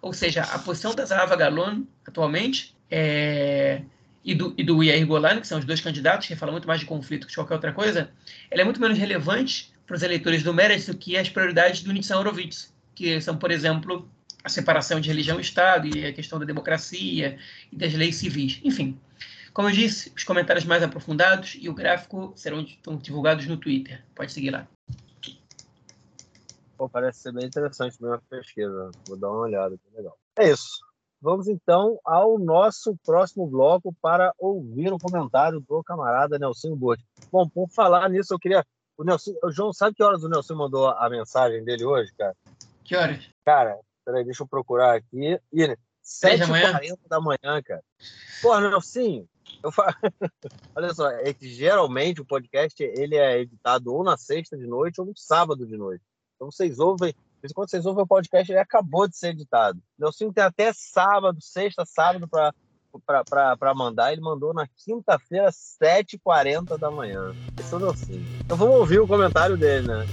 Ou 0.00 0.12
seja, 0.12 0.42
a 0.42 0.58
posição 0.58 0.94
da 0.94 1.04
Zahava 1.04 1.36
Galon, 1.36 1.82
atualmente, 2.04 2.74
é, 2.90 3.82
e 4.24 4.34
do, 4.34 4.54
e 4.56 4.64
do 4.64 4.82
Yair 4.82 5.06
Golan, 5.06 5.40
que 5.40 5.46
são 5.46 5.58
os 5.58 5.64
dois 5.64 5.80
candidatos, 5.80 6.26
que 6.26 6.36
falam 6.36 6.52
muito 6.52 6.66
mais 6.66 6.80
de 6.80 6.86
conflito 6.86 7.26
que 7.26 7.30
de 7.30 7.36
qualquer 7.36 7.54
outra 7.54 7.72
coisa, 7.72 8.10
ela 8.50 8.62
é 8.62 8.64
muito 8.64 8.80
menos 8.80 8.98
relevante 8.98 9.72
para 9.86 9.96
os 9.96 10.02
eleitores 10.02 10.42
do 10.42 10.52
Meretz 10.52 10.86
do 10.86 10.96
que 10.96 11.16
as 11.16 11.28
prioridades 11.28 11.82
do 11.82 11.92
Nitzan 11.92 12.18
Horowitz, 12.18 12.72
que 12.94 13.20
são, 13.20 13.36
por 13.36 13.50
exemplo, 13.50 14.08
a 14.44 14.48
separação 14.48 15.00
de 15.00 15.08
religião 15.08 15.38
e 15.38 15.42
Estado 15.42 15.86
e 15.86 16.06
a 16.06 16.12
questão 16.12 16.38
da 16.38 16.44
democracia 16.44 17.38
e 17.70 17.76
das 17.76 17.92
leis 17.94 18.16
civis. 18.16 18.60
Enfim, 18.64 18.98
como 19.52 19.68
eu 19.68 19.72
disse, 19.72 20.12
os 20.16 20.24
comentários 20.24 20.64
mais 20.64 20.82
aprofundados 20.82 21.56
e 21.60 21.68
o 21.68 21.74
gráfico 21.74 22.32
serão 22.34 22.64
divulgados 23.00 23.46
no 23.46 23.56
Twitter. 23.56 24.02
Pode 24.14 24.32
seguir 24.32 24.50
lá. 24.50 24.66
Pô, 26.76 26.88
parece 26.88 27.20
ser 27.20 27.32
bem 27.32 27.46
interessante 27.46 28.00
mesmo 28.00 28.14
a 28.14 28.20
pesquisa. 28.28 28.90
Vou 29.06 29.16
dar 29.16 29.30
uma 29.30 29.42
olhada, 29.42 29.76
que 29.76 29.96
legal. 29.96 30.16
É 30.38 30.50
isso. 30.50 30.80
Vamos 31.20 31.46
então 31.46 32.00
ao 32.04 32.36
nosso 32.38 32.96
próximo 33.04 33.46
bloco 33.46 33.94
para 34.02 34.34
ouvir 34.38 34.92
o 34.92 34.98
comentário 34.98 35.60
do 35.60 35.84
camarada 35.84 36.38
Nelson 36.38 36.74
Burti. 36.74 37.04
Bom, 37.30 37.48
por 37.48 37.68
falar 37.68 38.08
nisso, 38.08 38.34
eu 38.34 38.38
queria 38.38 38.64
o, 38.98 39.04
Nelson, 39.04 39.32
o 39.42 39.50
João, 39.50 39.72
sabe 39.72 39.94
que 39.94 40.02
horas 40.02 40.24
o 40.24 40.28
Nelson 40.28 40.56
mandou 40.56 40.88
a 40.88 41.08
mensagem 41.08 41.62
dele 41.62 41.84
hoje, 41.84 42.12
cara? 42.18 42.34
Que 42.82 42.96
horas? 42.96 43.28
Cara, 43.44 43.78
peraí, 44.04 44.24
deixa 44.24 44.42
eu 44.42 44.46
procurar 44.48 44.96
aqui. 44.96 45.38
Ih, 45.52 45.76
7h40 46.04 46.98
da 47.08 47.20
manhã, 47.20 47.62
cara. 47.62 47.82
Pô, 48.40 48.58
Nelson, 48.58 49.26
eu 49.62 49.70
falo... 49.70 49.94
olha 50.74 50.94
só, 50.94 51.10
é 51.10 51.32
que 51.32 51.48
geralmente 51.48 52.20
o 52.20 52.24
podcast 52.24 52.82
ele 52.82 53.16
é 53.16 53.40
editado 53.40 53.94
ou 53.94 54.02
na 54.02 54.16
sexta 54.16 54.56
de 54.56 54.66
noite 54.66 55.00
ou 55.00 55.06
no 55.06 55.16
sábado 55.16 55.66
de 55.66 55.76
noite. 55.76 56.02
Então 56.34 56.50
vocês 56.50 56.78
ouvem, 56.78 57.14
quando 57.54 57.70
vocês 57.70 57.86
ouvem 57.86 58.02
o 58.02 58.06
podcast, 58.06 58.50
ele 58.50 58.58
acabou 58.58 59.06
de 59.06 59.16
ser 59.16 59.28
editado. 59.28 59.80
Nelson 59.98 60.32
tem 60.32 60.44
até 60.44 60.72
sábado, 60.72 61.40
sexta, 61.40 61.84
sábado 61.86 62.28
para 62.28 62.52
para 63.56 63.74
mandar, 63.74 64.12
ele 64.12 64.20
mandou 64.20 64.52
na 64.52 64.66
quinta-feira, 64.84 65.48
7h40 65.50 66.76
da 66.76 66.90
manhã. 66.90 67.34
Esse 67.58 67.72
é 67.72 67.76
o 67.76 67.80
Nelsinho. 67.80 68.26
Então 68.44 68.56
vamos 68.56 68.74
ouvir 68.74 69.00
o 69.00 69.06
comentário 69.06 69.56
dele, 69.56 69.88
né? 69.88 70.06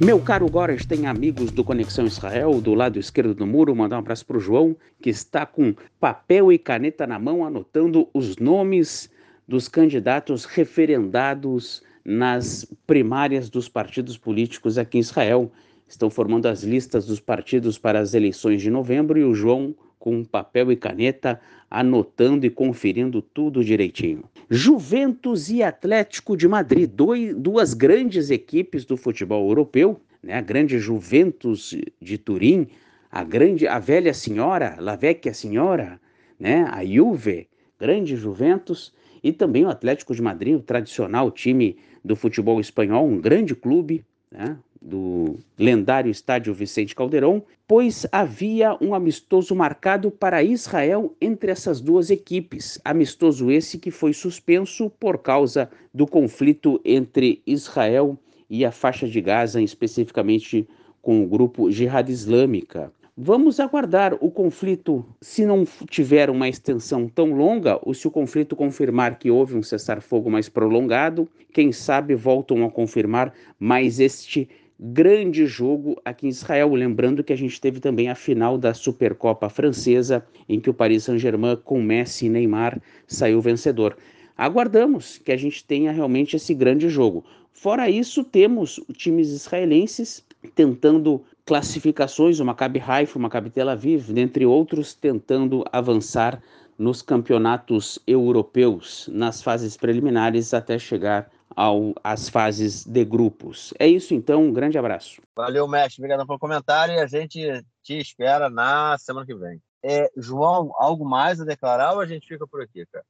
Meu 0.00 0.20
caro 0.20 0.48
Goras 0.48 0.86
tem 0.86 1.06
amigos 1.06 1.50
do 1.50 1.64
Conexão 1.64 2.06
Israel, 2.06 2.60
do 2.60 2.72
lado 2.72 3.00
esquerdo 3.00 3.34
do 3.34 3.44
muro. 3.44 3.74
Mandar 3.74 3.96
um 3.96 3.98
abraço 3.98 4.24
para 4.24 4.36
o 4.36 4.40
João, 4.40 4.76
que 5.02 5.10
está 5.10 5.44
com 5.44 5.74
papel 5.98 6.52
e 6.52 6.58
caneta 6.58 7.04
na 7.04 7.18
mão, 7.18 7.44
anotando 7.44 8.08
os 8.14 8.36
nomes 8.36 9.10
dos 9.46 9.66
candidatos 9.66 10.44
referendados 10.44 11.82
nas 12.04 12.64
primárias 12.86 13.50
dos 13.50 13.68
partidos 13.68 14.16
políticos 14.16 14.78
aqui 14.78 14.98
em 14.98 15.00
Israel 15.00 15.50
estão 15.88 16.10
formando 16.10 16.46
as 16.46 16.62
listas 16.62 17.06
dos 17.06 17.18
partidos 17.18 17.78
para 17.78 17.98
as 17.98 18.14
eleições 18.14 18.60
de 18.60 18.70
novembro 18.70 19.18
e 19.18 19.24
o 19.24 19.34
João 19.34 19.74
com 19.98 20.24
papel 20.24 20.70
e 20.72 20.76
caneta 20.76 21.40
anotando 21.70 22.46
e 22.46 22.50
conferindo 22.50 23.20
tudo 23.20 23.64
direitinho. 23.64 24.24
Juventus 24.48 25.50
e 25.50 25.62
Atlético 25.62 26.36
de 26.36 26.48
Madrid, 26.48 26.90
dois, 26.90 27.34
duas 27.34 27.74
grandes 27.74 28.30
equipes 28.30 28.84
do 28.84 28.96
futebol 28.96 29.46
europeu, 29.48 30.00
né? 30.22 30.34
A 30.34 30.40
grande 30.40 30.78
Juventus 30.78 31.76
de 32.00 32.18
Turim, 32.18 32.68
a 33.10 33.22
grande, 33.24 33.66
a 33.66 33.78
velha 33.78 34.14
senhora, 34.14 34.76
La 34.78 34.96
Vecchia 34.96 35.34
Senhora, 35.34 36.00
né? 36.38 36.66
A 36.70 36.84
Juve, 36.84 37.48
grande 37.78 38.16
Juventus, 38.16 38.92
e 39.22 39.32
também 39.32 39.64
o 39.64 39.68
Atlético 39.68 40.14
de 40.14 40.22
Madrid, 40.22 40.54
o 40.54 40.62
tradicional 40.62 41.30
time 41.30 41.76
do 42.04 42.14
futebol 42.16 42.60
espanhol, 42.60 43.06
um 43.06 43.20
grande 43.20 43.54
clube, 43.54 44.04
né? 44.30 44.56
Do 44.80 45.36
lendário 45.58 46.10
estádio 46.10 46.54
Vicente 46.54 46.94
Caldeirão, 46.94 47.42
pois 47.66 48.06
havia 48.10 48.76
um 48.80 48.94
amistoso 48.94 49.54
marcado 49.54 50.10
para 50.10 50.42
Israel 50.42 51.14
entre 51.20 51.50
essas 51.50 51.80
duas 51.80 52.10
equipes. 52.10 52.80
Amistoso 52.84 53.50
esse 53.50 53.78
que 53.78 53.90
foi 53.90 54.12
suspenso 54.12 54.90
por 54.98 55.18
causa 55.18 55.70
do 55.92 56.06
conflito 56.06 56.80
entre 56.84 57.42
Israel 57.46 58.18
e 58.48 58.64
a 58.64 58.72
faixa 58.72 59.06
de 59.06 59.20
Gaza, 59.20 59.60
especificamente 59.60 60.66
com 61.02 61.22
o 61.22 61.26
grupo 61.26 61.70
Jihad 61.70 62.08
Islâmica. 62.08 62.92
Vamos 63.20 63.58
aguardar 63.58 64.16
o 64.20 64.30
conflito, 64.30 65.04
se 65.20 65.44
não 65.44 65.64
tiver 65.90 66.30
uma 66.30 66.48
extensão 66.48 67.08
tão 67.08 67.34
longa, 67.34 67.76
ou 67.82 67.92
se 67.92 68.06
o 68.06 68.12
conflito 68.12 68.54
confirmar 68.54 69.18
que 69.18 69.28
houve 69.28 69.56
um 69.56 69.62
cessar-fogo 69.62 70.30
mais 70.30 70.48
prolongado, 70.48 71.28
quem 71.52 71.72
sabe 71.72 72.14
voltam 72.14 72.64
a 72.64 72.70
confirmar 72.70 73.34
mais 73.58 73.98
este 73.98 74.48
grande 74.78 75.46
jogo 75.46 76.00
aqui 76.04 76.26
em 76.26 76.30
Israel. 76.30 76.74
Lembrando 76.74 77.24
que 77.24 77.32
a 77.32 77.36
gente 77.36 77.60
teve 77.60 77.80
também 77.80 78.08
a 78.08 78.14
final 78.14 78.56
da 78.56 78.72
Supercopa 78.72 79.48
Francesa, 79.48 80.24
em 80.48 80.60
que 80.60 80.70
o 80.70 80.74
Paris 80.74 81.04
Saint-Germain, 81.04 81.56
com 81.64 81.82
Messi 81.82 82.26
e 82.26 82.28
Neymar, 82.28 82.80
saiu 83.06 83.40
vencedor. 83.40 83.96
Aguardamos 84.36 85.18
que 85.18 85.32
a 85.32 85.36
gente 85.36 85.64
tenha 85.64 85.90
realmente 85.90 86.36
esse 86.36 86.54
grande 86.54 86.88
jogo. 86.88 87.24
Fora 87.52 87.90
isso, 87.90 88.22
temos 88.22 88.78
times 88.92 89.30
israelenses 89.30 90.24
tentando 90.54 91.24
classificações, 91.44 92.38
o 92.38 92.44
Maccabi 92.44 92.78
Haifa, 92.78 93.18
o 93.18 93.22
Maccabi 93.22 93.50
Tel 93.50 93.68
Aviv, 93.68 94.12
dentre 94.12 94.46
outros, 94.46 94.94
tentando 94.94 95.64
avançar 95.72 96.40
nos 96.78 97.02
campeonatos 97.02 97.98
europeus, 98.06 99.10
nas 99.12 99.42
fases 99.42 99.76
preliminares, 99.76 100.54
até 100.54 100.78
chegar 100.78 101.28
ao, 101.54 101.94
às 102.02 102.28
fases 102.28 102.84
de 102.84 103.04
grupos. 103.04 103.74
É 103.78 103.86
isso 103.86 104.14
então, 104.14 104.44
um 104.44 104.52
grande 104.52 104.78
abraço. 104.78 105.20
Valeu, 105.34 105.66
mestre. 105.66 106.02
Obrigado 106.02 106.26
pelo 106.26 106.38
comentário 106.38 106.94
e 106.94 107.00
a 107.00 107.06
gente 107.06 107.40
te 107.82 107.98
espera 107.98 108.48
na 108.48 108.96
semana 108.98 109.26
que 109.26 109.34
vem. 109.34 109.60
É, 109.82 110.10
João, 110.16 110.72
algo 110.76 111.04
mais 111.04 111.40
a 111.40 111.44
declarar 111.44 111.92
ou 111.94 112.00
a 112.00 112.06
gente 112.06 112.26
fica 112.26 112.46
por 112.46 112.60
aqui, 112.60 112.84
cara? 112.92 113.04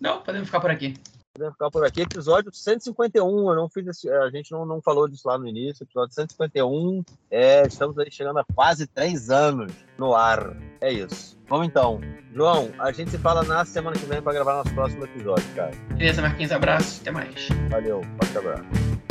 Não, 0.00 0.22
podemos 0.22 0.48
ficar 0.48 0.60
por 0.60 0.70
aqui. 0.70 0.94
Podemos 1.32 1.54
ficar 1.54 1.70
por 1.70 1.84
aqui. 1.86 2.02
Episódio 2.02 2.52
151. 2.52 3.50
Eu 3.50 3.54
não 3.54 3.68
fiz 3.68 3.86
esse, 3.86 4.10
a 4.10 4.28
gente 4.30 4.50
não, 4.50 4.66
não 4.66 4.82
falou 4.82 5.08
disso 5.08 5.28
lá 5.28 5.38
no 5.38 5.46
início. 5.46 5.84
Episódio 5.84 6.14
151. 6.14 7.04
É, 7.30 7.66
estamos 7.66 7.96
aí 7.98 8.10
chegando 8.10 8.38
a 8.40 8.44
quase 8.54 8.86
três 8.86 9.30
anos 9.30 9.72
no 9.96 10.14
ar. 10.14 10.56
É 10.80 10.92
isso. 10.92 11.38
Vamos 11.48 11.68
então. 11.68 12.00
João, 12.34 12.70
a 12.78 12.90
gente 12.92 13.10
se 13.10 13.18
fala 13.18 13.44
na 13.44 13.64
semana 13.64 13.96
que 13.96 14.06
vem 14.06 14.20
para 14.20 14.32
gravar 14.32 14.54
nosso 14.54 14.74
próximo 14.74 15.04
episódio, 15.04 15.46
cara. 15.54 15.72
Beleza, 15.90 16.20
Marquinhos. 16.20 16.52
Abraço. 16.52 17.00
Até 17.00 17.10
mais. 17.10 17.48
Valeu. 17.70 18.02
Forte 18.18 18.38
abraço. 18.38 19.09